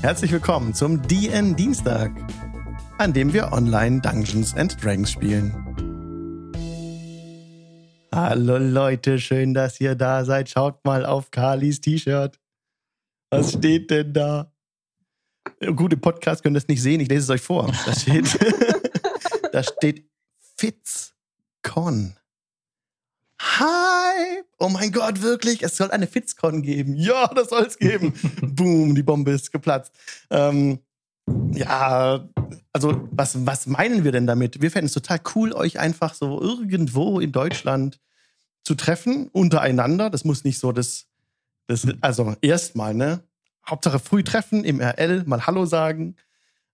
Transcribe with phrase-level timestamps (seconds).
[0.00, 2.12] Herzlich willkommen zum DN Dienstag,
[2.98, 5.52] an dem wir online Dungeons and Dragons spielen.
[8.14, 10.50] Hallo Leute, schön, dass ihr da seid.
[10.50, 12.38] Schaut mal auf Carlis T-Shirt.
[13.30, 14.52] Was steht denn da?
[15.74, 17.66] Gute Podcast könnt ihr nicht sehen, ich lese es euch vor.
[17.84, 18.38] Da steht,
[19.52, 20.08] da steht
[20.56, 22.14] FitzCon.
[23.58, 24.42] Hi!
[24.60, 25.64] Oh mein Gott, wirklich?
[25.64, 26.94] Es soll eine FitzCon geben.
[26.94, 28.12] Ja, das soll es geben.
[28.42, 29.92] Boom, die Bombe ist geplatzt.
[30.30, 30.78] Ähm,
[31.52, 32.28] ja,
[32.72, 34.62] also was, was meinen wir denn damit?
[34.62, 37.98] Wir fänden es total cool, euch einfach so irgendwo in Deutschland
[38.62, 40.08] zu treffen, untereinander.
[40.08, 41.06] Das muss nicht so das,
[41.66, 43.24] das also erstmal, ne?
[43.68, 46.14] Hauptsache früh treffen im RL, mal Hallo sagen.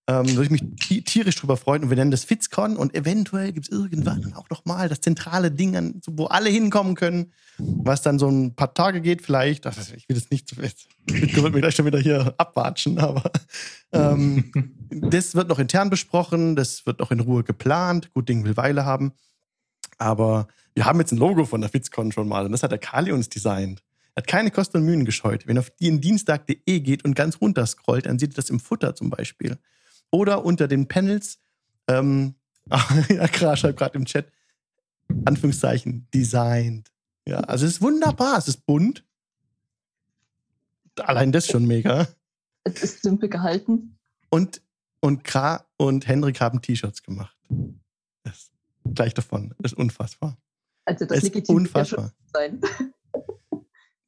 [0.06, 1.84] Ähm, würde ich mich tierisch drüber freuen.
[1.84, 5.50] Und wir nennen das FitzCon und eventuell gibt es irgendwann auch noch mal das zentrale
[5.50, 9.64] Ding, an, wo alle hinkommen können, was dann so ein paar Tage geht vielleicht.
[9.64, 13.30] Ich will das nicht, ich würde mir gleich schon wieder hier abwatschen, aber
[13.92, 14.52] ähm,
[14.90, 18.12] das wird noch intern besprochen, das wird noch in Ruhe geplant.
[18.12, 19.12] Gut Ding will Weile haben.
[19.96, 22.78] Aber wir haben jetzt ein Logo von der FitzCon schon mal und das hat der
[22.78, 23.82] Kali uns designt.
[24.14, 25.46] Er hat keine Kosten und Mühen gescheut.
[25.46, 28.94] Wenn er auf dienstag.de geht und ganz runter scrollt, dann sieht er das im Futter
[28.94, 29.58] zum Beispiel.
[30.14, 31.40] Oder unter den Panels,
[31.88, 32.36] ähm,
[33.08, 34.30] ja, Kra schreibt gerade im Chat,
[35.24, 36.92] Anführungszeichen, designed.
[37.26, 39.04] Ja, also es ist wunderbar, es ist bunt.
[41.00, 42.06] Allein das schon mega.
[42.62, 43.98] Es ist simpel gehalten.
[44.30, 44.62] Und,
[45.00, 47.36] und Kra und Hendrik haben T-Shirts gemacht.
[48.22, 48.52] Das
[48.84, 49.52] gleich davon.
[49.58, 50.38] Das ist unfassbar.
[50.84, 52.12] Also das ist unfassbar.
[52.32, 52.60] sein.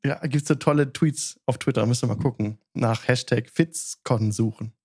[0.05, 2.61] Ja, gibt es so tolle Tweets auf Twitter, müsst ihr mal gucken.
[2.75, 4.76] Nach Hashtag FitzCon suchen.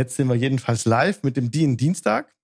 [0.00, 2.34] Jetzt sind wir jedenfalls live mit dem DIN Dienstag.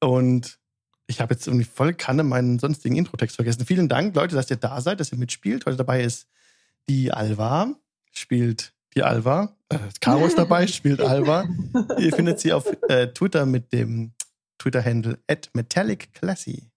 [0.00, 0.58] Und
[1.06, 3.66] ich habe jetzt irgendwie voll Kanne meinen sonstigen Introtext vergessen.
[3.66, 5.66] Vielen Dank, Leute, dass ihr da seid, dass ihr mitspielt.
[5.66, 6.30] Heute dabei ist
[6.88, 7.74] die Alva,
[8.10, 9.54] spielt die Alva.
[9.68, 11.46] Äh, Caro ist dabei, spielt Alva.
[11.98, 14.14] ihr findet sie auf äh, Twitter mit dem
[14.56, 16.70] Twitter-Handle at MetallicClassy.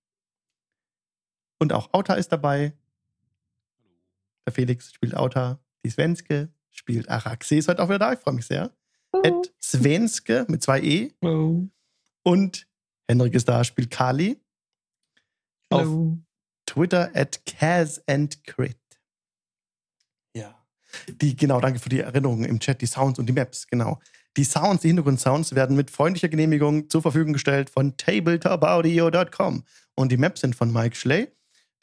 [1.57, 2.73] Und auch Auta ist dabei.
[4.45, 5.61] Der Felix spielt Auta.
[5.85, 7.55] Die Svenske spielt Araxe.
[7.55, 8.11] Ist heute auch wieder da.
[8.11, 8.73] Ich freue mich sehr.
[9.23, 11.13] At Svenske mit zwei E.
[11.21, 11.67] Oh.
[12.23, 12.67] Und
[13.07, 14.39] Henrik ist da, spielt Kali.
[15.69, 16.17] Auf
[16.65, 18.77] Twitter at Kaz and Crit.
[20.33, 20.55] Ja.
[21.21, 23.99] Die, genau, danke für die Erinnerungen im Chat, die Sounds und die Maps, genau.
[24.37, 29.63] Die Sounds, die Hintergrundsounds werden mit freundlicher Genehmigung zur Verfügung gestellt von tabletopaudio.com.
[29.95, 31.29] Und die Maps sind von Mike Schley.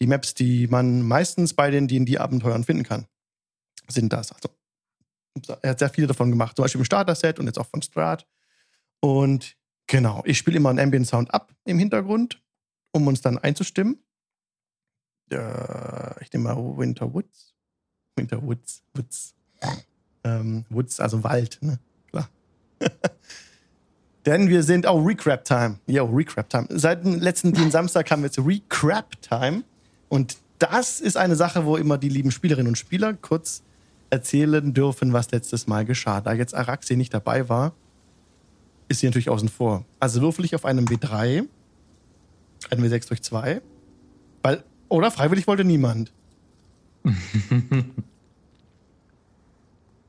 [0.00, 3.06] Die Maps, die man meistens bei den D&D-Abenteuern finden kann,
[3.88, 4.32] sind das.
[4.32, 4.50] Also
[5.62, 8.26] er hat sehr viele davon gemacht, zum Beispiel im Starter-Set und jetzt auch von Strat.
[9.00, 9.56] Und
[9.86, 12.42] genau, ich spiele immer einen Ambient Sound ab im Hintergrund,
[12.92, 14.02] um uns dann einzustimmen.
[15.30, 17.54] Äh, ich nehme mal Winter Woods.
[18.16, 19.34] Winter Woods, Woods.
[20.24, 21.78] Ähm, Woods, also Wald, ne?
[22.10, 22.28] Klar.
[24.26, 25.78] Denn wir sind, oh, Recrap Time.
[25.86, 26.66] Jo, Recrap Time.
[26.70, 29.64] Seit dem letzten Dienstag Samstag haben wir jetzt Recrap Time.
[30.08, 33.62] Und das ist eine Sache, wo immer die lieben Spielerinnen und Spieler kurz
[34.12, 36.20] erzählen dürfen, was letztes Mal geschah.
[36.20, 37.72] Da jetzt Araxi nicht dabei war,
[38.88, 39.86] ist sie natürlich außen vor.
[40.00, 41.46] Also würfel ich auf einem W3,
[42.70, 43.62] einen W6 durch 2,
[44.42, 46.12] weil, oder freiwillig wollte niemand.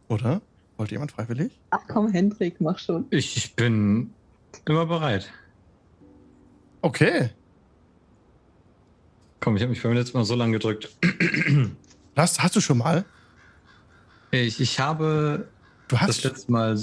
[0.09, 0.41] oder?
[0.75, 1.57] Wollte jemand freiwillig?
[1.69, 3.05] Ach komm, Hendrik, mach schon.
[3.09, 4.13] Ich, bin
[4.65, 5.31] immer bereit.
[6.81, 7.29] Okay.
[9.39, 10.89] Komm, ich habe mich beim letzten Mal so lange gedrückt.
[12.17, 13.05] Hast, hast du schon mal?
[14.33, 15.47] Ich, ich habe
[15.87, 16.75] du hast das letzte Mal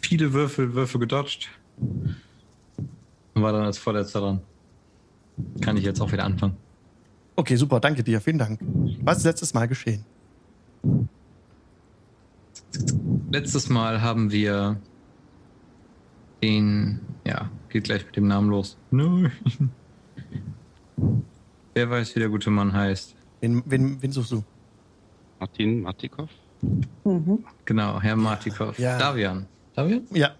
[0.00, 1.48] viele Würfel, Würfel gedodged
[1.78, 2.16] und
[3.34, 4.40] war dann als Vorletzter dran.
[5.60, 6.56] Kann ich jetzt auch wieder anfangen.
[7.36, 8.58] Okay, super, danke dir, vielen Dank.
[9.00, 10.04] Was ist letztes Mal geschehen?
[13.30, 14.80] Letztes Mal haben wir
[16.42, 18.76] den, ja, geht gleich mit dem Namen los.
[18.90, 19.30] Nein.
[21.74, 23.14] Wer weiß, wie der gute Mann heißt?
[23.40, 24.42] Wen, wen, wen suchst du?
[25.38, 26.28] Martin Martikov?
[27.04, 27.44] Mhm.
[27.64, 28.78] Genau, Herr Martikov.
[28.78, 28.98] Ja.
[28.98, 29.46] Davian.
[29.74, 30.02] Davian?
[30.12, 30.30] Ja.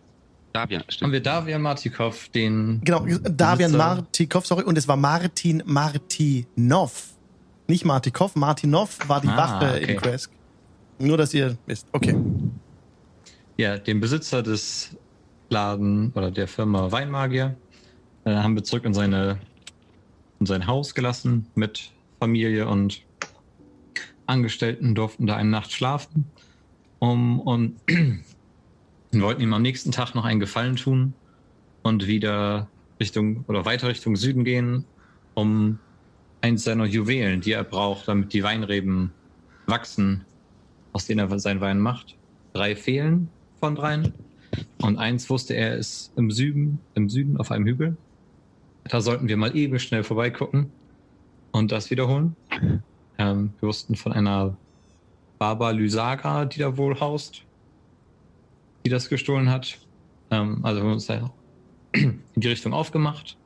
[0.53, 1.03] Davian, stimmt.
[1.03, 2.81] Haben wir Davian Martikov, den.
[2.85, 7.15] Genau, Davian Martikov, sorry, und es war Martin Martinov.
[7.67, 9.93] Nicht Martikov, Martinov war die ah, Wache okay.
[9.93, 10.33] in Kresk.
[10.99, 11.87] Nur, dass ihr wisst.
[11.93, 12.17] Okay.
[13.57, 14.97] Ja, den Besitzer des
[15.51, 17.57] Laden oder der Firma Weinmagier
[18.25, 19.39] äh, haben wir zurück in, seine,
[20.41, 23.03] in sein Haus gelassen mit Familie und
[24.29, 26.27] Angestellten durften da eine Nacht schlafen
[26.99, 27.77] um, und
[29.13, 31.15] wollten ihm am nächsten Tag noch einen Gefallen tun
[31.83, 32.69] und wieder
[33.01, 34.85] Richtung oder weiter Richtung Süden gehen,
[35.35, 35.79] um
[36.41, 39.13] eins seiner Juwelen, die er braucht, damit die Weinreben
[39.67, 40.25] wachsen,
[40.93, 42.17] aus denen er seinen Wein macht.
[42.53, 43.29] Drei fehlen
[43.61, 44.13] von dreien.
[44.81, 47.97] Und eins wusste er ist im Süden, im Süden auf einem Hügel.
[48.85, 50.71] Da sollten wir mal eben schnell vorbeigucken
[51.53, 52.35] und das wiederholen.
[53.19, 54.57] Ähm, wir wussten von einer
[55.39, 57.43] Baba Lysaga, die da wohl haust,
[58.85, 59.79] die das gestohlen hat.
[60.31, 61.31] Ähm, also haben wir uns da
[61.93, 63.37] in die Richtung aufgemacht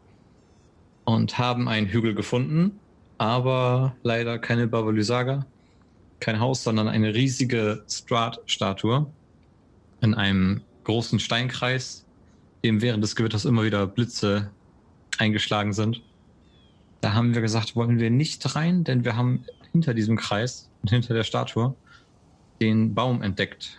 [1.04, 2.78] und haben einen Hügel gefunden,
[3.19, 5.46] aber leider keine Baba Lysaga,
[6.20, 9.06] kein Haus, sondern eine riesige Strat-Statue
[10.00, 12.04] in einem großen Steinkreis,
[12.64, 14.50] dem während des Gewitters immer wieder Blitze
[15.19, 16.02] eingeschlagen sind.
[17.00, 20.90] Da haben wir gesagt, wollen wir nicht rein, denn wir haben hinter diesem Kreis und
[20.90, 21.74] hinter der Statue
[22.60, 23.76] den Baum entdeckt,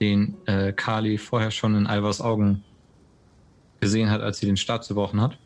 [0.00, 2.64] den äh, Kali vorher schon in Alvas Augen
[3.80, 5.38] gesehen hat, als sie den Stab zerbrochen hat.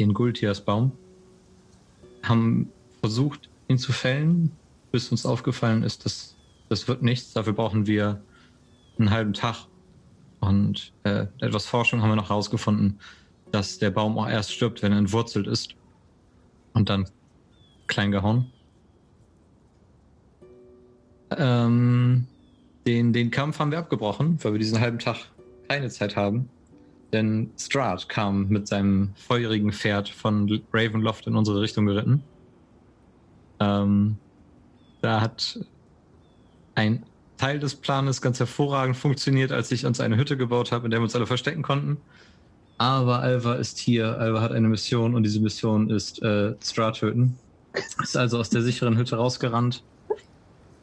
[0.00, 0.92] Den Gultias-Baum.
[2.22, 2.70] Haben
[3.00, 4.52] versucht, ihn zu fällen,
[4.92, 6.36] bis uns aufgefallen ist, dass
[6.68, 7.32] das wird nichts.
[7.32, 8.22] Dafür brauchen wir
[8.98, 9.66] einen halben Tag.
[10.40, 13.00] Und äh, etwas Forschung haben wir noch herausgefunden,
[13.50, 15.74] dass der Baum auch erst stirbt, wenn er entwurzelt ist.
[16.74, 17.08] Und dann
[17.86, 18.52] klein gehauen.
[21.36, 22.26] Ähm,
[22.86, 25.16] den, den Kampf haben wir abgebrochen, weil wir diesen halben Tag
[25.68, 26.48] keine Zeit haben.
[27.12, 32.22] Denn Strahd kam mit seinem feurigen Pferd von Ravenloft in unsere Richtung geritten.
[33.60, 34.16] Ähm,
[35.00, 35.58] da hat
[36.74, 37.04] ein
[37.38, 41.00] Teil des Planes ganz hervorragend funktioniert, als ich uns eine Hütte gebaut habe, in der
[41.00, 41.98] wir uns alle verstecken konnten.
[42.78, 44.18] Aber Alva ist hier.
[44.18, 47.36] Alva hat eine Mission und diese Mission ist äh, Strahd töten.
[48.02, 49.82] Ist also aus der sicheren Hütte rausgerannt,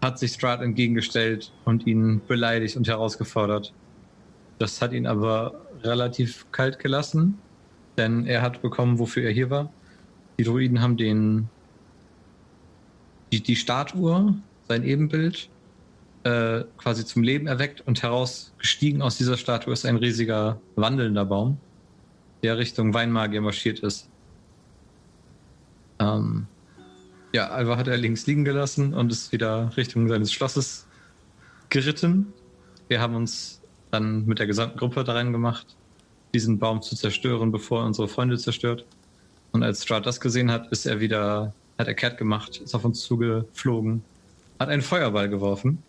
[0.06, 3.74] hat sich Strahd entgegengestellt und ihn beleidigt und herausgefordert.
[4.60, 5.54] Das hat ihn aber
[5.84, 7.38] relativ kalt gelassen,
[7.98, 9.72] denn er hat bekommen, wofür er hier war.
[10.38, 11.50] Die Druiden haben den
[13.31, 14.36] die, die Statue,
[14.68, 15.50] sein Ebenbild,
[16.24, 21.57] äh, quasi zum Leben erweckt und herausgestiegen aus dieser Statue ist ein riesiger wandelnder Baum,
[22.44, 24.10] der Richtung Weinmagier marschiert ist.
[26.00, 26.48] Ähm,
[27.35, 30.87] ja, Alva hat er links liegen gelassen und ist wieder Richtung seines Schlosses
[31.67, 32.31] geritten.
[32.87, 33.59] Wir haben uns
[33.91, 35.75] dann mit der gesamten Gruppe daran gemacht,
[36.33, 38.85] diesen Baum zu zerstören, bevor er unsere Freunde zerstört.
[39.51, 42.85] Und als Strahd das gesehen hat, ist er wieder, hat er kehrt gemacht, ist auf
[42.85, 44.01] uns zugeflogen,
[44.57, 45.83] hat einen Feuerball geworfen,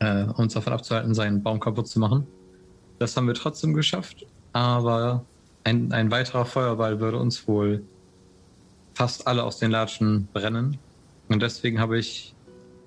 [0.00, 2.26] äh, um uns davon abzuhalten, seinen Baum kaputt zu machen.
[2.98, 5.24] Das haben wir trotzdem geschafft, aber
[5.62, 7.84] ein, ein weiterer Feuerball würde uns wohl
[8.94, 10.78] fast alle aus den Latschen brennen.
[11.28, 12.34] Und deswegen habe ich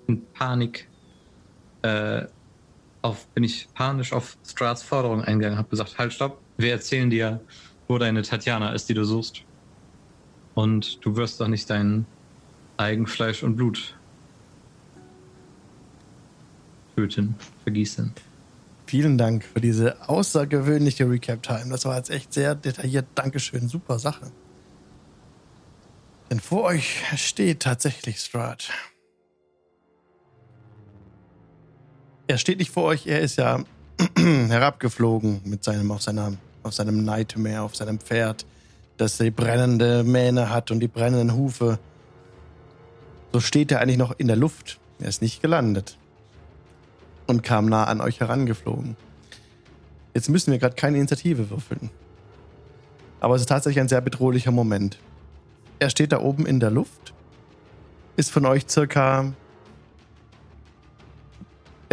[0.07, 0.89] in Panik
[1.81, 2.25] äh,
[3.01, 7.41] auf, bin ich panisch auf Strats Forderung eingegangen, habe gesagt, halt, stopp, wir erzählen dir,
[7.87, 9.43] wo deine Tatjana ist, die du suchst.
[10.55, 12.05] Und du wirst doch nicht dein
[12.77, 13.95] Eigenfleisch und Blut
[16.95, 18.13] töten, vergießen.
[18.85, 21.69] Vielen Dank für diese außergewöhnliche Recap-Time.
[21.69, 23.07] Das war jetzt echt sehr detailliert.
[23.15, 24.31] Dankeschön, super Sache.
[26.33, 28.71] Denn vor euch steht tatsächlich Strahd.
[32.25, 33.63] Er steht nicht vor euch, er ist ja
[34.17, 36.33] herabgeflogen mit seinem, auf, seiner,
[36.63, 38.47] auf seinem Nightmare, auf seinem Pferd,
[38.97, 41.77] das die brennende Mähne hat und die brennenden Hufe.
[43.31, 44.79] So steht er eigentlich noch in der Luft.
[44.97, 45.99] Er ist nicht gelandet
[47.27, 48.97] und kam nah an euch herangeflogen.
[50.15, 51.91] Jetzt müssen wir gerade keine Initiative würfeln.
[53.19, 54.97] Aber es ist tatsächlich ein sehr bedrohlicher Moment.
[55.79, 57.13] Er steht da oben in der Luft,
[58.15, 59.33] ist von euch circa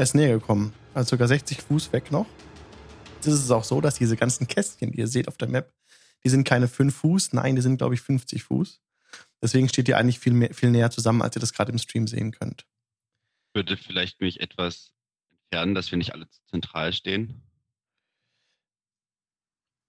[0.00, 0.72] er ist näher gekommen.
[0.94, 2.24] Also sogar 60 Fuß weg noch.
[3.16, 5.74] Jetzt ist es auch so, dass diese ganzen Kästchen, die ihr seht auf der Map,
[6.24, 8.80] die sind keine 5 Fuß, nein, die sind, glaube ich, 50 Fuß.
[9.42, 12.06] Deswegen steht ihr eigentlich viel, mehr, viel näher zusammen, als ihr das gerade im Stream
[12.06, 12.66] sehen könnt.
[13.48, 14.94] Ich würde vielleicht mich etwas
[15.32, 17.42] entfernen, dass wir nicht alle zentral stehen.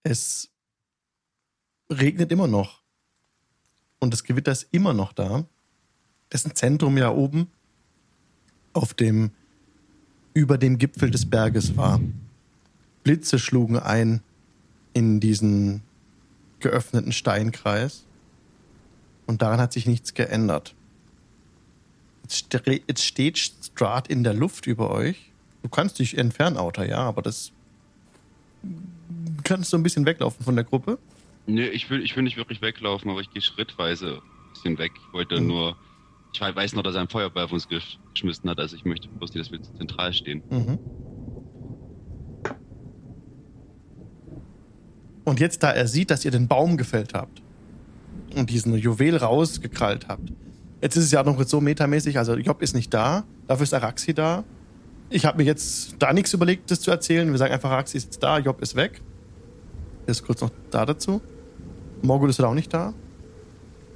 [0.03, 0.51] Es
[1.89, 2.80] regnet immer noch.
[4.01, 5.45] Und das Gewitter ist immer noch da.
[6.33, 7.47] Dessen Zentrum ja oben
[8.73, 9.31] auf dem
[10.33, 11.99] über dem Gipfel des Berges war.
[13.03, 14.21] Blitze schlugen ein
[14.93, 15.83] in diesen
[16.59, 18.05] geöffneten Steinkreis
[19.27, 20.73] und daran hat sich nichts geändert.
[22.23, 25.31] Jetzt, steht Strahd in der Luft über euch.
[25.63, 27.51] Du kannst dich entfernen, Outer, ja, aber das
[29.43, 30.97] kannst du ein bisschen weglaufen von der Gruppe.
[31.53, 34.91] Nee, ich will, ich will nicht wirklich weglaufen, aber ich gehe schrittweise ein bisschen weg.
[34.95, 35.47] Ich wollte mhm.
[35.47, 35.77] nur
[36.33, 39.33] ich weiß noch, dass er einen Feuerball auf uns geschmissen hat, also ich möchte bloß
[39.33, 40.41] nicht, dass wir zentral stehen.
[40.49, 40.79] Mhm.
[45.25, 47.41] Und jetzt, da er sieht, dass ihr den Baum gefällt habt
[48.35, 50.31] und diesen Juwel rausgekrallt habt,
[50.81, 53.73] Jetzt ist es ja auch noch so metamäßig, also Job ist nicht da, dafür ist
[53.73, 54.43] Araxi da.
[55.11, 57.29] Ich habe mir jetzt da nichts überlegt, das zu erzählen.
[57.29, 58.99] Wir sagen einfach, Araxi ist jetzt da, Job ist weg.
[60.07, 61.21] Jetzt kurz noch da dazu.
[62.01, 62.93] Morgul ist auch nicht da.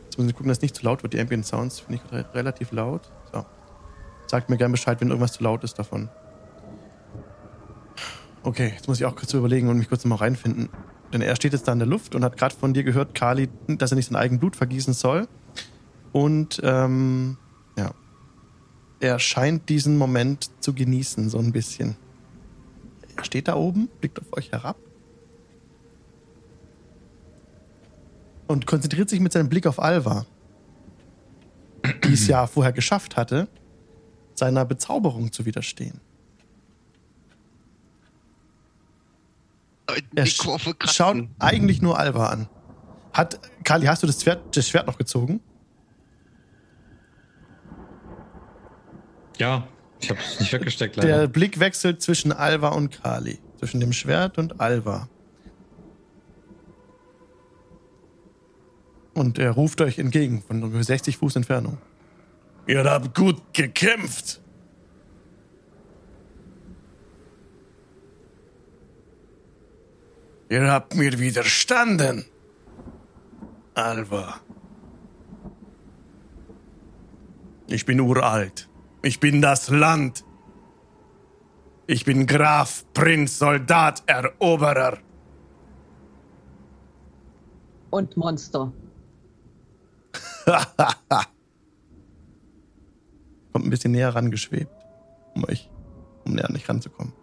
[0.05, 1.13] Jetzt müssen wir gucken, dass es nicht zu laut wird.
[1.13, 3.11] Die Ambient Sounds finde ich re relativ laut.
[3.33, 3.45] So.
[4.27, 6.09] Sagt mir gerne Bescheid, wenn irgendwas zu laut ist davon.
[8.43, 10.69] Okay, jetzt muss ich auch kurz überlegen und mich kurz mal reinfinden.
[11.11, 13.49] Denn er steht jetzt da in der Luft und hat gerade von dir gehört, Kali,
[13.67, 15.27] dass er nicht sein eigenes Blut vergießen soll.
[16.11, 17.37] Und ähm,
[17.77, 17.91] ja,
[18.99, 21.97] er scheint diesen Moment zu genießen, so ein bisschen.
[23.17, 24.77] Er steht da oben, blickt auf euch herab
[28.47, 30.25] und konzentriert sich mit seinem Blick auf Alva,
[32.03, 33.47] die es ja vorher geschafft hatte,
[34.33, 36.01] seiner Bezauberung zu widerstehen.
[40.15, 40.95] Er Kurve kratzen.
[40.95, 42.49] schaut eigentlich nur Alva an.
[43.13, 45.39] Hat, Kali, hast du das Schwert, das Schwert noch gezogen?
[49.37, 49.67] Ja,
[49.99, 51.19] ich habe es nicht weggesteckt, leider.
[51.19, 53.39] Der Blick wechselt zwischen Alva und Kali.
[53.59, 55.07] Zwischen dem Schwert und Alva.
[59.15, 61.77] Und er ruft euch entgegen von ungefähr 60 Fuß Entfernung.
[62.67, 64.41] Ihr habt gut gekämpft.
[70.49, 72.25] Ihr habt mir widerstanden.
[73.73, 74.41] Alva.
[77.67, 78.67] Ich bin uralt.
[79.01, 80.25] Ich bin das Land.
[81.87, 84.97] Ich bin Graf, Prinz, Soldat, Eroberer.
[87.91, 88.73] Und Monster.
[93.53, 94.71] Kommt ein bisschen näher rangeschwebt,
[95.33, 95.69] um euch,
[96.25, 97.13] um näher an dich ranzukommen.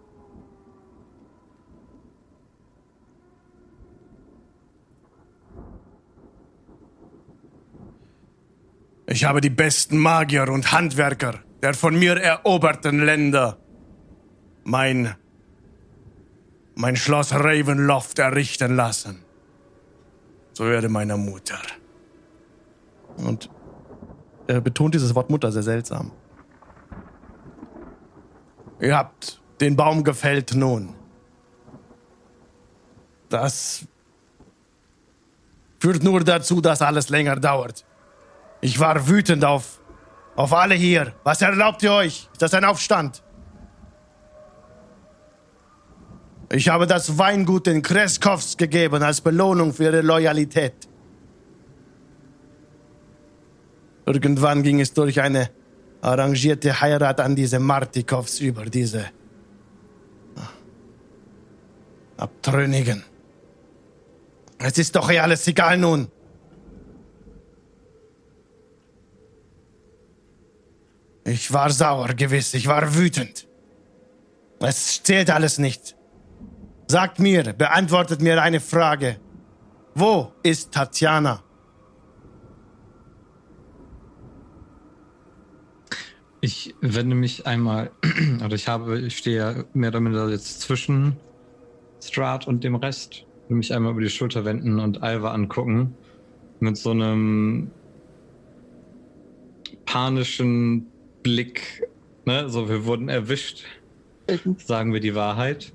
[9.06, 13.56] Ich habe die besten Magier und Handwerker der von mir eroberten Länder
[14.64, 15.14] mein
[16.74, 19.22] mein Schloss Ravenloft errichten lassen.
[20.54, 21.60] So werde meiner Mutter.
[23.24, 23.50] Und
[24.46, 26.12] er betont dieses Wort Mutter sehr seltsam.
[28.80, 30.94] Ihr habt den Baum gefällt nun.
[33.28, 33.86] Das
[35.78, 37.84] führt nur dazu, dass alles länger dauert.
[38.60, 39.80] Ich war wütend auf,
[40.36, 41.14] auf alle hier.
[41.24, 42.28] Was erlaubt ihr euch?
[42.32, 43.22] Ist das ein Aufstand?
[46.50, 50.88] Ich habe das Weingut den Kreskows gegeben als Belohnung für ihre Loyalität.
[54.06, 55.50] Irgendwann ging es durch eine
[56.00, 59.06] arrangierte Heirat an diese Martikows über, diese
[62.16, 63.04] Abtrünnigen.
[64.58, 66.08] Es ist doch eh alles egal nun.
[71.24, 73.46] Ich war sauer, gewiss, ich war wütend.
[74.60, 75.96] Es zählt alles nicht.
[76.88, 79.18] Sagt mir, beantwortet mir eine Frage.
[79.94, 81.42] Wo ist Tatjana?
[86.44, 87.92] Ich wende mich einmal,
[88.44, 91.16] oder ich habe, ich stehe ja mehr oder minder jetzt zwischen
[92.02, 93.24] Strat und dem Rest.
[93.48, 95.94] Will mich einmal über die Schulter wenden und Alva angucken.
[96.58, 97.70] Mit so einem
[99.86, 100.88] panischen
[101.22, 101.88] Blick.
[102.24, 102.48] Ne?
[102.48, 103.62] So, wir wurden erwischt.
[104.26, 105.72] Ich, Sagen wir die Wahrheit.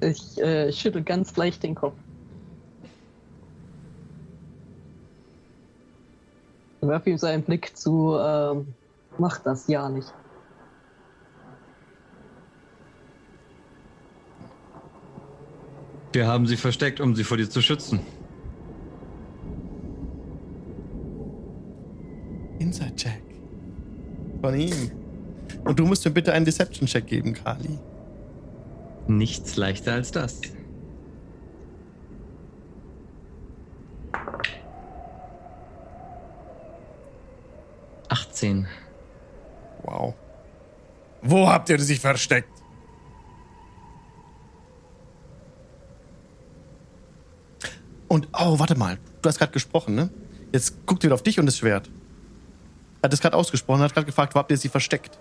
[0.00, 1.96] ich äh, schüttel ganz leicht den Kopf.
[6.80, 8.68] Werf ihm so einen Blick zu, ähm,
[9.18, 10.12] mach das ja nicht.
[16.12, 18.00] Wir haben sie versteckt, um sie vor dir zu schützen.
[22.58, 23.22] Inside-Check.
[24.40, 24.90] Von ihm.
[25.64, 27.78] Und du musst mir bitte einen Deception-Check geben, Kali.
[29.06, 30.40] Nichts leichter als das.
[38.08, 38.66] Achtzehn.
[39.82, 40.14] Wow.
[41.22, 42.50] Wo habt ihr sie versteckt?
[48.08, 48.98] Und, oh, warte mal.
[49.20, 50.10] Du hast gerade gesprochen, ne?
[50.52, 51.90] Jetzt guckt ihr auf dich und das Schwert.
[53.00, 55.18] Er hat es gerade ausgesprochen, hat gerade gefragt, wo habt ihr sie versteckt?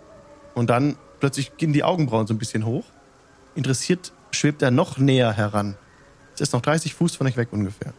[0.55, 2.85] Und dann plötzlich gehen die Augenbrauen so ein bisschen hoch.
[3.55, 5.75] Interessiert schwebt er noch näher heran.
[6.33, 7.93] Es ist noch 30 Fuß von euch weg ungefähr.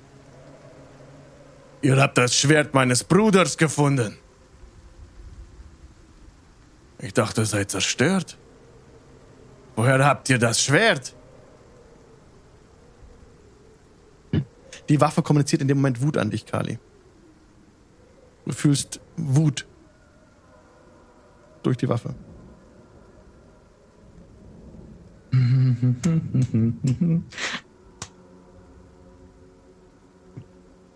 [1.83, 4.17] Ihr habt das Schwert meines Bruders gefunden.
[7.01, 8.37] Ich dachte, ihr seid zerstört.
[9.77, 11.15] Woher habt ihr das Schwert?
[14.89, 16.79] Die Waffe kommuniziert in dem Moment Wut an dich, Kali.
[18.47, 19.67] Du fühlst Wut
[21.63, 22.15] durch die Waffe.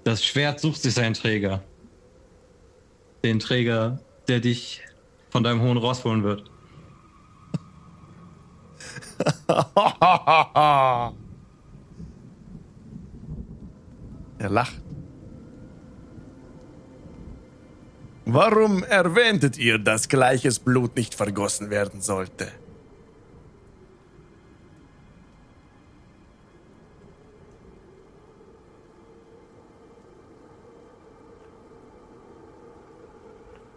[0.04, 1.62] Das Schwert sucht sich seinen Träger.
[3.22, 4.82] Den Träger, der dich
[5.32, 6.44] von deinem hohen Ross holen wird.
[14.38, 14.82] er lacht.
[18.26, 22.48] Warum erwähntet ihr, dass gleiches Blut nicht vergossen werden sollte?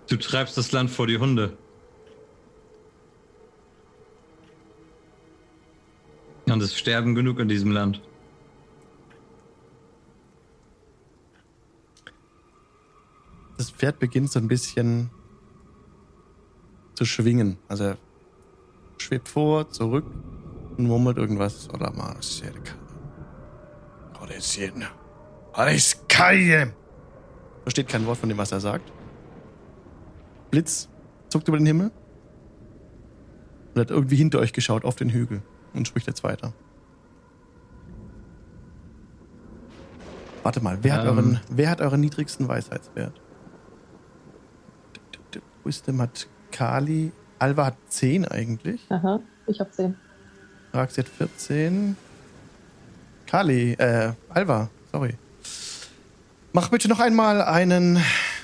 [0.07, 1.57] Du treibst das Land vor die Hunde.
[6.47, 8.01] Und es sterben genug in diesem Land.
[13.57, 15.09] Das Pferd beginnt so ein bisschen
[16.93, 17.57] zu schwingen.
[17.67, 17.97] Also er
[18.97, 20.05] schwebt vor, zurück
[20.77, 21.67] und murmelt irgendwas.
[21.71, 22.15] Oder mal.
[27.63, 28.91] Versteht kein Wort von dem, was er sagt.
[30.51, 30.89] Blitz
[31.29, 31.91] zuckt über den Himmel
[33.73, 35.41] und hat irgendwie hinter euch geschaut auf den Hügel
[35.73, 36.53] und spricht jetzt weiter.
[40.43, 41.07] Warte mal, wer, hat, Ähm.
[41.09, 43.19] euren, wer hat euren niedrigsten Weisheitswert?
[45.63, 47.11] Wisdom hat Kali.
[47.39, 48.85] Alva hat 10 eigentlich.
[48.89, 49.95] Aha, ich hab 10.
[50.71, 51.97] Raxi hat 14.
[53.25, 55.15] Kali, äh, Alva, sorry.
[56.53, 57.99] Mach bitte noch einmal einen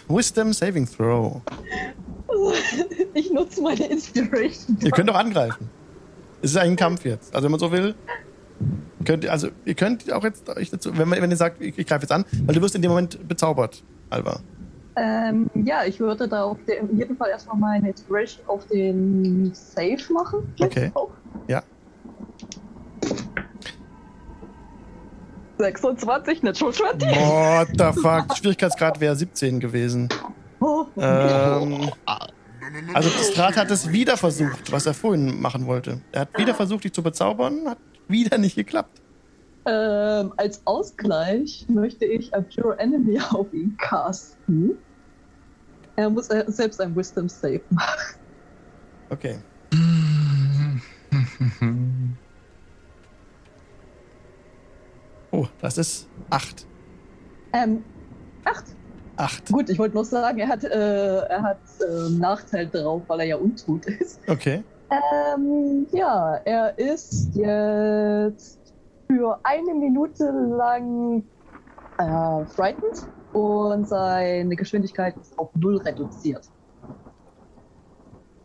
[0.10, 1.42] Wisdom Saving Throw.
[3.14, 4.78] Ich nutze meine Inspiration.
[4.82, 5.70] Ihr könnt auch angreifen.
[6.42, 7.34] Es ist ein Kampf jetzt.
[7.34, 7.96] Also wenn man so will,
[9.06, 11.78] könnt ihr, also ihr könnt auch jetzt euch dazu, wenn, man, wenn ihr sagt, ich,
[11.78, 14.40] ich greife jetzt an, weil du wirst in dem Moment bezaubert, Alva.
[14.96, 19.52] Ähm, ja, ich würde da auf den, in jedem Fall erstmal meine Inspiration auf den
[19.54, 20.54] Save machen.
[20.60, 20.92] Okay.
[20.94, 21.12] Auch.
[21.48, 21.64] Ja.
[25.58, 27.10] 26, Natural 20.
[27.10, 28.36] What the fuck?
[28.36, 30.10] Schwierigkeitsgrad wäre 17 gewesen.
[30.60, 30.86] Oh.
[30.98, 31.90] Ähm,
[32.94, 36.02] also Strat hat es wieder versucht, was er vorhin machen wollte.
[36.12, 39.02] Er hat wieder versucht, dich zu bezaubern, hat wieder nicht geklappt.
[39.66, 44.78] Ähm, als Ausgleich möchte ich Abjure Enemy auf ihn casten.
[45.96, 48.20] Er muss selbst ein Wisdom Save machen.
[49.10, 49.38] Okay.
[55.32, 56.66] Oh, das ist 8.
[57.54, 57.84] Ähm,
[59.22, 59.44] acht.
[59.44, 59.52] 8.
[59.52, 63.26] Gut, ich wollte noch sagen, er hat, äh, er hat ähm, Nachteil drauf, weil er
[63.28, 64.20] ja untot ist.
[64.28, 64.64] Okay.
[64.92, 68.60] Ähm, ja, er ist jetzt
[69.08, 71.24] für eine Minute lang
[71.98, 76.50] äh, frightened und seine Geschwindigkeit ist auf null reduziert.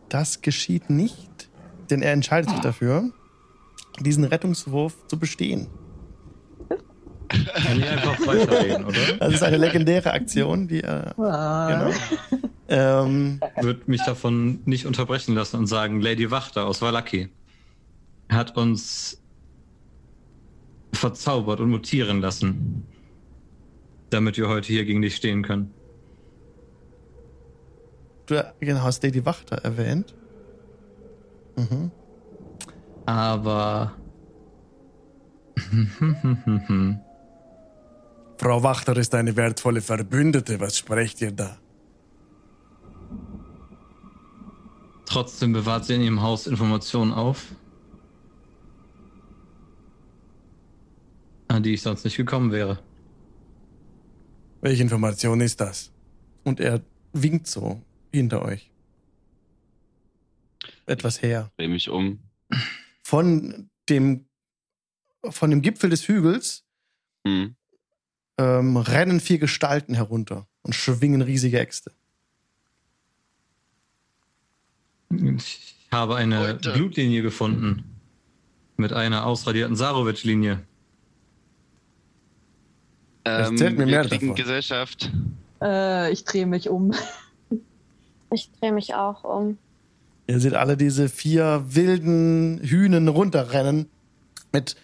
[0.08, 1.50] Das geschieht nicht,
[1.90, 3.10] denn er entscheidet sich dafür,
[4.00, 5.66] diesen Rettungswurf zu bestehen.
[7.28, 9.16] Kann ich einfach weiterreden, oder?
[9.18, 11.18] Das ist eine legendäre Aktion, die er.
[11.18, 11.90] Ah.
[12.28, 12.40] Genau.
[12.68, 17.28] Ähm, Wird mich davon nicht unterbrechen lassen und sagen, Lady Wachter aus Valaki
[18.28, 19.22] hat uns
[20.92, 22.84] verzaubert und mutieren lassen,
[24.10, 25.72] damit wir heute hier gegen dich stehen können.
[28.26, 30.14] du genau, hast Lady Wachter erwähnt.
[31.56, 31.90] Mhm.
[33.04, 33.92] Aber
[38.38, 40.60] Frau Wachter ist eine wertvolle Verbündete.
[40.60, 41.58] Was sprecht ihr da?
[45.16, 47.54] trotzdem bewahrt sie in ihrem Haus Informationen auf,
[51.48, 52.78] an die ich sonst nicht gekommen wäre.
[54.60, 55.90] Welche Information ist das?
[56.44, 56.82] Und er
[57.14, 57.80] winkt so
[58.12, 58.70] hinter euch.
[60.84, 61.50] Etwas her.
[61.56, 62.18] Dreh mich um.
[63.02, 64.26] Von dem,
[65.30, 66.62] von dem Gipfel des Hügels
[67.26, 67.56] Hm.
[68.38, 71.92] Ähm, rennen vier Gestalten herunter und schwingen riesige Äxte.
[75.10, 76.72] Ich habe eine Leute.
[76.72, 77.84] Blutlinie gefunden.
[78.76, 80.60] Mit einer ausradierten Sarovic-Linie.
[83.24, 84.34] Erzählt mir Ähm, wir mehr kriegen davon.
[84.34, 85.10] Gesellschaft.
[85.62, 86.92] Äh, ich drehe mich um.
[88.32, 89.56] Ich drehe mich auch um.
[90.26, 93.88] Ihr seht alle diese vier wilden Hühnen runterrennen
[94.52, 94.74] mit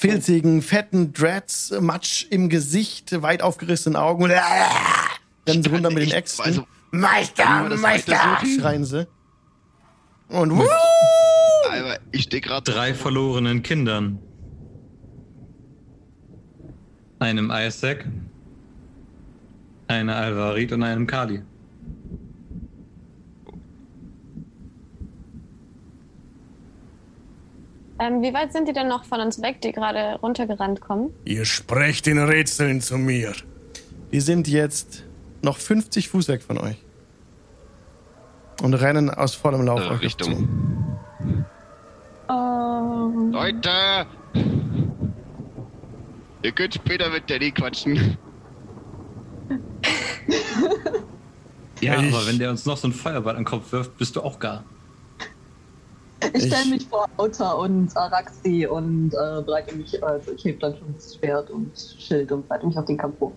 [0.00, 4.30] filzigen, fetten Dreads, Matsch im Gesicht, weit aufgerissenen Augen und
[5.46, 6.44] rennen sie runter mit den Äxten.
[6.46, 9.06] also, Meister, Meister, schreien sie.
[10.28, 10.64] Und wuh,
[11.70, 14.18] Aber ich stehe gerade Drei verlorenen Kindern.
[17.18, 18.06] Einem Isaac,
[19.86, 21.42] einer Alvarit und einem Kali.
[28.00, 31.12] Ähm, wie weit sind die denn noch von uns weg, die gerade runtergerannt kommen?
[31.26, 33.32] Ihr sprecht in Rätseln zu mir.
[34.10, 35.04] Die sind jetzt
[35.42, 36.76] noch 50 Fuß weg von euch.
[38.62, 40.48] Und rennen aus vollem Lauf Äh, euch Richtung.
[42.28, 42.32] zu.
[42.32, 43.70] Ähm, Leute!
[46.42, 48.16] Ihr könnt später mit Danny quatschen.
[51.80, 54.16] Ja, Ich- aber wenn der uns noch so einen Feuerball an den Kopf wirft, bist
[54.16, 54.64] du auch gar.
[56.34, 60.58] Ich stelle Ich- mich vor Auta und Araxi und äh, bereite mich, also ich hebe
[60.58, 63.32] dann schon das Schwert und Schild und bereite mich auf den Kampf vor.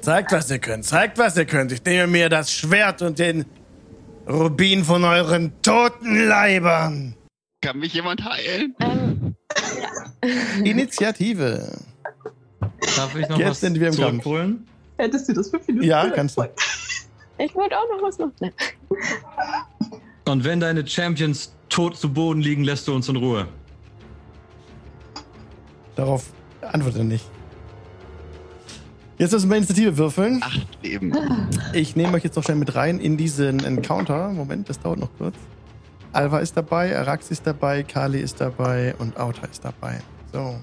[0.00, 0.84] Zeigt, was ihr könnt.
[0.84, 1.72] Zeigt, was ihr könnt.
[1.72, 3.44] Ich nehme mir das Schwert und den
[4.28, 7.14] Rubin von euren toten Leibern.
[7.62, 8.74] Kann mich jemand heilen?
[8.80, 9.34] Ähm,
[10.64, 11.78] Initiative.
[12.96, 14.22] Darf ich noch Jetzt was sind wir im Kampf.
[14.24, 14.66] zurückholen?
[14.98, 15.86] Hättest du das fünf Minuten?
[15.86, 16.44] Ja, kannst du.
[17.38, 18.34] ich wollte auch noch was machen.
[20.28, 23.46] Und wenn deine Champions tot zu Boden liegen, lässt du uns in Ruhe.
[25.94, 26.24] Darauf
[26.62, 27.26] antworte nicht.
[29.18, 30.40] Jetzt müssen wir Initiative würfeln.
[30.42, 31.12] Acht Leben.
[31.74, 34.30] Ich nehme euch jetzt noch schnell mit rein in diesen Encounter.
[34.30, 35.36] Moment, das dauert noch kurz.
[36.12, 40.00] Alva ist dabei, Arax ist dabei, Kali ist dabei und Auta ist dabei.
[40.32, 40.58] So.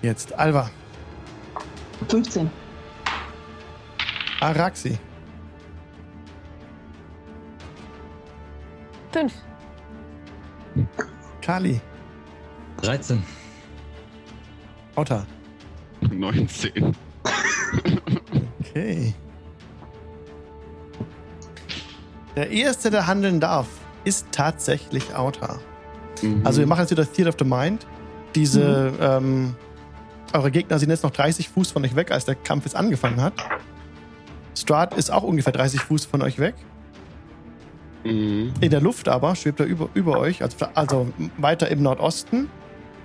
[0.00, 0.70] Jetzt Alva,
[2.08, 2.50] 15.
[4.40, 4.98] Araxi,
[9.16, 9.32] Fünf.
[11.40, 11.80] Kali,
[12.82, 13.22] 13.
[14.94, 15.26] Auta.
[16.02, 16.94] 19.
[18.60, 19.14] Okay.
[22.36, 23.66] Der erste, der handeln darf,
[24.04, 25.60] ist tatsächlich Auta.
[26.20, 26.42] Mhm.
[26.44, 27.86] Also wir machen jetzt wieder Theater of the Mind.
[28.34, 29.56] Diese, ähm,
[30.34, 33.22] eure Gegner sind jetzt noch 30 Fuß von euch weg, als der Kampf jetzt angefangen
[33.22, 33.32] hat.
[34.54, 36.54] Strahd ist auch ungefähr 30 Fuß von euch weg.
[38.06, 38.54] Mhm.
[38.60, 42.48] In der Luft aber schwebt er über, über euch, also, also weiter im Nordosten.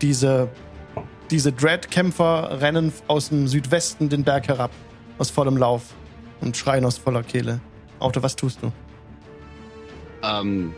[0.01, 0.49] Diese,
[1.29, 4.71] diese Dread-Kämpfer rennen aus dem Südwesten den Berg herab,
[5.17, 5.93] aus vollem Lauf
[6.41, 7.59] und schreien aus voller Kehle.
[7.99, 8.71] Auto, was tust du?
[10.23, 10.73] Ähm,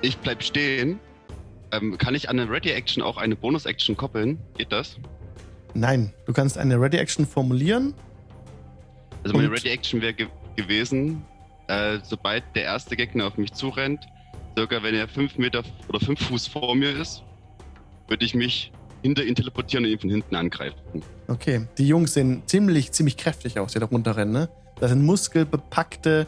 [0.00, 0.98] ich bleib stehen.
[1.72, 4.38] Ähm, kann ich an eine Ready-Action auch eine Bonus-Action koppeln?
[4.58, 4.96] Geht das?
[5.74, 7.94] Nein, du kannst eine Ready-Action formulieren.
[9.24, 11.24] Also meine Ready-Action wäre ge gewesen,
[11.68, 14.06] äh, sobald der erste Gegner auf mich zurennt,
[14.56, 17.22] circa wenn er fünf Meter oder fünf Fuß vor mir ist,
[18.08, 18.72] würde ich mich
[19.02, 21.02] hinter ihn teleportieren und ihn von hinten angreifen.
[21.28, 24.32] Okay, die Jungs sehen ziemlich, ziemlich kräftig aus, die da runterrennen.
[24.32, 24.48] Ne?
[24.78, 26.26] Das sind muskelbepackte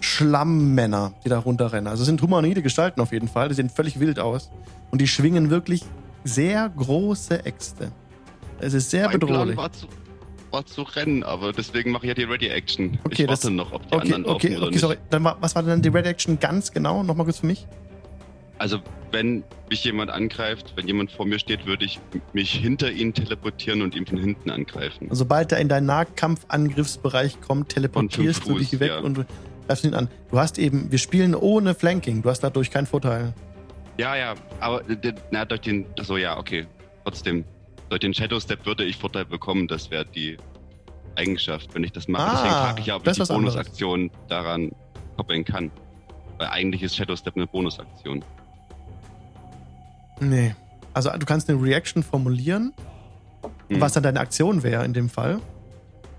[0.00, 1.86] Schlammmänner, die da runterrennen.
[1.86, 3.48] Also sind humanoide Gestalten auf jeden Fall.
[3.48, 4.50] Die sehen völlig wild aus.
[4.90, 5.82] Und die schwingen wirklich
[6.24, 7.90] sehr große Äxte.
[8.60, 9.54] Es ist sehr mein bedrohlich.
[9.54, 9.86] Plan war zu,
[10.54, 12.98] war zu rennen, aber deswegen mache ich ja die Ready-Action.
[13.04, 14.80] Okay, ich das- warte noch, ob die Okay, anderen okay, laufen oder okay, nicht.
[14.80, 14.96] sorry.
[15.10, 17.02] Dann war, was war denn die Red Action ganz genau?
[17.02, 17.66] Nochmal kurz für mich.
[18.56, 18.78] Also
[19.10, 21.98] wenn mich jemand angreift, wenn jemand vor mir steht, würde ich
[22.32, 25.08] mich hinter ihn teleportieren und ihn von hinten angreifen.
[25.10, 28.98] Sobald er in deinen Nahkampfangriffsbereich kommt, teleportierst du dich Fuß, weg ja.
[29.00, 29.26] und
[29.66, 30.08] greifst ihn an.
[30.30, 32.22] Du hast eben, wir spielen ohne Flanking.
[32.22, 33.34] Du hast dadurch keinen Vorteil.
[33.98, 36.66] Ja, ja, aber äh, na, durch den, achso, ja, okay.
[37.04, 37.44] Trotzdem,
[37.94, 40.36] durch den Shadow Step würde ich Vorteil bekommen, das wäre die
[41.14, 42.24] Eigenschaft, wenn ich das mache.
[42.24, 43.22] Ah, Deswegen frage ich ja, ob ich die.
[43.32, 44.72] Bonusaktion daran
[45.16, 45.70] koppeln kann.
[46.38, 48.24] Weil eigentlich ist Shadow Step eine Bonusaktion.
[50.18, 50.56] Nee.
[50.92, 52.72] Also du kannst eine Reaction formulieren,
[53.68, 53.80] Hm.
[53.80, 55.38] was dann deine Aktion wäre in dem Fall.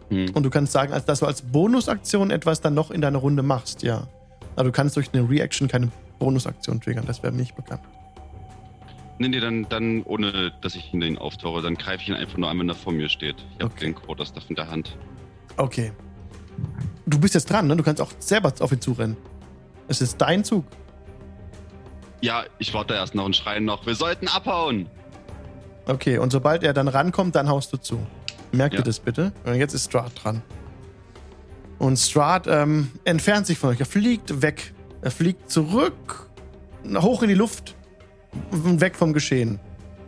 [0.09, 0.29] Hm.
[0.33, 3.83] Und du kannst sagen, dass du als Bonusaktion etwas dann noch in deiner Runde machst,
[3.83, 4.07] ja.
[4.55, 7.81] Aber du kannst durch eine Reaction keine Bonusaktion triggern, das wäre mir nicht bekannt.
[9.17, 12.37] Nee, nee, dann, dann ohne, dass ich hinter ihn auftauche, dann greife ich ihn einfach
[12.37, 13.35] nur an, wenn er vor mir steht.
[13.57, 13.85] Ich habe Okay.
[13.85, 14.97] den Quarterstaff in der Hand.
[15.57, 15.93] Okay.
[17.05, 17.75] Du bist jetzt dran, ne?
[17.77, 19.15] Du kannst auch selber auf ihn zurennen.
[19.87, 20.65] Es ist dein Zug.
[22.21, 24.89] Ja, ich warte erst noch und schreie noch, wir sollten abhauen!
[25.85, 27.99] Okay, und sobald er dann rankommt, dann haust du zu.
[28.51, 28.79] Merkt Ja.
[28.81, 29.31] ihr das bitte?
[29.45, 30.41] Und jetzt ist Strahd dran.
[31.77, 33.79] Und Strahd ähm, entfernt sich von euch.
[33.79, 34.73] Er fliegt weg.
[35.01, 36.29] Er fliegt zurück,
[36.95, 37.75] hoch in die Luft
[38.51, 39.59] weg vom Geschehen.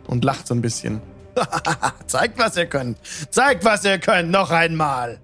[0.06, 1.00] Und lacht so ein bisschen.
[2.06, 2.98] Zeigt, was ihr könnt.
[3.30, 4.30] Zeigt, was ihr könnt.
[4.30, 5.18] Noch einmal.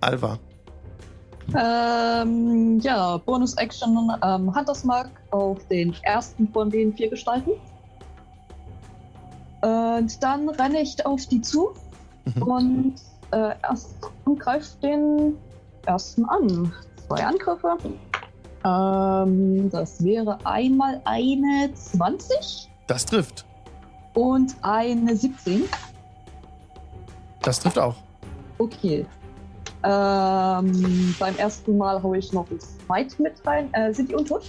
[0.00, 0.38] Alva.
[1.54, 7.50] Ähm, ja, Bonus-Action ähm, Hunters Mark auf den ersten von den vier Gestalten.
[9.60, 11.74] Und dann renne ich auf die zu
[12.24, 12.42] Mhm.
[12.42, 12.94] und
[13.32, 15.36] äh, erst und greife den
[15.86, 16.72] ersten an.
[17.08, 17.76] Zwei Angriffe.
[18.64, 23.44] Ähm, das wäre einmal eine 20 Das trifft.
[24.14, 25.64] und eine 17.
[27.42, 27.96] Das trifft auch.
[28.58, 29.04] Okay.
[29.84, 33.72] Ähm, beim ersten Mal haue ich noch ein Smite mit rein.
[33.74, 34.44] Äh, sind die untot?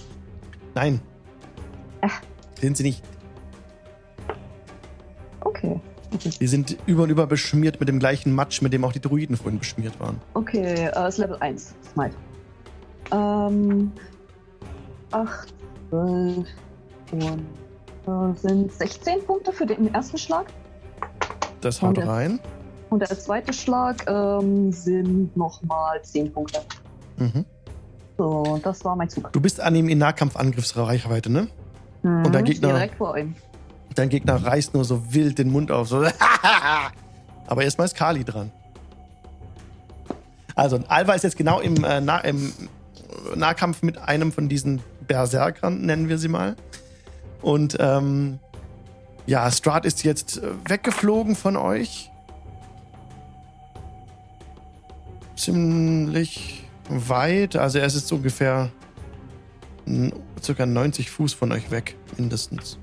[0.74, 1.00] Nein.
[2.60, 3.02] Sind sie nicht.
[5.40, 5.80] Okay.
[6.14, 9.00] Okay, Die sind über und über beschmiert mit dem gleichen Matsch, mit dem auch die
[9.00, 10.20] Druiden vorhin beschmiert waren.
[10.34, 11.74] okay äh, ist Level 1.
[11.92, 12.14] Smite.
[13.12, 13.92] Ähm.
[15.10, 15.54] 8,
[15.90, 16.46] 12
[17.12, 17.38] und
[18.06, 20.46] äh, sind 16 Punkte für den ersten Schlag.
[21.60, 22.08] Das haut Okay.
[22.08, 22.40] rein.
[22.90, 26.60] Und der zweite Schlag ähm, sind nochmal 10 Punkte.
[27.16, 27.44] Mhm.
[28.18, 29.32] So, das war mein Zug.
[29.32, 31.48] Du bist an ihm in Nahkampfangriffsreichweite, ne?
[32.02, 33.34] Mhm, der Gegner- Direkt vor ihm.
[33.94, 35.88] Dein Gegner reißt nur so wild den Mund auf.
[35.88, 36.04] So.
[37.46, 38.50] Aber erstmal ist Kali dran.
[40.56, 42.52] Also, Alva ist jetzt genau im, äh, nah im
[43.34, 46.56] Nahkampf mit einem von diesen Berserkern, nennen wir sie mal.
[47.42, 48.38] Und ähm,
[49.26, 52.10] ja, Strahd ist jetzt äh, weggeflogen von euch.
[55.36, 57.56] Ziemlich weit.
[57.56, 58.70] Also, er ist jetzt ungefähr
[60.42, 62.78] circa 90 Fuß von euch weg, mindestens.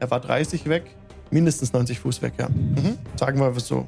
[0.00, 0.96] Er war 30 weg,
[1.30, 2.48] mindestens 90 Fuß weg, ja.
[2.48, 2.98] Mhm.
[3.16, 3.86] Sagen wir so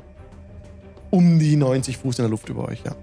[1.10, 2.94] um die 90 Fuß in der Luft über euch, ja.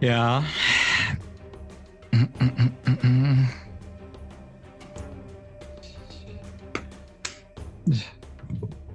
[0.00, 0.44] Ja.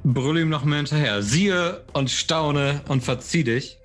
[0.04, 1.22] Brüll ihm noch mehr hinterher.
[1.22, 3.78] Siehe und staune und verzieh dich.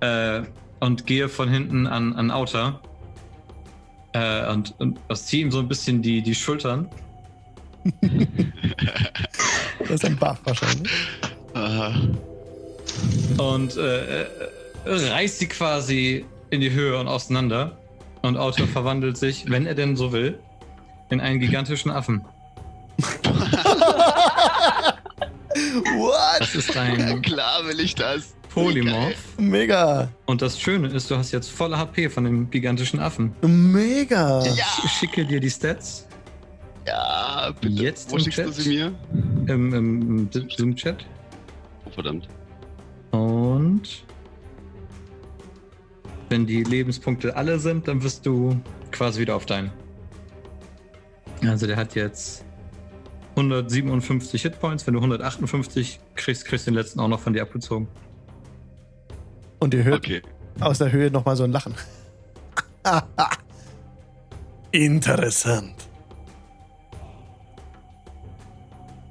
[0.00, 0.42] Äh,
[0.80, 2.80] und gehe von hinten an, an Outer.
[4.12, 6.88] Äh, und, und zieh ihm so ein bisschen die, die Schultern.
[9.80, 10.90] Das ist ein Buff wahrscheinlich.
[11.52, 11.94] Aha.
[13.36, 14.26] und äh, äh,
[14.86, 17.76] reißt sie quasi in die Höhe und auseinander.
[18.22, 20.38] Und Outer verwandelt sich, wenn er denn so will,
[21.10, 22.24] in einen gigantischen Affen.
[25.96, 26.40] What?
[26.40, 28.34] Das ist Ja, ein klar will ich das.
[28.52, 29.16] Polymorph.
[29.36, 30.08] Mega.
[30.26, 33.34] Und das Schöne ist, du hast jetzt volle HP von dem gigantischen Affen.
[33.42, 34.44] Mega.
[34.44, 36.06] Ich schicke dir die Stats
[36.86, 37.82] Ja, bitte.
[37.82, 38.54] Jetzt Wo im schickst du Chat?
[38.54, 38.92] sie mir?
[39.48, 41.04] im, im Zoom-Chat.
[41.84, 42.28] Oh, verdammt.
[43.10, 44.04] Und
[46.28, 48.60] wenn die Lebenspunkte alle sind, dann wirst du
[48.90, 49.70] quasi wieder auf deinen.
[51.46, 52.44] Also der hat jetzt
[53.36, 54.86] 157 Hitpoints.
[54.86, 57.88] Wenn du 158 kriegst, kriegst du den letzten auch noch von dir abgezogen.
[59.58, 60.22] Und ihr hört Okay.
[60.60, 61.74] aus der Höhe nochmal so ein Lachen.
[64.72, 65.74] Interessant.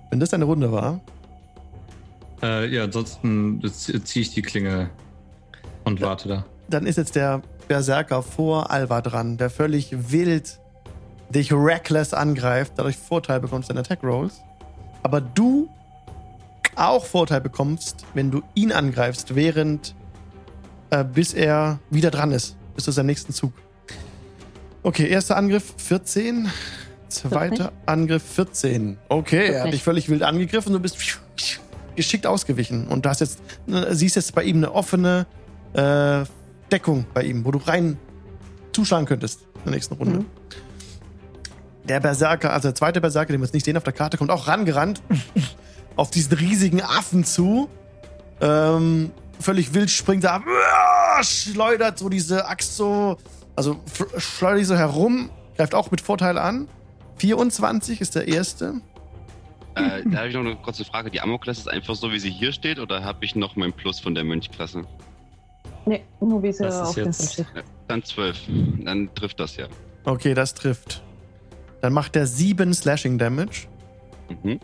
[0.10, 1.00] Wenn das deine Runde war,
[2.42, 4.90] Äh, ja, ansonsten ziehe ich die Klinge
[5.86, 6.46] und warte da.
[6.74, 10.60] Dann ist jetzt der Berserker vor Alva dran, der völlig wild
[11.30, 14.42] dich reckless angreift, dadurch Vorteil bekommst in Attack Rolls.
[15.04, 15.70] Aber du
[16.76, 19.96] auch Vorteil bekommst, wenn du ihn angreifst, während
[20.90, 23.54] äh, bis er wieder dran ist, bis zu seinem nächsten Zug.
[24.82, 26.50] Okay, erster Angriff 14,
[27.08, 28.98] zweiter Angriff 14.
[29.10, 30.98] Okay, er hat dich völlig wild angegriffen, du bist
[31.96, 35.28] geschickt ausgewichen und du hast jetzt äh, siehst jetzt bei ihm eine offene
[35.74, 36.24] äh,
[36.74, 37.98] Deckung bei ihm, wo du rein
[38.74, 40.20] zuschlagen könntest in der nächsten Runde.
[40.20, 40.26] Mhm.
[41.84, 44.32] Der Berserker, also der zweite Berserker, den wir jetzt nicht sehen auf der Karte, kommt
[44.32, 45.02] auch rangerannt
[45.96, 47.70] auf diesen riesigen Affen zu.
[48.42, 50.44] Ähm, völlig wild springt er ab,
[51.22, 53.18] schleudert so diese Axt so,
[53.56, 53.80] also
[54.18, 56.68] schleudert die so herum, greift auch mit Vorteil an.
[57.18, 58.82] 24 ist der erste.
[59.76, 61.12] Äh, da habe ich noch eine kurze Frage.
[61.12, 64.00] Die Amok-Klasse ist einfach so, wie sie hier steht, oder habe ich noch mein Plus
[64.00, 64.84] von der Mönchklasse?
[65.86, 67.46] Nee, nur wie sie auf Film steht.
[67.88, 68.38] Dann 12.
[68.86, 69.68] Dann trifft das ja.
[70.06, 71.04] Okay, das trifft.
[71.82, 73.68] Dann macht er 7 Slashing Damage.
[74.30, 74.60] Mhm.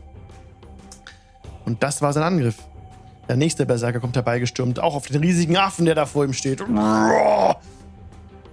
[1.65, 2.57] Und das war sein Angriff.
[3.27, 6.63] Der nächste Berserker kommt herbeigestürmt, auch auf den riesigen Affen, der da vor ihm steht.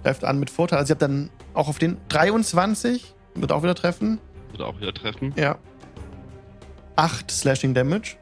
[0.03, 0.79] Greift an mit Vorteil.
[0.79, 4.19] Also ihr habt dann auch auf den 23, wird auch wieder treffen.
[4.51, 5.33] Würde auch wieder treffen.
[5.35, 5.57] Ja.
[6.95, 8.17] 8 Slashing Damage.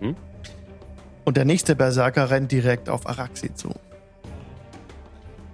[0.00, 0.16] Mhm.
[1.24, 3.70] Und der nächste Berserker rennt direkt auf Araxi zu.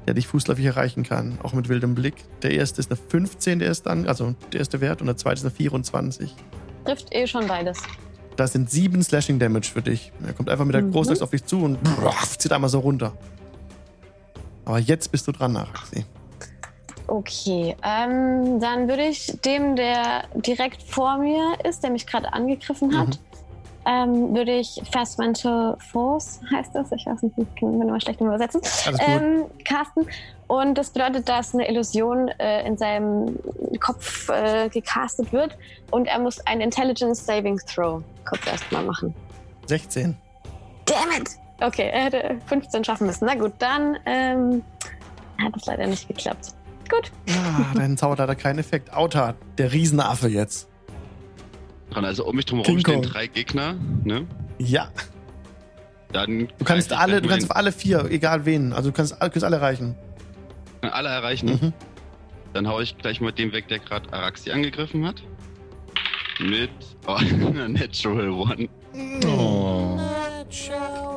[0.06, 2.14] Der dich fußläufig erreichen kann, auch mit wildem Blick.
[2.42, 5.36] Der erste ist eine 15, der erste, an, also der erste Wert, und der zweite
[5.40, 6.34] ist eine 24.
[6.86, 7.78] Trifft eh schon beides.
[8.36, 10.12] Das sind 7 Slashing Damage für dich.
[10.26, 10.92] Er kommt einfach mit der Mhm.
[10.92, 11.78] Großaxt auf dich zu und
[12.38, 13.12] zieht einmal so runter.
[14.64, 16.06] Aber jetzt bist du dran, Araxi.
[17.06, 22.96] Okay, ähm, dann würde ich dem, der direkt vor mir ist, der mich gerade angegriffen
[22.98, 23.18] hat,
[23.88, 28.20] ähm, würde ich Fast Mental Force, heißt das, ich weiß nicht, ich kann immer schlecht
[28.20, 28.60] übersetzen,
[29.00, 30.06] ähm, casten.
[30.46, 33.38] Und das bedeutet, dass eine Illusion äh, in seinem
[33.80, 35.56] Kopf äh, gecastet wird
[35.90, 39.14] und er muss einen Intelligence Saving Throw kurz erstmal machen.
[39.66, 40.14] 16.
[40.84, 41.30] Damn it!
[41.60, 43.24] Okay, er hätte 15 schaffen müssen.
[43.24, 44.62] Na gut, dann ähm,
[45.42, 46.54] hat es leider nicht geklappt.
[46.88, 47.10] Gut.
[47.30, 48.92] Ah, dein Zauber hat leider keinen Effekt.
[48.92, 50.68] Auta, der Riesenaffe jetzt.
[51.90, 52.04] Dran.
[52.04, 53.74] Also um mich drum herum stehen drei Gegner.
[54.04, 54.26] Ne?
[54.58, 54.90] Ja,
[56.12, 58.72] Dann du kannst alle, werd du kannst auf alle vier, egal wen.
[58.72, 59.94] Also du kannst, kannst alle erreichen.
[60.82, 61.48] alle erreichen.
[61.60, 61.72] Mhm.
[62.54, 65.22] Dann hau ich gleich mal den weg, der gerade Araxi angegriffen hat.
[66.40, 66.70] Mit
[67.06, 67.18] oh,
[67.68, 68.68] Natural One.
[69.26, 69.98] Oh.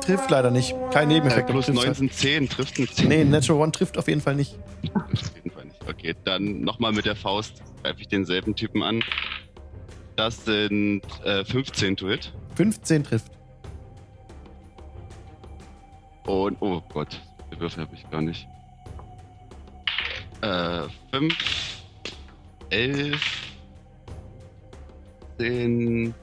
[0.02, 0.74] Trifft leider nicht.
[0.92, 1.44] Kein Äh, Nebeneffekt.
[1.44, 1.86] aber plus trifft halt.
[2.00, 2.48] 19, 10.
[2.48, 3.08] Trifft ein 10.
[3.08, 4.58] Nee, Natural One trifft auf jeden Fall nicht.
[4.94, 5.78] Auf jeden Fall nicht.
[5.88, 9.02] Okay, dann nochmal mit der Faust greife ich denselben Typen an.
[10.22, 12.32] Das sind äh, 15 to hit.
[12.54, 13.32] 15 trifft.
[16.28, 17.20] Und, oh Gott,
[17.52, 18.46] die Würfel habe ich gar nicht.
[20.42, 20.82] Äh,
[21.12, 21.82] 5,
[22.70, 23.20] 11,
[25.38, 26.14] 10,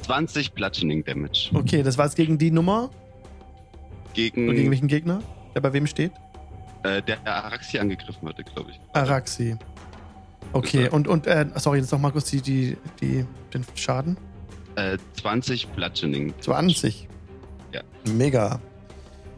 [0.00, 1.50] 20 Bludgeoning Damage.
[1.52, 2.88] Okay, das war jetzt gegen die Nummer.
[4.14, 5.22] Gegen, Oder gegen welchen Gegner?
[5.54, 6.12] Der bei wem steht?
[6.84, 8.80] äh, der Araxi angegriffen hatte, glaube ich.
[8.94, 9.58] Araxi.
[10.52, 14.16] Okay, und, und äh, sorry, jetzt noch mal kurz die, die, die, den Schaden.
[14.76, 16.34] Äh, 20 Bludgeoning.
[16.40, 17.08] 20.
[17.72, 17.80] Ja.
[18.12, 18.60] Mega.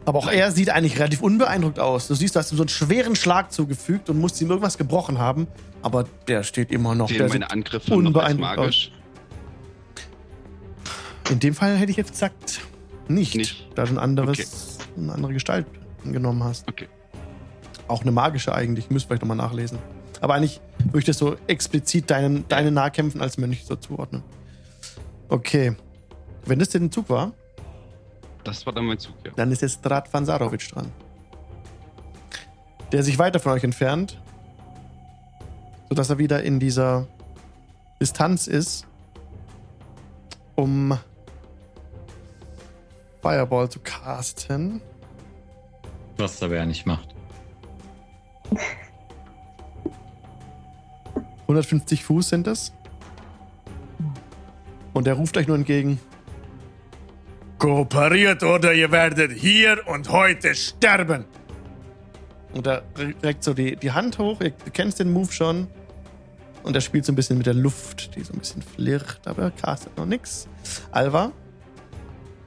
[0.05, 2.07] Aber auch er sieht eigentlich relativ unbeeindruckt aus.
[2.07, 5.17] Du siehst, du hast ihm so einen schweren Schlag zugefügt und musst ihm irgendwas gebrochen
[5.17, 5.47] haben.
[5.81, 7.07] Aber der steht immer noch.
[7.07, 8.91] Der meine Angriffe noch unbeeindruckt magisch.
[11.31, 12.61] in dem Fall hätte ich jetzt gesagt,
[13.07, 13.35] nicht.
[13.35, 13.67] Nicht.
[13.75, 15.65] Da du ein anderes, eine andere Gestalt
[16.03, 16.67] genommen hast.
[16.67, 16.87] Okay.
[17.87, 18.89] Auch eine magische eigentlich.
[18.89, 19.79] Müsst vielleicht nochmal nachlesen.
[20.21, 24.23] Aber eigentlich würde ich das so explizit deinen, deine Nahkämpfen als Mönch so zuordnen.
[25.29, 25.75] Okay.
[26.45, 27.33] Wenn das denn ein Zug war,
[28.43, 29.31] Das war dann mein Zug, ja.
[29.35, 30.91] Dann ist jetzt Strat Vansarovic dran.
[32.91, 34.21] Der sich weiter von euch entfernt,
[35.89, 37.07] sodass er wieder in dieser
[37.99, 38.85] Distanz ist,
[40.55, 40.97] um
[43.21, 44.81] Fireball zu casten.
[46.17, 47.15] Was aber ja nicht macht.
[51.47, 52.73] 150 Fuß sind es.
[54.93, 55.99] Und er ruft euch nur entgegen.
[57.57, 61.25] Kooperiert oder ihr werdet hier und heute sterben.
[62.53, 62.83] Und er
[63.21, 64.39] reckt so die, die Hand hoch.
[64.41, 65.67] Ihr kennst den Move schon.
[66.63, 69.43] Und er spielt so ein bisschen mit der Luft, die so ein bisschen flirrt, aber
[69.43, 70.47] er castet noch nix.
[70.91, 71.31] Alva,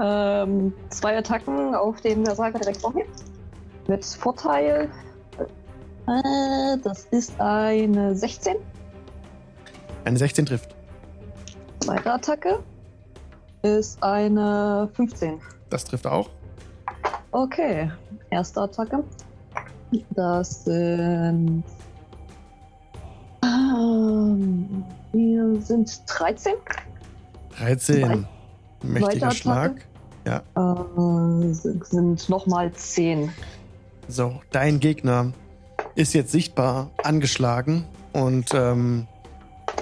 [0.00, 3.04] Ähm, zwei Attacken auf den Berserker direkt vor mir.
[3.86, 4.88] Mit Vorteil.
[6.08, 8.56] Äh, das ist eine 16.
[10.04, 10.74] eine 16 trifft.
[11.80, 12.58] Zweite Attacke
[13.62, 15.40] ist eine 15.
[15.70, 16.30] Das trifft auch.
[17.30, 17.90] Okay,
[18.30, 19.04] erste Attacke.
[20.10, 21.64] Das sind.
[23.42, 26.54] Ähm, wir sind 13.
[27.58, 28.26] 13.
[28.82, 29.86] Mächtiger Schlag.
[30.26, 30.42] Ja.
[30.56, 33.32] Äh, sind, sind nochmal 10.
[34.08, 35.32] So, dein Gegner
[35.94, 39.06] ist jetzt sichtbar angeschlagen und ähm,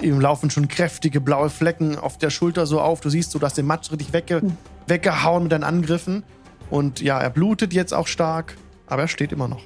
[0.01, 2.99] ihm laufen schon kräftige blaue Flecken auf der Schulter so auf.
[3.01, 4.57] Du siehst, du hast den Matsch richtig wegge Hm.
[4.87, 6.23] weggehauen mit deinen Angriffen.
[6.69, 8.55] Und ja, er blutet jetzt auch stark,
[8.87, 9.61] aber er steht immer noch.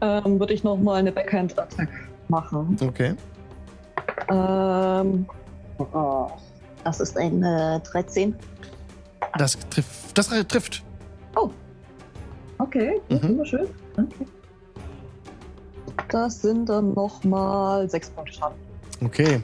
[0.00, 1.88] Ähm, Würde ich nochmal eine Backhand-Attack
[2.28, 2.76] machen.
[2.80, 3.14] Okay.
[4.30, 5.26] Ähm,
[5.78, 6.28] oh,
[6.84, 8.34] das ist eine 13.
[9.38, 10.16] Das trifft.
[10.16, 10.82] Das trifft.
[12.58, 13.40] Okay, das Mhm.
[13.42, 13.66] ist schön.
[13.98, 14.26] Okay.
[16.08, 18.56] Das sind dann nochmal 6 Punkte Schaden.
[19.04, 19.42] Okay.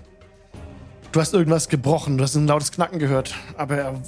[1.13, 4.03] Du hast irgendwas gebrochen, du hast ein lautes Knacken gehört, aber er,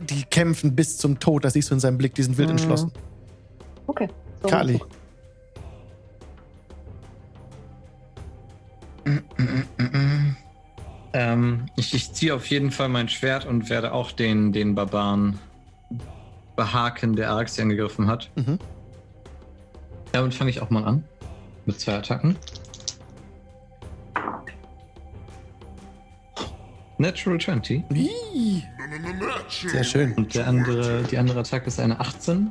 [0.00, 2.52] die kämpfen bis zum Tod, das siehst du in seinem Blick, die sind wild Mhm.
[2.52, 2.92] entschlossen.
[3.86, 4.08] Okay.
[4.42, 4.80] So, Kali.
[11.12, 15.38] Ähm, ich, ich ziehe auf jeden Fall mein Schwert und werde auch den, den Barbaren
[16.56, 18.30] behaken, der Araxi angegriffen hat.
[18.36, 18.58] Mhm.
[20.12, 21.04] Damit fange ich auch mal an.
[21.66, 22.36] Mit zwei Attacken.
[27.00, 27.84] Natural 20.
[27.94, 28.62] Ih.
[29.48, 30.12] Sehr schön.
[30.12, 32.50] Und der andere, die andere Attacke ist eine 18.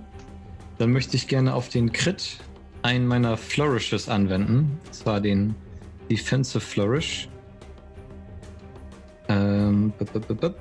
[0.79, 2.37] Dann möchte ich gerne auf den Crit
[2.81, 4.79] einen meiner Flourishes anwenden.
[4.83, 5.53] Und zwar den
[6.09, 7.29] Defensive Flourish.
[9.27, 10.55] Ähm, bup, bup, bup.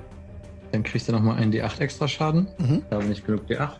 [0.71, 2.47] Dann kriegt er nochmal einen D8 extra Schaden.
[2.59, 2.83] Mhm.
[2.91, 3.71] Da habe ich nicht genug D8.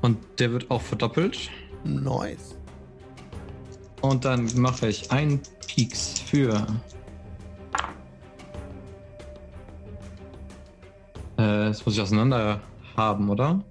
[0.00, 1.50] Und der wird auch verdoppelt.
[1.84, 2.56] Nice.
[4.00, 6.66] Und dann mache ich einen Peaks für.
[11.36, 12.60] Äh, das muss ich auseinander
[12.96, 13.62] haben, oder?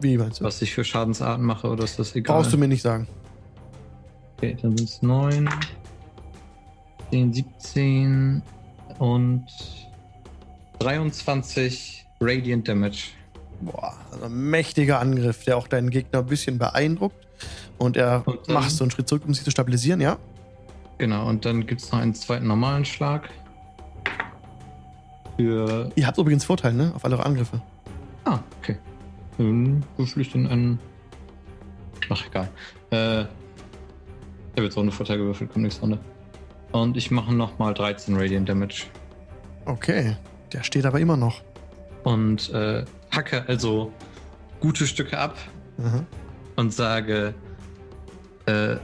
[0.00, 0.44] Wie meinst du?
[0.44, 2.36] Was ich für Schadensarten mache, oder ist das egal?
[2.36, 3.06] Brauchst du mir nicht sagen.
[4.36, 5.48] Okay, dann sind es 9,
[7.10, 8.42] 10, 17
[8.98, 9.46] und
[10.78, 13.08] 23 Radiant Damage.
[13.60, 17.26] Boah, also mächtiger Angriff, der auch deinen Gegner ein bisschen beeindruckt.
[17.80, 20.18] Und er Und dann- macht so einen Schritt zurück, um sich zu stabilisieren, ja?
[20.98, 23.30] Genau, und dann gibt es noch einen zweiten normalen Schlag.
[25.38, 25.90] Für.
[25.94, 26.92] Ihr habt übrigens Vorteil, ne?
[26.94, 27.60] Auf alle eure Angriffe.
[28.24, 28.76] Ah, okay.
[29.38, 30.78] Dann würfel ich den einen.
[32.10, 32.48] Ach, egal.
[32.90, 33.26] Äh, ich
[34.56, 35.98] habe jetzt auch eine Vorteil gewürfelt, kommt nichts runter.
[36.72, 38.84] Und ich mache nochmal 13 Radiant Damage.
[39.64, 40.16] Okay.
[40.52, 41.40] Der steht aber immer noch.
[42.04, 43.92] Und äh, hacke also
[44.60, 45.36] gute Stücke ab
[45.82, 46.04] Aha.
[46.56, 47.34] und sage,
[48.50, 48.76] äh,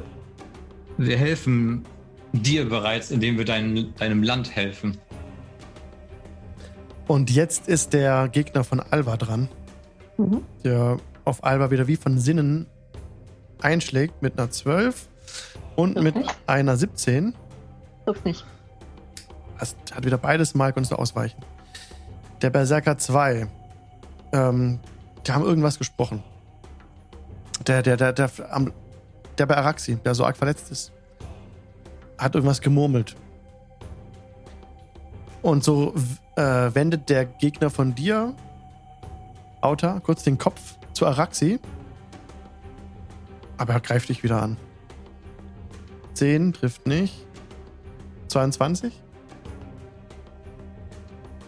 [0.99, 1.85] wir helfen
[2.33, 4.99] dir bereits, indem wir dein, deinem Land helfen.
[7.07, 9.49] Und jetzt ist der Gegner von Alva dran,
[10.19, 10.43] Mhm.
[10.65, 12.67] der auf Alva wieder wie von Sinnen
[13.61, 15.09] einschlägt mit einer 12
[15.77, 16.35] und Das mit nicht.
[16.47, 17.35] einer 17.
[18.05, 18.45] Trifft nicht.
[19.59, 21.39] Hast, hat wieder beides mal, konntest du ausweichen.
[22.43, 23.47] Der Berserker 2.
[24.33, 24.81] Ähm,
[25.27, 26.23] die haben irgendwas gesprochen.
[27.67, 28.73] Der, der, der, der, am-
[29.39, 30.93] der bei Araxi, der so arg verletzt ist,
[32.19, 33.17] hat irgendwas gemurmelt.
[35.43, 35.95] Und so
[36.37, 38.35] äh, wendet der Gegner von dir,
[39.61, 41.61] Auta, kurz den Kopf zu Araxi.
[43.59, 44.57] Aber er greift dich wieder an.
[46.15, 47.27] 10 trifft nicht.
[48.29, 49.03] 22?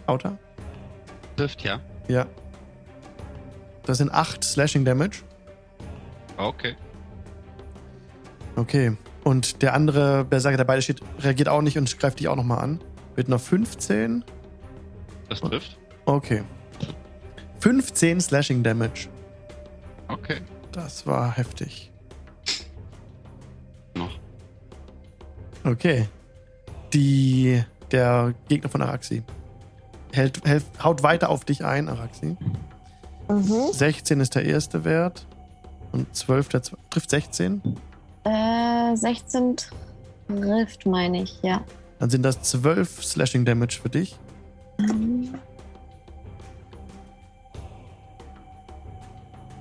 [0.06, 0.38] Auta?
[1.36, 1.80] Trifft, ja.
[2.08, 2.26] Ja.
[3.84, 5.22] Das sind 8 Slashing Damage.
[6.36, 6.76] Okay.
[8.58, 8.96] Okay.
[9.22, 12.58] Und der andere Berserker, der beide steht, reagiert auch nicht und greift dich auch nochmal
[12.58, 12.80] an.
[13.14, 14.24] Mit einer 15.
[15.28, 15.78] Das trifft.
[16.06, 16.42] Okay.
[17.60, 19.08] 15 Slashing Damage.
[20.08, 20.40] Okay.
[20.72, 21.92] Das war heftig.
[23.94, 24.18] Noch.
[25.64, 26.08] Okay.
[26.92, 29.22] Die, der Gegner von Araxi
[30.12, 32.36] hält, hält, haut weiter auf dich ein, Araxi.
[33.28, 33.72] Mhm.
[33.72, 35.26] 16 ist der erste Wert.
[35.92, 37.62] Und 12 der trifft 16.
[38.24, 39.56] Äh, 16
[40.28, 41.62] trifft, meine ich, ja.
[41.98, 44.16] Dann sind das 12 Slashing Damage für dich.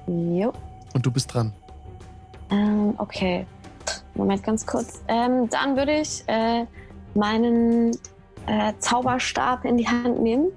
[0.07, 0.53] Jo.
[0.93, 1.53] Und du bist dran.
[2.49, 3.45] Ähm, okay.
[4.15, 5.01] Moment, ganz kurz.
[5.07, 6.65] Ähm, dann würde ich äh,
[7.13, 7.91] meinen
[8.47, 10.47] äh, Zauberstab in die Hand nehmen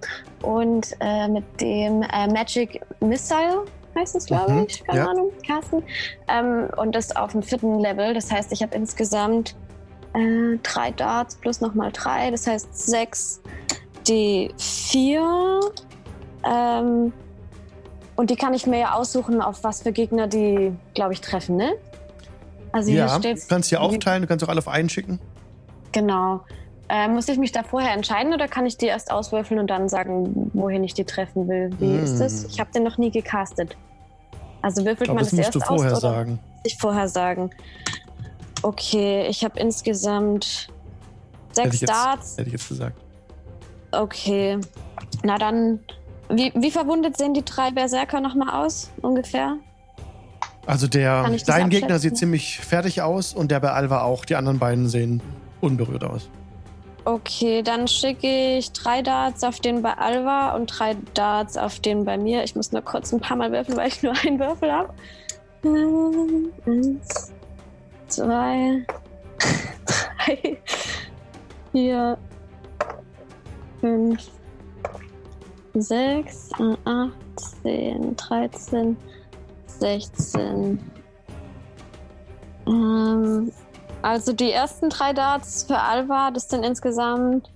[0.42, 3.64] und äh, mit dem äh, Magic Missile,
[3.95, 5.07] heißt es, glaube Mhm, ich, keine ja.
[5.09, 5.82] Ahnung, casten.
[6.28, 8.14] Ähm, und das auf dem vierten Level.
[8.14, 9.57] Das heißt, ich habe insgesamt
[10.14, 12.30] äh, drei Darts plus nochmal drei.
[12.30, 13.41] Das heißt sechs
[14.07, 15.72] D4.
[16.45, 17.12] Ähm,
[18.16, 21.57] und die kann ich mir ja aussuchen, auf was für Gegner die, glaube ich, treffen,
[21.57, 21.72] ne?
[22.72, 23.49] Also hier ja, du steht.
[23.49, 25.18] kannst hier aufteilen, du kannst auch alle auf einen schicken.
[25.93, 26.41] Genau.
[26.93, 29.88] Äh, muss ich mich da vorher entscheiden oder kann ich die erst auswürfeln und dann
[29.88, 31.70] sagen, wohin ich die treffen will?
[31.78, 32.03] Wie Hm.
[32.03, 32.45] ist das?
[32.47, 33.76] Ich habe den noch nie gecastet.
[34.61, 36.41] Also würfelt glaube, man das das musst erst du vorher aus sagen.
[36.64, 37.51] ich vorher sagen?
[38.62, 40.68] Okay, ich habe insgesamt
[41.57, 42.32] Hätte sechs jetzt, Darts.
[42.36, 43.01] hätte ich jetzt gesagt.
[43.93, 44.59] Okay.
[45.22, 45.78] Na dann,
[46.28, 49.57] wie, wie verwundet sehen die drei Berserker nochmal aus, ungefähr?
[50.66, 54.24] Also der, das dein Gegner sieht ziemlich fertig aus und der bei Alva auch.
[54.24, 55.22] Die anderen beiden sehen
[55.61, 56.28] unberührt aus.
[57.12, 62.04] Okay, dann schicke ich drei Darts auf den bei Alva und drei Darts auf den
[62.04, 62.44] bei mir.
[62.44, 64.94] Ich muss nur kurz ein paar Mal würfeln, weil ich nur einen Würfel habe.
[66.66, 67.32] Eins,
[68.06, 68.86] zwei,
[69.86, 70.56] drei,
[71.72, 72.16] vier,
[73.80, 74.30] fünf,
[75.74, 76.50] sechs,
[76.84, 77.12] acht,
[77.64, 78.96] zehn, dreizehn,
[79.66, 80.78] sechzehn.
[82.68, 83.50] Ähm,
[84.03, 87.51] also die ersten drei Darts für Alva, das sind insgesamt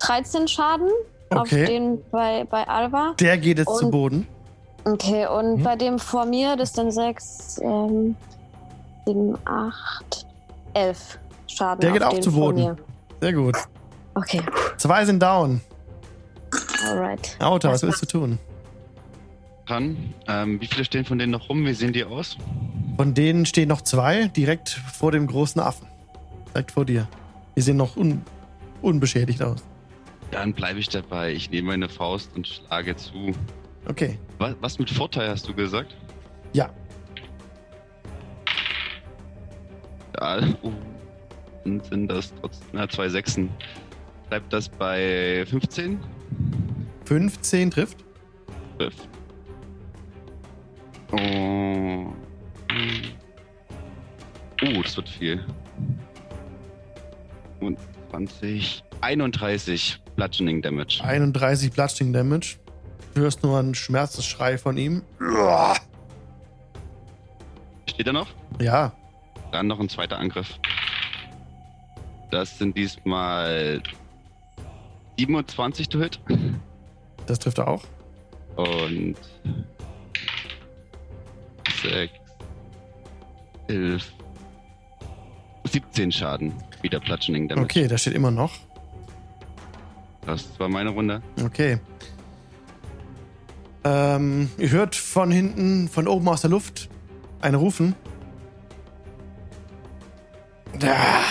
[0.00, 0.88] 13 Schaden
[1.30, 1.64] auf Okay.
[1.66, 3.14] den bei, bei Alva.
[3.20, 4.26] Der geht jetzt zu Und- Boden.
[4.84, 5.62] Okay, und Mhm.
[5.62, 8.16] bei dem vor mir, das sind 6, ähm,
[9.06, 10.26] 7, 8,
[10.72, 11.80] 11 Schaden.
[11.80, 12.76] Der geht auf auch zu Boden.
[13.20, 13.56] Sehr gut.
[14.14, 14.42] Okay,
[14.78, 15.60] Zwei sind down.
[16.88, 17.36] alright.
[17.40, 18.38] Auto, was willst du tun?
[19.70, 20.14] Dran.
[20.26, 21.64] Ähm, wie viele stehen von denen noch rum?
[21.64, 22.36] Wie sehen die aus?
[22.96, 25.86] Von denen stehen noch zwei direkt vor dem großen Affen.
[26.48, 27.06] Direkt vor dir.
[27.56, 28.22] Die sehen noch un
[28.82, 29.62] unbeschädigt aus.
[30.32, 31.32] Dann bleibe ich dabei.
[31.32, 33.32] Ich nehme meine Faust und schlage zu.
[33.86, 34.18] Okay.
[34.38, 35.96] Was, was mit Vorteil hast du gesagt?
[36.52, 36.70] Ja.
[40.20, 40.72] Ja, uh,
[41.64, 43.50] dann sind das trotzdem na, zwei Sechsen.
[44.28, 46.00] Bleibt das bei 15?
[47.04, 48.04] 15 trifft.
[48.78, 48.94] 12.
[51.12, 52.06] Oh.
[54.62, 55.44] Uh, das wird viel.
[57.60, 57.78] Und
[58.10, 61.00] 20, 31 Bludgeoning Damage.
[61.02, 62.56] 31 Bludgeoning Damage.
[63.14, 65.02] Du hörst nur einen Schmerzensschrei von ihm.
[67.88, 68.28] Steht er noch?
[68.60, 68.92] Ja,
[69.52, 70.58] Dann noch ein zweiter Angriff.
[72.30, 73.82] Das sind diesmal
[75.18, 76.20] 27 to hit
[77.26, 77.82] das trifft er auch.
[78.56, 79.16] und
[81.82, 82.12] 6,
[83.68, 84.04] 11,
[85.64, 86.52] 17 Schaden.
[86.82, 87.64] Wieder Bludgeoning Damage.
[87.64, 88.52] Okay, der steht immer noch.
[90.26, 91.22] Das war meine Runde.
[91.44, 91.78] Okay.
[93.84, 96.88] Ähm, ihr hört von hinten, von oben aus der Luft,
[97.40, 97.94] ein Rufen.
[100.80, 101.22] Ja.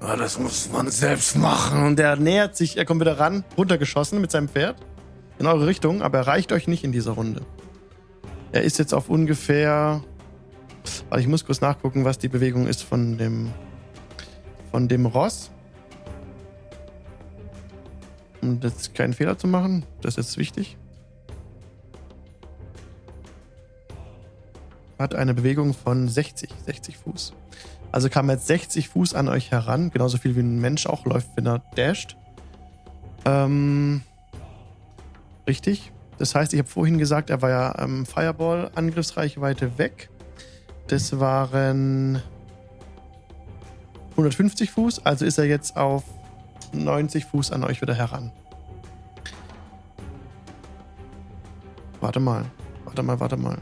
[0.00, 1.82] Ah, Das muss man selbst machen.
[1.84, 4.76] Und er nähert sich, er kommt wieder ran, runtergeschossen mit seinem Pferd
[5.38, 7.42] in eure Richtung, aber er erreicht euch nicht in dieser Runde.
[8.54, 10.00] Er ist jetzt auf ungefähr.
[11.08, 13.50] Warte, ich muss kurz nachgucken, was die Bewegung ist von dem
[14.70, 15.50] von dem Ross.
[18.40, 20.76] Um jetzt keinen Fehler zu machen, das ist wichtig.
[25.00, 27.32] Hat eine Bewegung von 60, 60 Fuß.
[27.90, 31.30] Also kam jetzt 60 Fuß an euch heran, genauso viel wie ein Mensch auch läuft,
[31.34, 32.16] wenn er dasht.
[33.24, 34.02] Ähm,
[35.48, 35.90] richtig.
[36.18, 40.10] Das heißt, ich habe vorhin gesagt, er war ja ähm, Fireball-Angriffsreichweite weg.
[40.86, 42.22] Das waren
[44.12, 46.04] 150 Fuß, also ist er jetzt auf
[46.72, 48.30] 90 Fuß an euch wieder heran.
[52.00, 52.44] Warte mal,
[52.84, 53.58] warte mal, warte mal.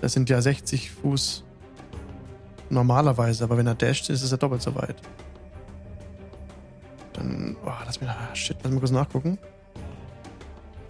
[0.00, 1.44] Das sind ja 60 Fuß
[2.70, 4.96] normalerweise, aber wenn er dasht, ist es ja doppelt so weit.
[7.12, 9.38] Dann, oh, lass mir, ah, shit, lass mal kurz nachgucken.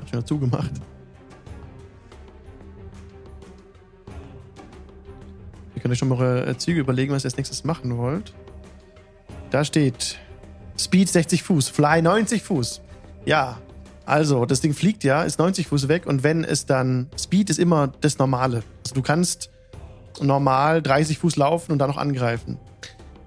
[0.07, 0.73] Hab schon wieder zugemacht.
[5.75, 8.33] Ihr könnt euch schon mal eure äh, Züge überlegen, was ihr als nächstes machen wollt.
[9.51, 10.19] Da steht
[10.79, 12.83] Speed 60 Fuß, Fly 90 Fuß.
[13.25, 13.59] Ja,
[14.05, 17.59] also das Ding fliegt ja, ist 90 Fuß weg und wenn es dann Speed ist
[17.59, 18.63] immer das Normale.
[18.85, 19.51] Also du kannst
[20.21, 22.59] normal 30 Fuß laufen und dann noch angreifen.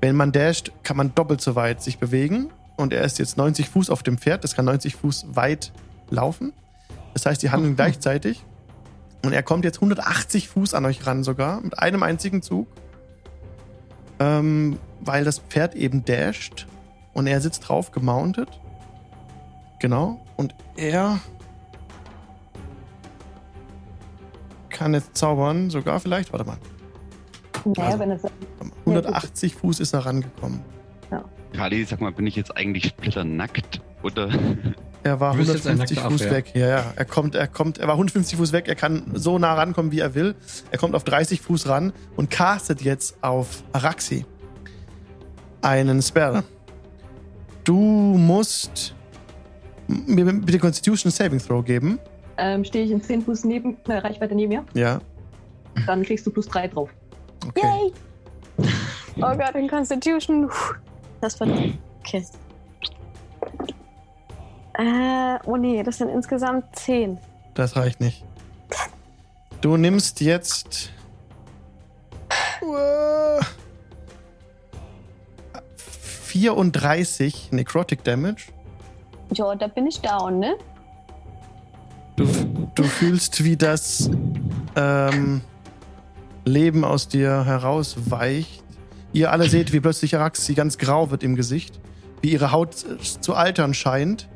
[0.01, 3.67] Wenn man dasht, kann man doppelt so weit sich bewegen und er ist jetzt 90
[3.69, 5.73] Fuß auf dem Pferd, das kann 90 Fuß weit
[6.09, 6.53] laufen.
[7.13, 8.43] Das heißt, die handeln gleichzeitig.
[9.23, 12.67] Und er kommt jetzt 180 Fuß an euch ran sogar, mit einem einzigen Zug.
[14.19, 16.67] Ähm, weil das Pferd eben dasht
[17.13, 18.49] und er sitzt drauf gemountet.
[19.79, 20.25] Genau.
[20.35, 21.19] Und er
[24.69, 26.31] kann jetzt zaubern, sogar vielleicht.
[26.31, 26.57] Warte mal.
[27.65, 28.21] Naja, Also- wenn es
[28.85, 30.61] 180 Fuß ist er rangekommen.
[31.53, 33.81] Kali, sag mal, bin ich jetzt eigentlich splitternackt?
[34.03, 34.29] Oder?
[35.03, 36.35] Er war Du bist jetzt ein 150 nackter Fuß Affe, ja.
[36.37, 36.51] weg.
[36.55, 36.93] Ja, ja.
[36.95, 38.67] Er kommt, er kommt, er war 150 Fuß weg.
[38.67, 40.35] Er kann so nah rankommen, wie er will.
[40.71, 44.25] Er kommt auf 30 Fuß ran und castet jetzt auf Araxi
[45.61, 46.43] einen Spell.
[47.63, 48.95] Du musst
[49.87, 51.99] mir bitte Constitution Saving Throw geben.
[52.37, 54.99] ähm, stehe ich in 10 Fuß neben, äh, Reichweite neben mir, Ja.
[55.87, 56.89] dann kriegst du plus 3 drauf.
[57.47, 57.61] Okay.
[57.63, 58.67] Yay!
[59.17, 60.49] Oh Gott, in Constitution.
[61.21, 61.49] Das wird.
[61.99, 62.25] Okay.
[64.79, 67.17] Äh, oh nee, das sind insgesamt 10.
[67.53, 68.23] Das reicht nicht.
[69.59, 70.91] Du nimmst jetzt.
[72.61, 73.41] Uah,
[76.23, 78.53] 34 Necrotic Damage.
[79.33, 80.55] Jo, da bin ich down, ne?
[82.15, 82.25] Du,
[82.75, 84.09] du fühlst, wie das
[84.77, 85.41] ähm,
[86.45, 88.63] Leben aus dir herausweicht.
[89.11, 91.81] Ihr alle seht, wie plötzlich Araxi ganz grau wird im Gesicht,
[92.21, 94.29] wie ihre Haut zu altern scheint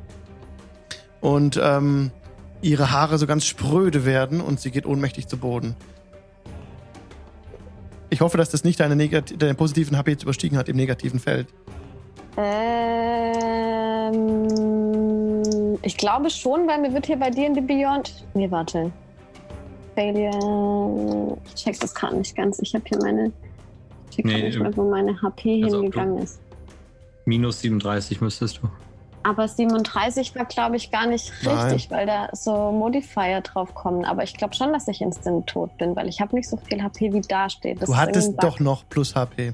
[1.23, 2.11] und ähm,
[2.61, 5.73] ihre Haare so ganz spröde werden und sie geht ohnmächtig zu Boden.
[8.09, 8.97] Ich hoffe, dass das nicht deine,
[9.55, 11.47] positiven HP jetzt überstiegen hat im negativen Feld.
[12.35, 12.99] Ähm,
[15.81, 18.25] ich glaube schon, weil mir wird hier bei dir in die Beyond.
[18.33, 18.91] Nee, warte.
[19.95, 21.37] Failure.
[21.45, 22.59] Ich check das gerade nicht ganz.
[22.59, 23.31] Ich habe hier meine.
[24.09, 26.41] Ich check Nee, nicht ähm, mehr, wo meine HP also hingegangen ist.
[27.23, 28.67] Minus 37 müsstest du.
[29.23, 31.57] Aber 37 war, glaube ich, gar nicht Nein.
[31.57, 34.03] richtig, weil da so Modifier drauf kommen.
[34.05, 36.83] Aber ich glaube schon, dass ich instant tot bin, weil ich habe nicht so viel
[36.83, 37.81] HP, wie da steht.
[37.81, 39.53] Das Du hattest doch noch plus HP.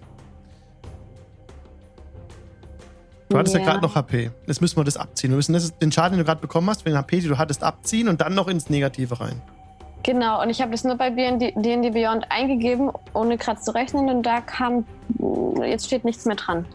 [3.29, 3.67] Du hattest ja, Ja.
[3.67, 4.31] gerade noch HP.
[4.47, 5.29] Jetzt müssen wir das abziehen.
[5.29, 7.37] Wir müssen das, den Schaden, den du gerade bekommen hast, für den HP, den du
[7.37, 9.39] hattest, abziehen und dann noch ins Negative rein.
[10.01, 14.09] Genau, und ich habe das nur bei D&D Beyond eingegeben, ohne gerade zu rechnen.
[14.09, 14.85] Und da kam,
[15.63, 16.65] jetzt steht nichts mehr dran.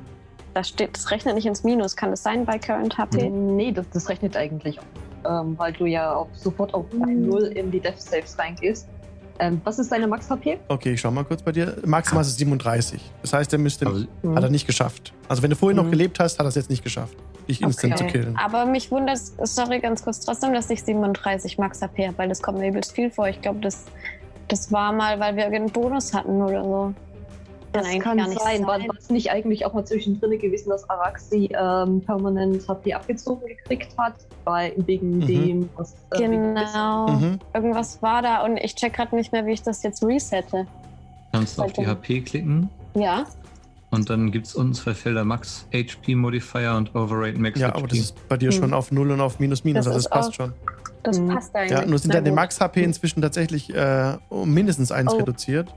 [0.55, 1.97] Das, steht, das rechnet nicht ins Minus.
[1.97, 3.29] Kann das sein bei Current HP?
[3.29, 4.79] Nee, das, das rechnet eigentlich,
[5.29, 8.87] ähm, weil du ja auch sofort auf 0 in die Death Saves reingehst.
[9.41, 10.59] Ähm, was ist deine Max-HP?
[10.69, 11.77] Okay, ich schau mal kurz bei dir.
[11.85, 13.01] Maximal ist es 37.
[13.21, 13.85] Das heißt, er müsste.
[13.85, 14.37] Aber Mhm.
[14.37, 15.13] Hat er nicht geschafft.
[15.27, 15.91] Also, wenn du vorhin noch Mhm.
[15.91, 17.17] gelebt hast, hat er es jetzt nicht geschafft,
[17.49, 18.37] dich instant zu killen.
[18.37, 22.41] Aber mich wundert, sorry, ganz kurz trotzdem, dass ich 37 Max HP habe, weil das
[22.43, 23.27] kommt mir übelst viel vor.
[23.27, 23.87] Ich glaube, das,
[24.47, 26.95] das war mal, weil wir irgendeinen Bonus hatten oder so.
[27.75, 28.67] Das eigentlich kann gar nicht sein.
[28.67, 28.89] War sein.
[28.97, 34.15] es nicht eigentlich auch mal zwischendrin gewesen, dass Araxi ähm, permanent HP abgezogen gekriegt hat?
[34.45, 35.27] Bei, wegen Mhm.
[35.27, 35.95] dem, was.
[36.13, 37.09] äh, Genau.
[37.09, 37.39] Mhm.
[37.53, 40.67] Irgendwas war da und ich check gerade nicht mehr, wie ich das jetzt resette.
[41.33, 43.25] Kannst du auf die HP klicken Ja.
[43.91, 47.79] und dann gibt es unten zwei Felder Max HP Modifier und Overrate Max Ja, HP.
[47.79, 48.57] aber das ist bei dir Hm.
[48.61, 50.53] schon auf 0 und auf Minus Minus, Das also das ist passt auch- schon.
[51.03, 51.29] Das Mhm.
[51.29, 51.71] passt eigentlich.
[51.79, 52.37] Ja, nur sind deine gut.
[52.37, 55.17] Max-HP inzwischen tatsächlich äh, um mindestens eins Oh.
[55.17, 55.75] reduziert.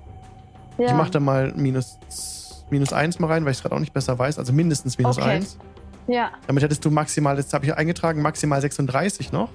[0.78, 0.88] Ja.
[0.88, 1.98] Ich mach da mal minus,
[2.70, 4.38] minus 1 mal rein, weil ich es gerade auch nicht besser weiß.
[4.40, 5.30] Also mindestens minus Okay.
[5.30, 5.58] 1.
[6.08, 9.50] ja, Damit hättest du maximal, jetzt habe ich eingetragen, maximal 36 noch.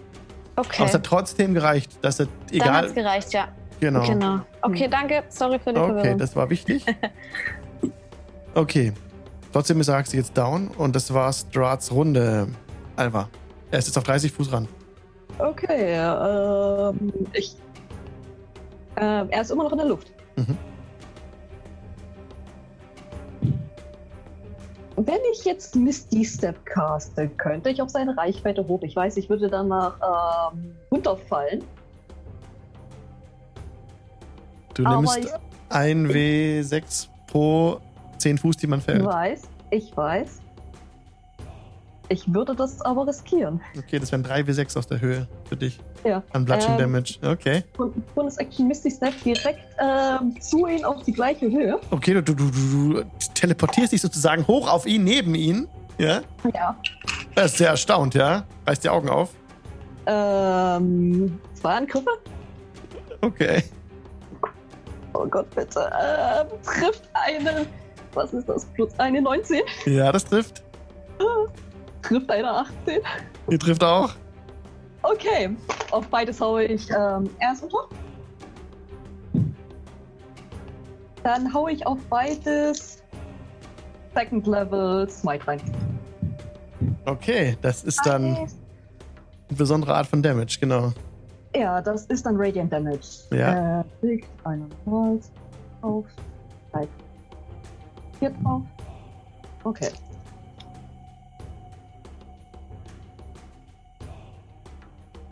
[0.57, 0.77] okay.
[0.79, 3.49] Aber es hat trotzdem gereicht, dass er, Dann hat's egal, gereicht, ja.
[3.81, 4.05] genau.
[4.07, 4.41] Genau.
[4.63, 5.23] Okay, danke.
[5.29, 6.19] Sorry für die Okay, Verwirrung.
[6.19, 6.85] das war wichtig.
[8.55, 8.93] Okay.
[9.53, 12.49] Trotzdem ist Araxi jetzt down und das war Strats Runde.
[12.97, 13.29] Alva.
[13.71, 14.69] Er ist jetzt auf 30 Fuß ran.
[15.39, 17.57] Okay, ähm, ich.
[18.97, 20.13] Äh, er ist immer noch in der Luft.
[20.37, 20.57] Mhm.
[24.97, 28.83] Wenn ich jetzt Misty Step caste, könnte ich auf seine Reichweite hoch.
[28.83, 31.65] Ich weiß, ich würde danach ähm, runterfallen.
[34.75, 35.31] Du Aber nimmst ich
[35.71, 37.81] ein W6 pro
[38.19, 39.05] 10 Fuß, die man fällt.
[39.05, 40.42] weiß, ich weiß.
[42.13, 43.59] Ich würde das aber riskieren.
[43.79, 45.81] Okay, das wären 3 W6 aus der Höhe für dich.
[46.05, 46.23] Ja.
[46.35, 47.15] An Bludgeon Ähm, Damage.
[47.23, 47.65] Okay.
[47.79, 51.81] Und Bonus Action Misty Step direkt ähm, zu ihm auf die gleiche Höhe.
[51.91, 53.03] Okay, du, du, du, du
[53.35, 55.67] teleportierst dich sozusagen hoch auf ihn, neben ihn.
[55.97, 56.21] Ja?
[56.53, 56.77] Ja.
[57.35, 58.45] Er ist sehr erstaunt, ja?
[58.67, 59.31] Reißt die Augen auf.
[60.05, 62.11] Ähm, zwei Angriffe.
[63.23, 63.63] Okay.
[65.15, 65.91] Oh Gott, bitte.
[65.99, 67.65] Ähm, trifft eine.
[68.13, 68.67] Was ist das?
[68.67, 69.63] Plus eine 19.
[69.87, 70.63] Ja, das trifft.
[72.03, 73.01] Trifft eine 18.
[73.51, 74.11] Die trifft auch.
[75.03, 75.57] Okay.
[75.91, 77.89] Auf beides haue ich ähm, erst unter.
[81.23, 83.03] Dann haue ich auf beides
[84.15, 85.61] Second Level Smite rein.
[87.05, 88.49] Okay, das ist dann eine
[89.57, 90.93] besondere Art von Damage, genau.
[91.55, 93.07] Ja, das ist dann Radiant Damage.
[93.31, 93.81] Ja.
[93.81, 95.31] Äh, liegt einer Holz
[95.83, 96.07] auf.
[96.73, 96.89] Drei.
[98.19, 98.63] Vier drauf.
[99.65, 99.91] Okay.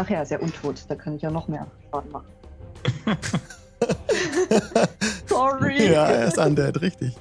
[0.00, 0.82] Ach ja, ist ja untot.
[0.88, 2.26] Da kann ich ja noch mehr Schaden machen.
[5.26, 5.92] Sorry.
[5.92, 7.14] Ja, er ist undead, richtig.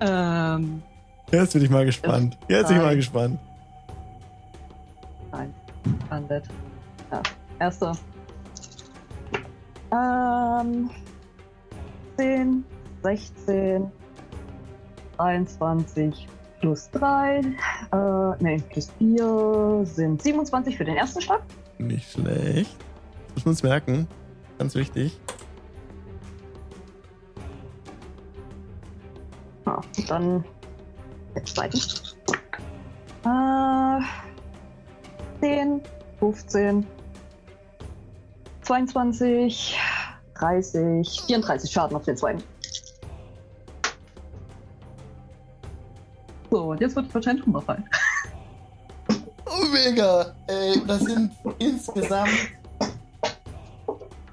[0.00, 0.82] Ähm,
[1.30, 2.38] Jetzt bin ich mal gespannt.
[2.48, 3.38] Jetzt bin ich mal gespannt.
[5.30, 5.52] nein.
[6.10, 6.44] Undead.
[7.12, 7.22] Ja,
[7.58, 7.92] erster.
[9.92, 10.88] Ähm,
[12.16, 12.64] 10,
[13.02, 13.92] 16,
[15.18, 16.28] 23
[16.60, 21.42] plus 3, äh, nee, plus 4 sind 27 für den ersten Schlag.
[21.78, 22.76] Nicht schlecht.
[23.34, 24.08] Muss man uns merken.
[24.58, 25.18] Ganz wichtig.
[29.66, 30.44] Ja, dann
[31.34, 31.78] der zweite.
[33.24, 34.00] Äh,
[35.40, 35.80] 10,
[36.20, 36.86] 15,
[38.62, 39.78] 22,
[40.34, 42.42] 30, 34 Schaden auf den zweiten.
[46.50, 47.84] So, und jetzt wird wahrscheinlich runterfallen.
[49.86, 50.34] Mega.
[50.48, 51.30] Ey, das sind
[51.60, 52.50] insgesamt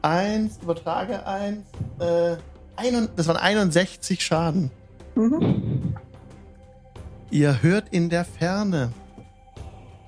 [0.01, 1.61] eins, übertrage eins,
[1.99, 2.37] äh,
[2.75, 4.71] ein, das waren 61 Schaden.
[5.13, 5.95] Mhm.
[7.29, 8.91] Ihr hört in der Ferne,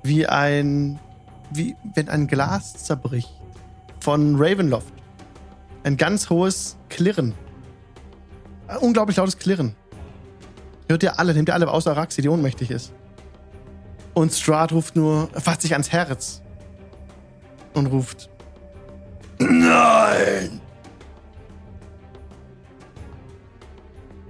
[0.01, 0.99] wie ein,
[1.51, 3.29] wie wenn ein Glas zerbricht
[3.99, 4.93] von Ravenloft.
[5.83, 7.35] Ein ganz hohes Klirren.
[8.67, 9.75] Ein unglaublich lautes Klirren.
[10.89, 12.91] Hört ihr alle, nehmt ihr alle außer Raxi, die ohnmächtig ist.
[14.15, 16.41] Und Strahd ruft nur, fasst sich ans Herz
[17.73, 18.29] und ruft:
[19.37, 20.61] Nein!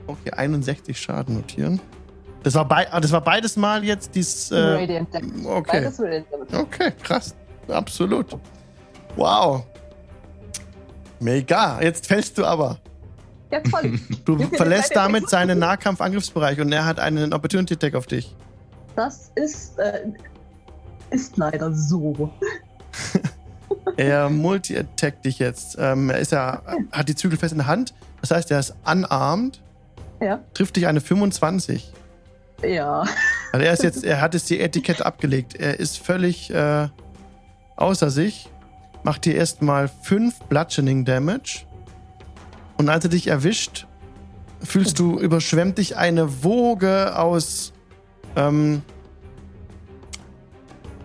[0.07, 1.79] Okay, 61 Schaden notieren.
[2.43, 4.51] Das war, bei, ah, das war beides Mal jetzt dieses.
[4.51, 5.47] Äh, Radiant Damage.
[5.47, 5.71] okay.
[5.71, 6.57] Beides Radiant Damage.
[6.59, 7.35] Okay, krass.
[7.67, 8.37] Absolut.
[9.15, 9.65] Wow.
[11.19, 11.81] Mega.
[11.81, 12.79] Jetzt fällst du aber.
[13.71, 14.23] Fall ich.
[14.25, 18.35] Du verlässt damit seinen Nahkampf-Angriffsbereich und er hat einen Opportunity Attack auf dich.
[18.95, 20.05] Das ist, äh,
[21.09, 22.29] ist leider so.
[23.97, 25.77] Er multi-attackt dich jetzt.
[25.79, 27.93] Ähm, er ist ja, hat die Zügel fest in der Hand.
[28.21, 29.61] Das heißt, er ist unarmed,
[30.21, 30.39] Ja.
[30.53, 31.91] trifft dich eine 25.
[32.63, 33.03] Ja.
[33.51, 35.55] Also er ist jetzt, er hat jetzt die Etikette abgelegt.
[35.55, 36.87] Er ist völlig äh,
[37.75, 38.49] außer sich.
[39.03, 41.65] Macht dir erstmal 5 Bludgeoning Damage.
[42.77, 43.87] Und als er dich erwischt,
[44.63, 47.71] fühlst du, überschwemmt dich eine Woge aus,
[48.35, 48.81] ähm,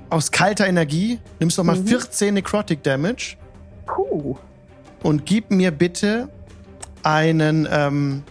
[0.08, 1.18] aus kalter Energie.
[1.38, 1.86] Nimmst nochmal Mhm.
[1.86, 3.36] 14 Necrotic Damage
[3.86, 4.36] Puh.
[5.02, 6.28] und gib mir bitte
[7.02, 8.22] einen, ähm,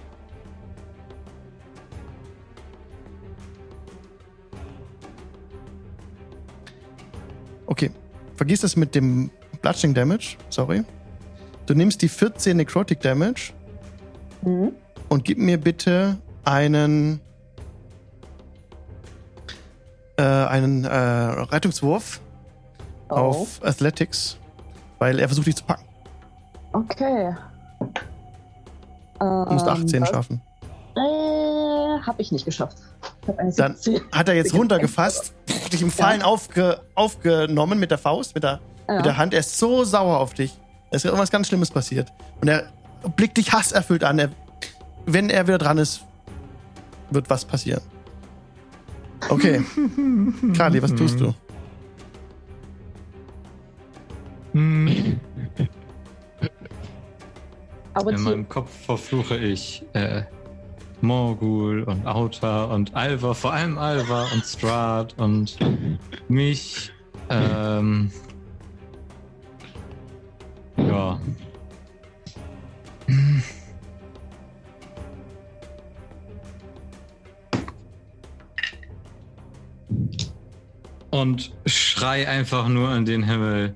[7.66, 7.92] Okay,
[8.36, 9.30] vergiss das mit dem
[9.62, 10.84] Bludgeoning Damage, sorry.
[11.66, 13.54] Du nimmst die 14 Necrotic Damage
[14.42, 14.72] Mhm.
[15.10, 17.20] und gib mir bitte einen
[20.20, 22.20] äh, einen äh, Rettungswurf
[23.12, 23.16] Oh.
[23.16, 24.38] auf Athletics,
[25.00, 25.84] weil er versucht dich zu packen.
[26.74, 27.36] Okay.
[29.20, 30.42] Du musst Ähm, 18 das, schaffen.
[30.96, 31.00] Äh,
[32.06, 32.78] hab ich nicht geschafft.
[33.50, 34.02] Ich Dann 17.
[34.12, 35.34] hat er jetzt runtergefasst,
[35.74, 38.96] dich im Fallen aufge, aufgenommen mit der Faust, mit der, Ja.
[38.98, 39.34] mit der Hand.
[39.34, 40.56] Er ist so sauer auf dich.
[40.92, 42.12] Es ist irgendwas ganz Schlimmes passiert.
[42.42, 42.66] Und er
[43.16, 44.20] blickt dich hasserfüllt an.
[44.20, 44.30] Er,
[45.08, 46.02] wenn er wieder dran ist,
[47.10, 47.82] wird was passieren.
[49.28, 49.62] Okay.
[50.56, 51.34] Kali, was tust du?
[54.54, 55.20] Hm.
[57.94, 60.24] Aber In meinem Kopf verfluche ich äh,
[61.02, 65.58] Morgul und Auta und Alva, vor allem Alva und Strahd und
[66.28, 66.92] mich.
[67.30, 68.12] Ähm,
[70.78, 71.20] ja.
[81.12, 83.76] Und schrei einfach nur in den Himmel.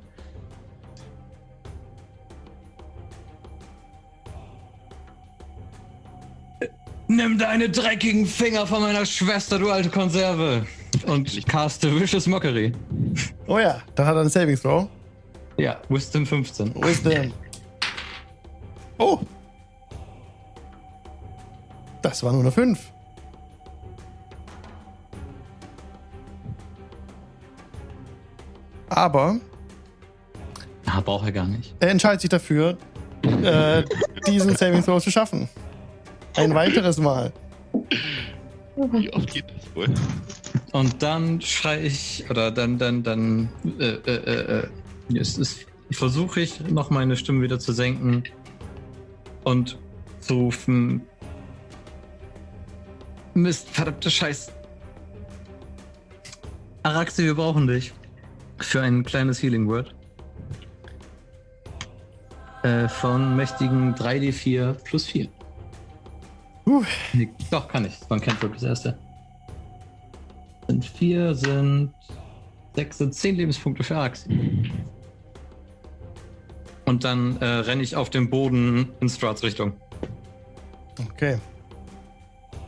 [7.08, 10.66] Nimm deine dreckigen Finger von meiner Schwester, du alte Konserve.
[11.06, 12.72] Und caste Vicious Mockery.
[13.48, 14.88] Oh ja, dann hat er einen Saving Throw.
[15.58, 16.74] Ja, Wisdom 15.
[16.76, 17.34] Wisdom.
[18.98, 19.20] Oh.
[22.02, 22.93] Das war nur eine 5.
[28.94, 29.40] Aber
[30.86, 31.74] Ah, braucht er gar nicht.
[31.80, 32.78] er entscheidet sich dafür,
[33.44, 33.84] äh,
[34.28, 35.50] diesen Saving Throw zu schaffen.
[36.36, 37.32] Ein weiteres Mal.
[38.92, 39.88] Wie oft geht das wohl?
[40.72, 46.42] Und dann schrei ich, oder dann, dann, dann, äh, äh, äh, äh, es ist, versuche
[46.42, 48.24] ich noch meine Stimme wieder zu senken
[49.44, 49.78] und
[50.20, 51.02] zu rufen,
[53.36, 54.52] Mist, verdammte Scheiß.
[56.84, 57.94] Araxi, wir brauchen dich.
[58.64, 59.94] Für ein kleines Healing Word.
[62.64, 65.28] Äh, von mächtigen 3d4 plus 4.
[66.66, 66.84] Puh.
[67.12, 68.00] Nee, doch, kann ich.
[68.10, 68.98] Man kennt wirklich das erste.
[70.68, 71.92] Sind vier, sind
[72.74, 74.72] sechs, sind zehn Lebenspunkte für Araxi.
[76.86, 79.74] Und dann äh, renne ich auf dem Boden in Strats Richtung.
[81.00, 81.38] Okay.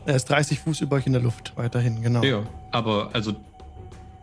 [0.06, 2.22] Er ist 30 Fuß über euch in der Luft, weiterhin, genau.
[2.22, 3.34] Ja, aber also,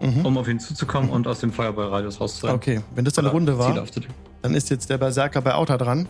[0.03, 0.27] Mhm.
[0.27, 2.57] um auf ihn zuzukommen und aus dem Feuerballradius rauszurennen.
[2.57, 3.87] Okay, wenn das deine Oder Runde war,
[4.43, 6.09] dann ist jetzt der Berserker bei Auta dran.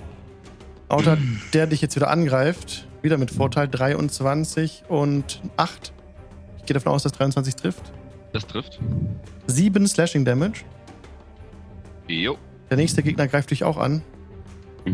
[0.88, 1.18] Auta,
[1.52, 5.92] der dich jetzt wieder angreift, wieder mit Vorteil 23 und 8.
[6.58, 7.92] Ich gehe davon aus, dass 23 trifft.
[8.32, 8.80] Das trifft.
[9.46, 10.64] 7 Slashing Damage.
[12.08, 12.38] Jo.
[12.70, 14.02] Der nächste Gegner greift dich auch an.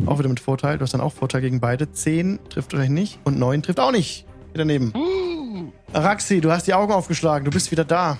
[0.06, 0.78] Auch wieder mit Vorteil.
[0.78, 1.90] Du hast dann auch Vorteil gegen beide.
[1.92, 4.26] 10 trifft euch nicht und 9 trifft auch nicht.
[4.52, 4.92] Wieder daneben.
[4.94, 7.44] Uh, Araxi, du hast die Augen aufgeschlagen.
[7.44, 8.18] Du bist wieder da.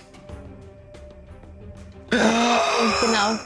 [2.10, 3.38] Genau.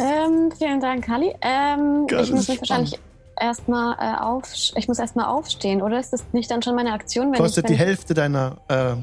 [0.00, 1.34] Ähm, vielen Dank, Kali.
[1.40, 2.98] Ähm, ich muss mich wahrscheinlich
[3.40, 4.44] erstmal äh, auf,
[4.74, 7.76] ich muss erstmal aufstehen, oder ist das nicht dann schon meine Aktion, wenn Kostet ich,
[7.76, 8.94] die wenn Hälfte deiner äh,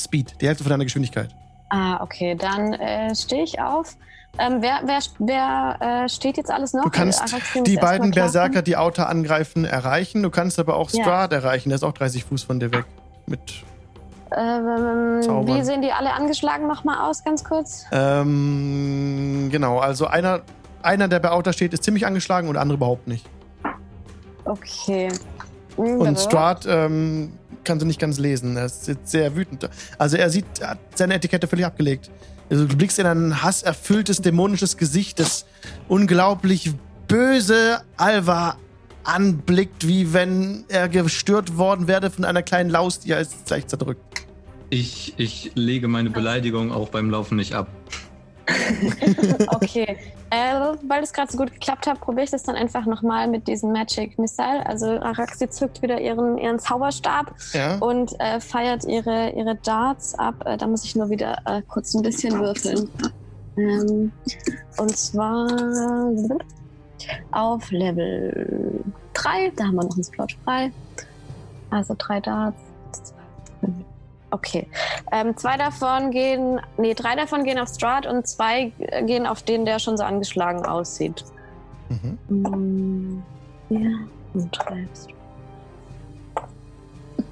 [0.00, 1.30] Speed, die Hälfte von deiner Geschwindigkeit.
[1.70, 3.96] Ah, okay, dann äh, stehe ich auf.
[4.38, 6.84] Ähm, wer wer, wer äh, steht jetzt alles noch?
[6.84, 8.10] Du kannst Araxi muss die beiden.
[8.10, 10.22] Berserker, die Auta angreifen, erreichen.
[10.22, 11.02] Du kannst aber auch Ja.
[11.04, 11.70] Strahd erreichen.
[11.70, 12.84] Der ist auch 30 Fuß von dir weg.
[13.26, 13.40] Mit,
[14.32, 17.84] Ähm, wie sehen die alle angeschlagen nochmal aus, ganz kurz?
[17.92, 20.40] ähm, genau, also einer,
[20.82, 23.24] einer, der bei Auta steht, ist ziemlich angeschlagen und der andere überhaupt nicht.
[24.44, 25.08] Okay.
[25.76, 27.32] Und Strahd ähm,
[27.64, 28.56] kann sie nicht ganz lesen.
[28.56, 29.68] Er ist jetzt sehr wütend.
[29.98, 32.10] Also er sieht, er hat seine Etikette völlig abgelegt.
[32.48, 35.46] Also du blickst in ein hasserfülltes, dämonisches Gesicht, das
[35.88, 36.72] unglaublich
[37.08, 38.56] böse Alva
[39.06, 43.66] anblickt, wie wenn er gestört worden wäre von einer kleinen Laus, die er jetzt gleich
[43.66, 44.26] zerdrückt.
[44.70, 47.68] Ich, ich lege meine Beleidigung auch beim Laufen nicht ab.
[49.48, 49.96] Okay.
[50.30, 50.54] äh,
[50.86, 53.72] weil es gerade so gut geklappt hat, probiere ich das dann einfach nochmal mit diesem
[53.72, 54.64] Magic Missile.
[54.66, 57.76] Also Araxi zückt wieder ihren, ihren Zauberstab Ja.
[57.78, 60.44] und äh, feiert ihre, ihre Darts ab.
[60.46, 62.88] Äh, da muss ich nur wieder äh, kurz ein bisschen würfeln.
[63.56, 64.12] Ähm,
[64.76, 65.48] und zwar
[67.32, 68.82] auf Level
[69.12, 69.52] drei.
[69.56, 70.70] Da haben wir noch einen Slot frei.
[71.70, 72.58] Also drei Darts.
[74.30, 74.66] Okay.
[75.12, 78.72] Ähm, zwei davon gehen, nee, drei davon gehen auf Strat und zwei
[79.06, 81.24] gehen auf den, der schon so angeschlagen aussieht.
[81.88, 82.18] Mhm.
[82.28, 83.22] Mm,
[83.70, 83.98] Ja,
[84.34, 84.88] und drei.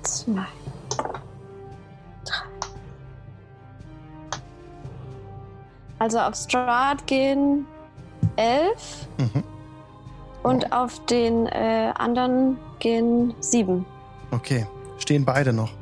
[0.03, 0.47] Zwei.
[2.25, 2.45] Drei.
[5.99, 7.67] Also auf Strat gehen
[8.37, 9.43] elf Mhm.
[10.45, 13.85] Und auf den äh, anderen gehen sieben.
[14.31, 14.67] Okay.
[14.99, 15.73] Stehen beide noch.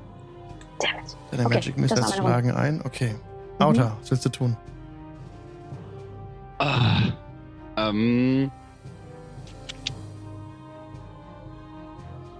[0.81, 1.17] Dammit.
[1.31, 2.81] Deine Okay, Magic Missiles schlagen ein.
[2.85, 3.15] Okay.
[3.59, 4.57] Auta, was willst du tun?
[6.59, 7.13] Ah,
[7.77, 8.51] ähm.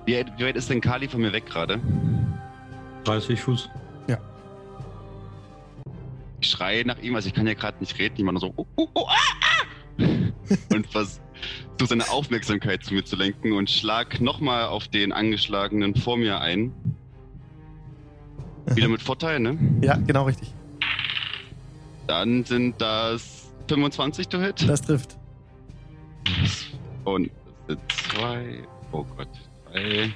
[0.07, 1.81] Wie, wie weit ist denn Kali von mir weg gerade?
[3.05, 3.69] 30 Fuß.
[6.43, 8.53] Ich schreie nach ihm, also ich kann ja gerade nicht reden, ich mache nur so
[8.57, 10.05] oh, oh, oh, ah, ah!
[10.75, 10.93] und
[11.79, 16.41] versuche seine Aufmerksamkeit zu mir zu lenken und schlag nochmal auf den angeschlagenen vor mir
[16.41, 16.73] ein.
[18.75, 19.59] Wieder mit Vorteil, ne?
[19.83, 20.53] Ja, genau richtig.
[22.07, 24.69] Dann sind das 25 to hit.
[24.69, 25.17] Das trifft.
[27.05, 27.31] Und
[27.67, 27.81] das sind
[28.15, 28.59] zwei.
[28.93, 29.29] Oh Gott.
[29.73, 30.13] Drei.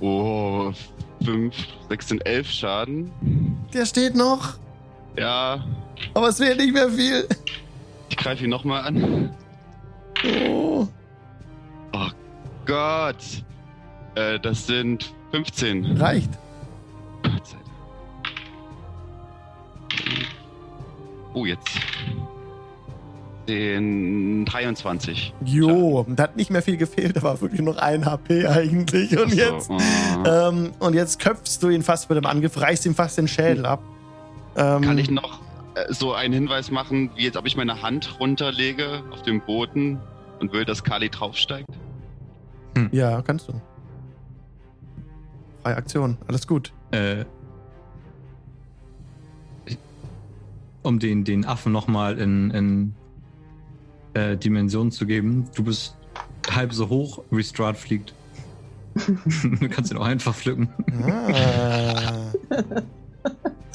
[0.00, 0.72] Oh,
[1.24, 1.54] fünf,
[1.88, 3.10] sechs sind elf Schaden.
[3.72, 4.54] Der steht noch,
[5.16, 5.64] Ja,
[6.14, 7.26] aber es wäre nicht mehr viel.
[8.10, 9.34] ich greife ihn nochmal an.
[10.24, 10.86] Oh.
[12.66, 13.44] Gott.
[14.14, 15.96] Äh, das sind 15.
[15.96, 16.30] Reicht.
[17.22, 18.28] Gott sei Dank.
[21.34, 21.68] Oh, jetzt.
[23.48, 25.34] Den 23.
[25.44, 29.18] Jo, da hat nicht mehr viel gefehlt, da war wirklich noch ein HP eigentlich.
[29.18, 30.26] Und jetzt, So, oh.
[30.26, 33.66] ähm, und jetzt köpfst du ihn fast mit dem Angriff, reißt ihm fast den Schädel
[33.66, 33.82] ab.
[34.56, 35.40] Ähm, Kann ich noch
[35.74, 40.00] äh, so einen Hinweis machen, wie jetzt, ob ich meine Hand runterlege auf dem Boden
[40.40, 41.68] und will, dass Kali draufsteigt?
[42.92, 43.60] Ja, kannst du.
[45.62, 46.72] Freie Aktion, alles gut.
[46.90, 47.24] Äh,
[50.82, 52.94] um den, den Affen nochmal in, in
[54.12, 55.48] äh, Dimensionen zu geben.
[55.54, 55.96] Du bist
[56.50, 58.14] halb so hoch, wie Strahd fliegt.
[58.94, 60.68] du kannst ihn auch einfach pflücken.
[61.32, 62.32] Ah.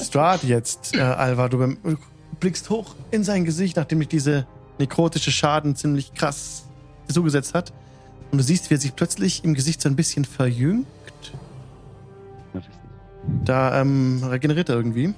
[0.00, 1.76] Strahd jetzt, äh, Alva, du
[2.38, 4.46] blickst hoch in sein Gesicht, nachdem dich diese
[4.80, 6.64] nekrotische Schaden ziemlich krass
[7.08, 7.72] zugesetzt hat.
[8.32, 10.86] Und du siehst, wie er sich plötzlich im Gesicht so ein bisschen verjüngt.
[13.44, 15.14] Da ähm, regeneriert er irgendwie.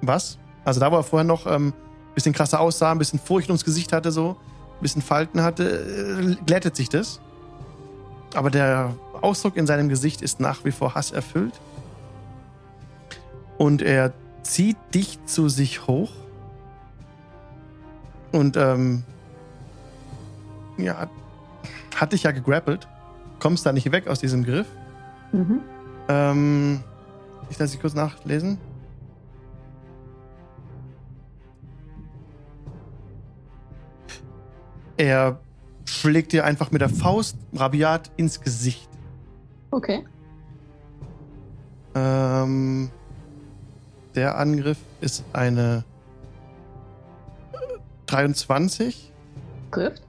[0.00, 0.38] Was?
[0.64, 3.64] Also da, wo er vorher noch ähm, ein bisschen krasser aussah, ein bisschen Furcht ums
[3.64, 7.20] Gesicht hatte, so, ein bisschen Falten hatte, äh, glättet sich das.
[8.34, 11.54] Aber der Ausdruck in seinem Gesicht ist nach wie vor Hass erfüllt.
[13.58, 16.10] Und er zieht dich zu sich hoch.
[18.34, 19.04] Und ähm,
[20.76, 21.08] ja,
[21.94, 22.88] hat dich ja gegrappelt.
[23.38, 24.66] Kommst da nicht weg aus diesem Griff.
[25.30, 25.60] Mhm.
[26.08, 26.80] Ähm,
[27.48, 28.58] ich lasse dich kurz nachlesen.
[34.96, 35.38] Er
[35.84, 38.88] schlägt dir einfach mit der Faust rabiat ins Gesicht.
[39.70, 40.04] Okay.
[41.94, 42.90] Ähm,
[44.16, 45.84] der Angriff ist eine
[48.14, 49.12] 23.
[49.72, 50.02] Trifft.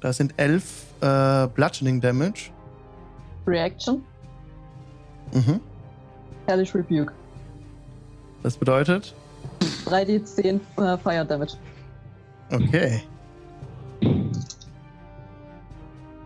[0.00, 2.50] Das sind 11 äh, Bludgeoning Damage.
[3.46, 4.02] Reaction.
[5.32, 5.60] Mhm.
[6.48, 7.12] Hellish Rebuke.
[8.42, 9.14] Das bedeutet,
[9.86, 11.52] 3d10 äh, Fire Damage.
[12.52, 13.02] okay.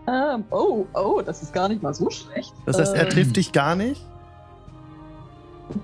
[0.07, 2.53] Ähm, oh, oh, das ist gar nicht mal so schlecht.
[2.65, 4.01] Das heißt, er Ähm, trifft dich gar nicht.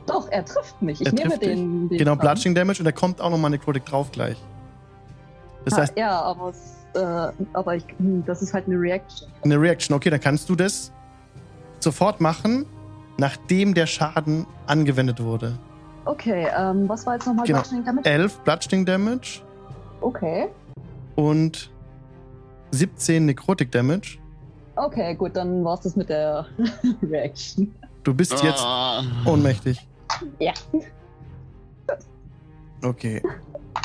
[0.05, 1.01] Doch, er trifft mich.
[1.01, 1.97] Ich Er nehme den, den.
[1.97, 2.15] Genau.
[2.15, 4.37] Bludgeoning Damage und da kommt auch nochmal Necrotic drauf gleich.
[5.65, 9.27] Das Ah, heißt, ja, aber, es, äh, aber ich, hm, das ist halt eine Reaction.
[9.43, 9.95] eine Reaction.
[9.95, 10.91] Okay, dann kannst du das
[11.79, 12.65] sofort machen,
[13.17, 15.57] nachdem der Schaden angewendet wurde.
[16.05, 17.59] Okay, ähm, was war jetzt nochmal Genau.
[17.59, 18.09] Bludgeoning Damage?
[18.09, 19.41] 11 Bludgeoning Damage
[20.01, 20.47] Okay.
[21.15, 21.69] und
[22.71, 24.17] 17 Necrotic Damage.
[24.75, 26.45] Okay, gut, dann war's das mit der
[27.03, 27.73] Reaction.
[28.03, 29.03] Du bist jetzt Ah.
[29.25, 29.85] ohnmächtig.
[30.39, 30.53] Ja.
[32.83, 33.21] Okay.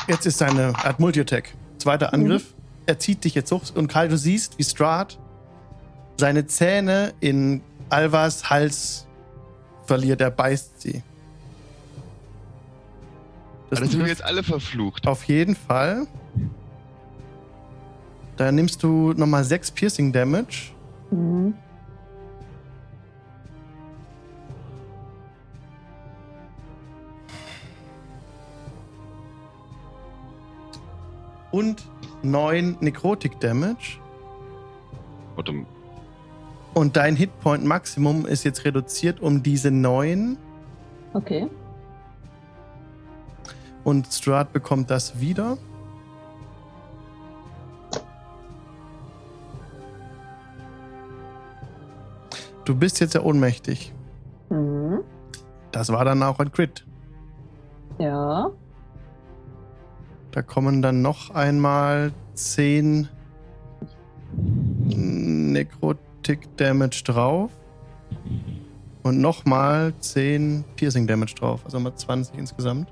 [0.07, 1.53] Jetzt ist seine er hat Multi-Attack.
[1.77, 2.53] Zweiter Angriff.
[2.87, 5.19] Er zieht dich jetzt hoch und Karl, du siehst, wie Strahd
[6.17, 9.05] seine Zähne in Alvas Hals
[9.85, 10.19] verliert.
[10.21, 11.03] Er beißt sie.
[13.69, 15.05] Das Dann sind wir jetzt alle verflucht.
[15.07, 16.07] auf jeden Fall.
[18.37, 20.71] Da nimmst du nochmal 6 Piercing Damage.
[21.11, 21.53] Mhm.
[31.57, 31.89] Und
[32.21, 33.99] 9 Necrotic Damage.
[36.73, 40.37] Und dein Hitpoint Maximum ist jetzt reduziert um diese neun.
[41.13, 41.47] Okay.
[43.83, 45.57] Und Strahd bekommt das wieder.
[52.65, 53.93] Du bist jetzt ja ohnmächtig.
[54.49, 54.99] Mhm.
[55.71, 56.85] Das war dann auch ein Crit.
[57.97, 58.51] Ja.
[60.37, 63.09] Da kommen dann noch einmal 10
[64.93, 67.49] Necrotic Damage drauf.
[69.01, 71.61] Und nochmal 10 Piercing Damage drauf.
[71.65, 72.87] Also mal 20 insgesamt.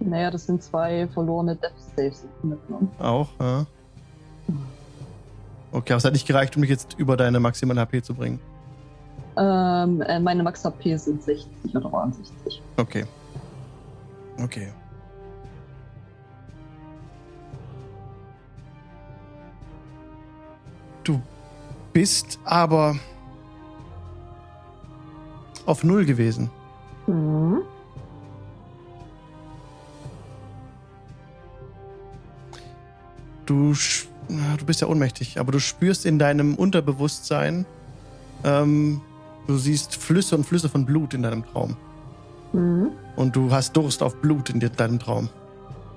[0.00, 2.90] Naja, das sind zwei verlorene Death Saves mitgenommen.
[2.98, 3.64] Auch, ja.
[5.72, 8.38] Okay, aber es hat nicht gereicht, um dich jetzt über deine maximale HP zu bringen.
[9.38, 12.60] Ähm, äh, meine Max HP sind 60 oder 61.
[12.76, 13.06] Okay.
[14.42, 14.68] Okay.
[21.92, 22.96] Bist aber
[25.66, 26.50] auf Null gewesen.
[27.06, 27.62] Mhm.
[33.46, 33.74] Du,
[34.58, 37.66] du bist ja ohnmächtig, aber du spürst in deinem Unterbewusstsein,
[38.44, 39.00] ähm,
[39.48, 41.76] du siehst Flüsse und Flüsse von Blut in deinem Traum.
[42.52, 42.92] Mhm.
[43.16, 45.28] Und du hast Durst auf Blut in deinem Traum.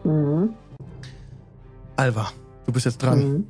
[0.04, 0.54] Mhm.
[1.96, 2.32] Alva,
[2.66, 3.46] du bist jetzt dran.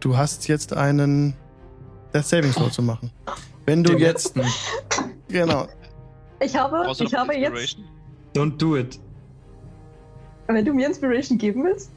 [0.00, 1.34] Du hast jetzt einen
[2.14, 3.10] Death Saving Throw zu machen.
[3.66, 4.34] Wenn du Den jetzt.
[4.36, 5.12] letzten.
[5.28, 5.68] Genau.
[6.40, 7.76] Ich habe, ich habe jetzt?
[8.34, 8.98] Don't do it.
[10.46, 11.90] wenn du mir Inspiration geben willst,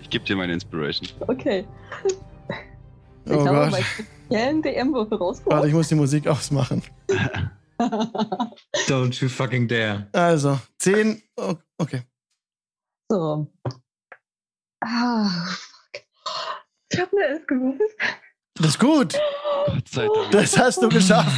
[0.00, 1.08] Ich gebe dir meine Inspiration.
[1.28, 1.66] okay.
[3.26, 3.82] Ich Oh habe Gott.
[4.30, 5.64] meinen DM-Würfel Warte, rausgeholt.
[5.66, 6.82] ich muss die Musik ausmachen.
[8.88, 10.06] Don't you fucking dare.
[10.12, 11.22] Also, 10.
[11.36, 12.02] Oh, okay.
[13.10, 13.46] so.
[14.80, 16.02] Ah, fuck.
[16.96, 17.90] Ich habe eine Elf gewürfelt.
[18.54, 19.12] Das ist gut.
[19.66, 20.30] Gott sei Dank.
[20.30, 21.30] Das hast du geschafft.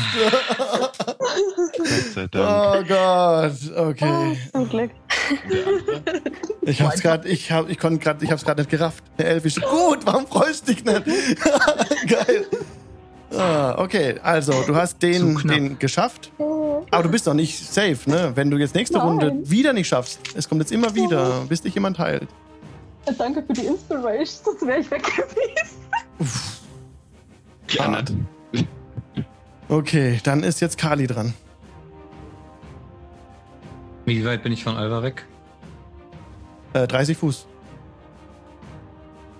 [1.76, 2.36] Gott sei Dank.
[2.36, 3.76] oh Gott.
[3.76, 4.38] Okay.
[4.52, 4.90] Zum Glück.
[6.62, 9.02] Ich hab's gerade, ich hab, ich konnte gerade, ich hab's gerade nicht gerafft.
[9.18, 10.06] Der Elf ist gut.
[10.06, 11.04] Warum freust du dich nicht?
[12.06, 12.46] Geil.
[13.36, 16.30] Ah, okay, also du hast den, den geschafft.
[16.38, 18.30] Aber du bist noch nicht safe, ne?
[18.36, 19.08] Wenn du jetzt nächste Nein.
[19.08, 22.28] Runde wieder nicht schaffst, es kommt jetzt immer wieder, bis dich jemand heilt.
[23.16, 25.78] Danke für die Inspiration, sonst wäre ich weg gewesen.
[27.70, 28.28] Die anderen.
[29.68, 31.34] Okay, dann ist jetzt Kali dran.
[34.06, 35.26] Wie weit bin ich von Alva weg?
[36.72, 37.46] Äh, 30 Fuß.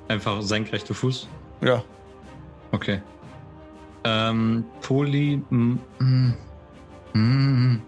[0.09, 1.29] Einfach senkrechter Fuß.
[1.63, 1.83] Ja.
[2.73, 3.01] Okay.
[4.05, 5.43] Ähm, Poly.
[5.49, 6.35] mm, mm,
[7.15, 7.83] mm.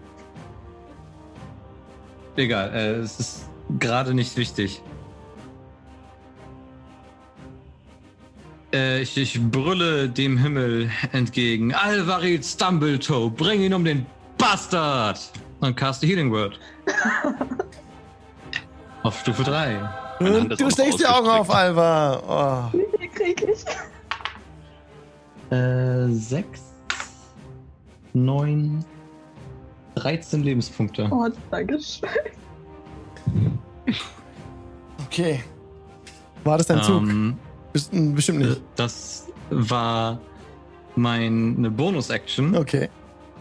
[2.35, 3.49] Egal, äh, es ist
[3.79, 4.81] gerade nicht wichtig.
[8.73, 11.73] Äh, ich, ich brülle dem Himmel entgegen.
[11.73, 14.05] Alvarid Stumbletoe, bring ihn um den
[14.37, 15.19] Bastard!
[15.59, 16.59] Und cast a Healing Word.
[19.03, 19.89] Auf Stufe 3.
[20.19, 21.49] Meine Hand Und ist du steckst die Augen auf.
[21.49, 22.71] Alva.
[22.73, 22.77] Oh.
[22.77, 23.65] Wie viel krieg ich?
[25.55, 26.61] Äh, 6,
[28.13, 28.85] 9,
[29.95, 31.07] 13 Lebenspunkte.
[31.11, 32.09] Oh, danke schön.
[35.07, 35.43] Okay.
[36.43, 37.01] War das dein Zug?
[37.01, 37.39] Ähm, m,
[37.71, 38.61] bestimmt nicht.
[38.75, 40.19] das war
[40.95, 42.55] meine Bonus-Action.
[42.55, 42.89] Okay.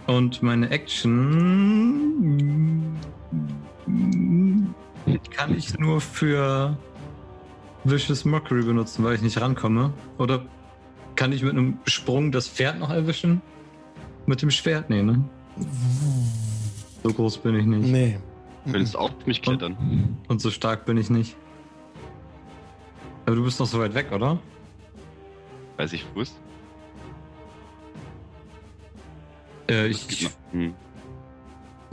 [0.07, 2.11] Und meine Action
[5.31, 6.77] kann ich nur für
[7.85, 9.93] Vicious Mockery benutzen, weil ich nicht rankomme.
[10.19, 10.45] Oder
[11.17, 13.41] kann ich mit einem Sprung das Pferd noch erwischen?
[14.27, 14.91] Mit dem Schwert?
[14.91, 15.25] Nee, ne?
[17.03, 17.91] So groß bin ich nicht.
[17.91, 18.19] Nee.
[18.65, 20.19] Du könntest auf mich klettern.
[20.29, 21.37] Und so stark bin ich nicht.
[23.31, 24.41] Aber du bist noch so weit weg, oder?
[25.77, 26.35] 30 Fuß.
[29.71, 30.29] Äh, ich.
[30.51, 30.75] Hm.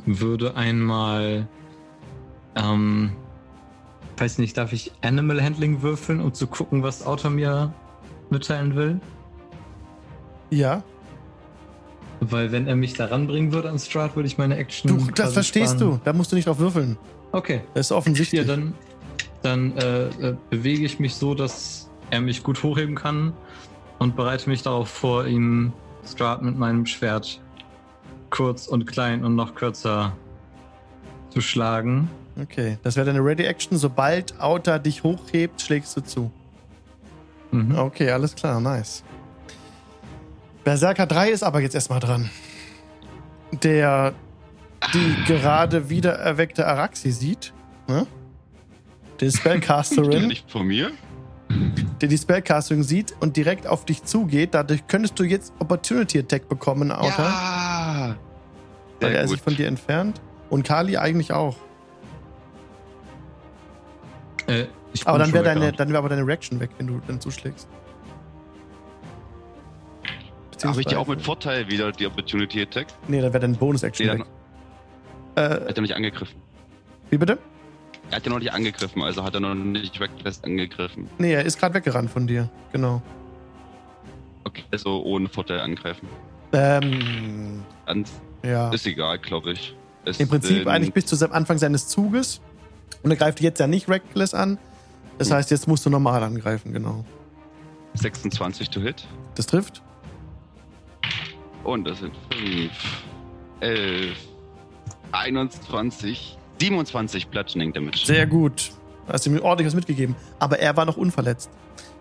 [0.07, 1.47] würde einmal.
[2.55, 3.11] Ähm,
[4.17, 7.71] weiß nicht, darf ich Animal Handling würfeln, um zu gucken, was Autor mir
[8.31, 8.99] mitteilen will?
[10.49, 10.81] Ja.
[12.19, 14.87] Weil, wenn er mich da ranbringen würde an Strahd, würde ich meine Action.
[15.05, 15.91] Du, das verstehst sparen.
[15.97, 16.01] du.
[16.03, 16.97] Da musst du nicht drauf würfeln.
[17.31, 17.61] Okay.
[17.75, 18.47] Das ist Ja, offensichtlich.
[18.47, 18.73] dann,
[19.47, 23.33] dann äh, äh, bewege ich mich so, dass er mich gut hochheben kann
[23.99, 25.73] und bereite mich darauf vor, ihm
[26.05, 27.41] Strahd mit meinem Schwert
[28.29, 30.15] kurz und klein und noch kürzer
[31.29, 32.09] zu schlagen.
[32.41, 33.77] Okay, das wäre deine Ready-Action.
[33.77, 36.31] Sobald Outer dich hochhebt, schlägst du zu.
[37.51, 37.77] Mhm.
[37.77, 39.03] Okay, alles klar, nice.
[40.63, 42.29] Berserker 3 ist aber jetzt erstmal dran.
[43.63, 44.13] Der
[44.93, 47.53] die gerade wieder erweckte Araxi sieht.
[47.87, 48.05] Ne?
[49.19, 50.27] Die Spellcasterin.
[50.27, 50.91] nicht vor mir?
[52.01, 54.53] der die Spellcasting sieht und direkt auf dich zugeht.
[54.53, 57.25] Dadurch könntest du jetzt Opportunity Attack bekommen, Autor.
[57.25, 58.15] Ja!
[58.99, 60.19] weil er sich von dir entfernt.
[60.49, 61.55] Und Kali eigentlich auch.
[64.47, 65.79] Äh, ich Aber dann wäre deine, weggerannt.
[65.79, 67.67] dann wäre aber deine Reaction weg, wenn du dann zuschlägst.
[70.63, 72.87] Habe ich die auch mit Vorteil wieder, die Opportunity Attack?
[73.07, 74.25] Nee, dann wäre deine Bonus-Action Nee, weg.
[75.35, 76.35] Er Äh, hat ja nicht angegriffen.
[77.11, 77.37] wie bitte?
[78.09, 81.09] Er hat ja noch nicht angegriffen, also hat er noch nicht Reckless angegriffen.
[81.17, 82.49] Nee, er ist gerade weggerannt von dir.
[82.71, 83.01] Genau.
[84.45, 86.07] Okay, also ohne Vorteil angreifen.
[86.53, 88.11] Ähm, Ans
[88.43, 88.69] ja.
[88.69, 89.75] ist egal, glaube ich.
[90.05, 92.39] Es Im Prinzip sind eigentlich bis zu seinem Anfang seines Zuges.
[93.03, 94.57] Und er greift jetzt ja nicht Reckless an.
[95.17, 95.35] Das Hm.
[95.35, 97.03] heißt, jetzt musst du normal angreifen, genau.
[97.95, 99.05] 26 to hit.
[99.35, 99.81] Das trifft.
[101.65, 102.71] Und das sind 5,
[103.59, 104.17] 11,
[105.11, 108.05] 21, 27 Bludgeoning Damage.
[108.05, 108.71] Sehr gut.
[109.07, 110.15] Hast ihm ordentlich was mitgegeben.
[110.39, 111.49] Aber er war noch unverletzt.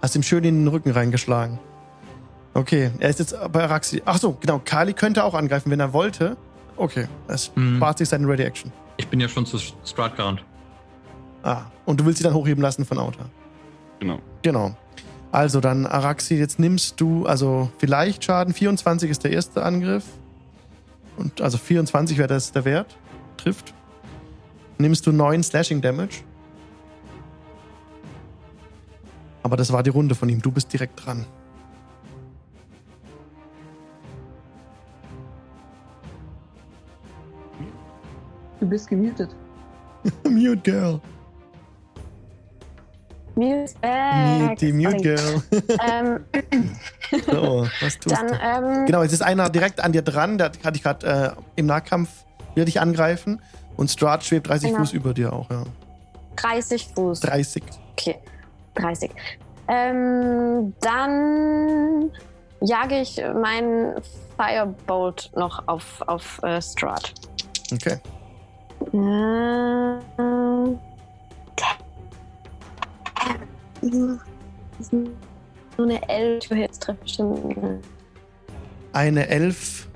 [0.02, 1.58] Hast ihm schön in den Rücken reingeschlagen.
[2.54, 4.02] Okay, er ist jetzt bei Araxi.
[4.04, 4.60] Ach so, genau.
[4.64, 6.36] Kali könnte auch angreifen, wenn er wollte.
[6.76, 7.76] Okay, es Hm.
[7.76, 8.72] spart sich seine Ready Action.
[8.96, 10.42] Ich bin ja schon zu Strat gerannt.
[11.42, 13.26] Ah, und du willst sie dann hochheben lassen von Auta.
[14.00, 14.18] Genau.
[14.42, 14.74] Genau.
[15.32, 18.54] Also dann, Araxi, jetzt nimmst du, also vielleicht Schaden.
[18.54, 20.04] 24 ist der erste Angriff.
[21.18, 22.96] Und also 24 wäre das der Wert.
[23.36, 23.74] Trifft.
[24.78, 26.22] Nimmst du 9 Slashing Damage.
[29.42, 30.42] Aber das war die Runde von ihm.
[30.42, 31.24] Du bist direkt dran.
[38.60, 39.34] Du bist gemutet.
[40.28, 41.00] Mute Girl.
[43.34, 43.74] Mute.
[43.82, 45.42] Mute, die Mute Girl.
[45.86, 46.20] Ähm,
[47.26, 48.34] So, was tust dann, du?
[48.42, 50.38] ähm, Genau, jetzt ist einer direkt an dir dran.
[50.38, 52.08] Der kann dich gerade äh, im Nahkampf
[52.54, 53.40] will dich angreifen.
[53.76, 54.80] Und Strahd schwebt 30 Genau.
[54.80, 55.64] Fuß über dir auch, ja.
[56.36, 57.20] 30 Fuß.
[57.20, 57.62] 30.
[57.92, 58.16] Okay,
[58.74, 59.10] 30.
[59.68, 62.10] Ähm, dann
[62.60, 63.94] jage ich meinen
[64.38, 67.12] Firebolt noch auf, auf äh, Strahd.
[67.72, 67.98] Okay.
[74.78, 77.56] Das ist Nur eine 11 Hits trifft bestimmt.
[77.62, 77.80] ne?
[78.92, 79.88] Eine 11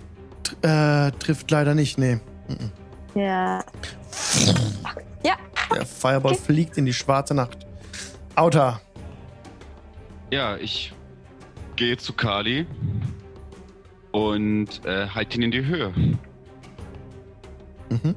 [0.44, 2.16] tr- äh, trifft leider nicht, nee.
[2.48, 2.70] Mhm.
[3.14, 3.64] Ja.
[5.74, 6.42] Der Fireball Okay.
[6.42, 7.58] fliegt in die schwarze Nacht.
[8.34, 8.80] Auta.
[10.30, 10.92] Ja, ich
[11.76, 12.66] gehe zu Kali
[14.12, 15.92] und äh, halte ihn in die Höhe.
[17.88, 18.14] Mhm.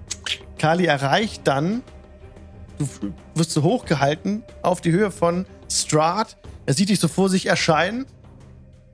[0.58, 1.84] Kali erreicht dann,
[2.80, 2.88] du
[3.36, 6.38] wirst so hochgehalten auf die Höhe von Strahd.
[6.66, 8.06] Er sieht dich so vor sich erscheinen.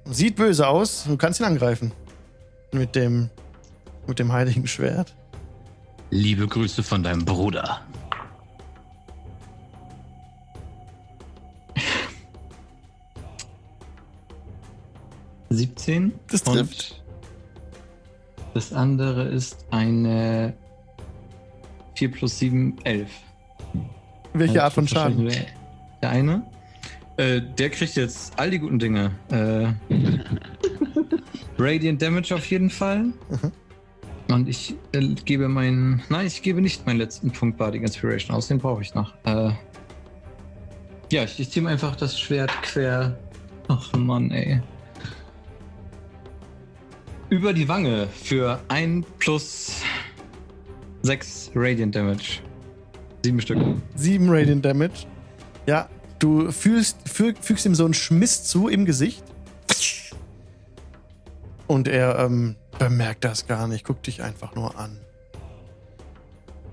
[0.05, 1.05] Sieht böse aus.
[1.07, 1.91] Du kannst ihn angreifen.
[2.73, 3.29] Mit dem,
[4.07, 5.15] mit dem heiligen Schwert.
[6.11, 7.81] Liebe Grüße von deinem Bruder.
[15.49, 16.13] Siebzehn.
[16.29, 17.01] Das Und trifft.
[18.53, 20.53] Das andere ist eine
[21.95, 23.09] 4 plus 7, 11.
[24.33, 25.31] Welche Ja, Art von Schaden?
[26.01, 26.43] Der eine.
[27.17, 29.11] Äh, der kriegt jetzt all die guten Dinge.
[29.29, 29.73] Äh,
[31.57, 32.99] Radiant Damage auf jeden Fall.
[33.05, 33.51] Mhm.
[34.29, 36.03] Und ich äh, gebe meinen.
[36.09, 38.47] Nein, ich gebe nicht meinen letzten Punkt Bardic Inspiration aus.
[38.47, 39.13] Den brauche ich noch.
[39.25, 39.51] Äh,
[41.11, 43.17] ja, ich, ich ziehe einfach das Schwert quer.
[43.67, 44.61] Ach Mann, ey.
[47.29, 49.81] Über die Wange für 1 plus
[51.01, 52.41] 6 Radiant Damage.
[53.23, 53.57] Sieben Stück.
[53.95, 55.07] Sieben Radiant Damage.
[55.65, 55.89] Ja,
[56.19, 59.23] du fühlst, fü fügst ihm so einen Schmiss zu im Gesicht.
[61.67, 64.97] Und er ähm, bemerkt das gar nicht, guckt dich einfach nur an.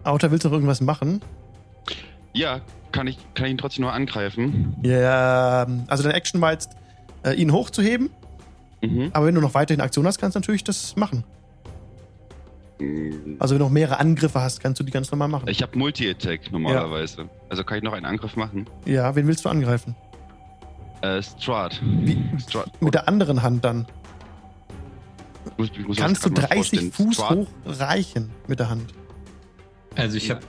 [0.05, 1.21] Auta, willst du noch irgendwas machen?
[2.33, 2.61] Ja,
[2.93, 4.77] kann ich, kann ich ihn trotzdem noch angreifen?
[4.83, 6.71] Ja, ähm, also deine Action war jetzt,
[7.25, 8.11] äh, ihn hochzuheben.
[8.83, 9.11] Mhm.
[9.13, 11.25] Aber wenn du noch weiterhin Aktion hast, kannst du natürlich das machen.
[12.79, 15.49] Mm, Also wenn du noch mehrere Angriffe hast, kannst du die ganz normal machen.
[15.49, 17.29] Ich habe Multi-Attack normalerweise.
[17.49, 18.67] Also kann ich noch einen Angriff machen.
[18.85, 19.97] Ja, wen willst du angreifen?
[21.01, 21.81] Äh, Strahd.
[22.81, 23.87] mit der anderen Hand dann.
[25.57, 26.93] Muss- ich muss Kannst du grad mal 30 vorstellen.
[26.93, 28.93] Fuß Strahd- hoch reichen mit der Hand?
[29.95, 30.41] Also ich habe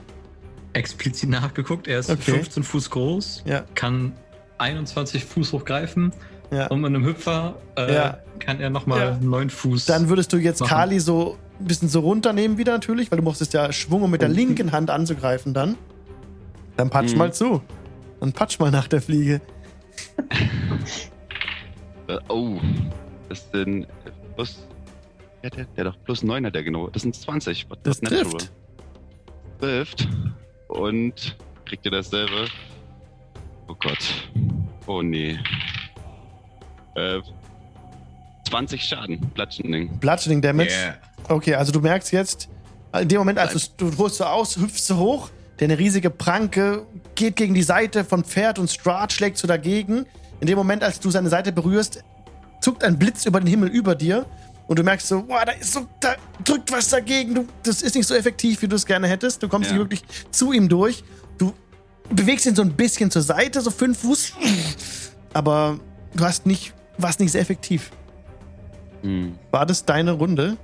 [0.74, 1.86] explizit nachgeguckt.
[1.88, 2.32] Er ist Okay.
[2.32, 4.12] 15 Fuß groß, Ja, kann
[4.58, 6.12] 21 Fuß hochgreifen
[6.50, 6.66] ja.
[6.66, 8.18] und mit einem Hüpfer äh, Ja.
[8.38, 9.18] kann er nochmal Ja.
[9.20, 9.86] 9 Fuß.
[9.86, 10.68] Dann würdest du jetzt machen.
[10.70, 14.20] Kali so ein bisschen so runternehmen wieder natürlich, weil du musstest ja Schwung, um mit
[14.22, 15.76] der linken Hand anzugreifen dann.
[16.76, 17.18] Dann patsch Mhm.
[17.18, 17.62] mal zu.
[18.20, 19.40] Dann patsch mal nach der Fliege.
[22.08, 22.58] Äh, oh,
[23.28, 23.86] das sind
[24.34, 24.66] plus.
[25.42, 26.88] Ja, der, der doch plus 9 hat er genau.
[26.88, 27.66] Das sind 20.
[27.70, 28.50] Was- Das trifft.
[29.60, 30.08] Trifft.
[30.68, 32.46] Und kriegt ihr dasselbe?
[33.68, 33.98] Oh Gott.
[34.86, 35.38] Oh nee.
[36.96, 37.20] Äh,
[38.48, 39.98] 20 Schaden, Bludgeoning.
[39.98, 40.70] Bludgeoning Damage.
[40.70, 40.94] Yeah.
[41.28, 42.48] Okay, also du merkst jetzt,
[42.98, 46.86] in dem Moment, als du, du holst so aus, hüpfst so hoch, deine riesige Pranke
[47.14, 50.06] geht gegen die Seite von Pferd und Strahd schlägt so dagegen.
[50.40, 52.02] In dem Moment, als du seine Seite berührst,
[52.62, 54.24] zuckt ein Blitz über den Himmel über dir
[54.68, 56.14] und du merkst so, boah, da ist so, da
[56.44, 57.34] drückt was dagegen.
[57.34, 59.42] Du, das ist nicht so effektiv, wie du es gerne hättest.
[59.42, 59.76] Du kommst Ja.
[59.76, 61.02] nicht wirklich zu ihm durch.
[61.38, 61.52] Du
[62.10, 64.34] bewegst ihn so ein bisschen zur Seite, so fünf Fuß,
[65.34, 65.78] aber
[66.14, 67.90] du hast nicht, warst nicht sehr effektiv.
[69.02, 69.36] Hm.
[69.50, 70.56] War das deine Runde?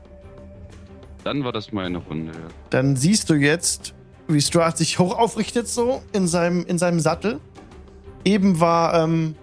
[1.25, 2.33] Dann war das meine Runde.
[2.33, 2.49] ja.
[2.71, 3.95] Dann siehst du jetzt,
[4.29, 7.41] wie Strahd sich hoch aufrichtet, so in seinem, in seinem Sattel.
[8.25, 9.35] Eben war, ähm,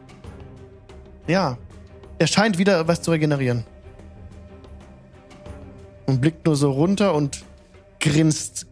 [1.27, 1.57] ja,
[2.19, 3.63] er scheint wieder was zu regenerieren.
[6.11, 7.45] Und blickt nur so runter und
[8.01, 8.67] grinst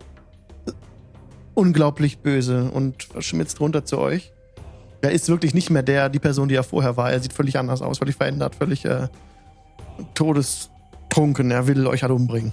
[1.53, 4.33] unglaublich böse und verschmitzt runter zu euch.
[4.99, 7.13] Er ist wirklich nicht mehr der, die Person, die er vorher war.
[7.13, 9.07] Er sieht völlig anders aus, völlig verändert, völlig äh,
[10.15, 11.49] todestrunken.
[11.51, 12.51] Er will euch alle umbringen.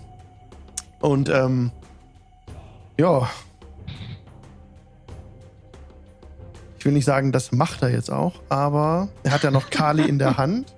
[1.01, 1.73] Und ähm,
[2.97, 3.29] ja.
[6.79, 10.05] Ich will nicht sagen, das macht er jetzt auch, aber er hat ja noch Kali
[10.05, 10.76] in der Hand.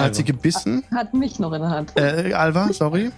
[0.00, 0.84] Hat sie gebissen.
[0.94, 1.92] Hat mich noch in der Hand.
[1.96, 3.10] Äh, Alva, sorry.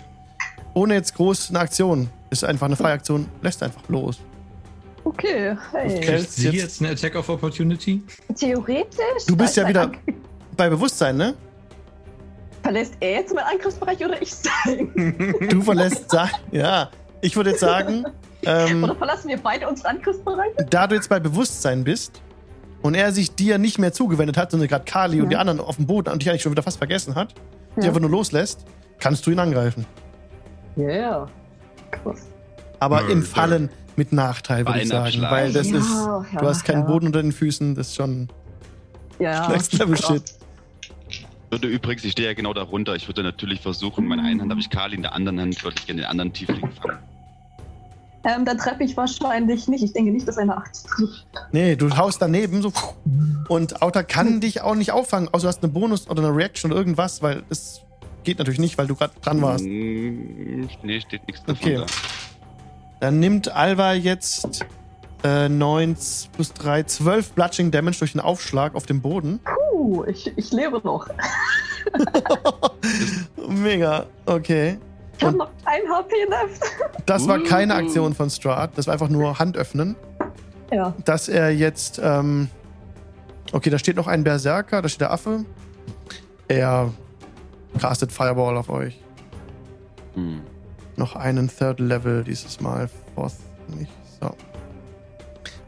[0.74, 2.08] Ohne jetzt groß eine Aktion.
[2.30, 3.28] Ist einfach eine freie Aktion.
[3.42, 4.20] Lässt einfach los.
[5.04, 6.00] Okay, hey.
[6.00, 8.02] Kriegt sie jetzt- jetzt eine Attack of Opportunity?
[8.36, 9.26] Theoretisch.
[9.26, 10.14] Du bist ja wieder Angriff-
[10.56, 11.34] bei Bewusstsein, ne?
[12.62, 15.36] Verlässt er jetzt meinen Angriffsbereich oder ich sein?
[15.50, 16.30] Du verlässt sein.
[16.52, 16.88] Ja.
[17.20, 18.04] Ich würde jetzt sagen,
[18.44, 20.52] ähm, Oder verlassen wir beide unseren Angriffsbereich?
[20.70, 22.22] da du jetzt bei Bewusstsein bist
[22.82, 25.40] und er sich dir nicht mehr zugewendet hat, sondern gerade Kali und die Ja.
[25.40, 27.34] anderen auf dem Boot und dich eigentlich schon wieder fast vergessen hat,
[27.76, 27.86] die Ja.
[27.88, 28.64] einfach nur loslässt,
[28.98, 29.86] kannst du ihn angreifen.
[30.76, 30.84] Ja.
[30.84, 31.28] Yeah.
[31.90, 32.26] Krass.
[32.80, 33.22] Aber im Murder.
[33.22, 35.20] Fallen mit Nachteil, würde ich sagen.
[35.22, 35.88] Weil das Ja, ist.
[36.32, 36.86] ja, Du hast keinen ja.
[36.86, 38.28] Boden unter den Füßen, das ist schon
[39.18, 39.48] Ja.
[39.48, 40.06] Next Level krass.
[40.06, 40.22] Shit.
[41.50, 42.96] Würde übrigens, ich stehe ja genau darunter.
[42.96, 45.62] Ich würde natürlich versuchen, in meiner einen Hand habe ich Kali, in der anderen Hand
[45.62, 46.98] würde ich gerne den anderen Tiefling fangen.
[48.24, 49.82] Ähm, dann treffe ich wahrscheinlich nicht.
[49.82, 51.26] Ich denke nicht, dass eine 8 trifft.
[51.50, 52.72] Nee, du haust daneben so.
[53.48, 56.70] Und Auta kann dich auch nicht auffangen, außer du hast einen Bonus oder eine Reaction
[56.70, 57.80] oder irgendwas, weil das
[58.24, 59.64] geht natürlich nicht, weil du gerade dran warst.
[59.64, 61.76] Hm, Nee, steht nichts davon Okay.
[61.76, 61.86] da.
[63.00, 64.64] Dann nimmt Alva jetzt
[65.24, 65.96] äh, 9
[66.32, 69.40] plus 3, 12 Bludging Damage durch den Aufschlag auf dem Boden.
[69.72, 71.08] Puh, ich, ich lebe noch.
[73.48, 74.78] Mega, okay.
[75.22, 76.62] Ich habe noch ein HP left.
[77.06, 77.78] Das war keine Uh.
[77.78, 79.94] Aktion von Strahd, das war einfach nur Hand öffnen.
[80.72, 80.94] Ja.
[81.04, 82.48] Dass er jetzt, ähm,
[83.52, 85.44] okay, da steht noch ein Berserker, da steht der Affe.
[86.48, 86.92] Er
[87.78, 89.00] castet Fireball auf euch.
[90.14, 90.40] Hm.
[90.96, 92.88] Noch einen Third Level dieses Mal.
[93.14, 93.34] Fourth
[93.68, 93.92] nicht.
[94.20, 94.34] So.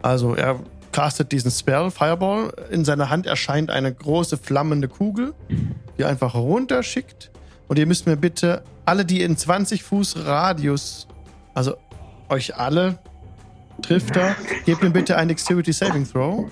[0.02, 0.59] Also er
[0.93, 2.52] castet diesen Spell, Fireball.
[2.70, 7.31] In seiner Hand erscheint eine große flammende Kugel, die er einfach runterschickt.
[7.68, 11.06] Und ihr müsst mir bitte alle, die in 20 Fuß Radius,
[11.55, 11.74] also
[12.28, 12.98] euch alle
[13.82, 16.51] trifft er, gebt mir bitte ein Dexterity Saving Throw.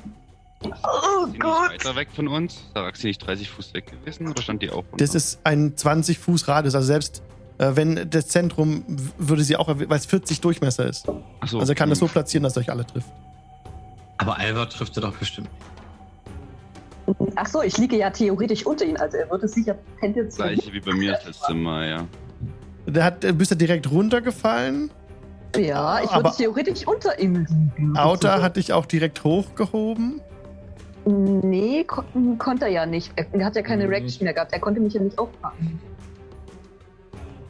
[0.65, 1.71] Oh Gott.
[1.71, 2.55] weiter weg von uns?
[2.55, 4.97] Ist Araxi nicht 30 Fuß weg gewesen oder stand die auch runter?
[4.99, 7.23] Das ist ein 20 Fuß Radius, also selbst
[7.59, 8.85] äh, wenn das Zentrum
[9.19, 11.09] würde sie auch, weil es 40 Durchmesser ist.
[11.41, 13.09] Ach so, Also er kann das so platzieren, dass er euch alle trifft.
[14.19, 15.49] Aber Alva trifft er doch bestimmt.
[17.35, 20.55] Ach so, ich liege ja theoretisch unter ihm, also er würde sicher tendenziell.
[20.55, 22.07] Gleiche wie bei mir das letzte Mal, ja.
[22.87, 24.91] Der hat, äh, bist du direkt runtergefallen.
[25.57, 27.47] Ja, ich würde theoretisch unter ihm
[27.77, 27.97] liegen.
[27.97, 30.21] Auta hat dich auch direkt hochgehoben.
[31.05, 33.13] Nee, kon konnte er ja nicht.
[33.17, 33.91] Er er hat ja keine Mhm.
[33.91, 34.53] Reaction mehr gehabt.
[34.53, 35.81] Er konnte mich ja nicht aufpacken.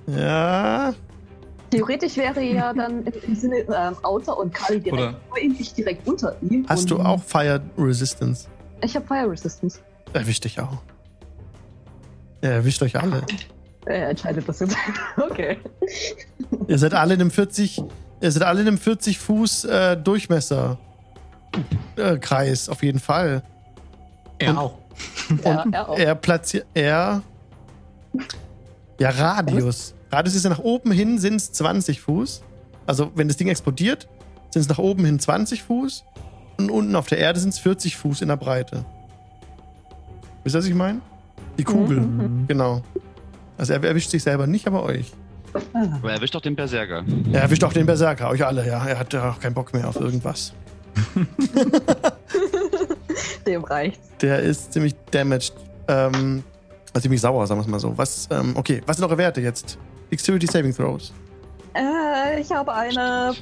[0.07, 0.95] Ja.
[1.71, 5.73] Theoretisch wäre ja dann im, Sinne ähm, Auta und Kali direkt Oder- vor ihm, ich
[5.73, 6.67] direkt unter ihm.
[6.69, 8.49] Hast du auch Fire Resistance?
[8.83, 9.81] Ich habe Fire Resistance.
[10.13, 10.79] Erwischt dich auch.
[12.43, 13.23] Er erwischt euch alle.
[13.87, 14.77] Er entscheidet das jetzt.
[15.17, 15.59] okay.
[16.69, 17.83] ihr seid alle in einem 40,
[18.21, 20.79] ihr seid alle in einem 40 Fuß äh, Durchmesser
[21.97, 23.43] äh, Kreis, auf jeden Fall.
[24.39, 24.79] Er Und- auch.
[25.45, 25.99] Ja, er auch.
[25.99, 27.23] Er platziert, er,
[29.01, 29.95] ja Radius.
[30.11, 32.43] Radius ist ja nach oben hin sind es 20 Fuß.
[32.87, 34.07] Also wenn das Ding explodiert,
[34.51, 36.05] sind es nach oben hin 20 Fuß
[36.59, 38.85] und unten auf der Erde sind es 40 Fuß in der Breite.
[40.45, 41.01] Wisst ihr, was ich meine?
[41.59, 42.45] Die Kugel, Mhm.
[42.47, 42.83] genau.
[43.63, 45.13] Also er erwischt sich selber nicht, aber euch.
[45.73, 47.05] Aber er erwischt doch den Berserker.
[47.33, 48.85] Er erwischt auch den Berserker, euch alle, ja.
[48.85, 50.53] Er hat ja auch keinen Bock mehr auf irgendwas.
[53.47, 54.01] Dem reicht's.
[54.21, 55.53] Der ist ziemlich damaged.
[55.87, 56.43] Ähm,
[56.93, 57.97] also ziemlich sauer, sagen wir es mal so.
[57.97, 59.79] Was, ähm, okay, was sind eure Werte jetzt?
[60.11, 61.13] Dexterity Saving Throws.
[61.75, 63.33] Äh, ich habe eine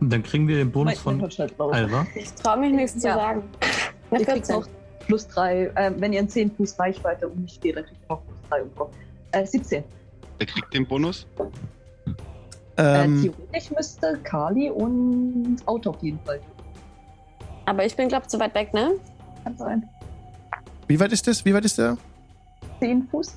[0.00, 1.48] Dann kriegen wir den Bonus Mein- von.
[1.72, 2.06] Alva.
[2.14, 3.14] Ich traue mich nichts zu Ja.
[3.16, 3.42] sagen.
[4.10, 4.54] Kriegt 14.
[4.60, 4.68] noch
[5.10, 8.14] plus 3, äh, wenn ihr in 10 Fuß Reichweite um mich steht, dann kriegt ihr
[8.14, 8.92] noch plus 3 umkommen.
[9.32, 9.82] Äh, 17.
[10.38, 11.26] Wer kriegt den Bonus?
[12.76, 16.40] Äh, Ähm, theoretisch müsste Kali und Auto auf jeden Fall.
[17.66, 18.92] Aber ich bin, glaube ich, zu weit weg, ne?
[19.42, 19.88] Kann sein.
[20.86, 21.44] wie weit ist das?
[21.44, 21.96] Wie weit ist der?
[22.78, 23.36] 10 Fuß?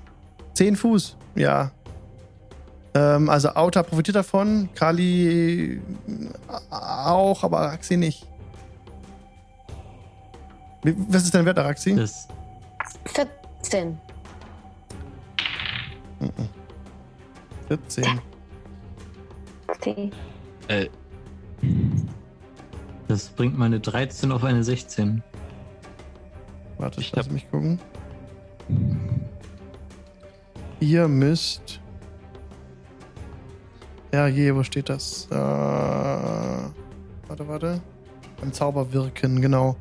[0.54, 1.72] 10 Fuß, ja.
[2.94, 5.80] Ähm, also Auta profitiert davon, Kali äh,
[6.70, 8.28] auch, aber Araxi nicht.
[10.84, 11.96] Wie- Was ist dein Wert, Araxi?
[11.96, 12.28] Das
[13.06, 13.98] 14.
[16.20, 16.30] Mhm.
[17.68, 18.20] 14.
[19.68, 20.12] Okay.
[20.68, 20.88] Äh,
[23.08, 25.22] Das bringt meine 13 auf eine 16.
[26.78, 27.80] Warte, Ich lass hab- mich gucken.
[30.80, 31.80] Ihr müsst.
[34.14, 35.28] Ja, je, wo steht das?
[35.32, 36.72] Äh, warte,
[37.48, 37.82] warte.
[38.40, 39.76] Beim Zauber wirken, genau.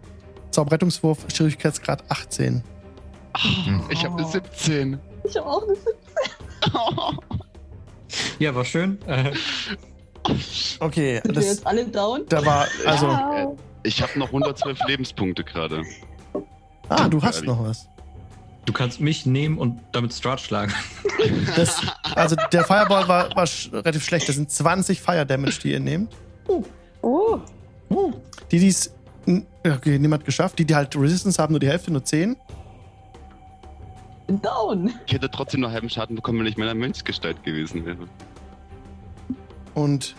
[0.52, 2.62] Zauberrettungswurf, Schwierigkeitsgrad 18.
[3.90, 4.98] ich habe eine 17.
[5.24, 5.92] Ich habe auch eine 17.
[8.38, 8.98] Ja, war schön.
[9.06, 9.32] Äh,
[10.78, 12.22] Okay, Sind wir das, jetzt alle down?
[12.28, 13.58] da war, also, Wow.
[13.82, 15.82] Ich habe noch 112 Lebenspunkte gerade.
[16.88, 17.88] ah, du hast noch was.
[18.66, 20.72] du kannst mich nehmen und damit Strahd schlagen.
[21.56, 21.80] Das,
[22.14, 24.28] also, der Fireball war, war sch relativ schlecht.
[24.28, 26.14] Das sind 20 Fire Damage, die ihr nehmt.
[27.02, 27.38] Uh,
[28.52, 28.94] Die, die es,
[29.26, 30.58] okay, niemand geschafft.
[30.58, 32.36] Die, die halt Resistance haben, nur die Hälfte, nur 10.
[34.26, 34.92] Bin down.
[35.06, 38.08] Ich hätte trotzdem noch halben Schaden bekommen, wenn ich meiner Mönchsgestalt gewesen wäre.
[39.74, 40.14] Und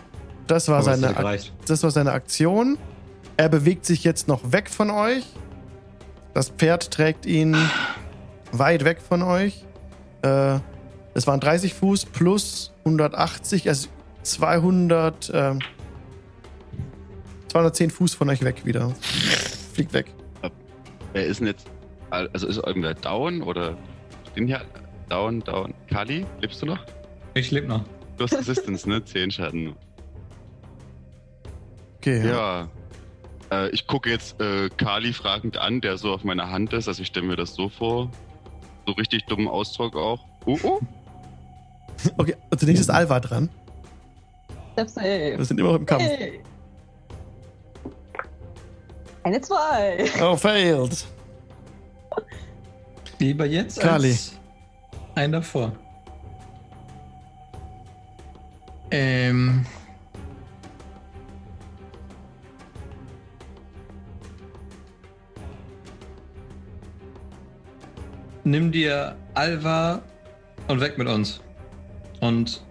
[0.46, 2.78] das war, Aber seine, Ak das war seine Aktion.
[3.36, 5.24] Er bewegt sich jetzt noch weg von euch.
[6.34, 7.56] Das Pferd trägt ihn
[8.52, 9.64] weit weg von euch.
[10.22, 10.58] Äh,
[11.14, 13.88] es waren 30 Fuß plus 180, also
[14.22, 15.58] 200, ähm,
[17.54, 18.90] 210 Fuß von euch weg wieder.
[19.74, 20.06] Fliegt weg.
[21.12, 21.70] Wer ist denn jetzt.
[22.10, 23.76] Also ist irgendwer down oder.
[24.32, 24.62] Stehen hier
[25.08, 25.72] down, down.
[25.88, 26.84] Kali, lebst du noch?
[27.34, 27.84] Ich lebe noch.
[28.16, 29.04] Du hast Resistance, ne?
[29.04, 29.76] 10 Schaden.
[31.98, 32.68] Okay, Ja.
[33.52, 36.88] Äh, ich gucke jetzt äh, Kali fragend an, der so auf meiner Hand ist.
[36.88, 38.10] Also ich stelle mir das so vor.
[38.84, 40.18] So richtig dummen Ausdruck auch.
[40.44, 40.80] Uh, uh.
[42.18, 43.48] Okay, und zunächst ist Alva dran.
[44.74, 46.02] Wir sind immer noch im Kampf.
[46.02, 46.40] Hey.
[49.24, 50.04] Eine 2.
[50.22, 51.06] Oh, failed.
[53.18, 54.10] Lieber jetzt Kali.
[54.10, 54.38] als
[55.14, 55.72] ein davor.
[58.90, 59.64] Ähm.
[68.44, 70.02] Nimm dir Alva
[70.68, 71.40] und weg mit uns.
[72.20, 72.62] Und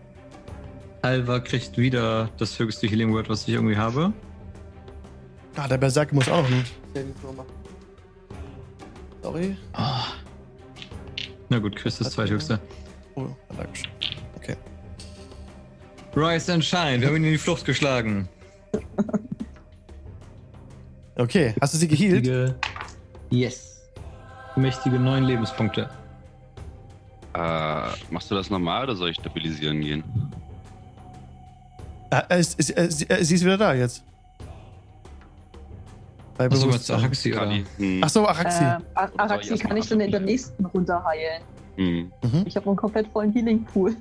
[1.02, 4.14] Alva kriegt wieder das höchste Healing Word, was ich irgendwie habe.
[5.56, 7.52] Ah, der Berserk muss auch noch einen Saving Throw machen.
[9.22, 9.58] Sorry.
[9.74, 10.06] Ah.
[11.50, 12.60] Na gut, Chris ist zweithöchste.
[13.16, 13.92] Oh, Dankeschön.
[14.36, 14.56] Okay.
[16.16, 18.28] Rise and Shine, wir haben ihn in die Flucht geschlagen.
[21.16, 22.26] Okay, hast du sie geheilt?
[22.26, 22.56] Mächtige,
[23.30, 23.82] yes.
[24.56, 25.90] Mächtige neun Lebenspunkte.
[27.36, 30.04] Äh, machst du das normal oder soll ich stabilisieren gehen?
[32.10, 34.04] Ah, äh, ist, äh, sie, äh, sie ist wieder da jetzt.
[36.38, 37.00] Bei Achso, Bewusstsein.
[37.00, 37.32] Araxi?
[37.32, 37.64] Kali.
[37.78, 38.02] Hm.
[38.04, 38.64] Ach so, Araxi.
[38.64, 41.42] Äh, Ar- Araxi kann ich dann in der nächsten Runde heilen.
[41.78, 42.12] Hm.
[42.24, 42.44] Mhm.
[42.46, 43.96] Ich habe einen komplett vollen Healing Pool.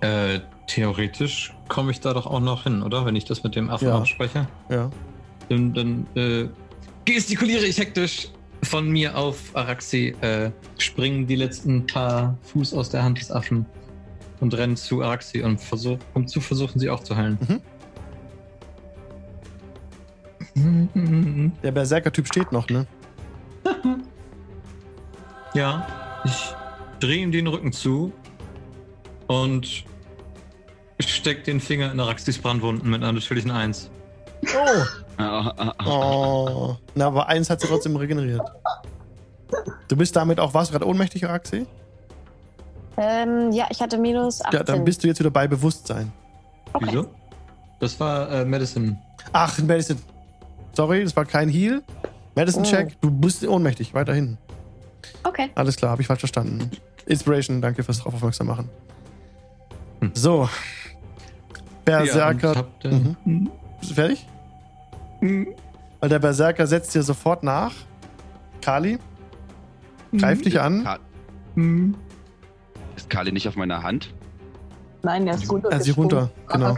[0.00, 3.04] Äh, theoretisch komme ich da doch auch noch hin, oder?
[3.04, 3.98] Wenn ich das mit dem Affen Ja.
[3.98, 4.46] abspreche.
[4.70, 4.90] Ja.
[5.48, 6.48] Dann, dann äh,
[7.04, 8.28] gestikuliere ich hektisch
[8.62, 13.66] von mir auf Araxi, äh, springen die letzten paar Fuß aus der Hand des Affen
[14.40, 17.38] und rennen zu Araxi und versuch, um zu versuchen, sie auch zu heilen.
[17.46, 17.60] Mhm.
[21.62, 22.86] Der Berserker-Typ steht noch, ne?
[25.52, 25.86] Ja,
[26.24, 26.54] ich
[27.00, 28.12] drehe ihm den Rücken zu
[29.26, 29.84] und
[31.00, 33.90] steck den Finger in Araxis Brandwunden mit einer natürlichen Eins.
[34.44, 34.84] Oh.
[35.84, 36.76] Oh.
[36.94, 38.40] Na, aber eins hat sie trotzdem regeneriert.
[39.88, 41.66] Du bist damit auch, warst du gerade ohnmächtig, Araxi?
[42.96, 44.58] ähm, ja, ich hatte minus 18.
[44.58, 46.10] Ja, dann bist du jetzt wieder bei Bewusstsein.
[46.72, 46.86] okay.
[46.88, 47.06] Wieso?
[47.80, 48.98] Das war äh, Medicine.
[49.32, 49.98] Ach, Medicine.
[50.72, 51.82] Sorry, das war kein Heal.
[52.36, 54.38] Medicine-Check, du bist ohnmächtig, weiterhin.
[55.24, 55.50] Okay.
[55.54, 56.70] Alles klar, habe ich falsch verstanden.
[57.06, 58.68] Inspiration, danke fürs drauf aufmerksam machen.
[60.00, 60.10] Hm.
[60.14, 60.48] So.
[61.84, 62.66] Berserker.
[62.82, 62.94] Ja, äh,
[63.24, 63.50] Mhm.
[63.80, 64.26] Bist du fertig?
[65.20, 65.48] Mhm.
[65.98, 67.72] Weil der Berserker setzt dir sofort nach.
[68.62, 68.98] Kali,
[70.16, 70.84] greift dich an.
[70.84, 70.98] Ka-
[71.56, 71.94] Mhm.
[72.96, 74.14] Ist Kali nicht auf meiner Hand?
[75.02, 75.70] Nein, der ist runter.
[75.72, 76.76] Ah, sie runter, genau.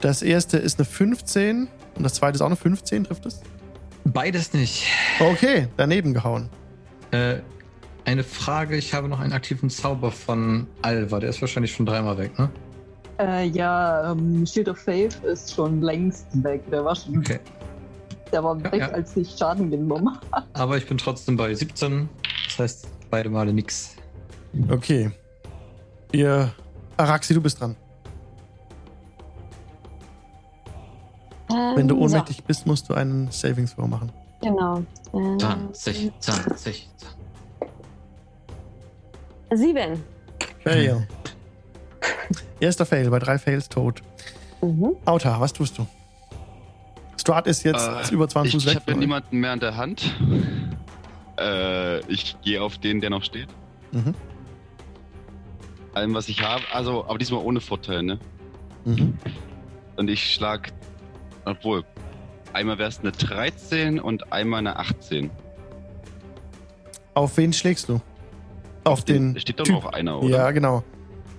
[0.00, 1.68] Das erste ist eine 15
[1.98, 3.40] und das zweite ist auch eine 15, trifft es?
[4.04, 4.86] Beides nicht.
[5.20, 6.48] Okay, daneben gehauen.
[7.10, 7.36] Äh,
[8.04, 12.16] eine Frage, ich habe noch einen aktiven Zauber von Alva, der ist wahrscheinlich schon dreimal
[12.16, 12.48] weg, ne?
[13.18, 16.62] Äh, ja, ähm, Shield of Faith ist schon längst weg.
[16.70, 17.40] Der war schon, Okay.
[18.32, 18.88] der war Ja, weg, ja.
[18.90, 20.46] als ich Schaden genommen habe.
[20.54, 22.08] Aber ich bin trotzdem bei 17,
[22.46, 23.96] das heißt beide Male nix.
[24.70, 25.10] Okay.
[26.12, 26.52] Ihr.
[26.96, 27.76] Araxi, du bist dran.
[31.50, 34.12] Ähm, Wenn du ohnmächtig bist, musst du einen Saving Throw machen.
[34.42, 34.78] So, genau.
[35.34, 36.88] Äh, 20, 20.
[39.54, 40.02] Sieben.
[40.62, 41.08] Fail.
[42.60, 44.02] Erster Fail, bei drei Fails tot.
[44.60, 44.96] Mhm.
[45.04, 45.86] Auta, was tust du?
[47.16, 48.80] Strahd ist jetzt Äh, über 20 Fuß ich weg.
[48.82, 50.14] habe ja niemanden mehr an der Hand.
[51.38, 53.48] Äh, ich gehe auf den, der noch steht.
[53.92, 54.14] Mhm.
[55.94, 56.62] Allem, was ich habe.
[56.72, 58.18] Also, aber diesmal ohne Vorteil, ne?
[58.84, 59.16] Mhm.
[59.96, 60.72] Und ich schlag.
[61.44, 61.84] Obwohl.
[62.52, 65.30] Einmal wäre es eine 13 und einmal eine 18.
[67.14, 68.00] Auf wen schlägst du?
[68.84, 69.34] Auf den.
[69.34, 69.74] Da steht doch Typ.
[69.74, 70.28] noch einer, oder?
[70.36, 70.82] Ja, genau.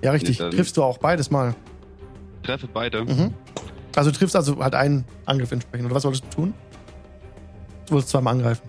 [0.02, 0.40] Ja, richtig.
[0.40, 1.56] Nee, triffst du auch beides mal.
[2.44, 3.04] Treffe beide.
[3.06, 3.34] Mhm.
[3.96, 5.88] Also du triffst also halt einen Angriff entsprechend.
[5.88, 6.54] Oder was wolltest du tun?
[7.88, 8.62] Du wolltest zweimal angreifen.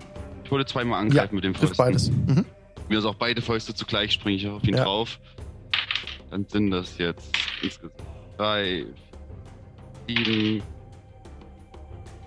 [0.43, 1.77] Ich wollte zweimal angreifen mit dem Fäusten.
[1.77, 2.09] beides.
[2.09, 2.45] Mhm.
[2.89, 4.83] Mir ist auch beide Fäuste zugleich, springe ich auf ihn Ja.
[4.83, 5.19] drauf.
[6.31, 7.29] Dann sind das jetzt
[7.61, 7.93] insgesamt
[8.37, 8.85] 3,
[10.07, 10.63] 7,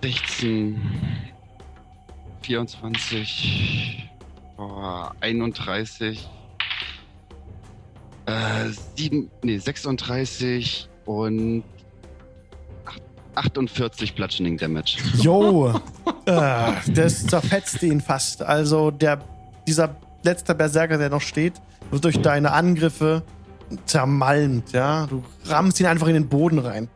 [0.05, 0.79] 16,
[2.43, 4.07] 24,
[4.59, 6.29] oh, 31,
[8.27, 8.31] äh,
[8.97, 11.63] 7, nee, 36 und
[13.33, 14.97] 48 Bludgeoning Damage.
[15.17, 15.73] Jo,
[16.27, 18.43] äh, das zerfetzt ihn fast.
[18.43, 19.19] Also der,
[19.65, 21.53] dieser letzte Berserker, der noch steht,
[21.89, 23.23] wird durch deine Angriffe
[23.87, 25.07] zermalmt, ja.
[25.07, 26.89] Du rammst ihn einfach in den Boden rein.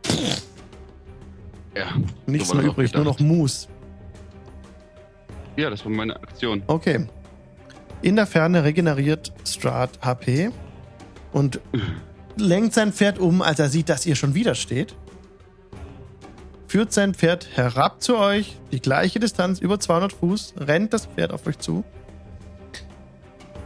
[1.79, 1.85] Ja,
[2.25, 3.19] Nichts So mehr übrig, nur noch.
[3.19, 3.69] Mus.
[5.55, 6.61] ja, das war meine Aktion.
[6.67, 7.07] Okay.
[8.01, 10.51] In der Ferne regeneriert Strahd HP
[11.31, 11.59] und
[12.37, 14.95] lenkt sein Pferd um, als er sieht, dass ihr schon wieder steht.
[16.67, 21.31] Führt sein Pferd herab zu euch, die gleiche Distanz, über 200 Fuß, rennt das Pferd
[21.33, 21.83] auf euch zu.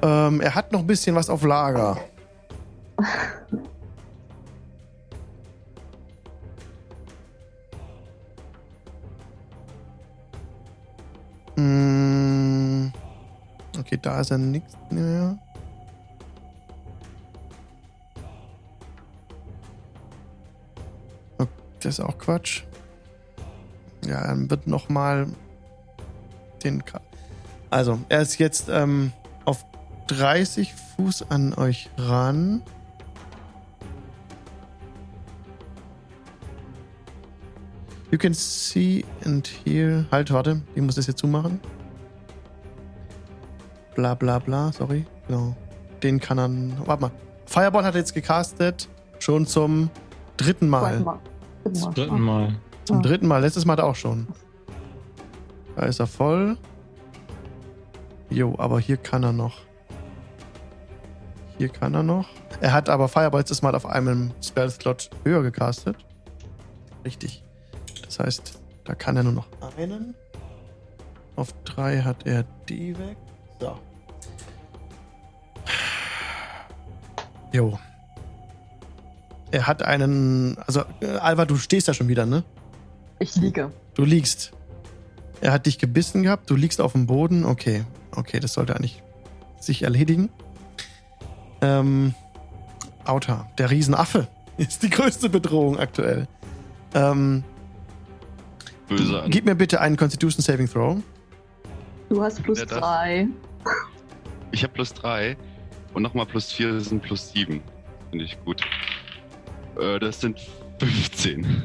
[0.01, 1.99] Ähm, er hat noch ein bisschen was auf Lager.
[13.77, 15.37] Okay, da ist er nichts mehr.
[21.37, 21.49] Okay,
[21.79, 22.63] das ist auch Quatsch.
[24.05, 25.27] Ja, dann wird noch mal
[26.63, 26.83] den.
[26.83, 27.01] Ka
[27.69, 29.11] also, er ist jetzt ähm,
[29.45, 29.65] auf
[30.07, 32.61] 30 Fuß an euch ran.
[38.13, 40.05] You can see and hear.
[40.11, 41.59] Halt, warte, ich muss das jetzt zumachen.
[43.95, 45.07] Bla bla bla, sorry.
[45.27, 45.55] Genau.
[46.03, 46.47] Den kann er.
[46.85, 47.11] Warte mal.
[47.47, 48.87] Fireball hat er jetzt gecastet.
[49.17, 49.89] Schon zum
[50.37, 51.01] dritten Mal.
[51.01, 51.19] Zweiten Mal.
[51.63, 51.93] Dritten Zum Mal.
[51.95, 52.55] dritten Mal.
[52.85, 53.37] Zum dritten Mal.
[53.39, 54.27] Letztes Mal hat er auch schon.
[55.75, 56.55] Da ist er voll.
[58.29, 59.61] Jo, aber hier kann er noch.
[61.57, 62.29] Hier kann er noch.
[62.61, 65.95] Er hat aber Fireball letztes Mal auf einem Spell-Slot höher gecastet.
[67.03, 67.43] Richtig.
[68.13, 70.13] Das heißt, da kann er nur noch einen.
[71.35, 73.17] Auf drei hat er die weg.
[73.59, 73.79] So.
[77.51, 77.79] Jo.
[79.49, 80.59] Er hat einen.
[80.59, 82.43] Also, äh, Alva, du stehst da schon wieder, ne?
[83.17, 83.71] Ich liege.
[83.95, 84.51] Du liegst.
[85.41, 87.45] Er hat dich gebissen gehabt, du liegst auf dem Boden.
[87.45, 89.01] Okay, okay, das sollte eigentlich
[89.59, 90.29] sich erledigen.
[91.61, 92.13] Ähm,
[93.05, 94.27] Auta, der Riesenaffe
[94.57, 96.27] ist die größte Bedrohung aktuell.
[96.93, 97.43] Ähm,
[98.97, 99.29] Böse an.
[99.31, 100.97] gib mir bitte einen Constitution Saving Throw.
[102.09, 103.27] Du hast plus drei.
[104.51, 105.35] Ich habe plus 3
[105.95, 107.59] und nochmal plus 4 sind plus 7.
[108.11, 108.61] Finde ich gut.
[109.79, 110.39] Äh, das sind
[110.79, 111.63] 15.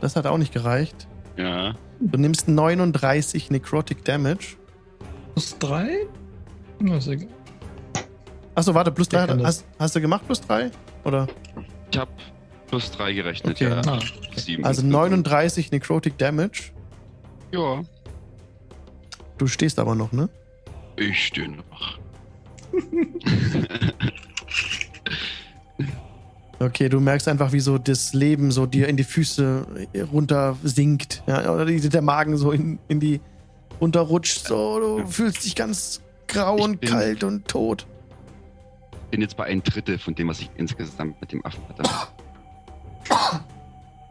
[0.00, 1.06] Das hat auch nicht gereicht.
[1.36, 1.74] Ja.
[2.00, 4.56] Du nimmst 39 Necrotic Damage.
[5.34, 6.06] Plus drei?
[6.78, 7.28] Na, ist egal.
[8.54, 9.26] Achso, warte, plus Der 3.
[9.26, 9.46] kann das.
[9.46, 10.70] Hast, hast du gemacht, plus 3?
[11.04, 11.26] Oder?
[11.90, 12.10] Ich habe
[12.68, 13.68] plus 3 gerechnet, Okay.
[13.70, 13.80] ja.
[13.86, 14.00] Ah,
[14.30, 16.72] Plus 7 Also 39 Necrotic Damage.
[17.52, 17.82] Ja.
[19.38, 20.28] Du stehst aber noch, ne?
[20.96, 21.98] Ich stehe noch.
[26.60, 29.66] Okay, du merkst einfach, wie so das Leben so dir in die Füße
[30.12, 31.22] runter sinkt.
[31.26, 33.20] Ja, oder der Magen so in, in die
[33.80, 34.46] runterrutscht.
[34.46, 37.86] So, du fühlst dich ganz grau Ich und kalt und tot.
[39.10, 41.82] Bin jetzt bei ein Drittel von dem, was ich insgesamt mit dem Affen hatte.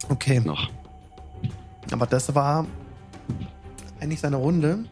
[0.10, 0.70] Okay, noch.
[1.92, 2.66] aber das war
[4.00, 4.86] eigentlich seine Runde.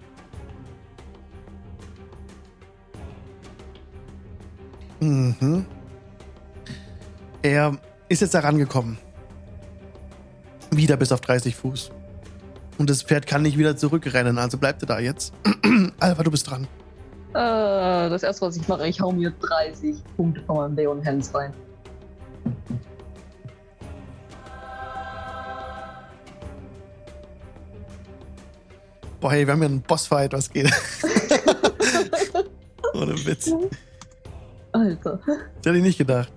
[4.99, 5.65] Mhm.
[7.41, 8.97] Er ist jetzt da rangekommen.
[10.69, 11.91] Wieder bis auf 30 Fuß.
[12.77, 15.33] Und das Pferd kann nicht wieder zurückrennen, also bleibt er da jetzt.
[15.99, 16.67] Alva, du bist dran.
[17.33, 21.33] Äh, das erste, was ich mache, ich hau mir 30 Punkte von meinem Leon Hands
[21.33, 21.53] rein.
[29.21, 30.65] Boah, hey, wir haben ja einen Bossfight, was geht?
[32.93, 33.51] Ohne Witz.
[34.71, 35.19] Alter.
[35.25, 36.31] Das hätte ich nicht gedacht.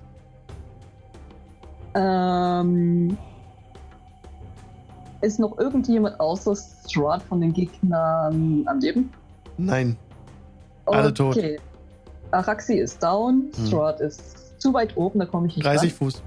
[1.94, 3.16] Ähm,
[5.22, 6.54] ist noch irgendjemand außer
[6.86, 9.10] Strahd von den Gegnern am Leben?
[9.56, 9.96] Nein.
[10.86, 11.36] Alle tot.
[11.36, 11.58] Okay.
[12.32, 13.66] Araxi ist down, Hm.
[13.66, 16.22] Strahd ist zu weit oben, da komme ich nicht 30 Fuß.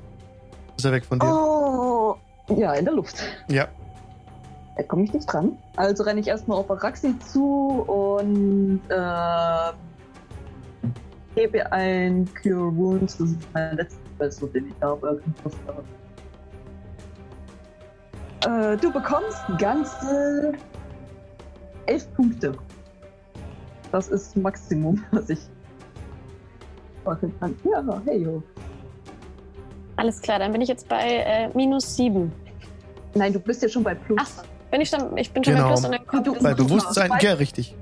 [0.78, 1.30] Ist er weg von ran.
[1.30, 1.36] dir?
[1.40, 2.16] Oh,
[2.56, 3.18] ja, in der Luft.
[3.50, 3.68] Ja.
[4.78, 5.58] Da komme ich nicht dran.
[5.76, 9.74] Also renne ich erstmal auf Araxi zu und äh,
[11.34, 13.18] gebe ein Cure Wounds.
[13.18, 15.20] Das ist mein letzter Versuch, den ich habe.
[18.46, 20.54] Äh, du bekommst ganze
[21.88, 22.54] elf Punkte.
[23.92, 25.40] Das ist Maximum, was ich
[27.04, 27.56] machen kann.
[27.64, 28.44] Ja, hey yo.
[29.96, 32.32] Alles klar, dann bin ich jetzt bei äh, minus sieben.
[33.16, 34.20] Nein, du bist ja schon bei Plus.
[34.22, 34.44] Ach,
[34.78, 35.70] bin ich dann, ich bin schon Genau.
[35.70, 37.74] bei plus und dann kommt Bei Bewusstsein, sobald- ja, richtig.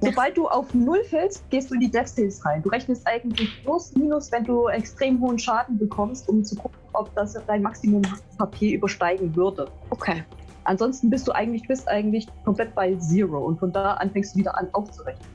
[0.00, 2.62] Sobald du auf Null fällst, gehst du in die Death Saves rein.
[2.62, 7.12] Du rechnest eigentlich plus, minus, wenn du extrem hohen Schaden bekommst, um zu gucken, ob
[7.16, 8.02] das dein Maximum
[8.38, 9.66] HP übersteigen würde.
[9.90, 10.22] Okay.
[10.64, 14.38] Ansonsten bist du eigentlich, bist eigentlich komplett bei Zero und von da an fängst du
[14.40, 15.26] wieder an aufzurechnen.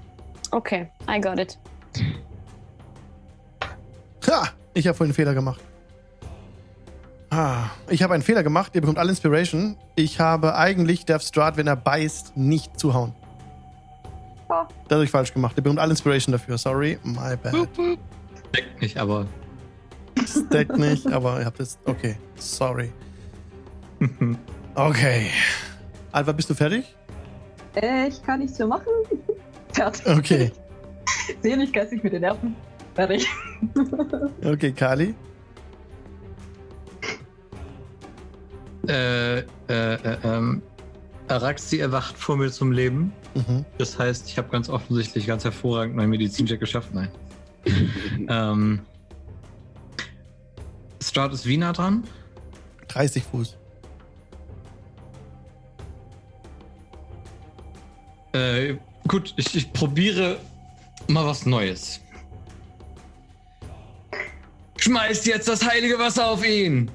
[0.51, 1.57] Okay, I got it.
[4.29, 4.47] Ha!
[4.73, 5.59] Ich habe vorhin einen Fehler gemacht.
[7.31, 8.75] Ah, ich habe einen Fehler gemacht.
[8.75, 9.77] Ihr bekommt alle Inspiration.
[9.95, 13.13] Ich habe eigentlich, darf Strahd, wenn er beißt, nicht zuhauen.
[14.49, 15.55] Das habe ich falsch gemacht.
[15.55, 16.57] Ihr bekommt alle Inspiration dafür.
[16.57, 17.69] Sorry, my bad.
[18.53, 19.25] Deckt nicht, aber.
[20.27, 21.79] Stack nicht, aber ihr habt jetzt.
[21.85, 22.91] Okay, sorry.
[24.73, 25.29] Okay.
[26.13, 26.95] Alva, bist du fertig?
[27.75, 28.87] Äh, ich kann nichts mehr machen.
[29.73, 30.07] Fertig.
[30.07, 30.51] Okay.
[31.41, 32.55] Seligkeit sich mit den Nerven.
[32.95, 33.27] Fertig.
[34.45, 35.13] Okay, Kali.
[38.87, 40.61] Äh, äh, äh, ähm,
[41.27, 43.13] Araxi erwacht vor mir zum Leben.
[43.35, 43.65] Mhm.
[43.77, 46.89] Das heißt, ich habe ganz offensichtlich ganz hervorragend meinen Medizincheck geschafft.
[46.93, 47.09] Nein.
[48.27, 48.81] ähm,
[51.01, 52.03] Start ist Wiener dran.
[52.89, 53.57] 30 Fuß.
[58.33, 58.75] Äh,
[59.07, 60.37] gut, ich, ich probiere
[61.07, 61.99] mal was Neues.
[64.77, 66.89] Schmeißt jetzt das heilige Wasser auf ihn!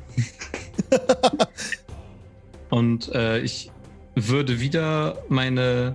[2.70, 3.70] Und äh, ich
[4.14, 5.94] würde wieder meine.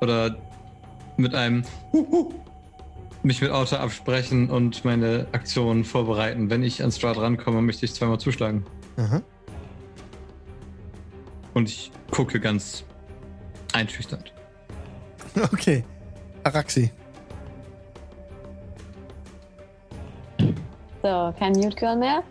[0.00, 0.36] Oder
[1.16, 1.64] mit einem.
[3.22, 6.48] mich mit Auto absprechen und meine Aktionen vorbereiten.
[6.48, 8.64] Wenn ich an Strahd rankomme, möchte ich zweimal zuschlagen.
[8.96, 9.20] Aha.
[11.52, 12.84] Und ich gucke ganz
[13.72, 14.32] einschüchternd.
[15.52, 15.84] Okay.
[16.44, 16.90] Araxi.
[21.02, 22.22] So, kein Mute Girl mehr.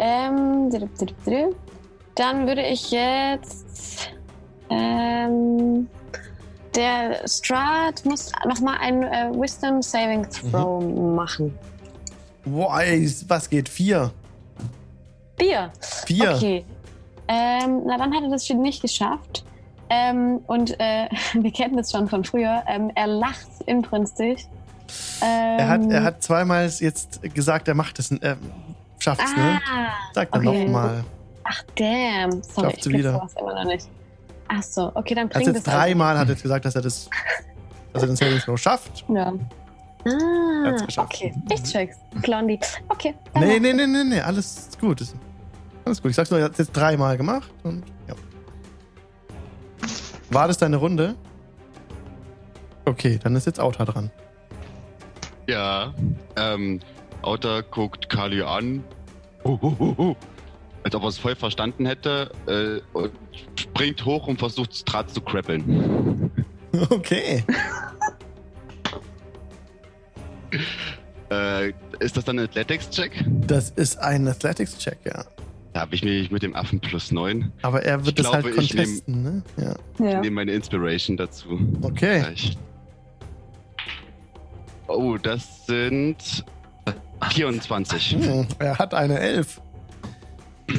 [0.00, 0.70] Ähm,
[2.14, 4.08] dann würde ich jetzt.
[4.70, 5.88] Ähm,
[6.74, 10.82] der Strahd muss nochmal ein äh, Wisdom Saving Throw
[11.14, 11.56] machen.
[12.44, 13.68] Boah, ey, was geht?
[13.68, 14.10] Vier.
[15.38, 15.70] Vier.
[16.06, 16.34] Vier.
[16.34, 16.64] Okay.
[17.28, 19.44] Ähm, na, dann hat er das schon nicht geschafft.
[19.90, 22.62] Ähm, und äh, wir kennen das schon von früher.
[22.68, 24.46] Ähm, er lacht inbrünstig.
[25.22, 28.10] Ähm, Er hat, er hat zweimal jetzt gesagt, er macht es.
[28.12, 28.36] Er
[29.02, 29.60] schafft es, ne?
[29.70, 30.64] Ah, Sag dann okay.
[30.64, 31.04] nochmal.
[31.44, 32.42] ach, damn.
[32.42, 33.28] Sorry, Schafft ich wieder.
[33.38, 33.88] immer noch nicht.
[34.48, 36.64] Ach so, okay, dann Er hat bringt jetzt es also dreimal hat er jetzt gesagt,
[36.64, 37.08] dass er das,
[37.92, 39.04] dass er den Saving Throw schafft.
[39.08, 39.32] Ja.
[40.04, 41.34] Er Ah, okay.
[41.50, 41.98] Ich check's.
[42.22, 42.58] Blondie.
[42.88, 43.14] Okay.
[43.34, 45.02] Nee, nee, nee, nee, nee, alles gut.
[45.84, 46.10] Alles gut.
[46.10, 48.14] Ich sag's nur, er hat es jetzt dreimal gemacht und ja.
[50.30, 51.16] War das deine Runde?
[52.86, 54.10] Okay, dann ist jetzt Auta dran.
[55.46, 55.92] Ja,
[56.36, 56.80] ähm,
[57.22, 58.82] Auta guckt Kali an,
[59.44, 60.16] hu, hu, hu, hu,
[60.84, 63.12] als ob er es voll verstanden hätte, äh, und
[63.56, 66.30] springt hoch und versucht Strat zu krabbeln.
[66.90, 67.42] Okay.
[71.30, 73.24] Äh, ist das dann ein Athletics-Check?
[73.46, 75.24] Das ist ein Athletics-Check, ja.
[75.72, 77.52] Da habe ich mich mit dem Affen plus 9.
[77.62, 79.42] Aber er wird Ich das halt glaube, ich nehm- contesten, ne?
[79.56, 79.74] Ja.
[79.94, 80.20] Ich Ja.
[80.20, 81.60] nehme meine Inspiration dazu.
[81.82, 82.18] Okay.
[82.20, 82.58] Gleich.
[84.88, 86.44] Oh, das sind
[87.28, 88.16] 24.
[88.20, 89.60] Hm, er hat eine Elf.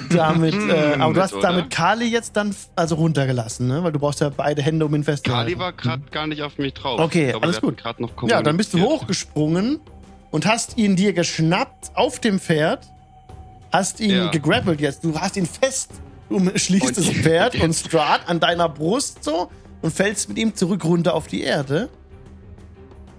[0.10, 1.50] damit, äh, aber du hast Oder?
[1.50, 3.84] damit Kali jetzt dann also runtergelassen, ne?
[3.84, 5.50] Weil du brauchst ja beide Hände, um ihn festzuhalten.
[5.52, 7.00] Kali war gerade gar nicht auf mich drauf.
[7.00, 7.84] Okay, glaube, alles gut.
[8.30, 9.80] Ja, dann bist du hochgesprungen
[10.32, 12.88] und hast ihn dir geschnappt auf dem Pferd,
[13.74, 14.28] hast ihn Ja.
[14.32, 15.04] gegrappelt jetzt.
[15.04, 15.92] Du hast ihn fest,
[16.30, 19.50] du schließt das Pferd und Strahd an deiner Brust so
[19.82, 21.90] und fällst mit ihm zurück runter auf die Erde.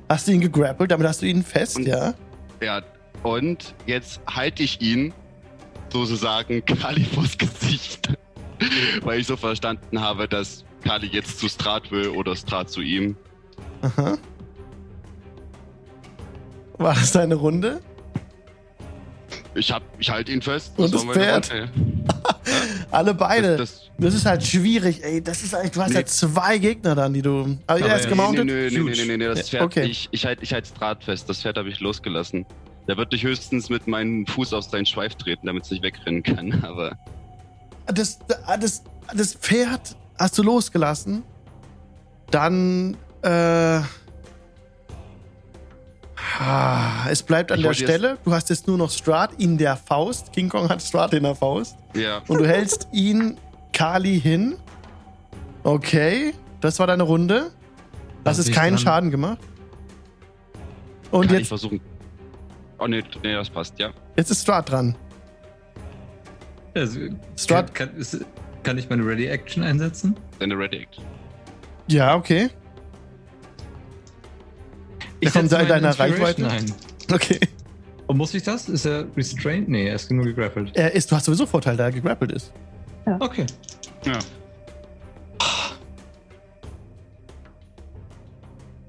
[0.09, 2.15] Hast du ihn gegrappelt, damit hast du ihn fest, Und- ja?
[2.63, 2.81] Ja,
[3.23, 5.13] und jetzt halte ich ihn
[5.93, 8.09] sozusagen Kali vors Gesicht.
[9.03, 13.17] Weil ich so verstanden habe, dass Kali jetzt zu Strat will oder Strat zu ihm.
[13.83, 14.17] Aha.
[16.79, 17.81] War das deine Runde?
[19.55, 20.73] Ich hab, ich halte ihn fest.
[20.79, 21.51] Und Das das Pferd?
[22.91, 23.57] Alle beide.
[23.57, 25.23] Das, Das, ist halt schwierig, ey.
[25.23, 25.97] Das ist eigentlich, du hast Nee.
[26.01, 27.59] ja zwei Gegner dann, die du.
[27.67, 28.47] Aber er ist ja, gemountet.
[28.47, 29.85] Nee, nee, nee, nee, nee, nee, nee, das Pferd, Okay.
[29.85, 31.29] ich, ich halte ich halt Strat fest.
[31.29, 32.47] Das Pferd habe ich losgelassen.
[32.87, 36.23] Da würde ich höchstens mit meinem Fuß auf seinen Schweif treten, damit es nicht wegrennen
[36.23, 36.65] kann.
[36.65, 36.97] Aber
[37.87, 38.19] das,
[38.59, 38.83] das,
[39.15, 41.23] das Pferd hast du losgelassen.
[42.31, 43.81] Dann, äh.
[46.39, 48.19] ah, Es bleibt an Ich der Stelle.
[48.25, 50.33] Du hast jetzt nur noch Strahd in der Faust.
[50.33, 51.77] King Kong hat Strahd in der Faust.
[51.95, 53.37] ja, Und du hältst ihn
[53.73, 54.57] Kali hin.
[55.63, 57.51] Okay, das war deine Runde.
[58.25, 58.79] Es mich keinen.
[58.79, 59.39] Schaden gemacht.
[61.11, 61.81] Und kann ich jetzt, versuchen.
[62.83, 63.91] Oh nee, nee, das passt, ja.
[64.17, 64.97] jetzt ist Strahd dran.
[66.75, 66.99] Also,
[67.37, 68.25] Strut- kann, kann, ist,
[68.65, 70.17] kann ich meine Ready Action einsetzen?
[70.41, 70.97] Deine Ready Act.
[71.87, 72.51] Ja, okay.
[75.21, 76.73] Ich kommt setze da in meine deiner Inspiration Reichweite?
[76.73, 77.15] Ein.
[77.15, 77.41] Okay.
[78.09, 78.69] Und muss ich das?
[78.69, 79.69] Ist er restrained?
[79.69, 80.75] Nee, er ist nur gegrappelt.
[80.75, 82.53] Er ist, du hast sowieso Vorteil, da er gegrappelt ist.
[83.21, 83.47] Okay.
[84.05, 84.19] Ja.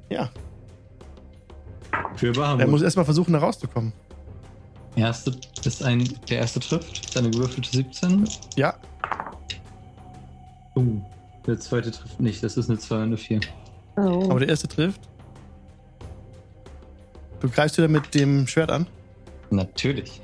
[0.10, 0.30] Ja.
[2.16, 2.68] Für Er Bahamut.
[2.68, 3.94] muss erstmal versuchen, da rauszukommen.
[4.96, 5.32] Erste
[5.66, 8.28] ist ein, der erste trifft, seine gewürfelte 17.
[8.56, 8.76] Ja.
[10.76, 11.02] Uh,
[11.48, 13.40] der zweite trifft nicht, das ist eine 2 und eine 4.
[13.98, 14.30] Oh.
[14.30, 15.02] Aber der erste trifft.
[17.40, 18.88] Du greifst wieder mit dem Schwert an.
[19.50, 20.22] Natürlich.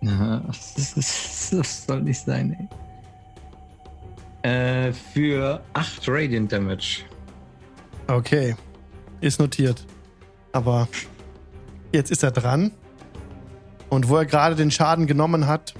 [0.00, 2.68] Ja, das, ist, das soll nicht sein,
[4.42, 4.50] ey.
[4.50, 7.04] Äh, für 8 Radiant Damage.
[8.10, 8.56] Okay.
[9.20, 9.86] Ist notiert.
[10.52, 10.88] Aber
[11.92, 12.72] jetzt ist er dran.
[13.88, 15.74] Und wo er gerade den Schaden genommen hat,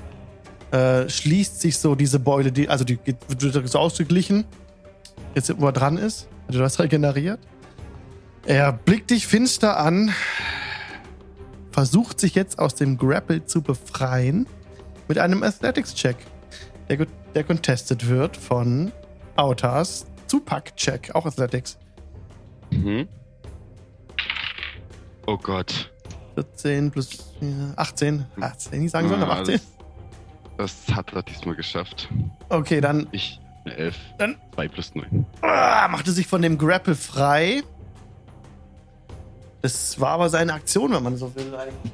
[0.71, 4.45] äh, schließt sich so diese Beule, die, also die wird so ausgeglichen.
[5.35, 7.41] Jetzt, wo er dran ist, hat er das regeneriert.
[8.47, 10.13] Er blickt dich finster an,
[11.73, 14.47] versucht sich jetzt aus dem Grapple zu befreien
[15.09, 16.17] mit einem Athletics-Check,
[16.89, 18.93] der, der contested wird von
[19.37, 21.80] Autas Zupack-Check, auch Athletics.
[22.71, 23.09] Mhm.
[25.27, 25.91] Oh Gott.
[26.35, 28.25] 14 plus äh, 18.
[28.41, 29.61] 18, nicht sagen sollen, aber Ah, 18.
[30.57, 32.09] Das, das hat er diesmal geschafft.
[32.49, 33.97] Okay, dann Ich, eine 11.
[34.19, 35.27] Dann- 2 plus 9.
[35.43, 37.63] ah, machte sich von dem Grapple frei.
[39.63, 41.55] Das war aber seine Aktion, wenn man so will.
[41.55, 41.93] Eigentlich.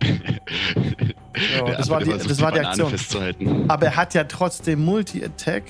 [1.36, 2.90] Ja, das war die- das war die Aktion.
[2.90, 3.64] Festzuhalten.
[3.68, 5.64] Aber er hat ja trotzdem Multi-Attack.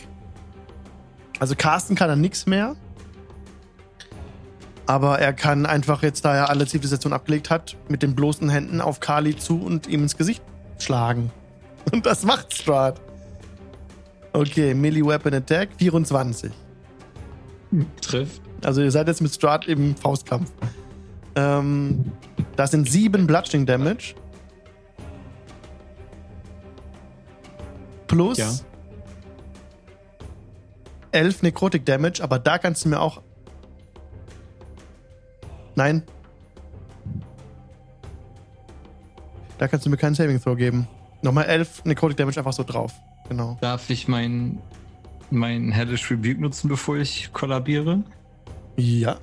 [1.41, 2.77] Also casten kann er nichts mehr.
[4.87, 8.81] Aber er kann einfach jetzt, da er alle Zivilisation abgelegt hat, mit den bloßen Händen
[8.81, 10.43] auf Kali zu und ihm ins Gesicht
[10.79, 11.31] schlagen.
[11.93, 13.01] Und das macht Strahd.
[14.33, 16.51] Okay, Melee Weapon Attack 24.
[18.01, 18.41] Trifft.
[18.65, 20.51] Also ihr seid jetzt mit Strahd im Faustkampf.
[21.37, 22.13] Ähm,
[22.57, 24.15] das sind sieben Bludgeoning Damage.
[28.07, 28.51] Plus Ja.
[31.13, 33.23] 11 Necrotic Damage, aber da kannst du mir auch.
[35.75, 36.03] Nein.
[39.59, 40.87] Da kannst du mir keinen Saving Throw geben.
[41.23, 42.93] Nochmal 11 Necrotic Damage einfach so drauf.
[43.29, 43.57] Genau.
[43.61, 44.61] Darf ich mein,
[45.31, 48.03] mein Hellish Rebuke nutzen, bevor ich kollabiere?
[48.77, 49.17] Ja.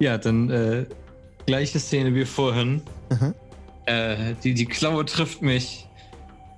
[0.00, 0.86] Ja, dann äh,
[1.46, 2.82] gleiche Szene wie vorhin.
[3.10, 3.34] Mhm.
[3.86, 5.88] Äh, die, die Klaue trifft mich.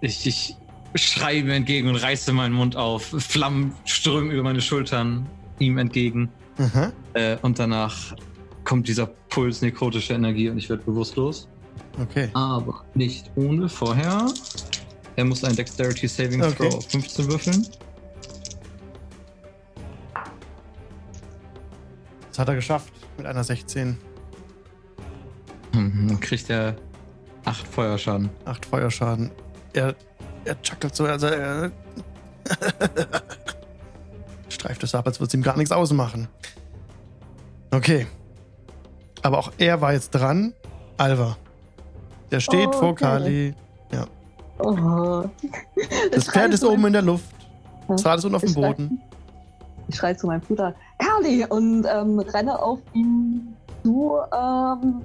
[0.01, 0.57] Ich, ich
[0.95, 3.05] schreie ihm entgegen und reiße meinen Mund auf.
[3.19, 5.27] Flammen strömen über meine Schultern
[5.59, 6.31] ihm entgegen.
[6.59, 6.93] Mhm.
[7.15, 8.15] Äh, und danach
[8.65, 11.49] kommt dieser Puls nekrotischer Energie und ich werde bewusstlos.
[12.01, 12.29] Okay.
[12.35, 14.27] Aber nicht ohne vorher.
[15.17, 16.69] Er muss ein Dexterity Saving Throw Okay.
[16.77, 17.67] auf 15 würfeln.
[22.29, 23.97] Das hat er geschafft mit einer 16.
[25.73, 26.77] Hm, Dann kriegt er
[27.45, 28.29] 8 Feuerschaden.
[28.45, 29.31] 8 Feuerschaden.
[29.77, 29.95] Er,
[30.45, 31.71] er chuckelt so, also er
[34.49, 36.29] streift es ab, als würde es ihm gar nichts ausmachen.
[37.71, 38.07] Okay.
[39.23, 40.55] Aber auch er war jetzt dran.
[40.97, 41.37] Alva.
[42.31, 43.05] Der steht Oh, vor okay.
[43.05, 43.55] Kali.
[44.59, 45.25] Oh.
[46.13, 47.27] Das Pferd ist oben in der Luft.
[47.89, 49.01] Das Rad ist unten auf dem Boden.
[49.89, 53.55] Ich schreie zu meinem Bruder, Carly, und ähm, renne auf ihn
[53.85, 54.17] zu.
[54.35, 55.01] Ähm,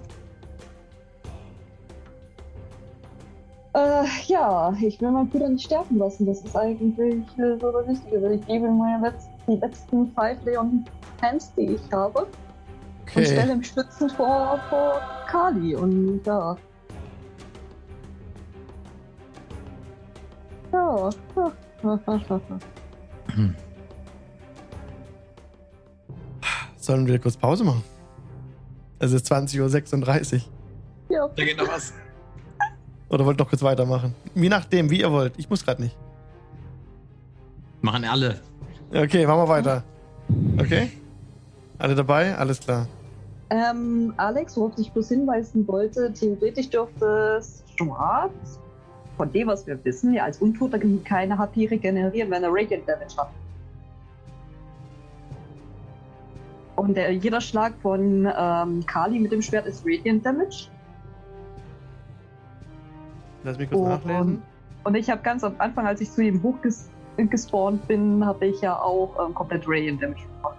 [3.74, 6.26] äh, ja, ich will meinen Bruder nicht sterben lassen.
[6.26, 8.34] Das ist eigentlich äh, so das Wichtige.
[8.34, 10.86] Ich gebe ihm meine letzten, die letzten Five Leon
[11.22, 12.28] Hands, die ich habe,
[13.16, 13.52] und stelle Okay.
[13.54, 15.76] ihm Stützen vor, vor Kali.
[15.76, 16.58] Und ja.
[20.74, 21.10] Ja.
[26.78, 27.84] Sollen wir kurz Pause machen?
[29.00, 30.42] Es ist 20.36 Uhr.
[31.10, 31.28] ja.
[31.28, 31.94] Da geht noch was.
[33.12, 34.16] Oder wollt ihr noch kurz weitermachen?
[34.36, 35.34] Je nachdem, wie ihr wollt.
[35.38, 35.98] Ich muss gerade nicht.
[37.82, 38.40] Machen alle.
[38.94, 39.84] Okay, machen wir weiter.
[40.58, 40.90] Okay?
[41.78, 42.38] Alle dabei?
[42.38, 42.88] Alles klar.
[43.50, 48.60] Ähm, Alex, worauf ich bloß hinweisen wollte, theoretisch dürfte es Schwarz,
[49.18, 53.18] von dem, was wir wissen, ja als Untoter keine HP regenerieren, wenn er Radiant Damage
[53.18, 53.30] hat.
[56.78, 60.70] Und der, jeder Schlag von ähm, Kali mit dem Schwert ist Radiant Damage.
[63.44, 64.42] Lass mich kurz Oh, nachlesen.
[64.84, 68.76] Und ich habe ganz am Anfang, als ich zu ihm hochgespawnt bin, habe ich ja
[68.80, 70.58] auch ähm, komplett Radiant Damage gemacht.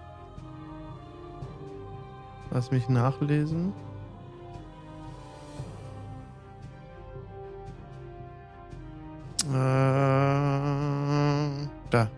[2.51, 3.73] Lass mich nachlesen.
[9.51, 9.55] Äh,
[11.91, 12.09] da.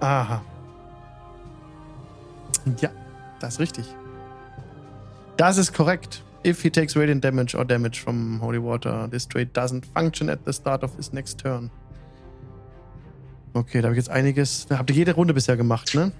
[0.00, 0.42] Aha.
[2.78, 2.90] Ja,
[3.40, 3.94] das ist richtig.
[5.36, 6.22] Das ist korrekt.
[6.42, 10.44] If he takes radiant damage or damage from holy water, this trait doesn't function at
[10.46, 11.70] the start of his next turn.
[13.52, 14.66] Okay, da habe ich jetzt einiges.
[14.66, 16.12] Da habt ihr jede Runde bisher gemacht, ne?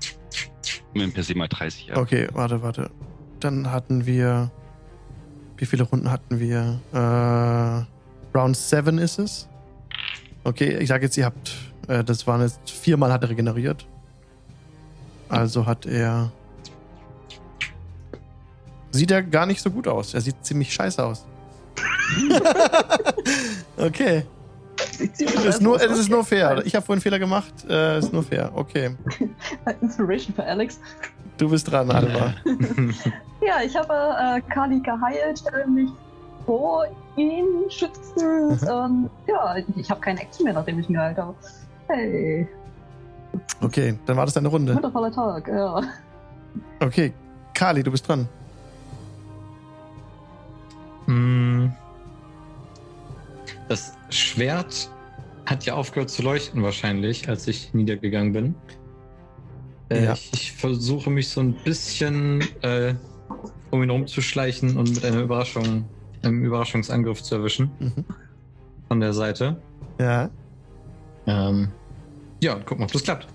[0.95, 2.01] Mit per se mal 30 Jahre.
[2.01, 2.91] Okay, warte, warte.
[3.39, 4.51] Dann hatten wir.
[5.57, 6.81] Wie viele Runden hatten wir?
[6.93, 9.49] Äh, Round 7 ist es.
[10.45, 11.55] Okay, ich sage jetzt, ihr habt.
[11.89, 13.87] Äh, das waren jetzt viermal hat er regeneriert.
[15.29, 16.33] Also hat er.
[18.91, 20.15] Sieht er gar nicht so gut aus.
[20.15, 21.27] Er sieht ziemlich scheiße aus.
[23.77, 24.25] okay.
[24.99, 26.63] Das ist nur, das ist nur fair.
[26.65, 27.53] Ich habe vorhin einen Fehler gemacht.
[27.69, 28.51] Äh, ist nur fair.
[28.55, 28.97] Okay.
[29.81, 30.81] Inspiration für Alex.
[31.39, 32.35] Du bist dran, Alba.
[33.43, 35.89] Ja, ich habe äh, Kali geheilt, stelle mich
[36.45, 36.85] vor
[37.17, 38.63] ihn, schützend.
[38.69, 41.35] Ähm, ja, ich habe keine Action mehr, nachdem ich ihn geheilt habe.
[41.89, 42.47] Hey,
[43.63, 44.75] Okay, dann war das deine Runde.
[44.75, 45.81] wundervoller Tag, ja.
[46.81, 47.13] Okay,
[47.55, 48.29] Kali, du bist dran.
[51.11, 51.73] Mm.
[53.69, 54.91] Das Schwert
[55.47, 58.55] hat ja aufgehört zu leuchten wahrscheinlich, als ich niedergegangen bin.
[59.91, 60.13] Äh, Ja.
[60.13, 62.95] ich, ich versuche mich so ein bisschen äh,
[63.71, 65.85] um ihn rumzuschleichen und mit einer Überraschung,
[66.23, 68.05] einem Überraschungsangriff zu erwischen Mhm.
[68.89, 69.61] von der Seite.
[69.99, 70.31] Ja.
[71.27, 71.69] Ähm,
[72.43, 73.27] ja, und gucken, ob das klappt.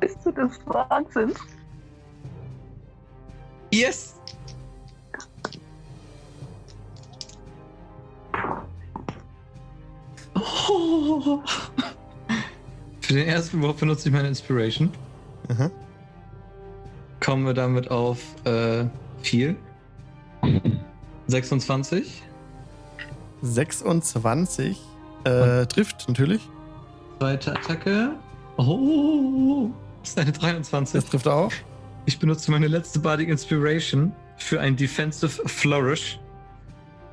[0.00, 1.32] Bist du das Wahnsinn?
[3.72, 4.14] Yes!
[10.34, 11.40] Oh.
[13.00, 14.90] Für den ersten Wurf benutze ich meine Inspiration.
[15.48, 15.70] Aha.
[17.20, 18.84] Kommen wir damit auf äh,
[19.22, 19.56] viel.
[21.26, 22.22] 26.
[23.42, 24.78] 26
[25.24, 26.48] äh, trifft natürlich.
[27.18, 28.10] Zweite Attacke.
[28.56, 29.70] Oh,
[30.00, 31.00] das ist eine 23.
[31.00, 31.52] Das trifft auch.
[32.06, 36.18] Ich benutze meine letzte Bardic Inspiration für ein Defensive Flourish.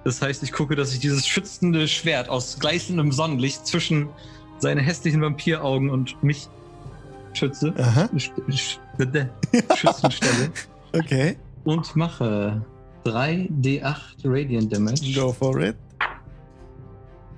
[0.06, 4.08] Das heißt, ich gucke, dass ich dieses schützende Schwert aus gleißendem Sonnenlicht zwischen
[4.60, 6.48] seine hässlichen Vampiraugen und mich
[7.34, 7.74] schütze.
[7.78, 8.08] Aha.
[8.16, 8.78] Sch- sch-
[9.76, 10.52] Schützen stelle.
[10.94, 11.36] Okay.
[11.66, 12.64] Und mache
[13.06, 15.12] 3d8 Radiant Damage.
[15.14, 15.76] Go for it.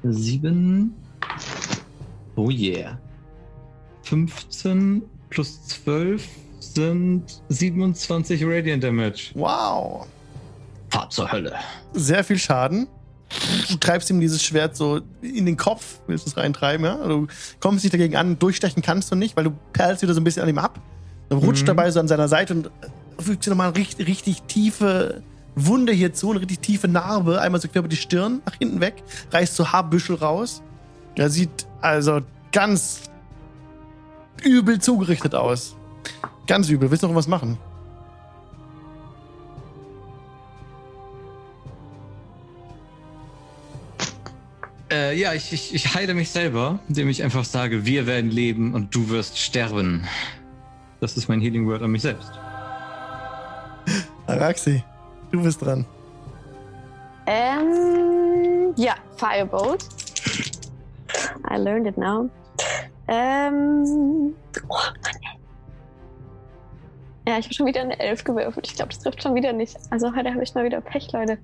[0.04, 0.94] 7.
[2.36, 3.00] Oh yeah.
[4.04, 6.28] 15 plus 12
[6.60, 9.32] sind 27 Radiant Damage.
[9.34, 10.06] Wow.
[10.90, 11.54] Fahrt zur Hölle.
[11.94, 12.88] Sehr viel Schaden.
[13.70, 16.96] Du treibst ihm dieses Schwert so in den Kopf, willst es reintreiben, ja?
[17.06, 17.28] Du
[17.60, 20.44] kommst nicht dagegen an, durchstechen kannst du nicht, weil du perlst wieder so ein bisschen
[20.44, 20.80] an ihm ab.
[21.28, 21.68] Dann rutscht Mhm.
[21.68, 22.72] dabei so an seiner Seite und
[23.20, 25.24] fügt dir nochmal eine richtig, richtig tiefe
[25.56, 28.80] Wunde hier zu, eine richtig tiefe Narbe, einmal so quer über die Stirn, nach hinten
[28.80, 30.62] weg, reißt so Haarbüschel raus.
[31.16, 32.22] Er sieht also
[32.54, 33.02] ganz
[34.44, 35.76] übel zugerichtet aus.
[36.46, 36.90] Ganz übel.
[36.92, 37.58] Willst du noch was machen?
[44.90, 48.74] Äh, ja, ich, ich, ich heile mich selber, indem ich einfach sage, wir werden leben
[48.74, 50.08] und du wirst sterben.
[51.02, 52.32] Das ist mein Healing Word an mich selbst.
[54.28, 54.84] Araxi,
[55.32, 55.86] du bist dran.
[57.26, 59.86] Ähm, ja, Firebolt.
[61.50, 62.30] I learned it now.
[63.08, 64.34] Ähm,
[64.70, 65.38] oh, Mann.
[67.28, 68.68] Ja, ich habe schon wieder eine Elf gewürfelt.
[68.68, 69.78] Ich glaube, das trifft schon wieder nicht.
[69.90, 71.38] Also heute habe ich mal wieder Pech, Leute.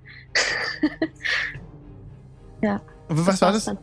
[2.61, 2.79] ja.
[3.09, 3.65] Was war das?
[3.65, 3.77] war's dann.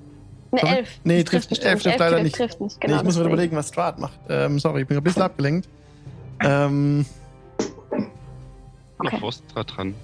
[0.52, 0.76] Eine Sorry?
[0.78, 0.88] Elf.
[1.04, 1.64] Nee, Das trifft nicht.
[1.64, 2.34] Elf trifft leider nicht.
[2.36, 2.98] Trifft nicht, nee, genau.
[2.98, 4.18] ich muss mir überlegen, was Strat macht.
[4.28, 5.68] Ähm, sorry, ich bin ein bisschen abgelenkt.
[6.40, 7.06] Ähm,
[9.02, 9.14] Okay.
[9.14, 9.94] Noch Frostra dran.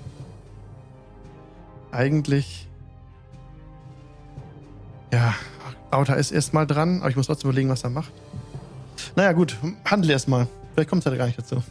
[1.92, 2.66] eigentlich.
[5.12, 5.34] Ja,
[5.90, 8.10] Auta ist erstmal dran, aber ich muss trotzdem überlegen, was er macht.
[9.14, 10.48] Naja, gut, handle erstmal.
[10.74, 11.62] Vielleicht kommt es ja gar nicht dazu.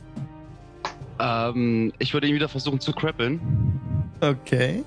[1.20, 3.40] Ähm, ich würde ihn wieder versuchen zu crappeln.
[4.22, 4.84] Okay.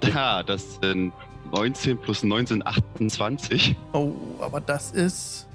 [0.00, 1.12] Da, das sind
[1.52, 3.76] 19 plus 19, 28.
[3.92, 5.46] Oh, aber das ist.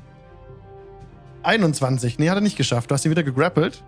[1.44, 2.18] 21.
[2.18, 2.90] Nee, hat er nicht geschafft.
[2.90, 3.84] Du hast ihn wieder gegrappelt.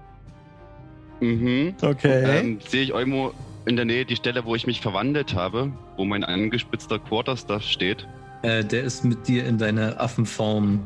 [1.19, 1.75] Mhm.
[1.81, 2.39] Okay.
[2.39, 3.33] Ähm, sehe ich irgendwo
[3.65, 8.07] in der Nähe die Stelle, wo ich mich verwandelt habe, wo mein angespitzter Quarterstaff steht.
[8.43, 10.85] Äh, der ist mit dir in deine Affenform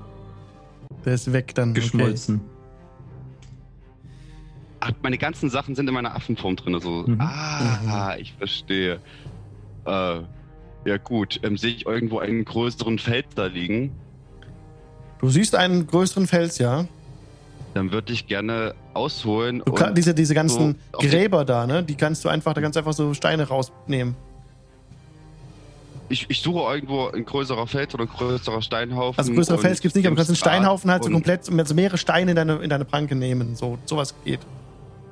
[1.05, 1.71] Der ist weg dann.
[1.71, 2.39] Okay.
[4.81, 6.73] Ach, meine ganzen Sachen sind in meiner Affenform drin.
[6.75, 7.21] Also, Mhm.
[7.21, 8.99] ah, ich verstehe.
[9.85, 10.19] Äh,
[10.85, 13.91] ja gut, ähm, sehe ich irgendwo einen größeren Feld da liegen,
[15.19, 16.85] Du siehst einen größeren Fels, ja.
[17.75, 21.83] dann würde ich gerne ausholen Du kann, diese, diese ganzen so Gräber da, ne?
[21.83, 24.15] Die kannst du einfach, da kannst du einfach so Steine rausnehmen.
[26.09, 29.19] ich, ich suche irgendwo ein größerer Feld oder ein größerer Steinhaufen.
[29.19, 31.75] Also größere und Fels gibt's nicht, aber du kannst einen Steinhaufen halt so komplett, also
[31.75, 33.55] mehrere Steine in deine, in deine Pranke nehmen.
[33.55, 34.39] So, sowas geht.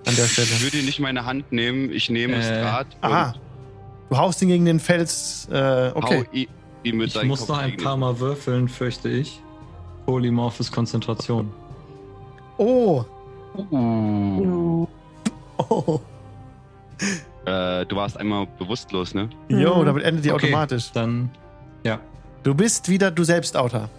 [0.10, 0.61] An der Ich Stelle.
[0.61, 3.30] würde ihn nicht in meine Hand nehmen, ich nehme Äh, Strat aha.
[3.31, 3.40] und
[4.10, 5.48] Du haust ihn gegen den Fels.
[5.52, 6.26] Äh, okay.
[6.81, 9.40] Ich seinem muss Kopf noch ein paar Mal würfeln, fürchte ich.
[10.06, 11.52] Polymorphis Konzentration.
[12.57, 13.03] Oh.
[13.72, 14.88] Uh.
[15.57, 15.99] Oh.
[17.45, 19.30] Äh, du warst einmal bewusstlos, ne?
[19.48, 19.86] Jo, Mhm.
[19.86, 20.48] damit endet die Okay.
[20.48, 20.91] automatisch.
[20.91, 21.31] Dann,
[21.84, 21.99] ja.
[22.44, 23.90] Du bist wieder du selbst, Autor.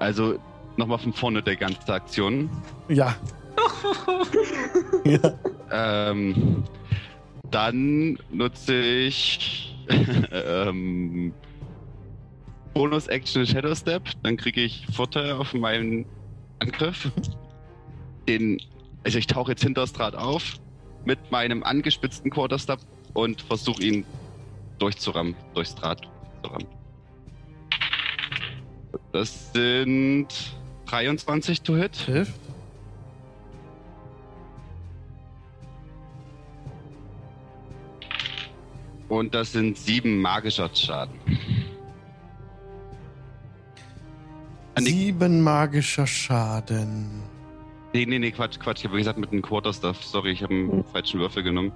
[0.00, 0.36] Also
[0.76, 2.48] nochmal von vorne der ganze Aktion.
[2.88, 3.14] Ja.
[5.04, 5.38] Ja.
[5.70, 6.64] Ähm,
[7.50, 9.76] dann nutze ich
[10.32, 11.32] ähm,
[12.72, 14.08] Bonus Action Shadow Step.
[14.22, 16.04] Dann kriege ich Vorteil auf meinen
[16.58, 17.10] Angriff.
[18.28, 18.60] Den,
[19.04, 20.58] also ich tauche jetzt hinter das Draht auf
[21.04, 22.80] mit meinem angespitzten Quarterstep
[23.12, 24.06] und versuche ihn
[24.78, 26.08] durchzurammen, durchs Draht
[26.42, 26.66] zu rammen.
[29.12, 30.28] Das sind
[30.86, 31.92] 23 to hit.
[31.92, 32.43] Trifft.
[39.08, 41.18] Und das sind sieben magischer Schaden.
[44.78, 47.22] Sieben magischer Schaden.
[47.92, 48.80] nee, nee, nee, Quatsch, Quatsch.
[48.80, 50.02] Ich habe gesagt mit einem Quarterstaff.
[50.02, 51.72] Sorry, ich habe einen falschen Würfel genommen.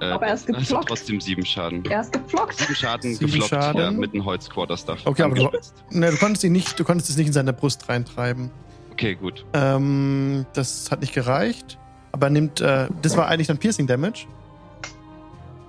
[0.00, 0.88] Äh, Aber er ist das sind geflockt.
[0.88, 1.84] trotzdem sieben Schaden.
[1.84, 2.54] Er ist geflockt.
[2.58, 3.80] Sieben Schaden Sieben geflockt Schaden.
[3.80, 5.00] Ja, mit einem Holz-Quarterstaff.
[5.04, 5.50] Okay, aber du-.
[5.90, 8.50] Ne, du konntest ihn nicht, du konntest es nicht in seine Brust reintreiben.
[8.92, 9.44] Okay, gut.
[9.52, 11.78] Ähm, das hat nicht gereicht.
[12.12, 14.26] Aber er nimmt, äh, das war eigentlich dann Piercing Damage.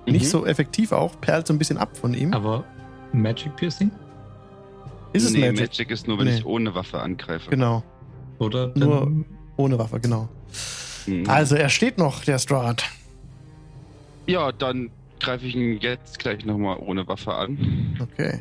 [0.06, 0.28] Nicht Mhm.
[0.28, 2.32] so effektiv auch, perlt so ein bisschen ab von ihm.
[2.34, 2.64] Aber
[3.12, 3.90] Magic Piercing?
[5.12, 5.60] Ist es nee, Magic?
[5.60, 6.36] Magic ist nur, wenn Nee.
[6.38, 7.50] ich ohne Waffe angreife.
[7.50, 7.82] Genau,
[8.38, 9.24] Oder Nur-
[9.56, 10.28] ohne Waffe, genau.
[11.06, 11.28] Mhm.
[11.28, 12.84] Also er steht noch, der Strahd.
[14.26, 17.96] Ja, dann greife ich ihn jetzt gleich nochmal ohne Waffe an.
[18.00, 18.40] Okay.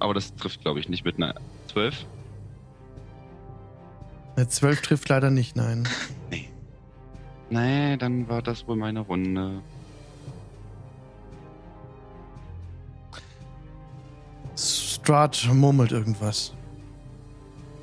[0.00, 1.34] Aber das trifft, glaube ich, nicht mit einer
[1.68, 2.04] 12.
[4.36, 5.88] Eine 12 trifft leider nicht, nein.
[6.30, 6.48] Nee,
[7.54, 9.62] dann war das wohl meine Runde.
[14.56, 16.54] Strahd murmelt irgendwas.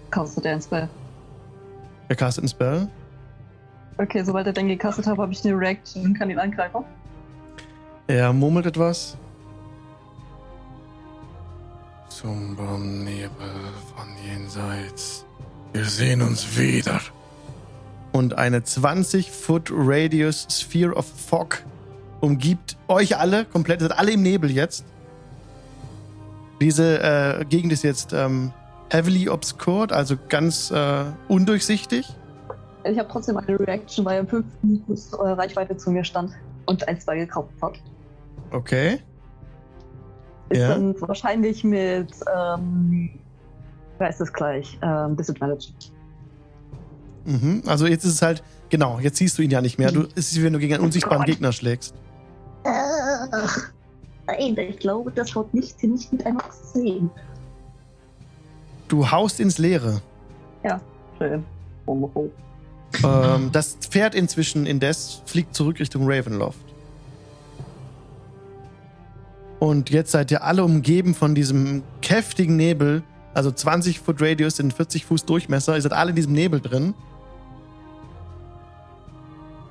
[0.10, 0.90] Castet er ein Spell.
[2.08, 2.88] Er castet einen Spell.
[3.98, 6.84] Okay, sobald er den gecastet hat, habe ich eine Reaction und kann ihn angreifen.
[8.08, 9.18] Er murmelt etwas.
[12.08, 12.56] Zum
[13.04, 13.30] Nebel
[13.96, 15.26] von jenseits.
[15.74, 17.00] Wir sehen uns wieder.
[18.12, 21.64] Und eine 20 Foot Radius Sphere of Fog
[22.22, 23.82] umgibt euch alle komplett.
[23.82, 24.84] Ihr seid alle im Nebel jetzt.
[26.62, 28.52] Diese äh, Gegend ist jetzt ähm,
[28.92, 32.06] heavily obscured, also ganz äh, undurchsichtig.
[32.84, 34.46] Ich habe trotzdem eine Reaction, weil er 5
[34.88, 36.32] Fuß äh, Reichweite zu mir stand
[36.66, 37.74] und ein Spell gekauft hat.
[38.52, 39.00] Okay.
[40.50, 40.70] Ist Ja.
[40.70, 43.10] dann wahrscheinlich mit, ähm,
[44.00, 44.78] wer ist das gleich?
[44.82, 45.70] Ähm, Disadvantage.
[47.30, 47.64] Mhm.
[47.68, 49.92] Also jetzt ist es halt, genau, jetzt siehst du ihn ja nicht mehr.
[49.92, 51.94] Du, es ist, wie wenn du gegen einen unsichtbaren Gegner schlägst.
[52.64, 53.72] Ach,
[54.26, 56.44] nein, ich glaube, das haut nicht nicht mit einer
[56.74, 57.10] 10.
[58.88, 60.02] Du haust ins Leere.
[61.20, 61.46] Schön.
[61.86, 62.30] Oh, oh.
[63.04, 66.58] Ähm, das Pferd inzwischen indes fliegt zurück Richtung Ravenloft.
[69.60, 73.04] Und jetzt seid ihr alle umgeben von diesem kräftigen Nebel.
[73.34, 75.76] Also 20 Foot Radius sind 40 Fuß Durchmesser.
[75.76, 76.94] Ihr seid alle in diesem Nebel drin.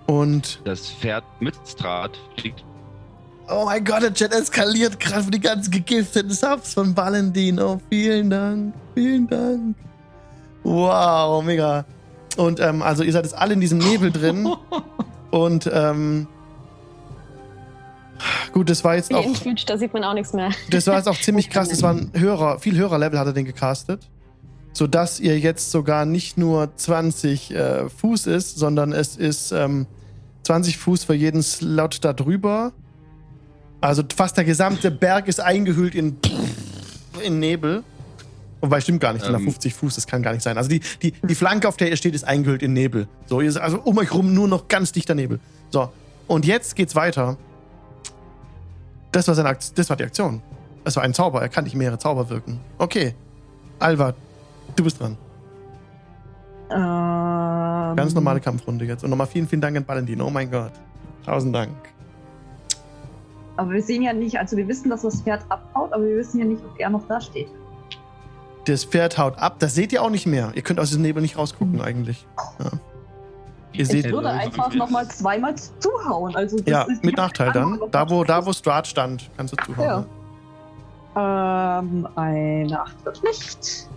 [0.08, 2.64] Und Das Pferd mit Strat fliegt.
[3.50, 7.60] oh mein Gott, der Chat eskaliert gerade für die ganzen gegifteten Subs von Valentin.
[7.60, 8.74] Oh, vielen Dank.
[8.94, 9.76] Vielen Dank.
[10.64, 11.84] Wow, mega.
[12.38, 14.48] Und ähm, also ihr seid jetzt alle in diesem Nebel drin.
[15.30, 16.26] Und ähm,
[18.52, 20.50] gut, das war jetzt Wie auch, in Twitch, da sieht man auch nichts mehr.
[20.70, 21.68] das war jetzt auch ziemlich krass.
[21.68, 24.08] Das war ein höherer, viel höherer Level hat er den gecastet,
[24.72, 29.86] so dass ihr jetzt sogar nicht nur 20 äh, Fuß ist, sondern es ist ähm,
[30.48, 32.72] 20 Fuß für jeden Slot da drüber.
[33.82, 36.16] Also fast der gesamte Berg ist eingehüllt in,
[37.22, 37.84] in Nebel.
[38.62, 39.44] Wobei stimmt gar nicht, Ähm.
[39.44, 40.56] 50 Fuß, das kann gar nicht sein.
[40.56, 43.08] Also die, die, die Flanke, auf der ihr steht, ist eingehüllt in Nebel.
[43.26, 45.38] So, ihr seid also um euch rum nur noch ganz dichter Nebel.
[45.68, 45.92] So,
[46.26, 47.36] und jetzt geht's weiter.
[49.12, 50.40] Das war, seine Akt das war die Aktion.
[50.82, 52.58] Das war ein Zauber, er kann nicht mehrere Zauber wirken.
[52.78, 53.14] Okay.
[53.80, 54.14] Alva,
[54.76, 55.18] du bist dran.
[56.70, 59.04] Ähm, Ganz normale Kampfrunde jetzt.
[59.04, 60.20] Und nochmal vielen, vielen Dank an Valentin.
[60.20, 60.72] Oh mein Gott.
[61.24, 61.74] Tausend Dank.
[63.56, 66.38] Aber wir sehen ja nicht, also wir wissen, dass das Pferd abhaut, aber wir wissen
[66.38, 67.48] ja nicht, ob er noch da steht.
[68.66, 69.56] Das Pferd haut ab.
[69.58, 70.52] Das seht ihr auch nicht mehr.
[70.54, 72.26] Ihr könnt aus diesem Nebel nicht rausgucken eigentlich.
[72.58, 72.70] Ja.
[73.72, 76.36] Ihr Ich seht, Äh, würde einfach nochmal zweimal zuhauen.
[76.36, 77.80] Also das ja, ist mit Nachteil dann.
[77.90, 80.06] Da wo, da, wo Strat stand, kannst du zuhauen.
[81.16, 81.78] Ja.
[81.80, 83.88] Ähm, eine 8 wird nicht.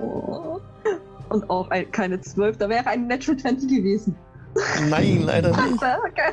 [0.00, 0.60] Oh.
[1.28, 4.14] Und auch ein, keine 12, da wäre ein Natural 20 gewesen.
[4.88, 5.82] Nein, leider nicht.
[5.82, 6.32] Okay.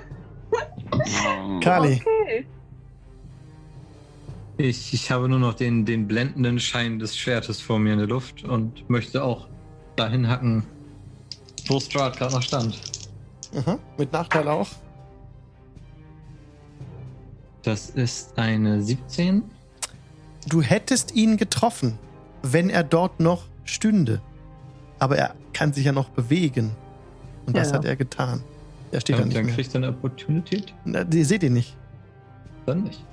[1.62, 2.02] Kali.
[2.02, 2.46] okay.
[4.58, 8.08] Ich, ich habe nur noch den, den blendenden Schein des Schwertes vor mir in der
[8.08, 9.48] Luft und möchte auch
[9.96, 10.64] dahin hacken,
[11.68, 12.80] wo Strahd gerade noch stand.
[13.56, 14.68] Aha, mit Nachteil auch.
[17.64, 19.44] Das ist eine 17.
[20.48, 21.98] Du hättest ihn getroffen,
[22.42, 24.22] wenn er dort noch stünde.
[25.00, 26.72] Aber er kann sich ja noch bewegen.
[27.46, 27.78] Und das Ja.
[27.78, 28.44] hat er getan.
[28.92, 29.56] Er steht da Und nicht dann mehr.
[29.56, 30.64] kriegt er eine Opportunity.
[30.86, 31.76] Na, ihr seht ihn nicht.
[32.66, 33.04] Dann nicht.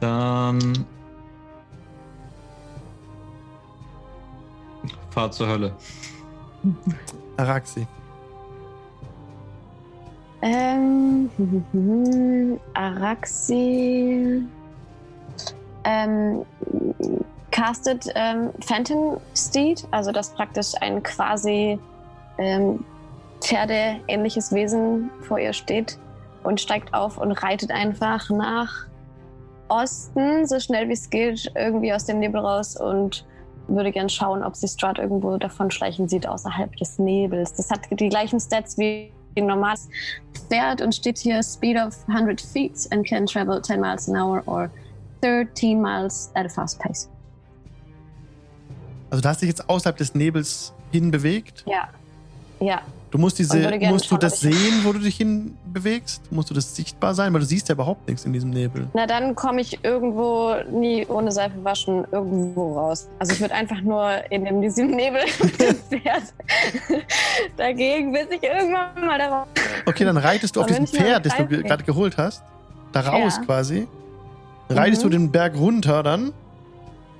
[0.00, 0.84] Dann.
[5.10, 5.72] Fahr zur Hölle.
[7.36, 7.86] Araxi.
[10.42, 11.28] Ähm,
[12.74, 14.42] Araxi
[15.84, 16.42] ähm,
[17.60, 21.78] castet ähm, Phantom Steed, also das praktisch ein quasi
[22.38, 22.84] ähm,
[23.42, 25.98] Pferdeähnliches Wesen vor ihr steht
[26.42, 28.86] und steigt auf und reitet einfach nach
[29.68, 33.26] Osten, so schnell wie es geht, irgendwie aus dem Nebel raus und
[33.68, 37.52] würde gern schauen, ob sie Strahd irgendwo davon schleichen sieht außerhalb des Nebels.
[37.52, 39.88] Das hat die gleichen Stats wie ein normales
[40.48, 44.42] Pferd und steht hier Speed of 100 feet and can travel 10 miles an hour
[44.46, 44.70] or
[45.20, 47.10] 13 miles at a fast pace.
[49.10, 51.64] Also du hast dich jetzt außerhalb des Nebels hinbewegt.
[51.66, 51.88] Ja.
[52.62, 53.56] Ja, Du musst diese,
[53.88, 56.30] musst du schauen, das ob ich- sehen, wo du dich hinbewegst?
[56.30, 57.32] Musst du das sichtbar sein?
[57.32, 58.86] Weil du siehst ja überhaupt nichts in diesem Nebel.
[58.92, 63.08] na dann komme ich irgendwo nie ohne Seife waschen irgendwo raus.
[63.18, 66.22] Also ich würde einfach nur in dem, diesem Nebel mit dem Pferd
[67.56, 69.46] dagegen, bis ich irgendwann mal darauf.
[69.86, 72.42] Okay, dann reitest du auf diesem Pferd, das du gerade geholt hast,
[72.92, 73.44] da raus Ja.
[73.44, 73.88] quasi.
[74.68, 75.10] Reitest Mhm.
[75.10, 76.32] du den Berg runter dann?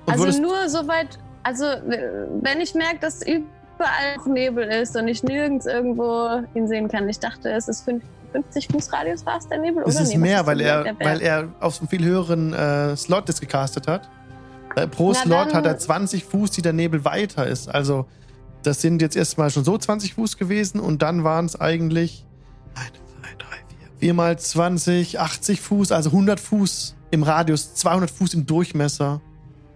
[0.05, 5.23] Also nur so weit, also wenn ich merke, dass überall noch Nebel ist und ich
[5.23, 7.07] nirgends irgendwo ihn sehen kann.
[7.09, 9.83] Ich dachte, es ist fünf- 50 Fuß Radius war es der Nebel?
[9.85, 10.03] es oder?
[10.03, 13.41] ist Nee, mehr, weil er, weil er auf so einem viel höheren äh, Slot das
[13.41, 14.09] gecastet hat.
[14.91, 17.67] Pro Na Slot hat er 20 Fuß, die der Nebel weiter ist.
[17.67, 18.05] Also
[18.63, 22.25] das sind jetzt erstmal schon so 20 Fuß gewesen und dann waren es eigentlich
[22.75, 23.45] 1, 2, 3,
[23.99, 29.19] 4, 4 mal 20, 80 Fuß, also 100 Fuß im Radius, 200 Fuß im Durchmesser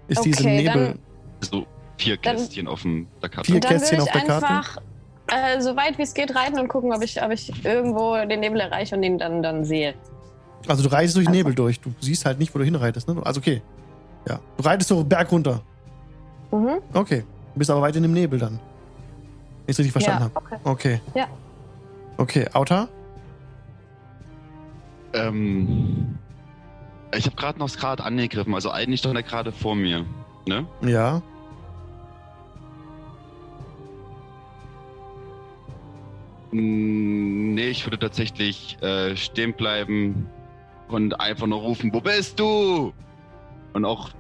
[0.08, 1.00] ist diese Okay, Nebel.
[1.50, 1.68] Dann- So
[1.98, 3.52] vier Dann- Kästchen auf dem der Karte.
[3.52, 4.48] Vier dann Kästchen würde auf ich der Karte?
[4.48, 4.78] einfach
[5.28, 8.40] äh, so weit wie es geht reiten und gucken, ob ich, ob ich irgendwo den
[8.42, 9.96] Nebel erreiche und ihn dann, dann sehe.
[10.68, 11.80] Also du reitest durch den Also- Nebel durch.
[11.80, 13.08] Du siehst halt nicht, wo du hinreitest.
[13.08, 13.20] Ne?
[13.24, 13.62] Also okay.
[14.28, 14.40] Ja.
[14.58, 15.62] Du reitest so Berg runter.
[16.52, 16.80] Mhm.
[16.94, 17.24] Okay.
[17.54, 18.54] Du bist aber weit in dem Nebel dann.
[18.54, 18.60] Wenn
[19.68, 20.46] ich es richtig verstanden ja, habe.
[20.46, 20.60] okay.
[20.64, 21.02] Okay.
[21.16, 21.28] Ja.
[22.18, 22.88] Okay, Auta?
[25.14, 26.18] Ähm,
[27.16, 30.06] ich habe gerade noch Skat angegriffen, also eigentlich stand er gerade vor mir.
[30.48, 30.66] Ne?
[30.82, 31.22] Ja.
[36.58, 40.30] Nee, ich würde tatsächlich äh, stehen bleiben
[40.88, 42.94] und einfach nur rufen, wo bist du?
[43.74, 44.12] Und auch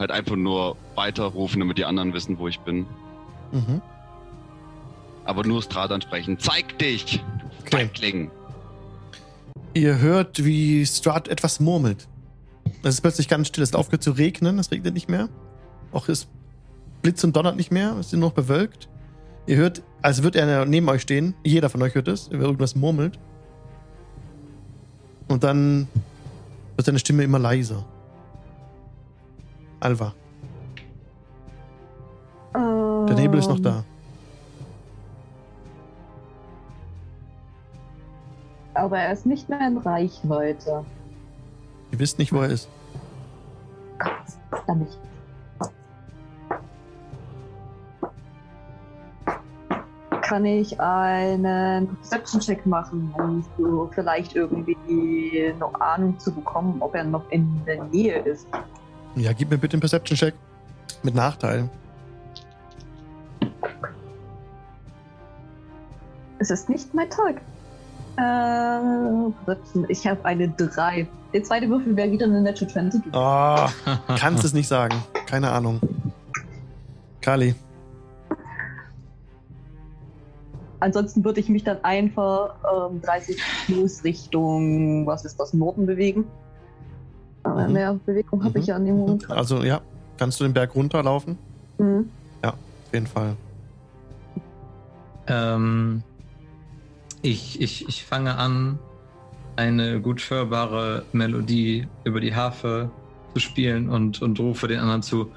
[0.00, 2.86] halt einfach nur weiterrufen, damit die anderen wissen, wo ich bin.
[3.52, 3.80] Mhm.
[5.24, 6.36] Aber nur Strat ansprechen.
[6.40, 7.22] Zeig dich!
[7.60, 7.86] Okay.
[7.86, 8.30] Feigling!
[9.74, 12.08] Ihr hört, wie Strat etwas murmelt.
[12.82, 13.62] Es ist plötzlich ganz still.
[13.62, 14.58] Es ist aufgehört zu regnen.
[14.58, 15.28] Es regnet nicht mehr.
[15.92, 16.26] Auch es
[17.02, 17.92] blitzt und donnert nicht mehr.
[18.00, 18.88] Es ist nur noch bewölkt.
[19.46, 21.34] Ihr hört, als würde er neben euch stehen.
[21.44, 22.28] Jeder von euch hört es.
[22.28, 23.18] Er irgendwas murmelt.
[25.28, 25.88] Und dann
[26.76, 27.84] wird seine Stimme immer leiser.
[29.80, 30.14] Alva,
[33.12, 33.84] der Nebel ist noch da.
[38.74, 40.84] Aber er ist nicht mehr in Reichweite.
[41.90, 42.68] Ihr wisst nicht, wo er ist.
[44.66, 44.98] Dann nicht.
[50.22, 57.04] Kann ich einen Perception-Check machen, um so vielleicht irgendwie eine Ahnung zu bekommen, ob er
[57.04, 58.46] noch in der Nähe ist?
[59.16, 60.34] Ja, gib mir bitte einen Perception-Check.
[61.02, 61.68] Mit Nachteil.
[66.38, 67.40] Es ist nicht mein Tag.
[68.16, 69.86] Äh, Perception.
[69.88, 71.06] ich habe eine 3.
[71.32, 73.02] Der zweite Würfel wäre wieder eine Natural 20.
[73.02, 73.16] gewesen.
[73.16, 73.70] Ah,
[74.18, 75.02] kannst es nicht sagen.
[75.26, 75.80] Keine Ahnung.
[77.20, 77.54] Kali.
[80.82, 82.56] Ansonsten würde ich mich dann einfach
[82.90, 86.24] ähm, 30 Fuß Richtung, was ist das, Norden bewegen.
[87.44, 87.72] Aber Mhm.
[87.72, 88.68] mehr Bewegung habe ich Mhm.
[88.68, 89.22] ja an dem Moment.
[89.22, 89.38] gerade.
[89.38, 89.80] Also ja,
[90.18, 91.38] kannst du den Berg runterlaufen?
[91.78, 92.10] Mhm.
[92.42, 92.54] Auf
[92.92, 93.36] jeden Fall.
[95.28, 96.02] Ähm,
[97.22, 98.80] ich, ich, ich fange an,
[99.54, 102.90] eine gut hörbare Melodie über die Harfe
[103.34, 105.30] zu spielen und, und rufe den anderen zu: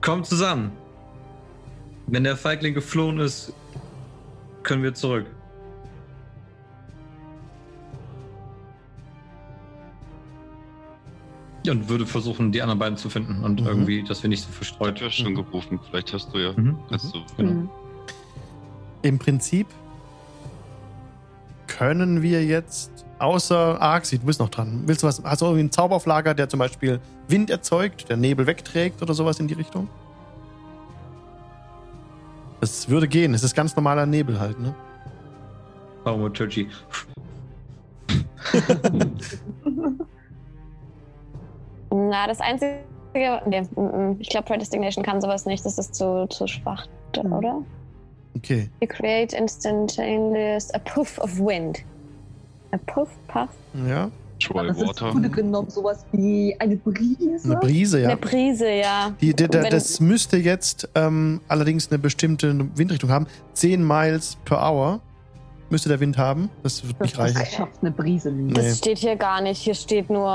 [0.00, 0.72] Kommt zusammen!
[2.08, 3.52] Wenn der Feigling geflohen ist,
[4.62, 5.26] können wir zurück.
[11.68, 13.66] Und würde versuchen, die anderen beiden zu finden und Mhm.
[13.66, 15.78] irgendwie, dass wir nicht so verstreut habe schon gerufen.
[15.88, 16.52] Vielleicht hast du ja.
[16.56, 16.76] Mhm.
[16.90, 17.20] Hast du.
[17.36, 17.52] Genau.
[17.52, 17.70] Mhm.
[19.02, 19.68] Im Prinzip
[21.68, 22.90] können wir jetzt,
[23.20, 24.82] außer Arxi, du bist noch dran.
[24.86, 25.22] Willst du was?
[25.22, 29.38] Hast du irgendwie einen Zauberauflager, der zum Beispiel Wind erzeugt, der Nebel wegträgt oder sowas
[29.38, 29.88] in die Richtung?
[32.62, 33.34] Das würde gehen.
[33.34, 34.72] Es ist ganz normaler Nebel halt, ne?
[36.04, 36.68] Thaumaturgy.
[41.90, 42.84] Na, das Einzige.
[43.14, 44.16] Nee, mm, mm.
[44.20, 45.66] ich glaube, Predestination kann sowas nicht.
[45.66, 46.86] Das ist zu, zu schwach,
[47.20, 47.32] Mhm.
[47.32, 47.64] oder?
[48.36, 48.70] Okay.
[48.80, 51.84] You create instantaneous a puff of wind.
[52.70, 53.50] A puff, puff.
[53.88, 54.08] Ja.
[54.48, 55.10] Troy Das ist im Water.
[55.10, 57.44] Grunde genommen sowas wie eine Brise.
[57.44, 58.08] Eine Brise, ja.
[58.08, 59.12] Eine Prise, ja.
[59.20, 63.26] Die, der, Wenn- das müsste jetzt ähm, allerdings eine bestimmte Windrichtung haben.
[63.54, 65.00] 10 Miles per Hour
[65.70, 66.50] müsste der Wind haben.
[66.62, 67.38] Das wird nicht reichen.
[67.38, 68.56] Das schafft eine Brise nicht.
[68.56, 68.74] Das Nee.
[68.74, 69.58] steht hier gar nicht.
[69.58, 70.30] Hier steht nur,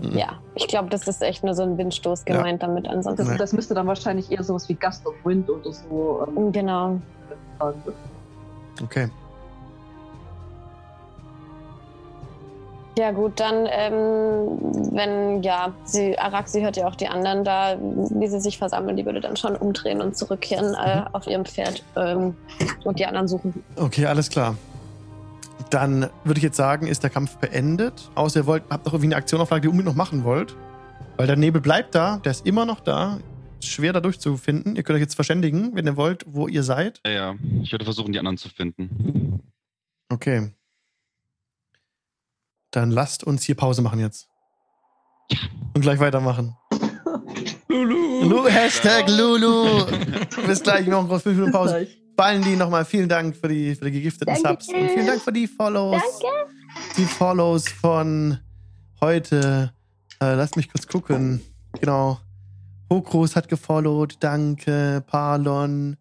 [0.00, 0.16] Mhm.
[0.16, 2.36] ja, ich glaube, das ist echt nur so ein Windstoß Ja.
[2.36, 2.86] gemeint damit.
[2.86, 3.26] Ansonsten.
[3.26, 7.00] Das, das müsste dann wahrscheinlich eher sowas wie Gust of Wind oder so ähm, Genau.
[7.58, 7.82] sagen.
[8.82, 9.08] Okay.
[12.98, 14.58] Ja, gut, dann, ähm,
[14.92, 19.04] wenn, ja, sie, Araxi hört ja auch die anderen da, wie sie sich versammeln, die
[19.04, 21.06] würde dann schon umdrehen und zurückkehren äh, Mhm.
[21.12, 22.34] auf ihrem Pferd ähm,
[22.84, 23.62] und die anderen suchen.
[23.76, 24.56] Okay, alles klar.
[25.68, 28.08] Dann würde ich jetzt sagen, ist der Kampf beendet.
[28.14, 30.54] Außer ihr wollt, habt noch irgendwie eine Aktionauflage, die ihr unbedingt noch machen wollt.
[31.18, 33.18] Weil der Nebel bleibt da, der ist immer noch da.
[33.60, 34.76] Ist schwer da durchzufinden.
[34.76, 37.00] Ihr könnt euch jetzt verständigen, wenn ihr wollt, wo ihr seid.
[37.04, 37.34] Ja, ja.
[37.62, 39.40] Ich werde versuchen, die anderen zu finden.
[40.10, 40.50] Okay.
[42.76, 44.28] Dann lasst uns hier Pause machen jetzt.
[45.72, 46.54] Und gleich weitermachen.
[47.68, 48.24] Lulu!
[48.24, 49.86] Lu Hashtag Lulu.
[50.46, 51.88] Bis gleich, noch fünf Minuten Pause.
[52.16, 54.62] Baldi, nochmal vielen Dank für die, für die gegifteten Danke.
[54.62, 54.78] Subs.
[54.78, 56.02] Und vielen Dank für die Follows.
[56.20, 56.52] Danke.
[56.98, 58.40] Die Follows von
[59.00, 59.72] heute.
[60.20, 61.40] Äh, lasst mich kurz gucken.
[61.80, 62.20] Genau.
[62.92, 64.18] Hokrus hat gefollowt.
[64.20, 65.02] Danke.
[65.06, 65.96] Palon.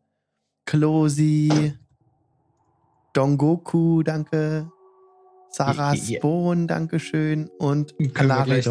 [0.65, 1.73] Klosi.
[3.13, 4.69] Dongoku, danke.
[5.55, 5.95] Sarah.
[5.95, 7.49] Spohn, danke schön.
[7.59, 7.95] Und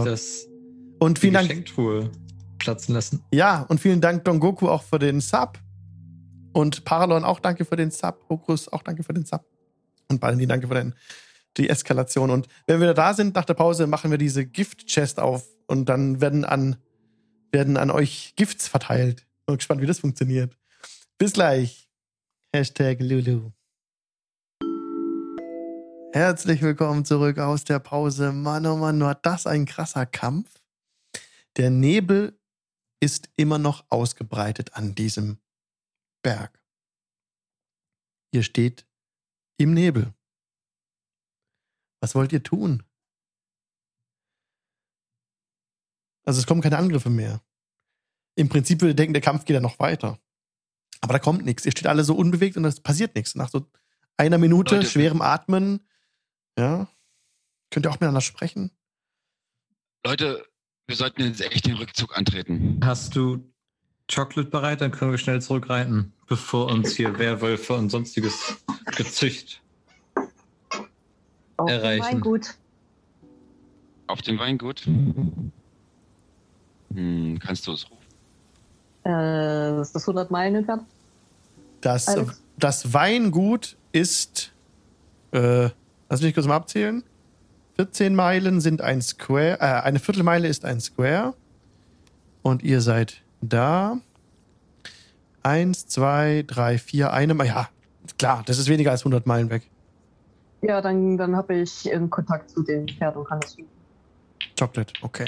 [0.05, 0.47] das,
[0.99, 1.49] Und vielen Dank.
[2.59, 3.23] Platzen lassen?
[3.33, 5.59] Ja, und vielen Dank, Dongoku, auch für den Sub.
[6.53, 8.27] Und Paralon auch danke für den Sub.
[8.29, 9.45] Hokrus auch danke für den Sub.
[10.09, 10.95] Und Baldi, danke für den,
[11.57, 12.31] die Eskalation.
[12.31, 15.47] Und wenn wir da sind, nach der Pause, machen wir diese Gift-Chest auf.
[15.67, 16.77] Und dann werden an,
[17.51, 19.27] werden an euch Gifts verteilt.
[19.47, 20.55] Bin gespannt, wie das funktioniert.
[21.17, 21.89] Bis gleich.
[22.53, 23.53] Hashtag Lulu.
[26.15, 28.31] Herzlich willkommen zurück aus der Pause.
[28.31, 30.63] Mann, oh Mann, war das ein krasser Kampf.
[31.57, 32.39] Der Nebel
[33.01, 35.39] ist immer noch ausgebreitet an diesem
[36.23, 36.63] Berg.
[38.31, 38.87] Ihr steht
[39.57, 40.15] Im Nebel.
[42.01, 42.85] Was wollt ihr tun?
[46.25, 47.43] Also es kommen keine Angriffe mehr.
[48.37, 50.21] Im Prinzip würde ich denken, der Kampf geht ja noch weiter.
[51.01, 51.67] Aber da kommt nichts.
[51.67, 53.35] Ihr steht alle so unbewegt und es passiert nichts.
[53.35, 53.69] Nach so
[54.17, 54.89] einer Minute Leute.
[54.89, 55.81] schwerem Atmen,
[56.59, 56.89] ja,
[57.71, 58.71] könnt ihr auch miteinander sprechen.
[60.07, 60.45] Leute,
[60.87, 62.81] wir sollten jetzt echt den Rückzug antreten.
[62.85, 63.43] Hast du
[64.13, 64.81] Chocolate bereit?
[64.81, 68.63] Dann können wir schnell zurückreiten, bevor uns hier Werwölfe und sonstiges
[68.97, 69.63] Gezücht.
[71.57, 72.05] Auf Erreichen.
[72.05, 72.55] Weingut.
[74.07, 74.87] Auf dem Weingut?
[76.95, 78.05] Hm, kannst du es rufen?
[79.05, 80.85] Äh, ist das 100 Meilen entfernt?
[81.81, 82.43] Das, Alex?
[82.57, 84.53] das Weingut ist,
[85.33, 85.71] äh,
[86.09, 87.03] lass mich kurz mal abzählen.
[87.77, 91.35] 14 Meilen sind ein Square, äh, eine Viertelmeile ist ein Square.
[92.43, 93.99] Und ihr seid da.
[95.43, 97.51] Eins, zwei, drei, vier, eine Meile.
[97.51, 97.69] Ja,
[98.19, 99.69] klar, das ist weniger als 100 Meilen weg.
[100.63, 103.69] Ja, dann, dann habe ich Kontakt zu dem Pferd und kann das üben.
[104.59, 105.27] Chocolate, okay.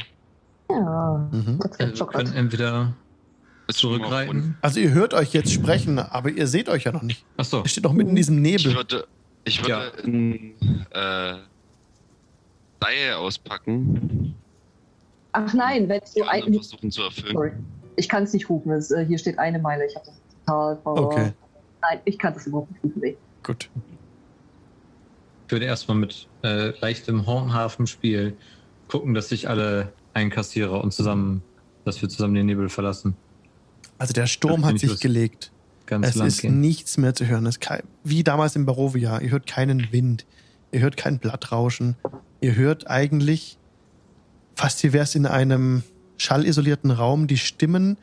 [0.70, 1.58] Ja, Mhm.
[1.58, 2.34] das wird wir können Schokolade.
[2.34, 2.92] entweder
[3.70, 4.56] zurückreiten.
[4.62, 7.24] Also ihr hört euch jetzt sprechen, aber ihr seht euch ja noch nicht.
[7.36, 8.74] Achso, Ihr steht noch mitten in diesem Ich Nebel.
[8.76, 9.06] würde,
[9.46, 10.54] ich würde ein
[10.90, 11.34] äh,
[12.80, 14.34] Seil auspacken.
[15.32, 16.52] Ach nein, wenn du ein.
[16.54, 17.32] versuchen zu erfüllen.
[17.34, 17.52] Sorry.
[17.96, 18.72] Ich kann es nicht rufen.
[18.72, 19.86] Es, äh, hier steht eine Meile.
[19.86, 20.14] Ich habe das
[20.44, 21.32] total ver- Okay,
[21.82, 23.00] Nein, ich kann das überhaupt nicht rufen.
[23.00, 23.16] Nee.
[23.42, 23.70] gut.
[25.46, 28.36] ich würde erstmal mit äh, leichtem Hornhafenspiel
[28.88, 31.42] gucken, dass ich alle einkassiere und zusammen,
[31.84, 33.16] dass wir zusammen den Nebel verlassen.
[33.98, 35.52] Also der Sturm hat sich gelegt.
[35.86, 36.60] Ganz Es lang ist gehen.
[36.60, 37.46] nichts mehr zu hören.
[37.46, 39.20] Es kei- wie damals in Barovia.
[39.20, 40.26] Ihr hört keinen Wind.
[40.72, 41.96] Ihr hört kein Blattrauschen.
[42.40, 43.56] Ihr hört eigentlich,
[44.54, 45.82] fast wie wäre es in einem
[46.18, 47.98] schallisolierten Raum, die Stimmen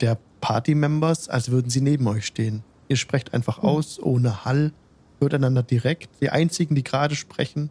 [0.00, 2.62] der Party-Members, als würden sie neben euch stehen.
[2.88, 4.72] Ihr sprecht einfach aus, ohne Hall,
[5.20, 6.10] hört einander direkt.
[6.20, 7.70] Die einzigen, die gerade sprechen,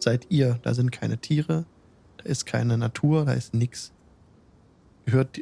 [0.00, 0.58] seid ihr.
[0.62, 1.64] Da sind keine Tiere,
[2.16, 3.92] da ist keine Natur, da ist nichts.
[5.06, 5.38] Ihr hört,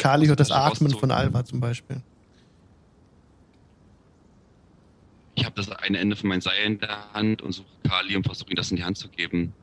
[0.00, 1.10] Kali hört das Atmen von.
[1.12, 2.02] Alva zum Beispiel.
[5.40, 8.24] Ich habe das eine Ende von meinem Seil in der Hand und suche Kali und
[8.24, 9.54] versuche ihm das in die Hand zu geben.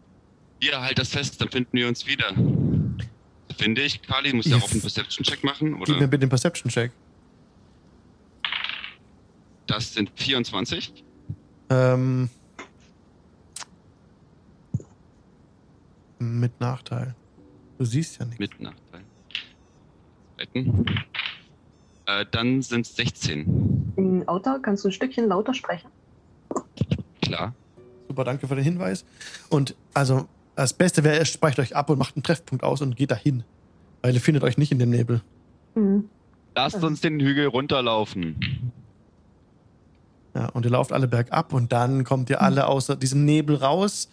[0.59, 2.33] Hier, halt das fest, dann finden wir uns wieder.
[3.55, 6.07] Finde ich, Kali, muss ja auch einen Perception-Check machen, Gib mir oder?
[6.07, 6.91] bitte den Perception-Check.
[9.67, 11.03] Das sind 24.
[11.69, 12.31] Ähm,
[16.17, 17.13] mit Nachteil.
[17.77, 18.39] Du siehst ja nicht.
[18.39, 19.03] Mit Nachteil.
[22.07, 23.66] Äh, dann sind es 16.
[23.97, 25.89] In Auto kannst du ein Stückchen lauter sprechen.
[27.21, 27.53] Klar.
[28.07, 29.03] Super, danke für den Hinweis.
[29.49, 32.95] Und also, das Beste wäre, ihr sprecht euch ab und macht einen Treffpunkt aus und
[32.95, 33.43] geht dahin.
[34.01, 35.21] Weil ihr findet euch nicht in dem Nebel.
[35.75, 36.09] Mhm.
[36.55, 38.71] Lasst uns den Hügel runterlaufen.
[40.33, 44.09] Ja, und ihr lauft alle bergab und dann kommt ihr alle aus diesem Nebel raus.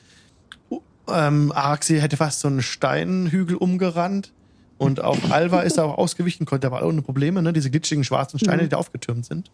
[1.06, 4.32] Ähm, Araxi hätte fast so einen Steinhügel umgerannt.
[4.76, 7.52] Und auch Alva ist auch ausgewichen, konnte aber ohne Probleme, ne?
[7.52, 8.66] Diese glitschigen schwarzen Steine, Mhm.
[8.66, 9.50] die da aufgetürmt sind.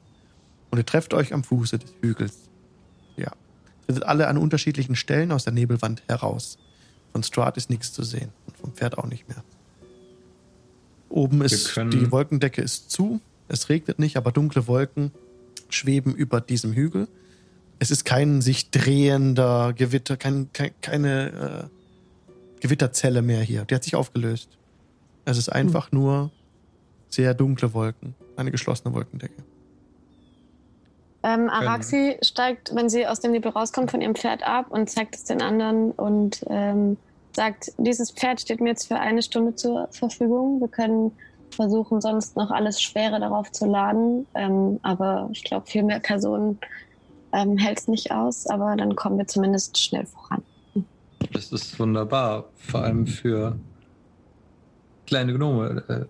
[0.71, 2.49] Und ihr trefft euch am Fuße des Hügels.
[3.17, 3.33] Ja.
[3.89, 6.59] Ihr seid alle an unterschiedlichen Stellen aus der Nebelwand heraus.
[7.13, 8.31] Von Strahd ist nichts zu sehen.
[8.47, 9.43] Und vom Pferd auch nicht mehr.
[11.09, 13.21] Oben ist die Wolkendecke ist zu.
[13.49, 15.11] Es regnet nicht, aber dunkle Wolken
[15.69, 17.09] schweben über diesem Hügel.
[17.81, 23.65] Es ist kein sich drehender Gewitter, kein, kein, keine äh, Gewitterzelle mehr hier.
[23.65, 24.51] Die hat sich aufgelöst.
[25.25, 26.31] Es ist einfach nur
[27.09, 28.15] sehr dunkle Wolken.
[28.37, 29.43] Eine geschlossene Wolkendecke.
[31.23, 35.15] Ähm, Araxi steigt, wenn sie aus dem Nebel rauskommt, von ihrem Pferd ab und zeigt
[35.15, 36.97] es den anderen und ähm,
[37.37, 40.61] sagt, dieses Pferd steht mir jetzt für eine Stunde zur Verfügung.
[40.61, 41.13] Wir können
[41.51, 44.27] versuchen, sonst noch alles Schwere darauf zu laden.
[44.35, 46.59] Ähm, aber ich glaube, viel mehr Personen
[47.33, 48.47] ähm, hält es nicht aus.
[48.47, 50.43] Aber dann kommen wir zumindest schnell voran.
[51.33, 53.59] Das ist wunderbar, vor allem für
[55.07, 55.85] kleine Gnome.
[55.89, 56.05] Äh,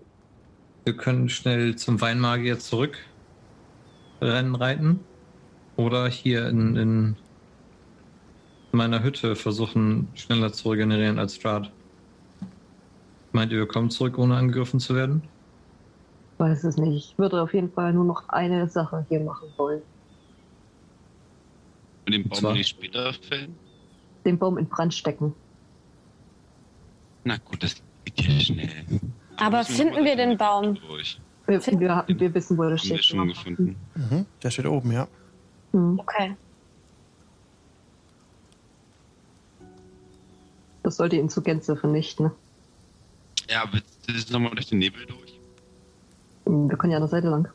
[0.85, 2.97] Wir können schnell zum Weinmagier zurück
[4.21, 4.99] rennen reiten
[5.75, 7.15] oder hier in, in
[8.71, 11.71] meiner Hütte versuchen, schneller zu regenerieren als Strahd.
[13.31, 15.23] Meint ihr, wir kommen zurück, ohne angegriffen zu werden?
[16.37, 17.11] Weiß es nicht.
[17.11, 19.81] Ich würde auf jeden Fall nur noch eine Sache hier machen wollen.
[22.05, 23.55] Und den Baum ich später fällen?
[24.25, 25.33] Den Baum in Brand stecken.
[27.23, 27.75] Na gut, das
[28.05, 28.69] geht ja schnell.
[29.37, 30.37] Aber müssen finden wir den.
[30.37, 30.75] Baum?
[30.75, 31.19] Durch.
[31.51, 33.03] Wir, wir, wir wissen, wo das Haben wir steht.
[33.05, 33.75] schon gefunden.
[33.95, 34.25] Mhm.
[34.41, 35.07] Der steht oben, ja.
[35.73, 35.99] Hm.
[35.99, 36.35] Okay.
[40.83, 42.31] Das sollte ihn zur Gänze vernichten.
[43.49, 45.39] Ja, aber das ist nochmal durch den Nebel durch.
[46.45, 47.47] Hm, Wir können ja an der Seite lang.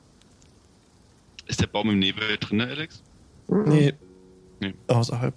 [1.46, 3.02] Ist der Baum im Nebel drin, Alex?
[3.48, 3.92] Mhm.
[4.60, 5.34] Nee, außerhalb.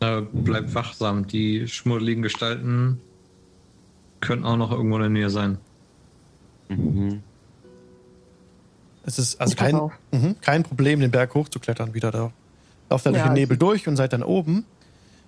[0.00, 1.26] Äh, bleibt wachsam.
[1.26, 3.00] Die schmuddeligen Gestalten
[4.20, 5.58] können auch noch irgendwo in der Nähe sein.
[6.70, 7.22] Mhm.
[9.04, 9.74] Es ist also kein,
[10.12, 12.32] mhm, kein Problem, den Berg hochzuklettern wieder da.
[12.90, 14.64] Lauft dann durch Ja, den Nebel durch und seid dann oben.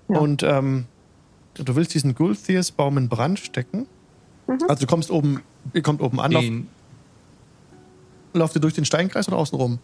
[0.09, 0.19] Ja.
[0.19, 0.87] Und ähm,
[1.55, 3.87] du willst diesen Gulthiers-Baum in Brand stecken.
[4.47, 4.59] Mhm.
[4.69, 5.41] Also du kommst oben,
[5.73, 6.69] ihr kommt oben an, Den,
[8.35, 9.79] lauft ihr durch den Steinkreis oder außen rum?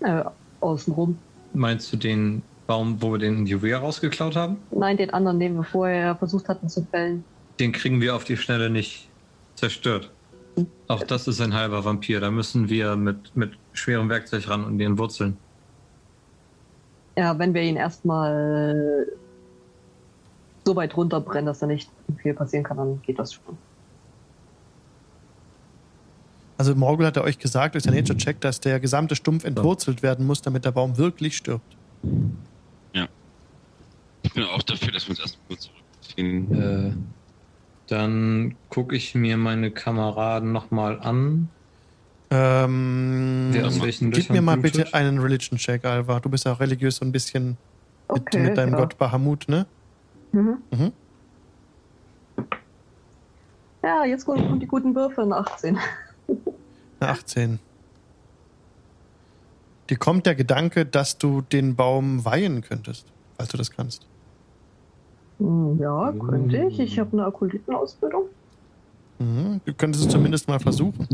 [0.00, 0.24] Äh,
[0.60, 1.18] außenrum.
[1.52, 4.58] meinst du den Baum, wo wir den Juwel rausgeklaut haben?
[4.70, 7.24] Nein, den anderen, den wir vorher versucht hatten zu fällen.
[7.58, 9.08] Den kriegen wir auf die Schnelle nicht
[9.56, 10.10] zerstört.
[10.88, 12.20] Auch das ist ein halber Vampir.
[12.20, 15.36] Da müssen wir mit, mit schwerem Werkzeug ran und den Wurzeln.
[17.16, 19.06] Ja, wenn wir ihn erstmal
[20.64, 21.90] so weit runterbrennen, dass da nicht
[22.22, 23.58] viel passieren kann, dann geht das schon.
[26.56, 30.26] Also Morgul hat er euch gesagt durch den Nature-Check, dass der gesamte Stumpf entwurzelt werden
[30.26, 31.76] muss, damit der Baum wirklich stirbt.
[34.22, 36.54] Ich bin auch dafür, dass wir uns erstmal kurz zurückziehen.
[36.54, 36.92] Äh,
[37.90, 41.48] dann gucke ich mir meine Kameraden nochmal an.
[42.30, 46.20] Ähm, Wer aus welchen gib mir mal bitte einen Religion-Check, Alva.
[46.20, 47.56] Du bist ja religiös so ein bisschen
[48.12, 48.78] mit, Okay, mit deinem ja.
[48.78, 49.66] Gott Bahamut, ne?
[50.32, 50.58] Mhm.
[50.70, 50.92] Mhm.
[53.82, 55.78] Ja, jetzt kommen die guten Würfe in 18.
[57.00, 57.58] Eine 18.
[59.88, 63.06] Dir kommt der Gedanke, dass du den Baum weihen könntest,
[63.36, 64.06] falls du das kannst.
[65.40, 66.78] Hm, Ja, könnte ich.
[66.80, 68.24] Ich habe eine Okkultitenausbildung.
[69.18, 69.60] Mhm.
[69.64, 71.06] Du könntest es zumindest mal versuchen.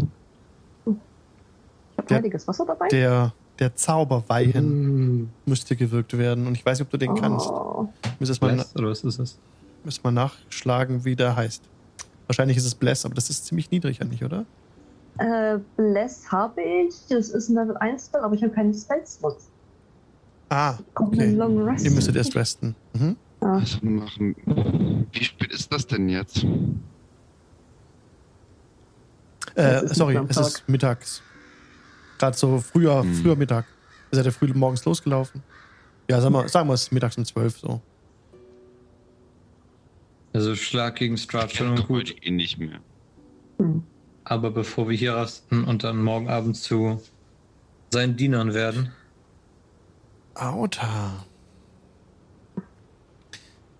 [0.84, 2.88] Ich habe Der- heiliges Wasser dabei.
[2.88, 6.46] Der, der Zauber weihen müsste gewirkt werden.
[6.46, 7.48] Und ich weiß nicht, ob du den kannst.
[7.48, 7.88] Oh.
[8.18, 9.38] Müsstest mal, Bless, oder was ist es?
[9.84, 11.62] müsst mal nachschlagen, wie der heißt.
[12.26, 14.44] Wahrscheinlich ist es Bless, aber das ist ziemlich niedrig eigentlich, oder?
[15.18, 16.94] Äh, Bless habe ich.
[17.08, 19.36] Das ist ein Level 1 Spell, aber ich habe keinen Spell-Slot.
[20.48, 21.32] Ah, okay.
[21.32, 22.74] Ihr müsstet erst resten.
[22.92, 23.16] Mhm.
[23.40, 25.06] Was machen?
[25.12, 26.44] Wie spät ist das denn jetzt?
[29.56, 31.22] Äh, ist sorry, es ist mittags.
[32.18, 33.14] Gerade so früher, Hm.
[33.14, 33.66] früher Mittag.
[34.10, 35.42] Ihr seid ja früh morgens losgelaufen.
[36.08, 37.80] Ja, sagen wir, sagen wir es ist mittags um 12 so.
[40.32, 42.24] Also Schlag gegen doch heute gut.
[42.26, 42.80] eh nicht mehr.
[43.58, 43.82] Hm.
[44.24, 47.00] Aber bevor wir hier rasten und dann morgen Abend zu
[47.90, 48.92] seinen Dienern werden,
[50.34, 51.24] Auta.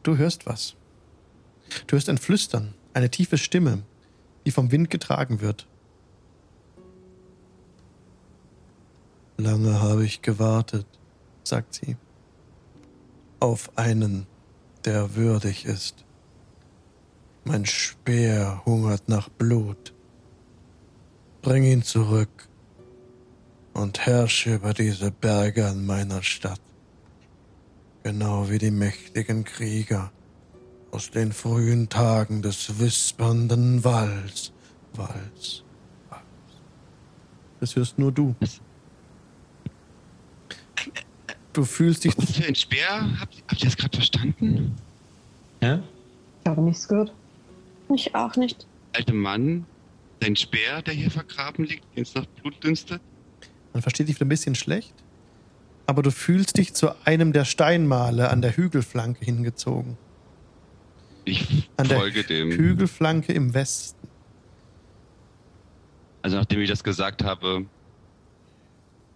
[0.07, 0.77] Du hörst was.
[1.89, 3.83] Du hörst ein Flüstern, eine tiefe Stimme,
[4.45, 5.67] die vom Wind getragen wird.
[9.37, 10.87] Lange habe ich gewartet,
[11.43, 11.97] sagt sie,
[13.41, 14.29] auf einen,
[14.85, 16.05] der würdig ist.
[17.43, 19.93] Mein Speer hungert nach Blut.
[21.43, 22.49] Bring ihn zurück
[23.73, 26.61] und herrsche über diese Berge an meiner Stadt.
[28.07, 30.13] Genau wie die mächtigen Krieger
[30.93, 34.53] aus den frühen Tagen des wispernden Walls.
[34.95, 35.65] Walls.
[36.09, 36.23] Walls.
[37.59, 38.37] Das hörst nur du.
[41.53, 42.17] Du fühlst dich.
[42.17, 43.19] Was für ein Speer?
[43.19, 44.77] Habt, habt ihr das gerade verstanden?
[45.61, 45.83] ja?
[46.45, 47.13] Ich habe nichts gehört.
[47.93, 48.69] Ich auch nicht.
[48.93, 49.67] Alter Mann,
[50.21, 53.03] dein Speer, der hier vergraben liegt, den es nach Blut dünstet?
[53.73, 54.95] Man versteht dich ein bisschen schlecht,
[55.87, 59.97] aber du fühlst dich zu einem der Steinmale an der Hügelflanke hingezogen.
[61.25, 62.51] Ich An der folge dem.
[62.53, 64.07] Hügelflanke im Westen.
[66.23, 67.67] Also nachdem ich das gesagt habe,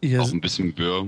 [0.02, 1.06] Ihr, auch ein bisschen wirr,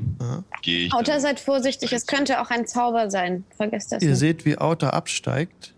[0.60, 0.92] gehe ich.
[0.92, 1.92] Auta, seid vorsichtig.
[1.92, 3.44] Es könnte auch ein Zauber sein.
[3.56, 4.18] Vergesst das ihr nicht.
[4.18, 5.74] seht, wie Auta absteigt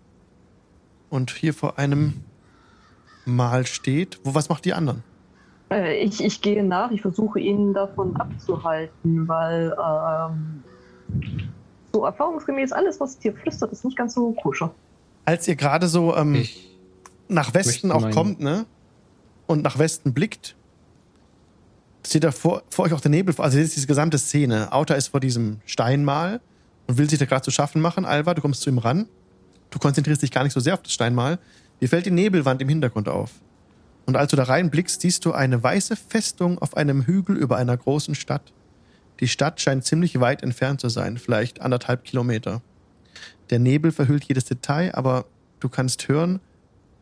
[1.11, 2.24] und hier vor einem
[3.24, 4.19] Mal steht.
[4.24, 5.05] Wo, was macht die anderen?
[5.74, 6.90] Äh, ich, ich gehe nach.
[6.90, 10.62] Ich versuche ihn davon abzuhalten, weil ähm,
[11.92, 14.72] so erfahrungsgemäß alles, was hier flüstert, ist nicht ganz so koscher.
[15.24, 16.46] Als ihr gerade so ähm,
[17.28, 18.66] nach Westen auch kommt, ne?
[19.46, 20.56] Und nach Westen blickt,
[22.02, 23.34] seht ihr vor, vor euch auch der Nebel.
[23.38, 24.72] Also ihr seht diese gesamte Szene.
[24.72, 26.40] Auta ist vor diesem Steinmal
[26.86, 28.05] und will sich da gerade zu schaffen machen.
[28.05, 29.06] Alva, du kommst zu ihm ran.
[29.70, 31.38] Du konzentrierst dich gar nicht so sehr auf das Steinmal.
[31.80, 33.32] Dir fällt die Nebelwand im Hintergrund auf.
[34.06, 37.76] Und als du da reinblickst, siehst du eine weiße Festung auf einem Hügel über einer
[37.76, 38.52] großen Stadt.
[39.20, 42.60] Die Stadt scheint ziemlich weit entfernt zu sein, vielleicht anderthalb Kilometer.
[43.51, 45.26] Der Nebel verhüllt jedes Detail, aber
[45.60, 46.40] du kannst hören,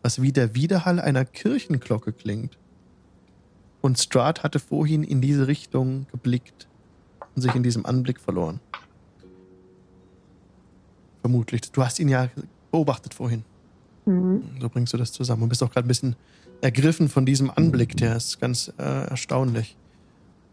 [0.03, 2.59] was wie der Widerhall einer Kirchenglocke klingt.
[3.81, 6.69] Und Strahd hatte vorhin in diese Richtung geblickt
[7.35, 8.61] und sich in diesem Anblick verloren.
[11.21, 11.63] Vermutlich.
[11.73, 12.29] Du hast ihn ja
[12.71, 13.45] beobachtet vorhin.
[14.05, 14.43] Mhm.
[14.61, 16.17] So bringst du das zusammen und bist auch gerade ein bisschen
[16.63, 17.97] ergriffen von diesem Anblick.
[17.97, 19.77] Der ist ganz äh, erstaunlich.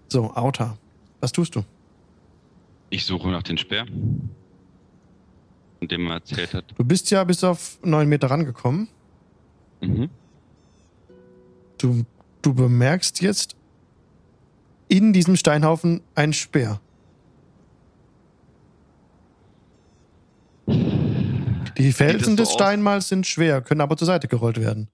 [0.09, 0.77] So, Auta,
[1.21, 1.63] was tust du?
[2.89, 3.85] Ich suche nach den Speer.
[3.85, 6.65] Von dem er erzählt hat.
[6.75, 8.89] Du bist ja bis auf neun Meter rangekommen.
[9.81, 10.09] Mhm.
[11.77, 12.03] Du,
[12.41, 13.55] du bemerkst jetzt
[14.89, 16.81] in diesem Steinhaufen einen Speer.
[21.77, 22.51] Die Felsen so des?
[22.51, 24.89] Steinmals sind schwer, können aber zur Seite gerollt werden.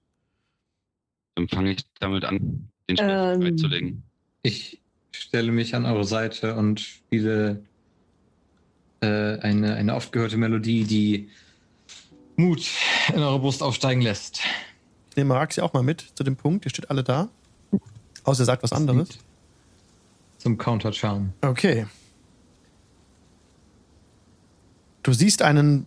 [1.36, 3.42] Dann fange ich damit an, den Speer Ähm.
[3.42, 4.02] freizulegen.
[4.42, 4.80] Ich
[5.12, 7.62] stelle mich an eure Seite und spiele
[9.00, 11.28] äh, eine, eine oft gehörte Melodie, die
[12.36, 12.66] Mut
[13.14, 14.40] in eure Brust aufsteigen lässt.
[15.10, 16.64] Ich nehme Araxi auch mal mit zu dem Punkt.
[16.64, 17.28] Ihr steht alle da.
[18.24, 19.08] Außer er sagt was anderes.
[20.38, 21.32] Zum Counter-Charm.
[21.42, 21.86] Okay.
[25.02, 25.86] Du siehst einen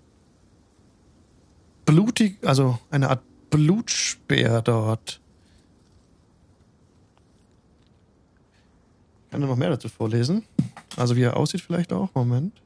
[1.86, 5.22] blutig, also eine Art Blutspeer dort.
[9.30, 10.44] Ich kann dir noch mehr dazu vorlesen.
[10.98, 12.10] Also wie er aussieht vielleicht auch.
[12.16, 12.60] Moment.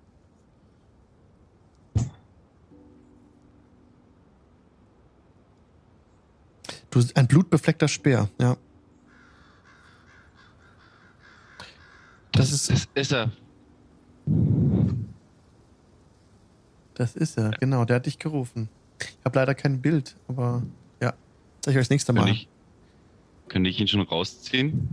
[6.90, 8.56] Du, ein blutbefleckter Speer, ja.
[12.32, 13.32] Das ist, Das ist er.
[16.94, 17.84] das ist er, genau.
[17.84, 18.70] Der hat dich gerufen.
[19.00, 20.64] Ich habe leider kein Bild, aber
[21.02, 21.14] ja.
[21.60, 22.30] Zeig ich euch das nächste Mal.
[22.30, 22.48] ich,
[23.50, 24.88] kann ich ihn schon rausziehen?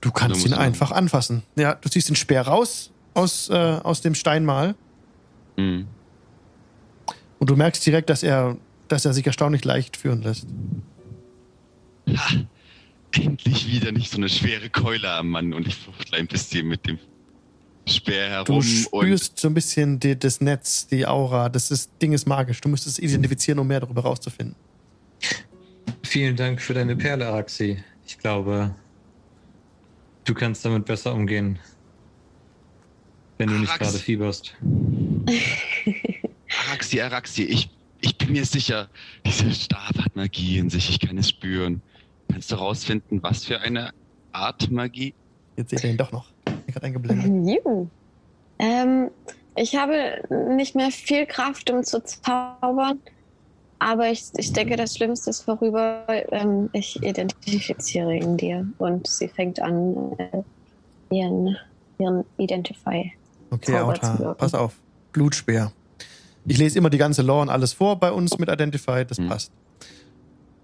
[0.00, 1.42] Du kannst ihn einfach anfassen.
[1.56, 4.74] Ja, du ziehst den Speer raus aus, äh, aus dem Steinmal
[5.56, 5.86] Hm.
[7.38, 8.56] und du merkst direkt, dass er,
[8.88, 10.46] dass er sich erstaunlich leicht führen lässt.
[12.14, 12.44] Ha!
[13.12, 16.86] Endlich wieder nicht so eine schwere Keule am Mann und ich fuchtle ein bisschen mit
[16.86, 16.98] dem
[17.88, 21.48] Speer Du herum und spürst so ein bisschen die, das Netz, die Aura.
[21.48, 22.60] Das ist, Ding ist magisch.
[22.60, 24.54] Du müsstest es identifizieren, um mehr darüber rauszufinden.
[26.02, 27.82] Vielen Dank für deine Perle, Araxi.
[28.06, 28.74] Ich glaube,
[30.26, 31.58] du kannst damit besser umgehen.
[33.38, 33.90] Wenn du nicht Arax.
[33.90, 34.54] gerade fieberst.
[36.68, 37.70] Araxi, Araxi, ich,
[38.00, 38.88] ich bin mir sicher,
[39.24, 41.82] dieser Stab hat Magie in sich, ich kann es spüren.
[42.30, 43.92] Kannst du rausfinden, was für eine
[44.32, 45.14] Art Magie?
[45.56, 46.30] Jetzt seht ihr ihn doch noch.
[46.46, 47.26] Ich bin gerade eingeblendet.
[47.64, 47.88] Juhu.
[48.58, 49.10] Ähm,
[49.54, 50.22] ich habe
[50.56, 53.00] nicht mehr viel Kraft, um zu zaubern.
[53.78, 56.04] Aber ich, ich denke, das Schlimmste ist vorüber.
[56.30, 58.66] Ähm, ich identifiziere ihn dir.
[58.78, 60.42] Und sie fängt an, äh,
[61.10, 61.56] ihren,
[61.98, 63.12] ihren Identify.
[63.50, 64.76] Okay, Zauber Auta, pass auf.
[65.12, 65.72] Blutspeer.
[66.46, 69.28] Ich lese immer die ganze Lore und alles vor bei uns mit Identified, das Hm.
[69.28, 69.52] passt.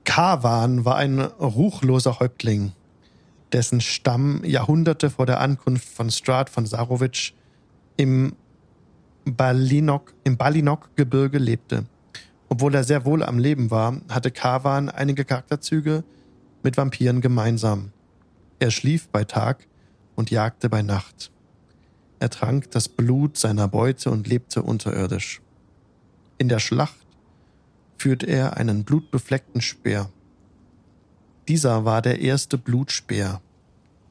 [0.05, 2.73] Kavan war ein ruchloser Häuptling,
[3.53, 7.35] dessen Stamm Jahrhunderte vor der Ankunft von Strahd von Sarovic
[7.97, 8.35] im
[9.25, 11.85] Balinok, im Balinok-Gebirge lebte.
[12.53, 16.05] Obwohl er sehr wohl am Leben war, hatte Kavan einige Charakterzüge
[16.63, 17.93] mit Vampiren gemeinsam.
[18.59, 19.67] Er schlief bei Tag
[20.17, 21.33] und jagte bei Nacht.
[22.19, 25.41] Er trank das Blut seiner Beute und lebte unterirdisch.
[26.37, 27.07] In der Schlacht
[27.97, 30.11] führte er einen blutbefleckten Speer.
[31.49, 33.41] Dieser war der erste Blutspeer,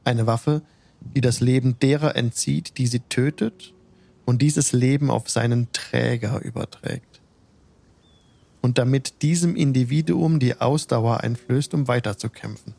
[0.02, 0.62] eine Waffe,
[0.98, 3.72] die das Leben derer entzieht, die sie tötet
[4.24, 7.11] und dieses Leben auf seinen Träger überträgt.
[8.62, 12.74] Und damit diesem Individuum die Ausdauer einflößt, um weiterzukämpfen.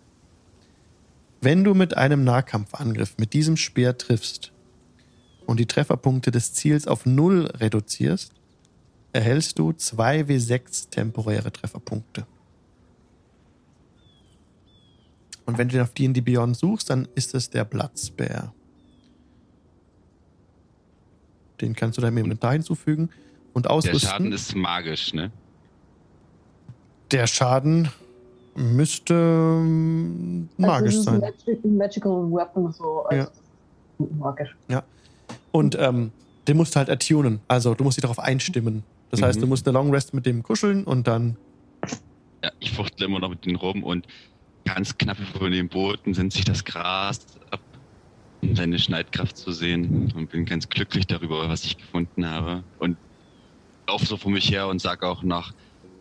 [1.41, 4.53] Wenn du mit einem Nahkampfangriff mit diesem Speer triffst
[5.45, 8.31] und die Trefferpunkte des Ziels auf Null reduzierst,
[9.11, 12.26] erhältst du 2w6 temporäre Trefferpunkte.
[15.45, 18.53] Und wenn du auf D&D Beyond suchst, dann ist es der Bloodspare.
[21.60, 23.10] Den kannst du deinem Inventar hinzufügen
[23.53, 24.10] und Der ausrüsten.
[24.10, 25.31] Schaden ist magisch, ne?
[27.11, 27.89] Der Schaden
[28.55, 31.19] müsste ähm, magisch also, sein.
[31.19, 33.03] Magic, Magical Weapon, so.
[33.05, 33.27] Also
[34.17, 34.55] Magisch.
[35.51, 36.11] Und ähm,
[36.47, 37.39] den musst du halt attunen.
[37.47, 38.84] Also du musst dich darauf einstimmen.
[39.11, 39.41] Das heißt, Mhm.
[39.41, 41.38] du musst eine Long Rest mit dem kuscheln und dann.
[42.43, 44.07] Ja, ich fuchtle immer noch mit denen rum und
[44.65, 47.19] ganz knapp über dem Boden senzt sich das Gras
[47.51, 47.59] ab,
[48.41, 52.63] um seine Schneidkraft zu sehen und bin ganz glücklich darüber, was ich gefunden habe.
[52.80, 52.97] Und
[53.88, 55.53] laufe so vor mich her und sage auch noch,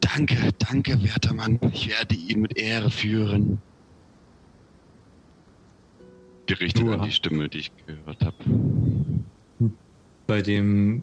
[0.02, 3.62] danke, danke, werter Mann, ich werde ihn mit Ehre führen.
[6.46, 6.94] Gerichtet Uah.
[6.94, 8.36] an die Stimme, die ich gehört habe.
[10.26, 11.02] Bei dem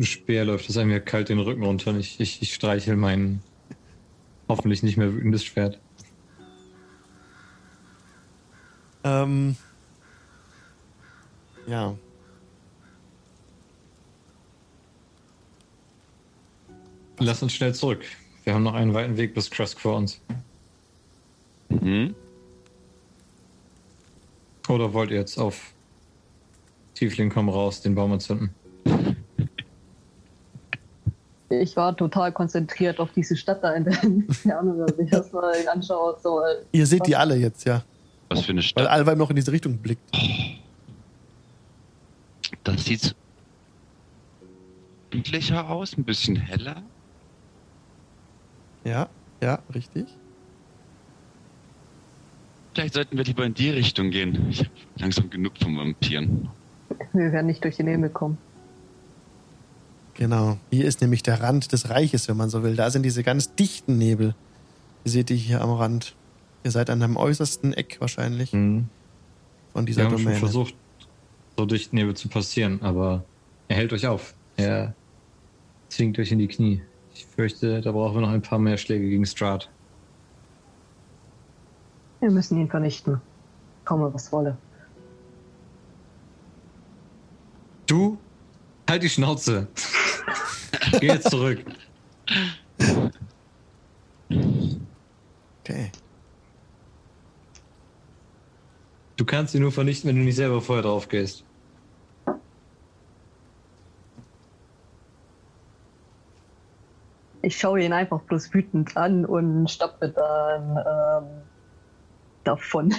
[0.00, 3.40] Speer läuft es einem ja kalt den Rücken runter und ich, ich, ich streichel mein
[4.48, 5.80] hoffentlich nicht mehr wütendes Schwert.
[9.02, 9.56] Ähm,
[11.66, 11.96] ja.
[17.18, 18.04] Lass uns schnell zurück.
[18.46, 20.20] Wir haben noch einen weiten Weg bis Kresk vor uns.
[21.68, 22.14] Mhm.
[24.68, 25.72] Oder wollt ihr jetzt auf
[26.94, 28.50] Tiefling, komm raus, den Baum anzünden.
[31.48, 33.94] Ich war total konzentriert auf diese Stadt da in der
[34.30, 36.16] Ferne, dass ich das mal anschaue.
[36.22, 37.82] So, äh, Ihr seht die alle jetzt, ja.
[38.28, 38.86] Was für eine Weil Stadt.
[38.86, 40.08] Alva noch in diese Richtung blickt.
[42.62, 43.12] Das sieht
[45.10, 46.84] endlicher aus, ein bisschen heller.
[48.86, 49.08] Ja,
[49.42, 50.06] ja, richtig.
[52.74, 54.46] Vielleicht sollten wir lieber in die Richtung gehen.
[54.50, 56.48] Ich habe langsam genug von Vampiren.
[57.12, 58.38] wir werden nicht durch den Himmel kommen.
[60.14, 60.58] Genau.
[60.70, 62.76] Hier ist nämlich der Rand des Reiches, wenn man so will.
[62.76, 64.34] Da sind diese ganz dichten Nebel.
[65.04, 66.14] Ihr seht die hier am Rand.
[66.64, 68.88] Ihr seid an einem äußersten Eck wahrscheinlich Hm.
[69.72, 70.38] von Wir dieser haben schon Domäne.
[70.40, 70.74] versucht,
[71.56, 73.24] so dicht Nebel zu passieren, aber
[73.68, 74.34] er hält euch auf.
[74.56, 74.94] Er
[75.88, 76.82] zwingt euch in die Knie.
[77.16, 79.70] Ich fürchte, da brauchen wir noch ein paar mehr Schläge gegen Strahd.
[82.20, 83.22] Wir müssen ihn vernichten.
[83.86, 84.58] Komme, was wolle.
[87.86, 88.18] Du?
[88.88, 89.66] Halt die Schnauze.
[91.00, 91.64] Geh jetzt zurück.
[95.60, 95.90] Okay.
[99.16, 101.44] Du kannst ihn nur vernichten, wenn du nicht selber vorher drauf gehst.
[107.46, 111.28] Ich schaue ihn einfach bloß wütend an und stapfe dann ähm,
[112.42, 112.92] davon.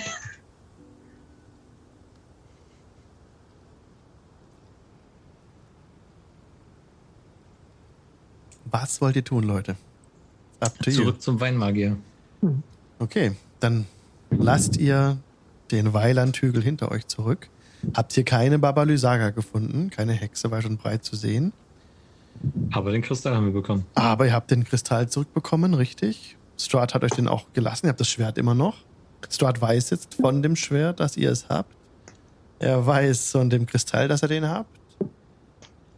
[8.71, 9.75] Was wollt ihr tun, Leute?
[10.61, 10.95] Up to you.
[10.95, 11.97] Zurück zum Weinmagier.
[12.99, 13.85] Okay, dann
[14.29, 15.17] lasst ihr
[15.71, 17.49] den Weilandhügel hinter euch zurück.
[17.93, 19.89] Habt hier keine Baba Lysaga gefunden.
[19.89, 21.51] Keine Hexe war schon breit zu sehen.
[22.71, 23.85] Aber den Kristall haben wir bekommen.
[23.95, 26.37] Aber ihr habt den Kristall zurückbekommen, richtig?
[26.57, 27.85] Strahd hat euch den auch gelassen.
[27.85, 28.77] Ihr habt das Schwert immer noch.
[29.29, 31.75] Strahd weiß jetzt von dem Schwert, dass ihr es habt.
[32.59, 34.69] Er weiß von dem Kristall, dass er den habt.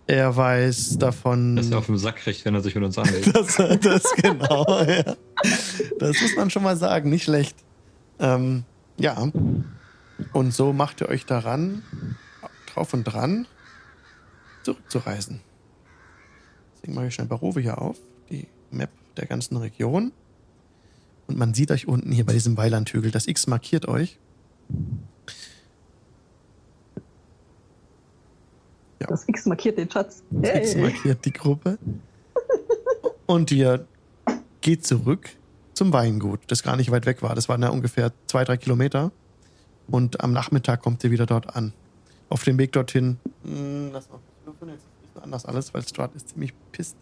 [0.08, 1.56] Er weiß davon.
[1.56, 3.28] Dass er auf den Sack kriegt, wenn er sich mit uns anlegt.
[3.34, 5.16] Das, das genau, ja.
[6.00, 7.56] Das muss man schon mal sagen, nicht schlecht.
[8.20, 8.64] Ähm,
[8.98, 9.32] ja.
[10.34, 11.84] Und so macht ihr euch daran,
[12.74, 13.46] drauf und dran,
[14.64, 15.42] zurückzureisen.
[16.80, 17.98] Deswegen mache ich schnell Barove hier auf,
[18.30, 20.14] die Map der ganzen Region.
[21.28, 23.12] Und man sieht euch unten hier bei diesem Weilandhügel.
[23.12, 24.18] Das X markiert euch.
[29.00, 30.24] Das X markiert den Schatz.
[30.30, 30.82] Das X Hey.
[30.82, 31.78] markiert die Gruppe.
[33.26, 33.86] Und ihr
[34.62, 35.30] geht zurück
[35.74, 37.36] zum Weingut, das gar nicht weit weg war.
[37.36, 39.12] Das waren ja ungefähr zwei, drei Kilometer.
[39.88, 41.74] Und am Nachmittag kommt ihr wieder dort an.
[42.30, 43.18] Auf dem Weg dorthin.
[43.44, 44.20] Hm, lass mal
[45.24, 46.96] anders alles, weil Strahd ist ziemlich pisst.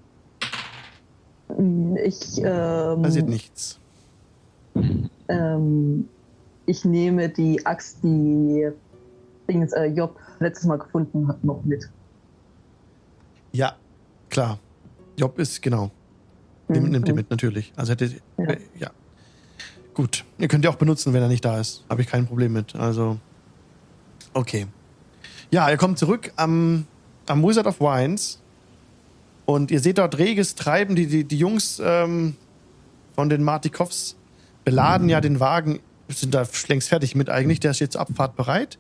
[2.04, 3.80] Ich, ähm, Passiert nichts.
[5.30, 6.08] ähm,
[6.66, 8.70] ich nehme die Axt, die
[9.48, 11.90] Dings, äh, Job letztes Mal gefunden hat, noch mit.
[13.54, 13.76] Ja,
[14.30, 14.60] klar.
[15.18, 15.90] Job ist, genau.
[16.68, 16.92] Nimmt, Mhm.
[16.92, 17.72] nimmt ihr mit, natürlich.
[17.78, 18.12] Also hätte.
[18.38, 18.44] Ja.
[18.46, 18.90] Äh, ja.
[19.94, 20.26] Gut.
[20.38, 21.86] Ihr könnt ihr auch benutzen, wenn er nicht da ist.
[21.90, 22.76] Habe ich kein Problem mit.
[22.76, 23.18] Also.
[24.34, 24.68] Okay.
[25.50, 26.86] Ja, ihr kommt zurück am,
[27.30, 28.40] am Wizard of Wines.
[29.46, 30.96] Und ihr seht dort reges Treiben.
[30.96, 32.36] Die, die, die Jungs ähm,
[33.16, 34.18] von den Martikows
[34.66, 35.80] beladen ja den Wagen,
[36.10, 37.60] sind da längst fertig mit eigentlich.
[37.60, 38.78] Der ist jetzt zur Abfahrt bereit.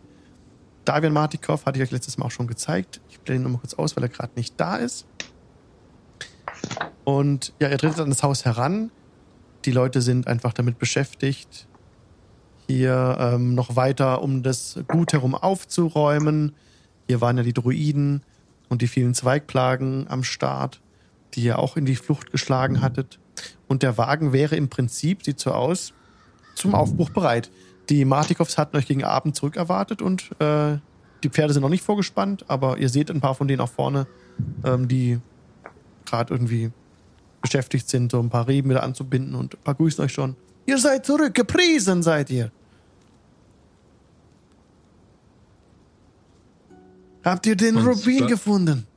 [0.86, 3.02] Davian Martikov hatte ich euch letztes Mal auch schon gezeigt.
[3.10, 5.06] Ich blende ihn nochmal kurz aus, weil er gerade nicht da ist.
[7.03, 8.91] Und ja, er tritt an das Haus heran.
[9.65, 11.68] Die Leute sind einfach damit beschäftigt,
[12.68, 16.53] hier ähm, noch weiter um das Gut herum aufzuräumen.
[17.07, 18.24] Hier waren ja die Druiden
[18.69, 20.81] und die vielen Zweigplagen am Start,
[21.34, 23.19] die ihr auch in die Flucht geschlagen hattet.
[23.68, 25.94] Und der Wagen wäre im Prinzip, sieht so aus,
[26.56, 27.52] zum Aufbruch bereit.
[27.89, 30.77] Die Martikows hatten euch gegen Abend zurückerwartet und äh,
[31.23, 34.07] die Pferde sind noch nicht vorgespannt, aber ihr seht ein paar von denen auch vorne,
[34.64, 35.19] ähm, die
[36.06, 36.72] gerade irgendwie
[37.41, 40.35] beschäftigt sind, so ein paar Reben wieder anzubinden und ein paar grüßen euch schon.
[40.65, 42.52] Ihr seid zurück, gepriesen seid ihr.
[47.27, 48.87] Habt ihr den Und Rubin gefunden?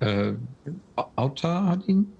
[0.00, 0.32] Äh,
[1.16, 2.12] Auta hat ihn?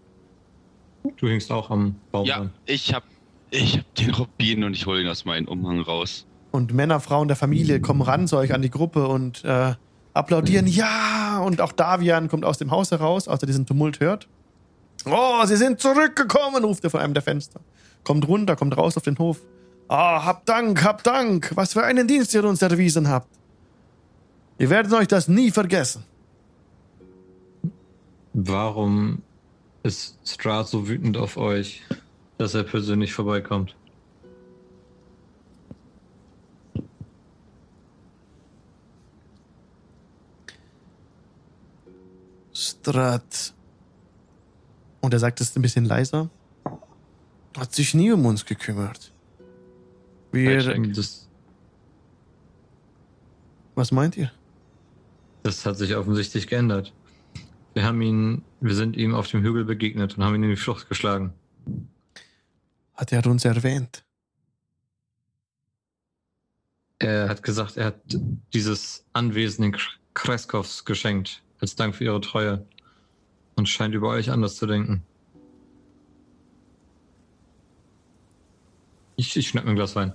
[1.18, 2.52] Du hängst auch am Baum Ja, dran.
[2.64, 3.04] ich hab,
[3.50, 6.26] ich hab den Rubin und ich hole ihn aus meinem Umhang raus.
[6.50, 9.74] Und Männer, Frauen der Familie kommen ran zu euch an die Gruppe und äh,
[10.14, 10.66] applaudieren.
[10.66, 11.40] Ja!
[11.44, 14.26] Und auch Davian kommt aus dem Haus heraus, als er diesen Tumult hört.
[15.04, 17.60] Oh, sie sind zurückgekommen, ruft er von einem der Fenster.
[18.02, 19.38] Kommt runter, kommt raus auf den Hof.
[19.88, 21.52] Ah, habt Dank, habt Dank.
[21.54, 23.28] Was für einen Dienst ihr uns erwiesen habt.
[24.58, 26.04] Ihr werdet euch das nie vergessen.
[28.32, 29.22] Warum
[29.82, 31.82] ist Strahd so wütend auf euch,
[32.38, 33.76] dass er persönlich vorbeikommt?
[42.52, 43.54] Strat.
[45.02, 46.30] Und er sagt es ein bisschen leiser.
[47.56, 49.12] Hat sich nie um uns gekümmert.
[50.32, 50.58] Wir.
[53.74, 54.30] Was meint ihr?
[55.46, 56.92] Das hat sich offensichtlich geändert.
[57.74, 60.56] Wir haben ihn, wir sind ihm auf dem Hügel begegnet und haben ihn in die
[60.56, 61.32] Flucht geschlagen.
[62.94, 64.04] Hat er uns erwähnt?
[66.98, 68.00] Er hat gesagt, er hat
[68.54, 72.66] dieses Anwesen den Kr- Kreskows geschenkt, als Dank für ihre Treue.
[73.54, 75.02] Und scheint über euch anders zu denken.
[79.16, 80.12] Ich, ich schnapp mir ein Glas Wein.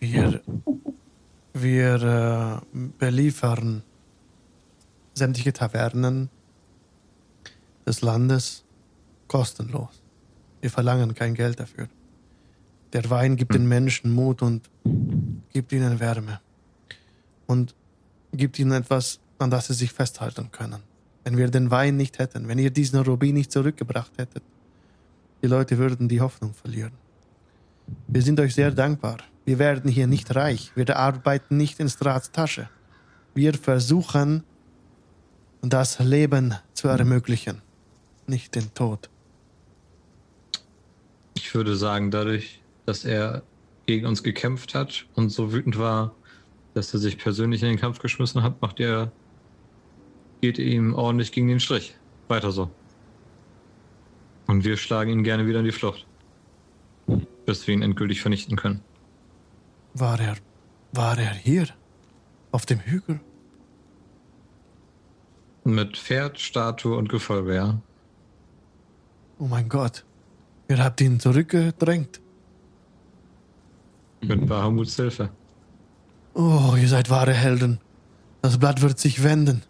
[0.00, 0.40] Wir,
[1.52, 3.82] wir äh, beliefern
[5.18, 6.30] sämtliche Tavernen
[7.86, 8.64] des Landes
[9.28, 10.02] kostenlos.
[10.60, 11.88] Wir verlangen kein Geld dafür.
[12.92, 14.70] Der Wein gibt den Menschen Mut und
[15.52, 16.40] gibt ihnen Wärme.
[17.46, 17.74] Und
[18.32, 20.82] gibt ihnen etwas, an das sie sich festhalten können.
[21.24, 24.42] Wenn wir den Wein nicht hätten, wenn ihr diesen Rubin nicht zurückgebracht hättet,
[25.42, 26.92] die Leute würden die Hoffnung verlieren.
[28.06, 29.18] Wir sind euch sehr dankbar.
[29.44, 30.72] Wir werden hier nicht reich.
[30.74, 32.68] Wir arbeiten nicht in Strats Tasche.
[33.34, 34.44] Wir versuchen,
[35.62, 37.62] das Leben zu ermöglichen,
[38.26, 39.10] nicht den Tod.
[41.34, 43.42] Ich würde sagen, dadurch, dass er
[43.86, 46.14] gegen uns gekämpft hat und so wütend war,
[46.74, 49.10] dass er sich persönlich in den Kampf geschmissen hat, macht er,
[50.40, 51.96] geht ihm ordentlich gegen den Strich.
[52.28, 52.70] Weiter so.
[54.46, 56.06] Und wir schlagen ihn gerne wieder in die Flucht.
[57.46, 58.82] Bis wir ihn endgültig vernichten können.
[59.94, 60.36] War er,
[60.92, 61.68] war er hier?
[62.52, 63.20] Auf dem Hügel?
[65.68, 67.78] Mit Pferd, Statue und Gefolge, ja.
[69.38, 70.06] Oh mein Gott.
[70.66, 72.22] Ihr habt ihn zurückgedrängt.
[74.22, 75.28] Mit Bahamuts Hilfe.
[76.32, 77.80] Oh, ihr seid wahre Helden.
[78.40, 79.62] Das Blatt wird sich wenden.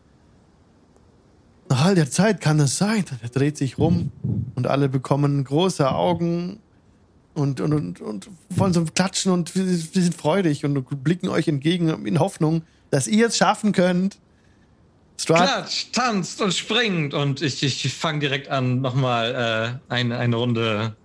[1.68, 3.04] Nach all der Zeit kann es sein.
[3.20, 4.12] Er dreht sich rum
[4.54, 6.60] und alle bekommen große Augen
[7.34, 12.06] und, und, und, und wollen so klatschen und wir, sind freudig und blicken euch entgegen
[12.06, 14.20] in Hoffnung, dass ihr es schaffen könnt.
[15.20, 17.12] Strat, Klatsch, tanzt und springt.
[17.12, 20.96] Und ich, ich fange direkt an, nochmal äh, eine, eine Runde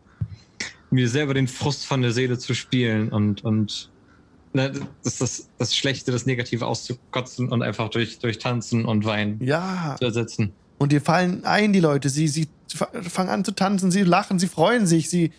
[0.91, 3.89] mir selber den Frust von der Seele zu spielen und, und
[4.53, 4.71] ne,
[5.03, 9.95] das, das, das Schlechte, das Negative auszukotzen und einfach durch, durch Tanzen und Wein ja.
[9.97, 10.53] zu ersetzen.
[10.77, 12.09] Und dir fallen ein, die Leute.
[12.09, 15.31] Sie, sie fangen an zu tanzen, sie lachen, sie freuen sich, sie,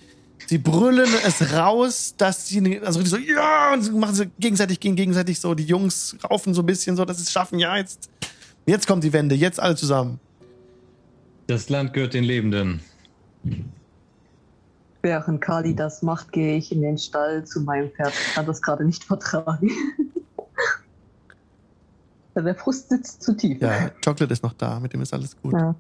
[0.46, 4.96] sie brüllen es raus, dass sie, also die so, ja, und machen sie gegenseitig gegen
[4.96, 8.10] gegenseitig so, die Jungs raufen so ein bisschen so, dass sie es schaffen, ja, jetzt,
[8.66, 10.20] jetzt kommt die Wende, jetzt alle zusammen.
[11.46, 12.80] Das Land gehört den Lebenden.
[15.02, 18.14] Während Kali das macht, gehe ich in den Stall zu meinem Pferd.
[18.14, 19.70] Ich kann das gerade nicht vertragen.
[22.34, 23.60] Der Frust sitzt zu tief.
[23.60, 25.52] Ja, Chocolate ist noch da, mit dem ist alles gut.
[25.52, 25.76] Ja.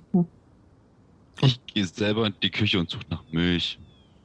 [1.40, 3.80] Ich gehe selber in die Küche und suche nach Milch.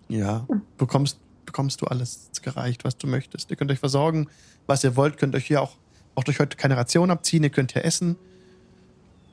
[0.10, 0.46] Ja,
[0.78, 3.50] bekommst, bekommst du alles gereicht, was du möchtest.
[3.50, 4.28] Ihr könnt euch versorgen,
[4.68, 5.78] was ihr wollt, könnt euch hier auch,
[6.14, 8.16] auch durch heute keine Ration abziehen, ihr könnt hier essen.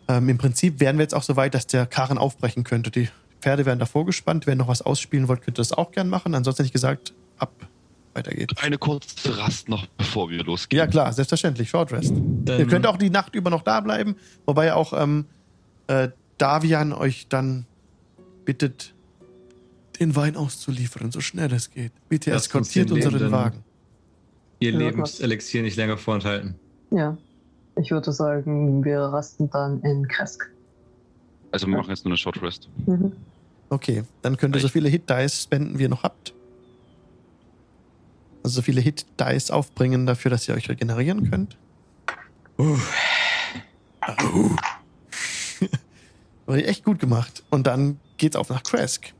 [0.08, 2.90] Ähm, Im Prinzip wären wir jetzt auch so weit, dass der Karren aufbrechen könnte.
[2.90, 3.08] Die
[3.40, 4.46] Pferde werden davor gespannt.
[4.46, 6.34] Wenn ihr noch was ausspielen wollt, könnt ihr das auch gern machen.
[6.34, 7.52] Ansonsten hätte ich gesagt, ab,
[8.14, 8.60] weiter geht's.
[8.62, 10.78] Eine kurze Rast noch, bevor wir losgehen.
[10.78, 12.12] Ja, klar, selbstverständlich, Short Rest.
[12.14, 15.26] Dann, Ihr könnt auch die Nacht über noch da bleiben, wobei auch ähm,
[15.88, 17.66] äh, Davian euch dann
[18.44, 18.94] bittet,
[19.98, 21.92] den Wein auszuliefern, so schnell es geht.
[22.08, 23.64] Bitte eskortiert unseren Wagen.
[24.60, 26.54] ihr Lebenselixier nicht länger vorenthalten.
[26.90, 27.16] ja.
[27.76, 30.50] Ich würde sagen, wir rasten dann in Kresk.
[31.52, 32.68] Also wir machen jetzt nur eine Short Rest.
[32.86, 33.12] Mhm.
[33.68, 36.32] Okay, dann könnt ihr so viele Hit-Dice spenden, wie ihr noch habt.
[38.42, 41.56] Also so viele Hit-Dice aufbringen dafür, dass ihr euch regenerieren könnt.
[46.46, 47.42] War echt gut gemacht.
[47.50, 49.12] Und dann geht's auf nach Kresk.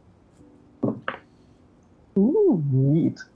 [2.15, 3.27] Uh, neat.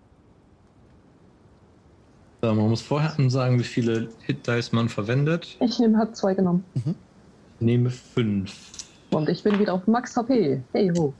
[2.42, 5.56] So, man muss vorher sagen, wie viele Hit-Dice man verwendet.
[5.60, 6.64] Ich nehme hab zwei genommen.
[6.74, 6.94] Ich
[7.60, 8.70] nehme fünf.
[9.10, 10.62] Und ich bin wieder auf Max HP.
[10.72, 11.12] Hey ho.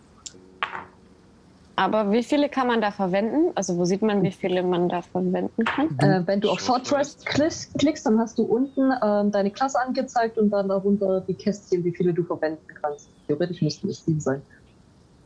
[1.76, 3.52] Aber wie viele kann man da verwenden?
[3.55, 5.99] Also wo sieht man, wie viele man da verwenden kann?
[5.99, 9.50] Äh, wenn du auf Short Short Rest klickst, klickst, dann hast du unten ähm, deine
[9.50, 13.08] Klasse angezeigt und dann darunter die Kästchen, wie viele du verwenden kannst.
[13.26, 14.42] Theoretisch müssten es sieben sein.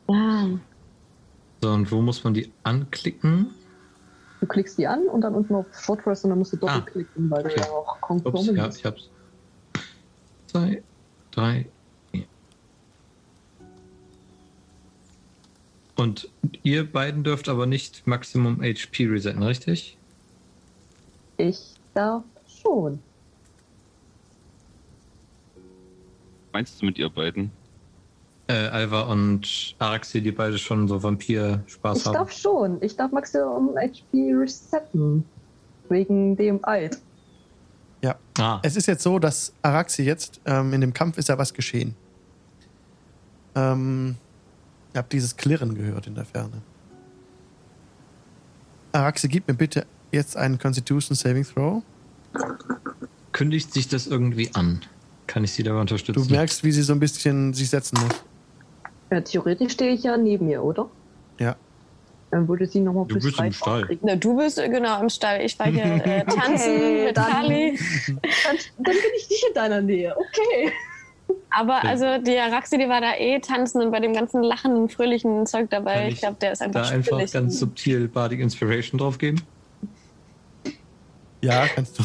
[0.09, 0.47] Ah,
[1.63, 3.51] So, und wo muss man die anklicken?
[4.45, 6.81] Du klickst die an und dann unten auf Short Rest und dann musst du Ah.
[6.81, 7.55] doppelklicken, weil Okay.
[7.55, 8.79] du ja auch konform Ups, ja, bist.
[8.81, 9.09] ich hab's.
[10.49, 10.85] Zwei,
[11.31, 11.73] drei,
[12.11, 12.27] vier.
[15.97, 16.31] Und
[16.63, 19.97] ihr beiden dürft aber nicht Maximum HP resetten, richtig?
[21.39, 23.03] Ich darf schon.
[26.53, 27.51] meinst du mit ihr beiden?
[28.47, 32.13] Äh, Alva und Araxi, die beide schon so Vampir-Spaß Ich haben.
[32.15, 32.83] darf schon.
[32.83, 35.25] Ich darf Maximum HP resetten.
[35.89, 36.99] Wegen dem Eid.
[38.37, 41.55] Ah, Es ist jetzt so, dass Araxi jetzt, ähm, in dem Kampf ist ja was
[41.55, 41.95] geschehen.
[43.55, 44.17] Ähm,
[44.93, 46.61] ihr habt dieses Klirren gehört in der Ferne.
[48.93, 51.83] Araxi, gib mir bitte jetzt einen Constitution Saving Throw.
[53.33, 54.81] kündigt sich das irgendwie an?
[55.29, 56.27] Kann ich sie dabei unterstützen?
[56.27, 58.23] Du merkst, wie sie so ein bisschen sich setzen muss.
[59.15, 60.91] Ja, theoretisch stehe ich ja neben ihr, oder?
[61.39, 61.55] Ja.
[62.33, 63.97] Dann würde sie nochmal Du bist im Stall.
[64.03, 65.41] Na, du bist äh, genau im Stall.
[65.43, 67.79] Ich war hier äh, tanzen Okay, mit dann- Kali.
[68.09, 70.17] Dann, dann bin ich nicht in deiner Nähe.
[70.17, 70.73] Okay.
[71.51, 75.47] Aber also die Araxi, die war da eh tanzen und bei dem ganzen lachenden, fröhlichen
[75.47, 75.95] Zeug dabei.
[75.95, 77.33] Kann Ich ich glaube, der ist einfach da einfach spielig.
[77.33, 79.41] ganz subtil Bardic Inspiration drauf geben?
[81.41, 82.03] Ja, kannst du.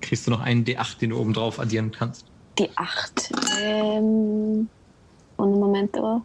[0.00, 2.26] Kriegst du noch einen D8, den du oben drauf addieren kannst?
[2.60, 3.32] Die 8.
[3.64, 4.68] Ähm.
[5.36, 6.22] Und einen Moment, oh.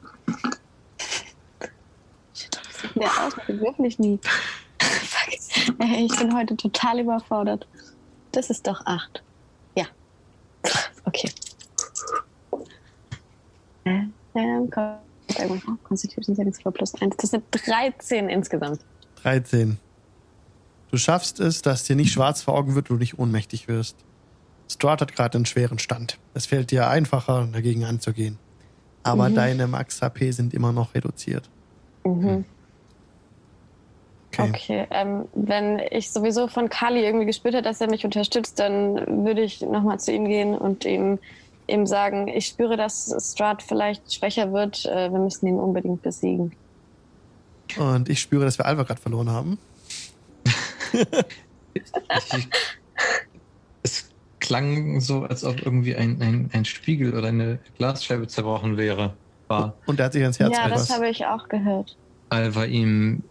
[2.33, 3.33] Shit, was sieht denn der aus?
[3.47, 4.19] Den würfel ich nie.
[4.79, 5.33] Fuck.
[5.79, 7.67] Ich bin heute total überfordert.
[8.31, 9.21] Das ist doch 8.
[9.75, 9.85] Ja.
[11.05, 11.29] Okay.
[13.83, 14.69] Äh, Ähm?
[15.83, 17.17] Constitution Saving Throw plus 1.
[17.17, 18.81] Das sind 13 insgesamt.
[19.23, 19.77] 13.
[20.89, 23.95] Du schaffst es, dass dir nicht schwarz vor Augen wird und du nicht ohnmächtig wirst.
[24.69, 26.17] Strahd hat gerade einen schweren Stand.
[26.33, 28.37] Es fällt dir einfacher, dagegen anzugehen.
[29.03, 29.35] Aber Mhm.
[29.35, 31.49] deine Max-HP sind immer noch reduziert.
[32.05, 32.45] Mhm.
[34.33, 34.49] Okay.
[34.49, 39.25] Okay, ähm, wenn ich sowieso von Kali irgendwie gespürt habe, dass er mich unterstützt, dann
[39.25, 41.19] würde ich nochmal zu ihm gehen und ihm,
[41.67, 44.85] ihm sagen, ich spüre, dass Strahd vielleicht schwächer wird.
[44.85, 46.55] Äh, wir müssen ihn unbedingt besiegen.
[47.77, 49.59] Und ich spüre, dass wir Alva gerade verloren haben.
[51.73, 52.33] Ich, es
[54.41, 59.13] klang so, als ob irgendwie ein, ein, ein Spiegel oder eine Glasscheibe zerbrochen wäre.
[59.47, 61.95] War Und er hat sich ans Herz ja, das habe ich auch gehört.
[62.29, 63.23] Alva ihm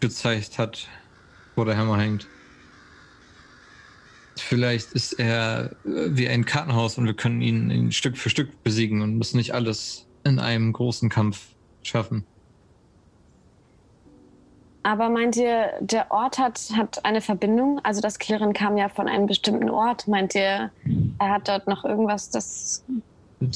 [0.00, 0.88] gezeigt hat,
[1.56, 2.26] wo der Hammer hängt.
[4.36, 8.62] Vielleicht ist er äh, wie ein Kartenhaus und wir können ihn, ihn Stück für Stück
[8.62, 11.48] besiegen und müssen nicht alles in einem großen Kampf
[11.82, 12.24] schaffen.
[14.82, 17.80] Aber meint ihr, der Ort hat, hat eine Verbindung?
[17.84, 20.08] Also das Klirren kam ja von einem bestimmten Ort.
[20.08, 20.72] Meint ihr,
[21.18, 22.84] er hat dort noch irgendwas, das,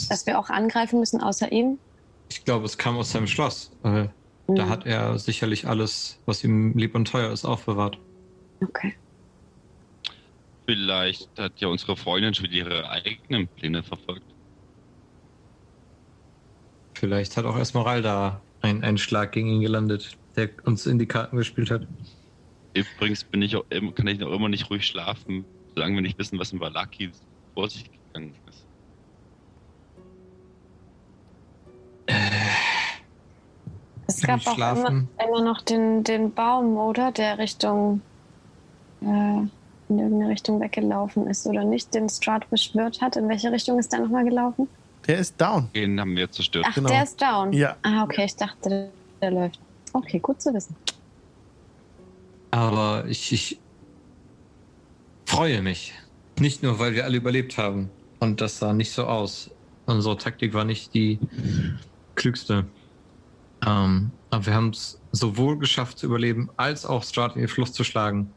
[0.08, 1.80] das wir auch angreifen müssen, außer ihm?
[2.30, 3.76] Ich glaube, es kam aus seinem Schloss.
[3.84, 4.08] Äh,
[4.54, 8.00] Da Hm, hat er sicherlich alles, was ihm lieb und teuer ist, aufbewahrt.
[8.62, 8.94] Okay.
[10.66, 14.34] Vielleicht hat ja unsere Freundin schon wieder ihre eigenen Pläne verfolgt.
[16.96, 21.36] Vielleicht hat auch Esmeralda ein, einen Schlag gegen ihn gelandet, der uns in die Karten
[21.36, 21.86] gespielt hat.
[22.74, 25.44] Übrigens bin ich auch, immer- kann ich auch immer nicht ruhig schlafen,
[25.74, 27.10] solange wir nicht wissen, was in Valaki
[27.54, 28.66] vor sich gegangen ist.
[34.06, 35.08] Es Kann gab auch immer, schlafen?
[35.24, 37.12] immer noch den, den Baum, oder?
[37.12, 38.00] Der Richtung,
[39.00, 39.48] äh, in
[39.98, 41.94] irgendeine Richtung weggelaufen ist, oder nicht?
[41.94, 43.16] Den Strahd beschwört hat.
[43.16, 44.68] In welche Richtung ist der nochmal gelaufen?
[45.06, 45.68] Der ist down.
[45.74, 46.66] Den haben wir zerstört.
[46.68, 46.88] Ach, Genau.
[46.88, 47.52] der ist down.
[47.52, 47.76] Ja.
[47.82, 48.88] Ah, okay, ich dachte, der,
[49.20, 49.60] der läuft.
[49.92, 50.74] Okay, gut zu wissen.
[52.50, 53.58] Aber ich, ich
[55.26, 55.92] freue mich.
[56.38, 57.90] Nicht nur, weil wir alle überlebt haben.
[58.20, 59.50] Und das sah nicht so aus.
[59.86, 61.18] Unsere Taktik war nicht die
[62.14, 62.66] klügste.
[63.66, 67.74] Ähm, aber wir haben es sowohl geschafft zu überleben, als auch Strahd in die Flucht
[67.74, 68.32] zu schlagen,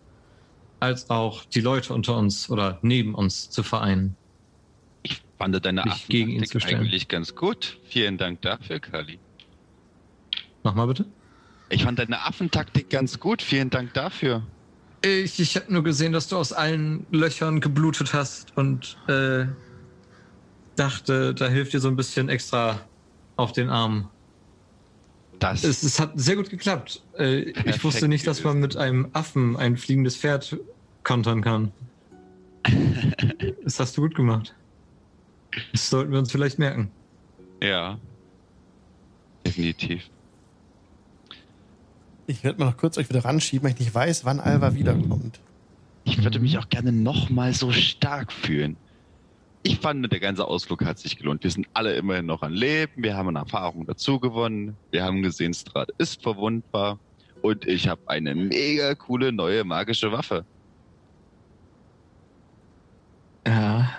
[0.80, 4.16] als auch die Leute unter uns oder neben uns zu vereinen.
[5.03, 6.82] Ich fand deine Mich gegen ihn zu stellen.
[6.82, 7.80] eigentlich ganz gut.
[7.85, 9.19] Vielen Dank dafür, Kali.
[10.64, 11.06] Nochmal bitte?
[11.69, 13.42] Ich fand deine Affentaktik ganz gut.
[13.42, 14.44] Vielen Dank dafür.
[15.02, 19.45] Ich, ich habe nur gesehen, dass du aus allen Löchern geblutet hast und äh,
[20.76, 22.80] dachte, da hilft dir so ein bisschen extra
[23.35, 24.10] auf den Arm.
[25.40, 27.03] Das Es, es hat sehr gut geklappt.
[27.18, 30.58] Äh, ich wusste nicht, dass man mit einem Affen ein fliegendes Pferd
[31.03, 31.72] kontern kann.
[33.64, 34.56] das hast du gut gemacht.
[35.72, 36.92] Das sollten wir uns vielleicht merken.
[37.61, 38.00] ja.
[39.45, 40.10] Definitiv.
[42.28, 45.40] Ich werde mal noch kurz euch wieder ranschieben, weil ich nicht weiß, wann Alva wiederkommt.
[46.06, 48.78] Ich würde mich auch gerne nochmal so stark fühlen.
[49.64, 51.44] Ich fand, der ganze Ausflug hat sich gelohnt.
[51.44, 53.04] Wir sind alle immerhin noch am Leben.
[53.04, 54.78] Wir haben an Erfahrung dazu gewonnen.
[54.92, 57.00] Wir haben gesehen, Strahd ist verwundbar.
[57.42, 60.45] Und ich habe eine mega coole neue magische Waffe.
[63.48, 63.90] Ja.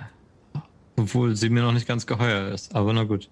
[0.97, 3.29] Obwohl sie mir noch nicht ganz geheuer ist, aber na gut.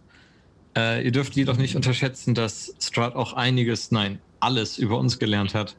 [0.77, 5.55] Äh, ihr dürft jedoch nicht unterschätzen, dass Strahd auch einiges, nein, alles über uns gelernt
[5.55, 5.75] hat.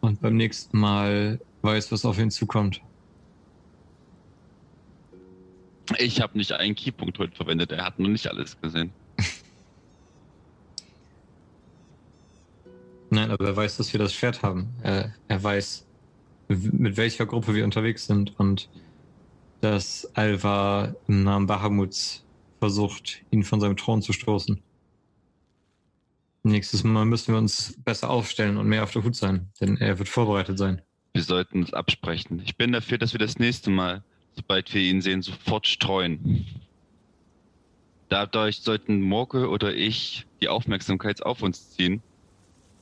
[0.00, 2.82] Und beim nächsten Mal weiß, was auf ihn zukommt.
[5.98, 8.92] Ich habe nicht einen Keypunkt heute verwendet, er hat noch nicht alles gesehen.
[13.10, 14.68] Nein, aber er weiß, dass wir das Schwert haben.
[14.82, 15.86] Er, er weiß,
[16.48, 18.68] mit welcher Gruppe wir unterwegs sind und
[19.60, 22.24] dass Alva im Namen Bahamuts
[22.60, 24.62] versucht, ihn von seinem Thron zu stoßen.
[26.42, 29.98] Nächstes Mal müssen wir uns besser aufstellen und mehr auf der Hut sein, denn er
[29.98, 30.80] wird vorbereitet sein.
[31.12, 32.40] Wir sollten uns absprechen.
[32.44, 34.02] Ich bin dafür, dass wir das nächste Mal,
[34.36, 36.46] sobald wir ihn sehen, sofort streuen.
[38.08, 42.02] Dadurch sollten Morke oder ich die Aufmerksamkeit auf uns ziehen,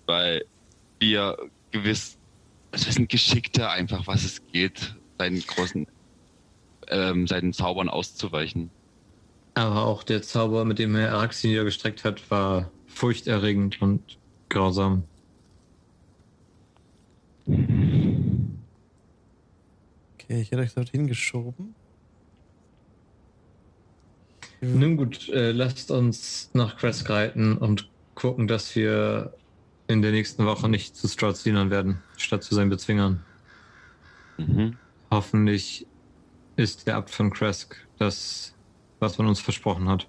[0.07, 0.45] weil
[1.01, 1.37] wir
[1.73, 2.17] gewiss,
[2.71, 5.87] also wir sind geschickter einfach, was es geht, seinen großen,
[6.89, 8.71] ähm, seinen Zaubern auszuweichen.
[9.55, 14.19] Aber auch der Zauber, mit dem er Araxi niedergestreckt hat, war furchterregend und
[14.49, 15.05] grausam.
[17.47, 17.61] Okay,
[20.41, 21.77] ich hätte euch dorthin geschoben.
[24.61, 29.33] Nun gut, äh, lasst uns nach Kresk reiten und gucken, dass wir
[29.87, 33.25] in der nächsten Woche nicht zu Strauts Dienern werden, statt zu seinen Bezwingern.
[34.39, 34.77] Mhm.
[35.13, 35.87] Hoffentlich
[36.57, 38.57] ist der Abt von Kresk das,
[38.99, 40.09] was man uns versprochen hat.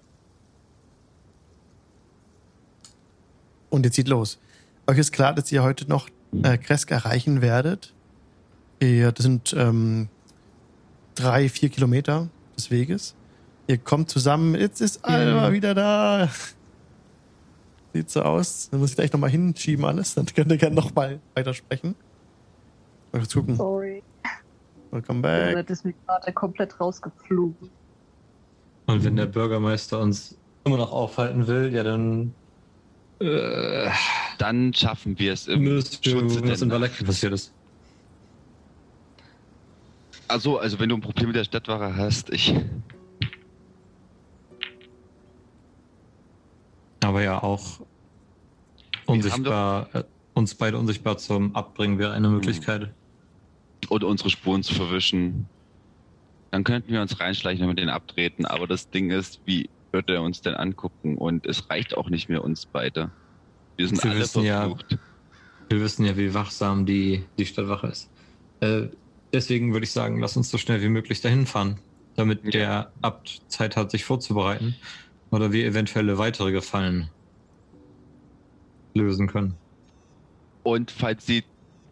[3.70, 4.40] Und ihr zieht los.
[4.88, 6.10] Euch ist klar, dass ihr heute noch
[6.44, 7.94] äh, Kresk erreichen werdet.
[8.80, 10.10] Ihr, das sind ähm,
[11.16, 13.16] drei, vier Kilometer des Weges.
[13.68, 14.56] Ihr kommt zusammen.
[14.56, 15.54] Jetzt ist Alba Mhm.
[15.54, 16.30] wieder da.
[17.94, 18.70] Sieht so aus.
[18.72, 20.16] Dann muss ich gleich nochmal hinschieben alles.
[20.16, 21.96] Dann könnt ihr gerne nochmal weitersprechen.
[23.12, 23.56] Mal gucken.
[23.56, 24.04] Sorry.
[24.92, 25.70] Welcome back.
[25.70, 27.70] ist mir gerade komplett rausgeflogen.
[28.88, 32.34] Und wenn der Bürgermeister uns immer noch aufhalten will, ja dann
[33.20, 33.90] äh,
[34.38, 36.72] Dann schaffen wir es im müsst Schutze was in.
[36.72, 37.54] Valaki passiert ist.
[40.28, 42.56] Also, also wenn du ein Problem mit der Stadtwache hast, ich.
[47.02, 47.82] Aber ja, auch
[49.06, 52.90] unsichtbar, äh, uns beide unsichtbar zum Abbringen wäre eine Möglichkeit.
[53.90, 55.48] Oder unsere Spuren zu verwischen.
[56.52, 58.46] Dann könnten wir uns reinschleichen und mit denen abtreten.
[58.46, 61.18] Aber das Ding ist, wie wird er uns denn angucken?
[61.18, 63.12] Und es reicht auch nicht mehr uns beide.
[63.78, 64.98] Wir sind Wir alle wissen ja- verflucht.
[65.70, 68.10] Wir wissen ja, wie wachsam die, die Stadtwache ist.
[68.60, 68.88] Äh,
[69.32, 71.80] deswegen würde ich sagen, lass uns so schnell wie möglich dahin fahren,
[72.16, 72.50] damit Ja.
[72.52, 74.76] der Abt Zeit hat, sich vorzubereiten
[75.30, 77.10] oder wir eventuelle weitere Gefallen
[78.96, 79.54] lösen können.
[80.64, 81.44] Und falls sie,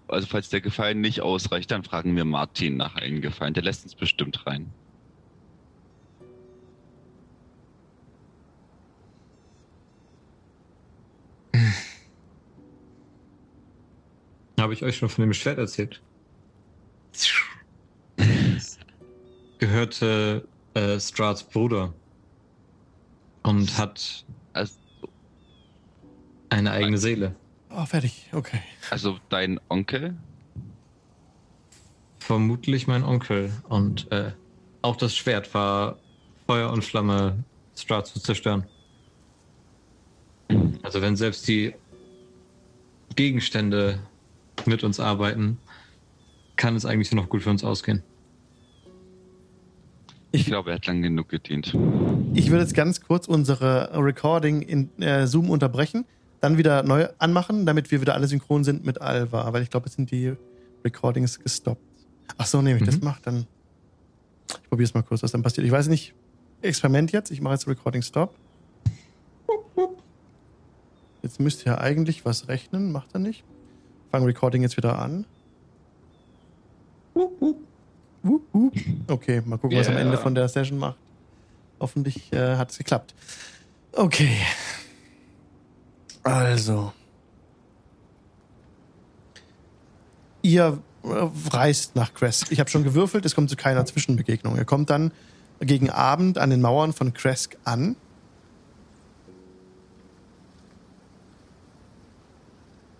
[0.07, 3.53] also falls der Gefallen nicht ausreicht, dann fragen wir Martin nach einem Gefallen.
[3.53, 4.71] Der lässt uns bestimmt rein.
[14.59, 16.01] Habe ich euch schon von dem Schwert erzählt?
[19.59, 21.93] Gehörte äh, Strats Bruder
[23.43, 24.25] und hat
[26.49, 27.35] eine eigene Seele.
[27.69, 28.29] Oh, fertig.
[28.31, 28.61] Okay.
[28.89, 30.15] also dein Onkel?
[32.19, 33.51] Vermutlich mein Onkel.
[33.69, 34.31] Und äh,
[34.81, 35.97] auch das Schwert war
[36.45, 37.43] Feuer und Flamme,
[37.75, 38.65] Strat zu zerstören.
[40.83, 41.73] Also wenn selbst die
[43.15, 43.99] Gegenstände
[44.65, 45.57] mit uns arbeiten,
[46.55, 48.03] kann es eigentlich nur noch gut für uns ausgehen.
[50.31, 51.67] Ich glaube, er hat lang genug gedient.
[52.33, 56.05] Ich würde jetzt ganz kurz unsere Recording in äh, Zoom unterbrechen,
[56.41, 59.87] dann wieder neu anmachen, damit wir wieder alle synchron sind mit Alva, weil ich glaube,
[59.87, 60.33] jetzt sind die
[60.83, 61.81] Recordings gestoppt.
[62.37, 63.05] Ach so, nee, wenn ich das Mhm.
[63.05, 63.47] mache, dann.
[64.49, 65.65] Ich probiere es mal kurz, was dann passiert.
[65.65, 66.13] Ich weiß nicht.
[66.61, 67.31] Experiment jetzt.
[67.31, 68.35] Ich mache jetzt Recording Stop.
[71.21, 73.43] Jetzt müsste ja eigentlich was rechnen, macht er nicht.
[74.11, 75.25] Fang Recording jetzt wieder an.
[79.07, 80.03] Okay, mal gucken, was am Yeah.
[80.03, 80.97] Ende von der Session macht.
[81.79, 83.13] Hoffentlich äh, hat es geklappt.
[83.91, 84.37] Okay.
[86.23, 86.93] Also.
[90.41, 91.07] Ihr äh,
[91.51, 92.51] reist nach Kresk.
[92.51, 94.57] Ich habe schon gewürfelt, es kommt zu keiner Zwischenbegegnung.
[94.57, 95.11] Ihr kommt dann
[95.59, 97.95] gegen Abend an den Mauern von Kresk an.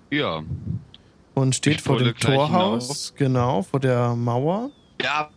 [0.10, 0.44] Ja.
[1.34, 4.72] Und steht Ich vor dem Torhaus, genau, vor der Mauer.
[5.02, 5.30] Ja,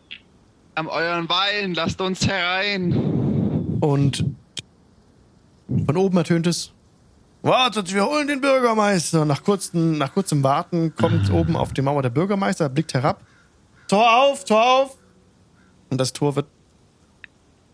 [0.75, 2.93] am euren Wein, lasst uns herein.
[3.81, 4.25] Und
[5.87, 6.73] von oben ertönt es:
[7.43, 9.25] Wartet, wir holen den Bürgermeister.
[9.25, 13.23] Nach, kurzen, nach kurzem Warten kommt oben auf die Mauer der Bürgermeister, blickt herab.
[13.89, 14.97] Tor auf, Tor auf!
[15.91, 16.47] Und das Tor wird,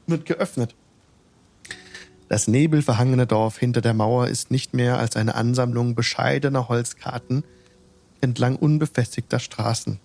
[0.07, 0.75] wird geöffnet.
[2.29, 7.45] Das nebelverhangene Dorf hinter der Mauer ist nicht mehr als eine Ansammlung bescheidener Holzkarten
[8.21, 10.01] entlang unbefestigter Straßen,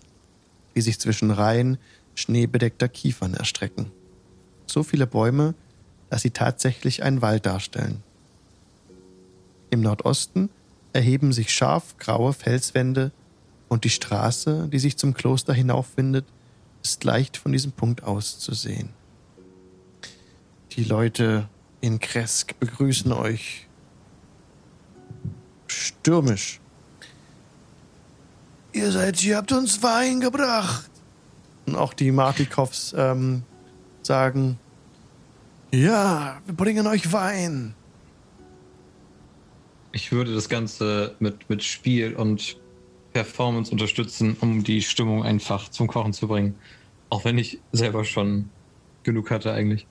[0.74, 1.78] die sich zwischen Reihen
[2.14, 3.90] schneebedeckter Kiefern erstrecken.
[4.66, 5.54] so viele Bäume,
[6.08, 8.02] dass sie tatsächlich einen Wald darstellen.
[9.68, 10.48] Im Nordosten
[10.94, 13.10] erheben sich scharf graue Felswände
[13.68, 16.24] und die Straße, die sich zum Kloster hinaufwindet,
[16.82, 18.90] ist leicht von diesem Punkt aus zu sehen.
[20.72, 21.48] Die Leute
[21.82, 23.66] in Kresk begrüßen euch
[25.66, 26.60] stürmisch.
[28.72, 30.88] Ihr seid hier, habt uns Wein gebracht.
[31.66, 33.42] Und auch die Martikows ähm,
[34.02, 34.58] sagen,
[35.72, 37.74] ja, wir bringen euch Wein.
[39.92, 42.56] Ich würde das Ganze mit, mit Spiel und
[43.12, 46.54] Performance unterstützen, um die Stimmung einfach zum Kochen zu bringen.
[47.10, 48.48] Auch wenn ich selber schon
[49.02, 49.86] genug hatte eigentlich.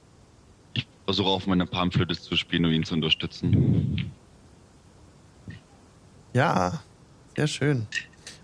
[1.11, 4.13] Versuche auf meine Palmflöte zu spielen, um ihn zu unterstützen.
[6.31, 6.81] Ja,
[7.35, 7.85] sehr schön.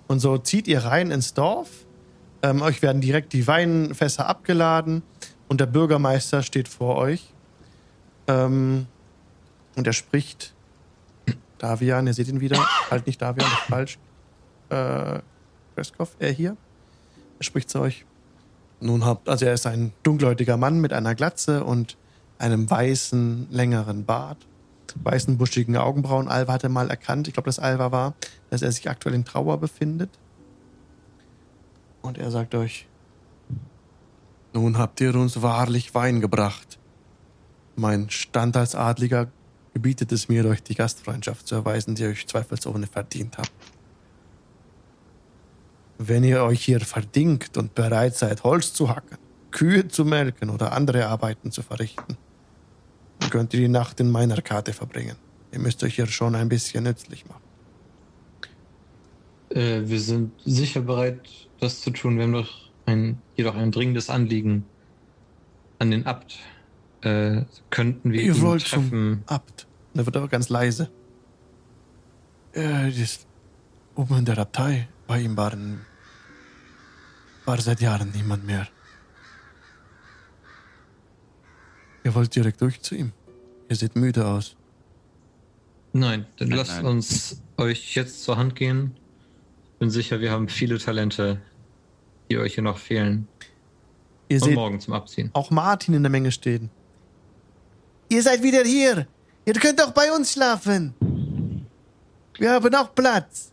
[0.07, 1.69] Und so zieht ihr rein ins Dorf.
[2.41, 5.01] Ähm, euch werden direkt die Weinfässer abgeladen
[5.47, 7.33] und der Bürgermeister steht vor euch.
[8.27, 8.87] Ähm,
[9.77, 10.53] und er spricht.
[11.59, 12.59] Davian, ihr seht ihn wieder.
[12.91, 13.97] halt nicht Davian, das ist falsch.
[14.67, 15.21] Äh,
[15.73, 16.57] Kreskov, er hier.
[17.39, 18.03] Er spricht zu euch.
[18.81, 21.95] Nun habt, also er ist ein dunkelhäutiger Mann mit einer Glatze und
[22.39, 24.37] einem weißen, längeren Bart,
[25.03, 26.27] weißen, buschigen Augenbrauen.
[26.27, 28.15] Alva hatte mal erkannt, ich glaube, dass Alva war,
[28.49, 30.09] dass er sich aktuell in Trauer befindet.
[32.01, 32.87] Und er sagt euch,
[34.53, 36.79] nun habt ihr uns wahrlich Wein gebracht.
[37.75, 39.27] Mein Stand als Adliger
[39.73, 43.51] gebietet es mir, euch die Gastfreundschaft zu erweisen, die ihr euch zweifelsohne verdient habt.
[45.99, 49.17] Wenn ihr euch hier verdingt und bereit seid, Holz zu hacken,
[49.51, 52.17] Kühe zu melken oder andere Arbeiten zu verrichten,
[53.19, 55.15] dann könnt ihr die Nacht in meiner Karte verbringen.
[55.51, 57.41] Ihr müsst euch hier schon ein bisschen nützlich machen.
[59.49, 61.21] Äh, wir sind sicher bereit,
[61.59, 62.17] das zu tun.
[62.17, 64.65] Wir haben doch ein, jedoch ein dringendes Anliegen
[65.79, 66.37] an den Abt.
[67.01, 68.89] Äh, könnten wir Ihr ihn wollt treffen?
[68.89, 69.67] zum Abt.
[69.93, 70.89] Er wird aber ganz leise.
[72.53, 73.25] Äh, das
[73.95, 74.87] oben in der Abtei.
[75.07, 75.81] Bei ihm waren,
[77.45, 78.67] war seit Jahren niemand mehr.
[82.07, 83.11] Ihr wollt direkt durch zu ihm.
[83.67, 84.55] Ihr seht müde aus.
[85.91, 86.85] Nein, dann Nein, lasst nein.
[86.85, 88.95] uns euch jetzt zur Hand gehen.
[89.73, 91.41] Ich bin sicher, wir haben viele Talente,
[92.31, 93.27] die euch hier noch fehlen.
[94.29, 95.31] Ihr Und seht morgen zum Abziehen.
[95.33, 96.69] auch Martin in der Menge stehen.
[98.07, 99.05] Ihr seid wieder hier.
[99.45, 100.93] Ihr könnt auch bei uns schlafen.
[102.39, 103.51] Wir haben auch Platz.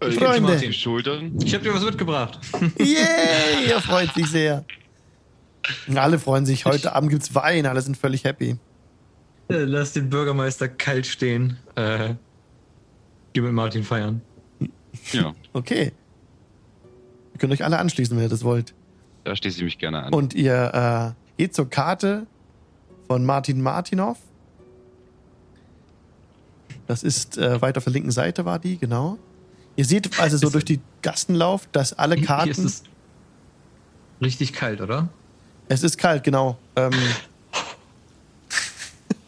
[0.00, 0.56] Äh, ich Freunde.
[0.56, 1.38] die Schultern.
[1.40, 2.40] Ich habe dir was mitgebracht.
[2.80, 4.64] Yay, er freut sich sehr.
[5.94, 6.64] Alle freuen sich.
[6.64, 7.66] Heute Abend gibt's Wein.
[7.66, 8.56] Alle sind völlig happy.
[9.48, 11.56] Äh, Lass den Bürgermeister kalt stehen.
[11.74, 12.14] Äh,
[13.32, 14.20] geh mit Martin feiern.
[15.12, 15.92] Ja, Okay.
[17.34, 18.74] Ihr könnt euch alle anschließen, wenn ihr das wollt.
[19.24, 20.12] da schließe ich mich gerne an.
[20.12, 22.26] Und ihr äh, geht zur Karte
[23.06, 24.18] von Martin Martinov.
[26.86, 29.18] Das ist äh, weiter auf der linken Seite war die, genau.
[29.76, 32.64] Ihr seht also so Ist- durch die Gassen lauft, dass alle Hier ist Karten.
[32.66, 32.82] es
[34.20, 35.08] richtig kalt, oder?
[35.68, 36.56] Es ist kalt, genau.
[36.76, 36.92] Ähm,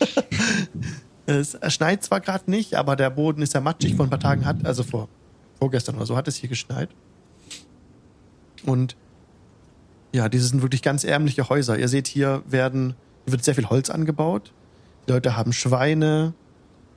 [1.27, 3.97] es schneit zwar gerade nicht, aber der Boden ist ja matschig.
[3.97, 5.09] Vor ein paar Tagen hat, also vor
[5.59, 6.89] vorgestern oder so, hat es hier geschneit.
[8.65, 8.97] Und
[10.12, 11.78] ja, diese sind wirklich ganz ärmliche Häuser.
[11.78, 12.94] Ihr seht, hier werden,
[13.25, 14.52] hier wird sehr viel Holz angebaut.
[15.07, 16.35] Die Leute haben Schweine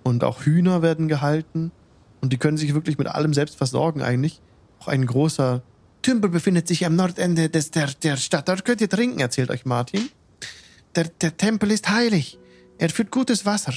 [0.03, 1.71] und auch Hühner werden gehalten.
[2.21, 4.41] Und die können sich wirklich mit allem selbst versorgen eigentlich.
[4.79, 5.61] Auch ein großer
[6.03, 8.47] Tümpel befindet sich am Nordende des, der, der Stadt.
[8.47, 10.09] Dort könnt ihr trinken, erzählt euch Martin.
[10.95, 12.37] Der, der Tempel ist heilig.
[12.77, 13.73] Er führt gutes Wasser.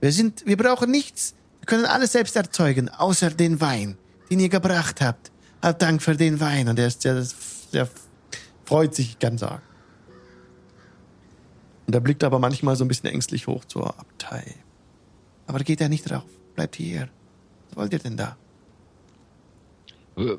[0.00, 1.34] Wir sind, wir brauchen nichts.
[1.60, 3.96] Wir können alles selbst erzeugen, außer den Wein,
[4.30, 5.32] den ihr gebracht habt.
[5.62, 6.68] Hab Dank für den Wein.
[6.68, 7.88] Und er ist sehr, sehr
[8.64, 9.62] freut sich, ich kann sagen.
[11.86, 14.54] Und er blickt aber manchmal so ein bisschen ängstlich hoch zur Abtei.
[15.46, 16.24] Aber geht er nicht drauf.
[16.54, 17.08] Bleibt hier.
[17.70, 18.36] Was wollt ihr denn da?
[20.16, 20.38] Wir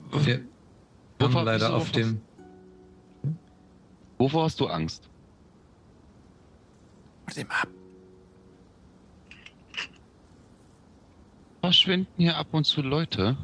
[1.19, 2.22] Wovor haben leider auf dem.
[4.18, 5.10] Wovor hast du Angst?
[7.26, 7.68] Vor dem Ab.
[11.61, 13.35] Verschwinden hier ab und zu Leute?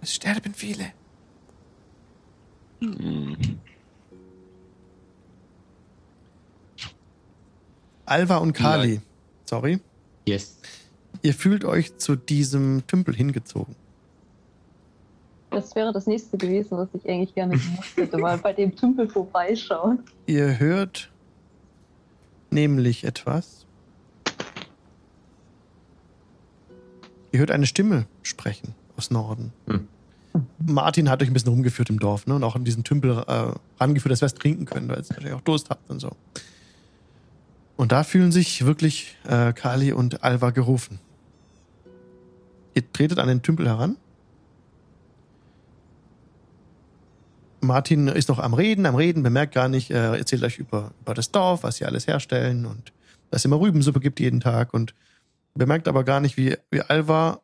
[0.00, 0.92] Es sterben viele.
[2.80, 3.36] Hm.
[8.04, 9.00] Alva und Kali.
[9.44, 9.80] Sorry.
[10.26, 10.58] Yes.
[11.22, 13.74] Ihr fühlt euch zu diesem Tümpel hingezogen.
[15.52, 19.08] Das wäre das nächste gewesen, was ich eigentlich gerne gemacht hätte, mal bei dem Tümpel
[19.08, 20.00] vorbeischauen.
[20.26, 21.10] Ihr hört
[22.50, 23.66] nämlich etwas.
[27.32, 29.52] Ihr hört eine Stimme sprechen aus Norden.
[29.66, 29.88] Hm.
[30.58, 32.34] Martin hat euch ein bisschen rumgeführt im Dorf ne?
[32.34, 35.34] und auch in diesen Tümpel äh, rangeführt, dass ihr was trinken könnt, weil ihr wahrscheinlich
[35.34, 36.12] auch Durst habt und so.
[37.76, 40.98] Und da fühlen sich wirklich äh, Kali und Alva gerufen.
[42.74, 43.96] Ihr tretet an den Tümpel heran.
[47.62, 51.14] Martin ist noch am Reden, am Reden, bemerkt gar nicht, äh, erzählt euch über, über
[51.14, 52.92] das Dorf, was sie alles herstellen und
[53.30, 54.94] dass es immer Rübensuppe gibt jeden Tag und
[55.54, 57.40] bemerkt aber gar nicht, wie, wie Alva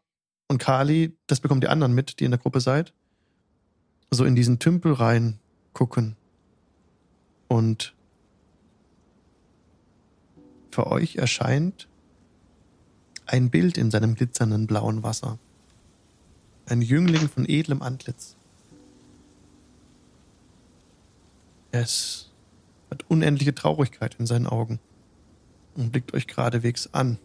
[0.48, 2.92] und Kali, das bekommt die anderen mit, die in der Gruppe seid,
[4.10, 5.38] so in diesen Tümpel rein
[5.72, 6.16] gucken
[7.46, 7.94] und
[10.70, 11.88] für euch erscheint
[13.26, 15.38] ein Bild in seinem glitzernden blauen Wasser.
[16.66, 18.37] Ein Jüngling von edlem Antlitz.
[21.70, 22.30] Es
[22.90, 24.80] hat unendliche Traurigkeit in seinen Augen
[25.74, 27.18] und blickt euch geradewegs an.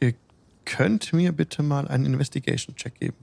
[0.00, 0.14] Ihr
[0.64, 3.16] könnt mir bitte mal einen Investigation-Check geben.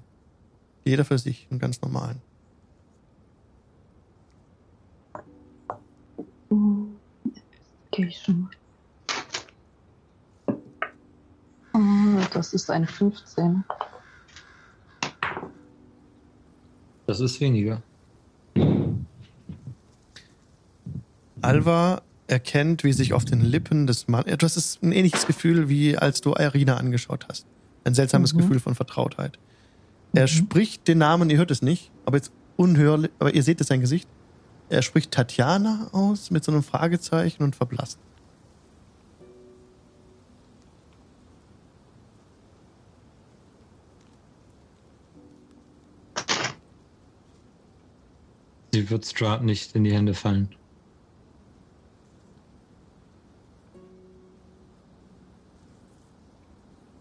[0.84, 2.22] Jeder für sich, einen ganz normalen.
[7.96, 8.50] Investigation.
[11.74, 11.80] Oh,
[12.34, 13.64] Das ist eine 15.
[17.16, 17.82] Das ist weniger.
[21.42, 24.36] Alva erkennt, wie sich auf den Lippen des Mannes.
[24.38, 27.46] Du hast es ein ähnliches Gefühl, wie als du Irina angeschaut hast.
[27.86, 28.40] Ein seltsames Mhm.
[28.40, 29.40] Gefühl von Vertrautheit.
[30.14, 30.28] Er Mhm.
[30.28, 33.80] spricht den Namen, ihr hört es nicht, aber jetzt unhörlich, aber ihr seht es sein
[33.80, 34.10] Gesicht.
[34.68, 37.98] Er spricht Tatjana aus mit so einem Fragezeichen und verblasst.
[48.86, 50.48] Sie wird Strahd nicht in die Hände fallen.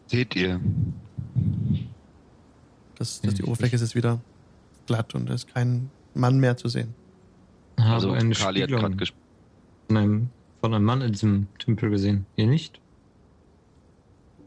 [0.06, 0.62] Seht ihr?
[2.94, 4.18] Das, das, die Oberfläche ist jetzt wieder
[4.86, 6.94] glatt und es ist kein Mann mehr zu sehen.
[7.78, 9.20] Habe Also eine Kali hat Spiegelung gerade gesprochen.
[9.88, 10.30] von einem,
[10.62, 12.24] von einem Mann in diesem Tümpel gesehen.
[12.36, 12.80] Ihr nicht?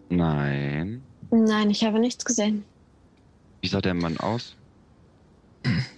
[0.10, 1.04] Nein.
[1.30, 2.64] Nein, ich habe nichts gesehen.
[3.62, 4.56] Wie sah der Mann aus?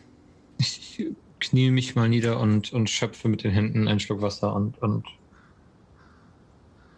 [1.50, 4.78] Ich knie mich mal nieder und, und schöpfe mit den Händen einen Schluck Wasser und,
[4.84, 5.08] und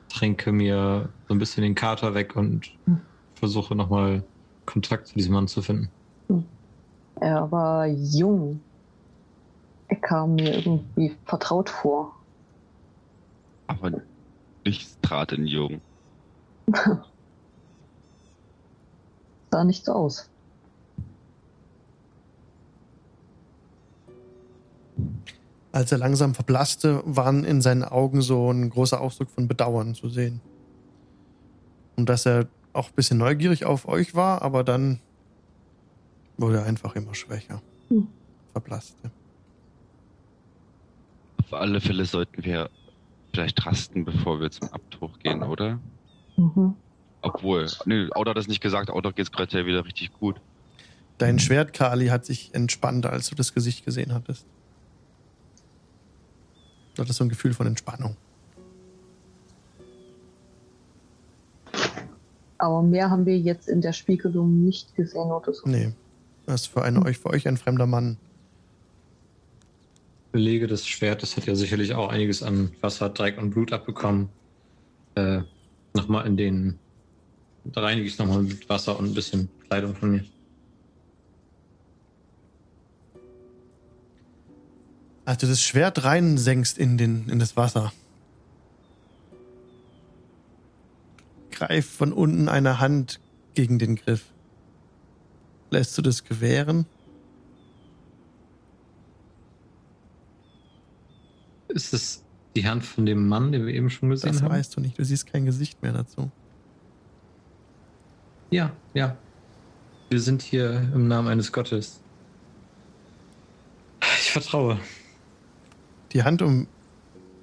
[0.09, 2.97] trinke mir so ein bisschen den Kater weg und Hm.
[3.35, 4.27] versuche nochmal
[4.65, 5.93] Kontakt zu diesem Mann zu finden.
[7.21, 8.65] Er war jung.
[9.89, 12.15] Er kam mir irgendwie vertraut vor.
[13.67, 13.91] Aber
[14.65, 15.83] nichts trat in Jungen.
[19.51, 20.30] Sah nicht so aus.
[25.71, 30.09] Als er langsam verblasste, waren in seinen Augen so ein großer Ausdruck von Bedauern zu
[30.09, 30.41] sehen.
[31.95, 34.99] Und dass er auch ein bisschen neugierig auf euch war, aber dann
[36.37, 37.61] wurde er einfach immer schwächer.
[37.89, 38.07] Hm.
[38.51, 39.11] Verblasste.
[41.37, 42.69] Auf alle Fälle sollten wir
[43.33, 45.79] vielleicht rasten, bevor wir zum Abtuch gehen, oder?
[46.37, 46.75] Mhm.
[47.21, 50.41] Obwohl, nö, Auto hat das nicht gesagt, Auto geht's gerade ja wieder richtig gut.
[51.17, 54.45] Dein Schwert, Kali, hat sich entspannt, als du das Gesicht gesehen hattest.
[57.01, 58.15] Du hattest so ein Gefühl von Entspannung.
[62.59, 65.67] Aber mehr haben wir jetzt in der Spiegelung nicht gesehen oder so.
[65.67, 65.93] Nee.
[66.45, 68.17] Das ist für, eine, euch, für euch ein fremder Mann.
[70.31, 74.29] Belege des Schwertes hat ja sicherlich auch einiges an Wasser, Dreck und Blut abbekommen.
[75.15, 75.41] Äh,
[75.95, 76.77] nochmal in den.
[77.63, 80.23] Da reinige ich nochmal mit Wasser und ein bisschen Kleidung von mir.
[85.25, 87.93] Als du das Schwert reinsenkst in, den, in das Wasser,
[91.51, 93.19] greift von unten eine Hand
[93.53, 94.25] gegen den Griff.
[95.69, 96.85] Lässt du das gewähren?
[101.67, 102.23] Ist es
[102.55, 104.51] die Hand von dem Mann, den wir eben schon gesehen Das haben?
[104.51, 104.97] weißt du nicht.
[104.99, 106.31] Du siehst kein Gesicht mehr dazu.
[108.49, 109.15] Ja, ja.
[110.09, 112.01] Wir sind hier im Namen eines Gottes.
[114.19, 114.77] Ich vertraue.
[116.13, 116.67] Die Hand um,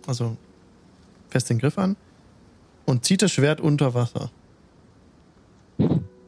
[0.07, 0.37] also
[1.29, 1.97] fest den Griff an
[2.87, 4.31] und zieht das Schwert unter Wasser.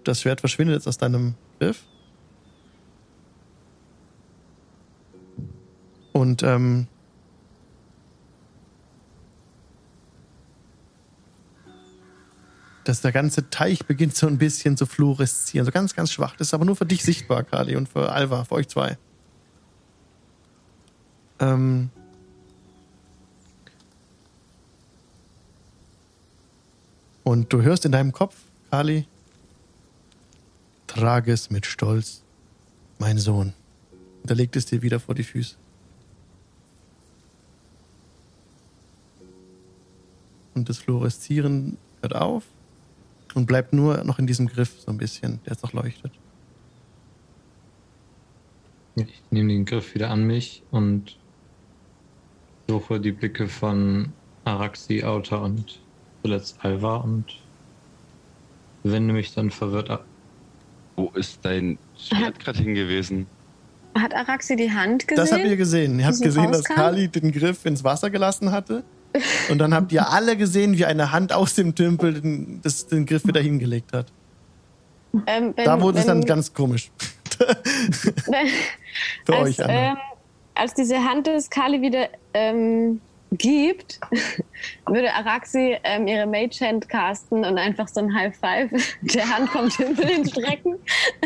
[0.05, 1.85] Das Schwert verschwindet jetzt aus deinem Griff.
[6.12, 6.86] Und ähm,
[12.85, 15.65] dass der ganze Teich beginnt so ein bisschen zu fluoreszieren.
[15.65, 16.35] So ganz, ganz schwach.
[16.36, 18.99] Das ist aber nur für dich sichtbar, Kali, und für Alva, für euch zwei.
[21.39, 21.91] Ähm,
[27.31, 28.34] und du hörst in deinem Kopf,
[28.73, 29.07] Kali,
[30.89, 32.25] Trage es mit Stolz,
[32.99, 33.52] mein Sohn.
[34.23, 35.55] Und er legt es dir wieder vor die Füße.
[40.57, 42.42] Und das Fluoreszieren hört auf
[43.34, 46.10] und bleibt nur noch in diesem Griff so ein bisschen, der jetzt noch leuchtet.
[48.97, 51.17] Ich nehme den Griff wieder an mich und
[52.67, 54.12] suche die Blicke von
[54.44, 55.78] Araxi, Auta und
[56.23, 57.24] zuletzt Alva und
[58.82, 60.05] wende mich dann verwirrt ab.
[60.97, 63.26] Wo ist dein Schwert gerade hingewiesen?
[63.99, 65.16] Hat Araxi die Hand gesehen?
[65.24, 65.99] Das habt ihr gesehen.
[65.99, 66.65] Ihr habt gesehen, dass?
[66.65, 68.84] Kali den Griff ins Wasser gelassen hatte.
[69.50, 73.07] Und dann habt ihr alle gesehen, wie eine Hand aus dem Tümpel den, das, den
[73.07, 74.07] Griff wieder hingelegt hat.
[75.26, 76.90] Ähm, wenn, da wurde es dann wenn- ganz komisch.
[77.39, 78.47] wenn,
[79.26, 79.73] Für als, euch alle.
[79.73, 79.97] ähm,
[80.55, 83.00] als diese Hand des Kali wieder ähm,
[83.33, 84.00] gibt,
[84.86, 88.70] würde Araxi ähm, ihre Mage Hand casten und einfach so ein High Five
[89.02, 90.76] der Hand vom Tümpel hinstrecken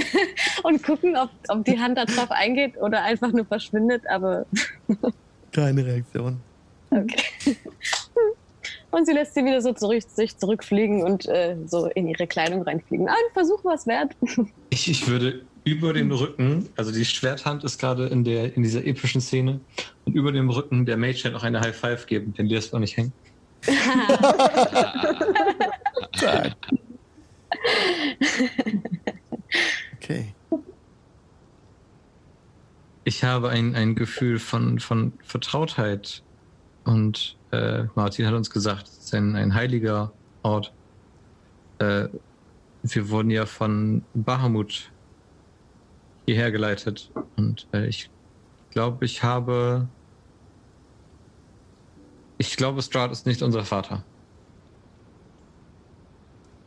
[0.63, 4.03] und gucken, ob, ob die Hand da drauf eingeht oder einfach nur verschwindet.
[4.09, 4.47] Aber
[5.53, 6.41] Keine Reaktion.
[6.91, 7.57] okay.
[8.91, 12.63] Und sie lässt sie wieder so zurück, sich zurückfliegen und äh, so in ihre Kleidung
[12.63, 13.09] reinfliegen.
[13.09, 14.13] Ah, ein Versuch was wert.
[14.71, 18.85] Ich, ich würde über den Rücken, also die Schwerthand ist gerade in, der, in dieser
[18.85, 19.61] epischen Szene,
[20.05, 22.79] und über dem Rücken der Mage noch eine High Five geben, denn die lässt auch
[22.79, 23.13] nicht hängen.
[30.05, 30.35] Okay.
[33.05, 36.23] Ich habe ein, ein Gefühl von, von Vertrautheit.
[36.85, 40.13] Und äh, Martin hat uns gesagt, es ist ein, ein heiliger
[40.43, 40.75] Ort.
[41.79, 42.09] Äh,
[42.83, 44.91] wir wurden ja von Bahamut
[46.27, 47.11] hierher geleitet.
[47.37, 48.11] Und äh, ich
[48.71, 49.89] glaube, ich habe.
[52.39, 54.05] Ich glaube, Strahd ist nicht unser Vater.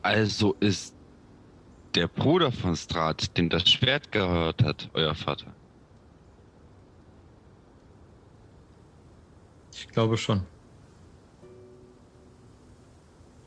[0.01, 0.95] Also ist
[1.95, 5.53] der Bruder von Strat, dem das Schwert gehört hat, euer Vater.
[9.73, 10.43] Ich glaube schon.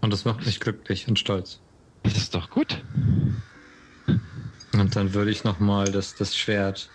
[0.00, 1.60] Und das macht mich glücklich und stolz.
[2.02, 2.82] Das ist doch gut.
[4.72, 6.90] Und dann würde ich nochmal das, das Schwert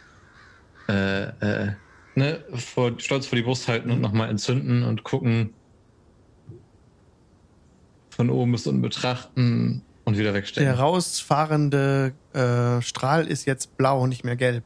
[0.87, 1.73] äh, äh,
[2.15, 5.53] ne, vor, stolz vor die Brust halten und nochmal entzünden und gucken.
[8.09, 10.65] Von oben bis unten betrachten und wieder wegstecken.
[10.65, 14.63] Der rausfahrende äh, Strahl ist jetzt blau, nicht mehr gelb.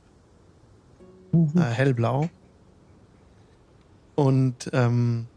[1.33, 2.29] Äh, hellblau.
[4.15, 5.27] Und ähm,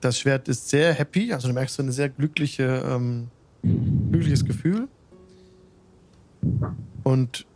[0.00, 3.28] das Schwert ist sehr happy, also du merkst so eine sehr glückliche, ähm,
[3.62, 4.88] glückliches Gefühl.
[7.04, 7.46] Und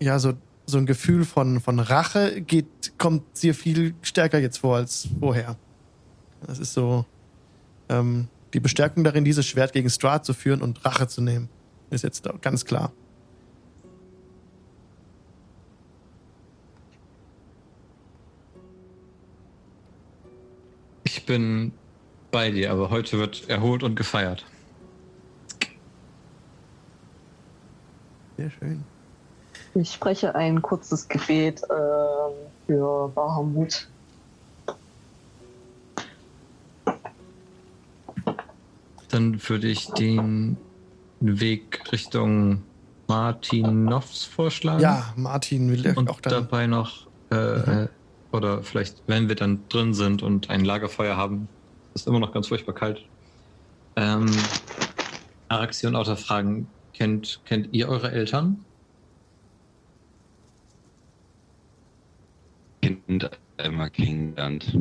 [0.00, 0.32] ja, so,
[0.66, 5.56] so ein Gefühl von, von Rache geht, kommt dir viel stärker jetzt vor als vorher.
[6.46, 7.04] Das ist so
[7.88, 11.48] ähm, die Bestärkung darin, dieses Schwert gegen Strahd zu führen und Rache zu nehmen.
[11.90, 12.92] Ist jetzt ganz klar.
[21.04, 21.72] Ich bin
[22.30, 24.46] bei dir, aber heute wird erholt und gefeiert.
[28.40, 28.84] Sehr schön.
[29.74, 32.32] Ich spreche ein kurzes Gebet ähm,
[32.66, 33.86] für Bahamut.
[39.10, 40.56] Dann würde ich den
[41.20, 42.62] Weg Richtung
[43.08, 44.80] Martinovs vorschlagen.
[44.80, 46.32] Ja, Martin will Und auch dann.
[46.32, 47.88] dabei noch, äh, äh,
[48.32, 51.46] oder vielleicht, wenn wir dann drin sind und ein Lagerfeuer haben,
[51.92, 53.04] ist immer noch ganz furchtbar kalt.
[53.96, 54.30] Ähm,
[55.48, 56.66] Araxi und Auta fragen,
[57.00, 58.62] kennt, kennt ihr eure Eltern?
[62.82, 64.76] Kind einmal kennengelernt.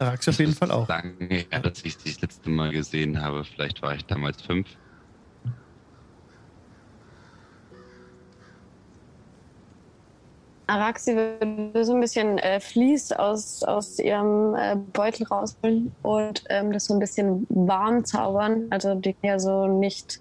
[0.00, 0.88] Araxi auf jeden Fall auch.
[0.88, 3.44] Lange her, dass ich sie das letzte Mal gesehen habe.
[3.44, 4.66] Vielleicht war ich damals fünf.
[10.74, 16.72] Araxi würde so ein bisschen äh, Vlies aus, aus ihrem äh, Beutel rausholen und ähm,
[16.72, 18.66] das so ein bisschen warm zaubern.
[18.70, 20.20] Also die ja so nicht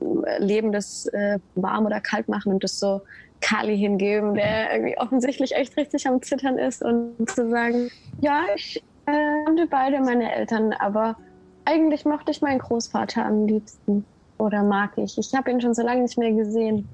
[0.00, 3.00] äh, lebendes äh, warm oder kalt machen und das so
[3.40, 8.82] Kali hingeben, der irgendwie offensichtlich echt richtig am Zittern ist und zu sagen, ja, ich
[9.06, 11.16] äh, kannte beide meine Eltern, aber
[11.64, 14.04] eigentlich mochte ich meinen Großvater am liebsten.
[14.36, 15.16] Oder mag ich.
[15.16, 16.88] Ich habe ihn schon so lange nicht mehr gesehen.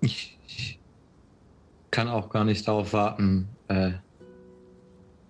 [0.00, 0.38] Ich,
[1.90, 3.92] kann auch gar nicht darauf warten, äh,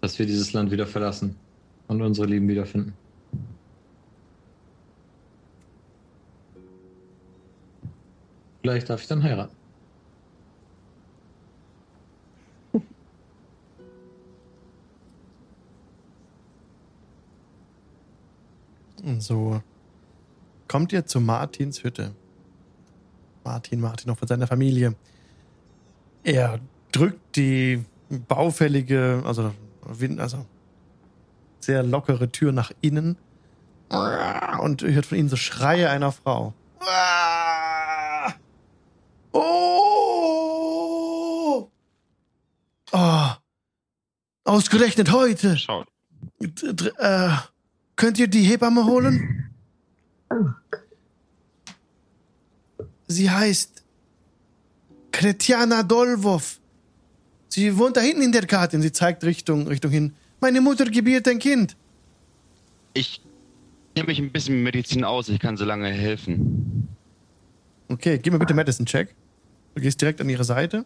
[0.01, 1.37] dass wir dieses Land wieder verlassen
[1.87, 2.95] und unsere Lieben wiederfinden.
[8.61, 9.57] Vielleicht darf ich dann heiraten.
[19.19, 19.63] So
[20.67, 22.15] kommt ihr zu Martins Hütte.
[23.49, 24.95] Martin, Martin, auch von seiner Familie.
[26.23, 26.61] Er
[26.93, 29.55] drückt die baufällige, also,
[30.19, 30.45] also
[31.61, 33.17] sehr lockere Tür nach innen
[34.61, 36.53] und hört von ihnen so Schreie einer Frau.
[39.33, 39.41] Oh!
[42.93, 43.31] Oh!
[44.45, 45.57] Ausgerechnet heute.
[45.57, 45.89] Schaut.
[46.99, 47.31] Äh,
[47.97, 49.55] könnt ihr die Hebamme holen?
[53.09, 53.83] Sie heißt
[55.11, 56.61] Kretiana Dolvov.
[57.49, 60.13] Sie wohnt da hinten in der Karte und sie zeigt Richtung, Richtung hin.
[60.41, 61.77] Meine Mutter gebiert ein Kind.
[62.93, 63.23] Ich
[63.95, 65.29] kenne mich ein bisschen mit Medizin aus.
[65.29, 66.89] Ich kann so lange helfen.
[67.89, 69.15] Okay, gib mir bitte Medicine-Check.
[69.75, 70.85] Du gehst direkt an ihre Seite.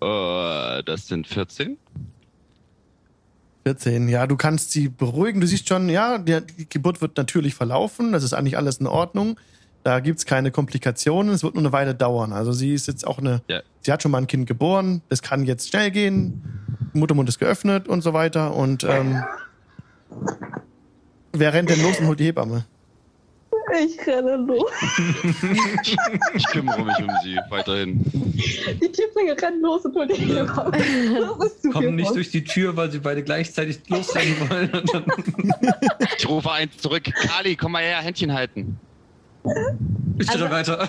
[0.00, 1.76] Äh, das sind 14.
[3.64, 5.40] 14, ja, du kannst sie beruhigen.
[5.40, 8.12] Du siehst schon, ja, die, Geburt wird natürlich verlaufen.
[8.12, 9.38] Das ist eigentlich alles in Ordnung.
[9.84, 11.32] Da gibt's keine Komplikationen.
[11.32, 12.32] Es wird nur eine Weile dauern.
[12.32, 13.60] Also sie ist jetzt auch eine, Ja.
[13.80, 15.02] sie hat schon mal ein Kind geboren.
[15.08, 16.42] Das kann jetzt schnell gehen.
[16.92, 18.54] Muttermund ist geöffnet und so weiter.
[18.54, 19.22] Und ähm,
[21.32, 22.64] wer rennt denn los und holt die Hebamme?
[23.84, 24.70] Ich renne los.
[26.34, 28.00] Ich kümmere mich um sie weiterhin.
[28.04, 30.70] Die Tieflinge rennen los und holen die Hebamme.
[30.72, 34.70] Das ist zu viel Kommen nicht durch die Tür, weil sie beide gleichzeitig losrennen wollen.
[36.18, 37.04] Ich rufe eins zurück.
[37.04, 38.78] Kali, komm mal her, Händchen halten.
[40.18, 40.88] ich Also- also, weiter.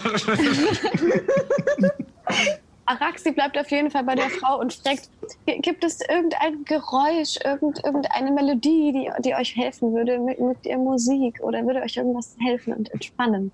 [2.86, 5.10] Araxi bleibt auf jeden Fall bei der Frau und fragt,
[5.46, 10.20] "G- gibt es irgendein Geräusch, irgend, irgendeine Melodie, die, die euch helfen würde?
[10.20, 13.52] Mögt, mögt ihr Musik oder würde euch irgendwas helfen und entspannen?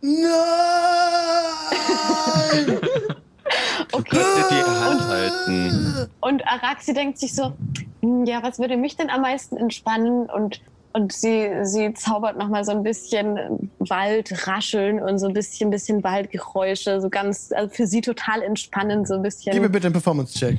[0.00, 0.26] Nein!
[4.10, 6.10] Dir die Hand halten.
[6.20, 7.52] Und Araxi denkt sich so,
[8.02, 10.28] "Hm, ja, was würde mich denn am meisten entspannen?
[10.28, 10.60] Und,
[10.96, 17.02] und sie, sie zaubert nochmal so ein bisschen Waldrascheln und so ein bisschen, bisschen Waldgeräusche,
[17.02, 19.52] so ganz, also für sie total entspannend, so ein bisschen.
[19.52, 20.58] Gib mir bitte einen Performance-Check.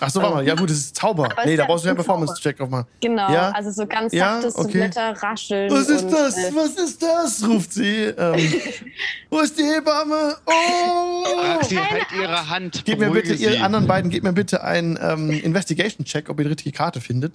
[0.00, 0.46] Ach so, warte mal.
[0.46, 1.26] Ja gut, das ist Zauber.
[1.26, 1.96] Aber Nee, ist da ja brauchst du ja einen.
[1.98, 2.86] Performance-Check aufmachen.
[3.00, 3.50] Genau, Ja?
[3.52, 4.72] also so ganz Ja, sachtes so okay.
[4.72, 5.70] Blätterrascheln.
[5.70, 6.36] Was ist und, das?
[6.36, 7.46] Äh, Was ist das?
[7.48, 8.06] ruft sie.
[8.06, 8.52] Ähm,
[9.30, 10.36] wo ist die Hebamme?
[10.46, 11.24] Oh!
[11.58, 12.82] Axi, halt ihre Hand.
[12.84, 13.58] Gib mir bitte, ihr sie.
[13.58, 17.34] anderen beiden, gebt mir bitte einen ähm, Investigation-Check, ob ihr die richtige Karte findet.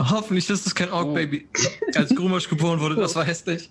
[0.00, 1.48] Hoffentlich ist es kein Ork-Baby.
[1.94, 3.70] Als Grumasch geboren wurde, das war hässlich.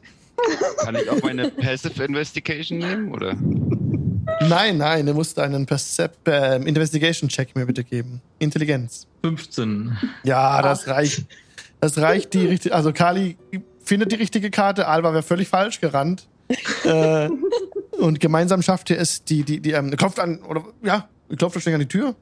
[0.80, 3.36] Kann ich auch meine Passive Investigation nehmen, oder?
[4.48, 8.22] Nein, nein, ihr musst einen Percep äh, Investigation-Check mir bitte geben.
[8.40, 9.08] Intelligenz.
[9.24, 9.98] 15.
[10.24, 11.26] Ja, das reicht.
[11.80, 12.76] Das reicht die richtige.
[12.76, 13.38] Also Kali
[13.84, 16.28] findet die richtige Karte, Alba wäre völlig falsch gerannt.
[16.84, 17.30] äh,
[17.98, 21.76] und gemeinsam schafft ihr es, die, die, die, ähm, klopft an, oder ja, klopft wahrscheinlich
[21.76, 22.16] an die Tür.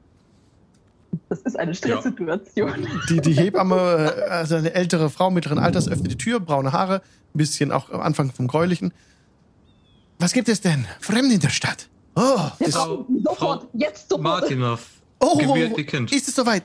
[1.28, 2.86] Das ist eine Stresssituation.
[3.08, 6.96] Die, die Hebamme, äh, also eine ältere Frau mittleren Alters, öffnet die Tür, braune Haare,
[7.34, 8.92] ein bisschen auch am Anfang vom Gräulichen.
[10.18, 10.86] Was gibt es denn?
[11.00, 11.88] Fremd in der Stadt.
[12.14, 14.22] Oh, ist, brauchen sofort, jetzt sofort.
[14.22, 14.86] Martinov.
[15.20, 16.12] oh, Gebiert ihr Kind.
[16.12, 16.62] ist es soweit?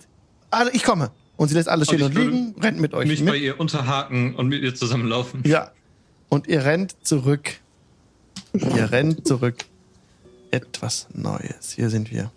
[0.50, 1.12] Alle, ich komme.
[1.36, 3.30] Und sie lässt alles Und stehen und würde liegen, rennt mit euch Mich mit.
[3.34, 5.42] bei ihr unterhaken und mit ihr zusammenlaufen.
[5.46, 5.72] Ja.
[6.30, 7.60] Und ihr rennt zurück.
[8.54, 9.66] Ihr rennt zurück.
[10.52, 11.72] Etwas Neues.
[11.72, 12.32] Hier sind wir.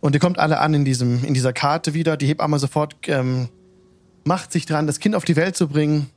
[0.00, 2.16] Und ihr kommt alle an in, diesem, in dieser Karte wieder.
[2.16, 3.48] Die Hebamme sofort ähm,
[4.24, 6.10] macht sich dran, das Kind auf die Welt zu bringen.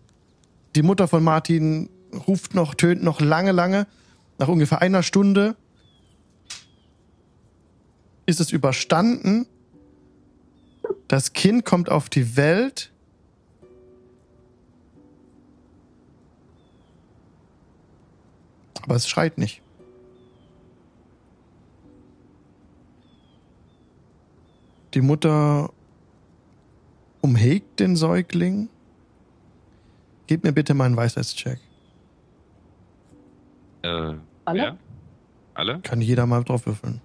[0.76, 1.90] Die Mutter von Martin
[2.28, 3.88] ruft noch, tönt noch lange, lange.
[4.38, 5.56] Nach ungefähr einer Stunde
[8.26, 9.46] ist es überstanden.
[11.08, 12.92] Das Kind kommt auf die Welt.
[18.82, 19.63] Aber es schreit nicht.
[24.94, 25.72] Die Mutter
[27.22, 28.70] umhegt den Säugling.
[30.28, 31.60] Gib mir bitte mal einen Weisheitscheck.
[33.82, 34.20] Äh, Alle?
[34.46, 34.78] wer?
[35.56, 35.80] Alle?
[35.82, 37.02] Kann jeder mal drauf würfeln.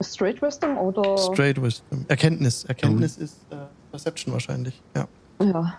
[0.00, 1.16] Straight Wisdom oder?
[1.18, 2.04] Straight Wisdom.
[2.08, 2.64] Erkenntnis.
[2.64, 3.56] Erkenntnis ist äh,
[3.90, 4.82] Perception wahrscheinlich.
[4.96, 5.06] Ja.
[5.40, 5.78] Ja.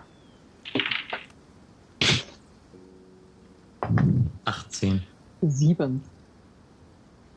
[4.44, 5.02] 18.
[5.42, 6.02] Sieben.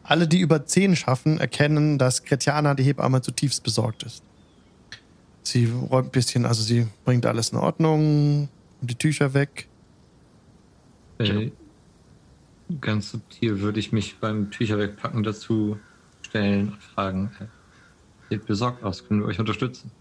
[0.07, 4.23] Alle, die über 10 schaffen, erkennen, dass Kretiana, die Hebamme, zutiefst besorgt ist.
[5.43, 8.47] Sie räumt ein bisschen, also sie bringt alles in Ordnung,
[8.79, 9.67] die Tücher weg.
[11.19, 11.51] Äh,
[12.79, 15.77] ganz subtil würde ich mich beim Tücher wegpacken dazu
[16.21, 17.45] stellen und fragen, äh,
[18.29, 19.91] seht besorgt aus, können wir euch unterstützen?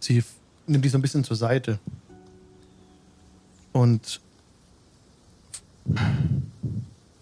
[0.00, 0.22] Sie
[0.66, 1.78] nimmt die so ein bisschen zur Seite.
[3.72, 4.20] Und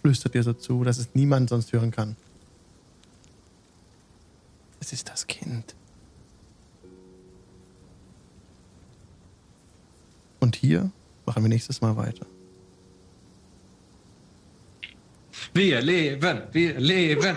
[0.07, 2.15] flüstert ihr so zu, dass es niemand sonst hören kann.
[4.79, 5.75] Es ist das Kind.
[10.39, 10.93] Und hier
[11.25, 12.25] machen wir nächstes Mal weiter.
[15.53, 17.37] Wir leben, wir leben.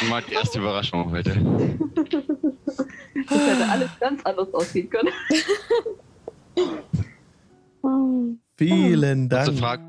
[0.00, 1.34] Schon mal die erste Überraschung heute.
[3.28, 5.12] Das hätte alles ganz anders aussehen können.
[8.58, 9.82] Vielen Dank Frage.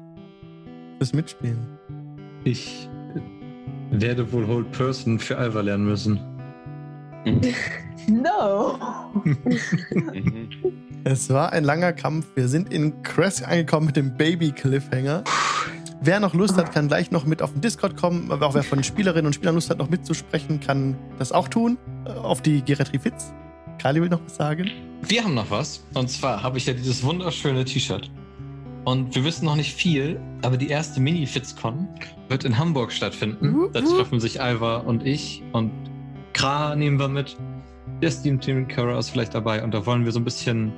[0.99, 1.57] fürs Mitspielen.
[2.43, 2.88] Ich
[3.91, 6.19] werde wohl Hold Person für Alva lernen müssen.
[8.07, 8.80] No!
[11.03, 12.25] Es war ein langer Kampf.
[12.35, 15.23] Wir sind in Crest angekommen mit dem Baby Cliffhanger.
[16.01, 18.31] Wer noch Lust hat, kann gleich noch mit auf den Discord kommen.
[18.31, 21.48] Aber auch wer von den Spielerinnen und Spielern Lust hat, noch mitzusprechen, kann das auch
[21.48, 21.77] tun.
[22.06, 23.31] Äh, Auf die Geriatrie Fitz.
[23.80, 24.72] Kali will noch was sagen.
[25.03, 25.85] Wir haben noch was.
[25.93, 28.09] Und zwar habe ich ja dieses wunderschöne T-Shirt.
[28.89, 31.87] Und wir wissen noch nicht viel, aber die erste Mini-FitzCon
[32.27, 33.53] wird in Hamburg stattfinden.
[33.53, 35.69] Wup, Da treffen sich Alva und ich und
[36.33, 37.37] Kra nehmen wir mit.
[38.01, 40.73] Der Steam Team Kara ist vielleicht dabei und da wollen wir so ein bisschen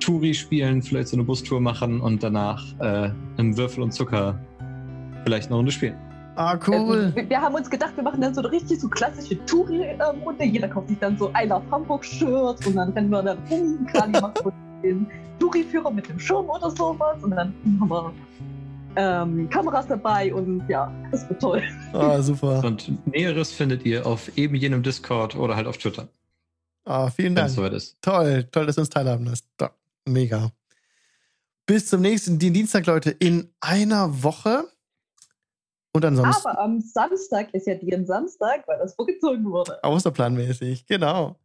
[0.00, 4.40] Touri spielen, vielleicht so eine Bustour machen und danach äh, im Würfel und Zucker
[5.22, 5.94] vielleicht eine Runde spielen.
[6.34, 9.38] Ah, Also, wir, wir haben uns gedacht, wir machen dann so eine richtig so klassische
[9.46, 10.44] Touri-Runde.
[10.46, 13.86] Jeder kauft sich dann so ein auf Hamburg-Shirt und dann rennen wir dann rum.
[13.86, 14.42] Kali macht
[14.82, 15.06] den
[15.38, 18.12] Touri-Führer mit dem Schirm oder sowas und dann haben wir
[18.96, 21.62] ähm, Kameras dabei und ja, das wird toll.
[21.92, 22.62] Ah, super.
[22.64, 26.08] Und Näheres findet ihr auf eben jenem Discord oder halt auf Twitter,
[26.84, 27.56] Ah, vielen Dank.
[27.72, 27.96] ist.
[28.02, 29.46] Toll, toll, dass du uns teilhaben lässt.
[30.04, 30.50] Mega.
[31.64, 34.64] Bis zum nächsten Dienstag, Leute, in einer Woche.
[35.94, 39.82] Und ansonsten Aber am Samstag ist ja dir Samstag, weil das vorgezogen wurde.
[39.84, 41.36] außerplanmäßig, genau.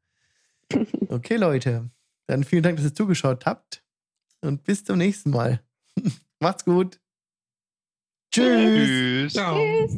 [1.10, 1.90] Okay, Leute.
[2.28, 3.84] Dann vielen Dank, dass ihr zugeschaut habt.
[4.42, 5.62] Und bis zum nächsten Mal.
[6.40, 7.00] Macht's gut.
[8.32, 8.88] Tschüss.
[8.88, 9.34] Tschüss.
[9.34, 9.58] Ciao.
[9.58, 9.98] Tschüss.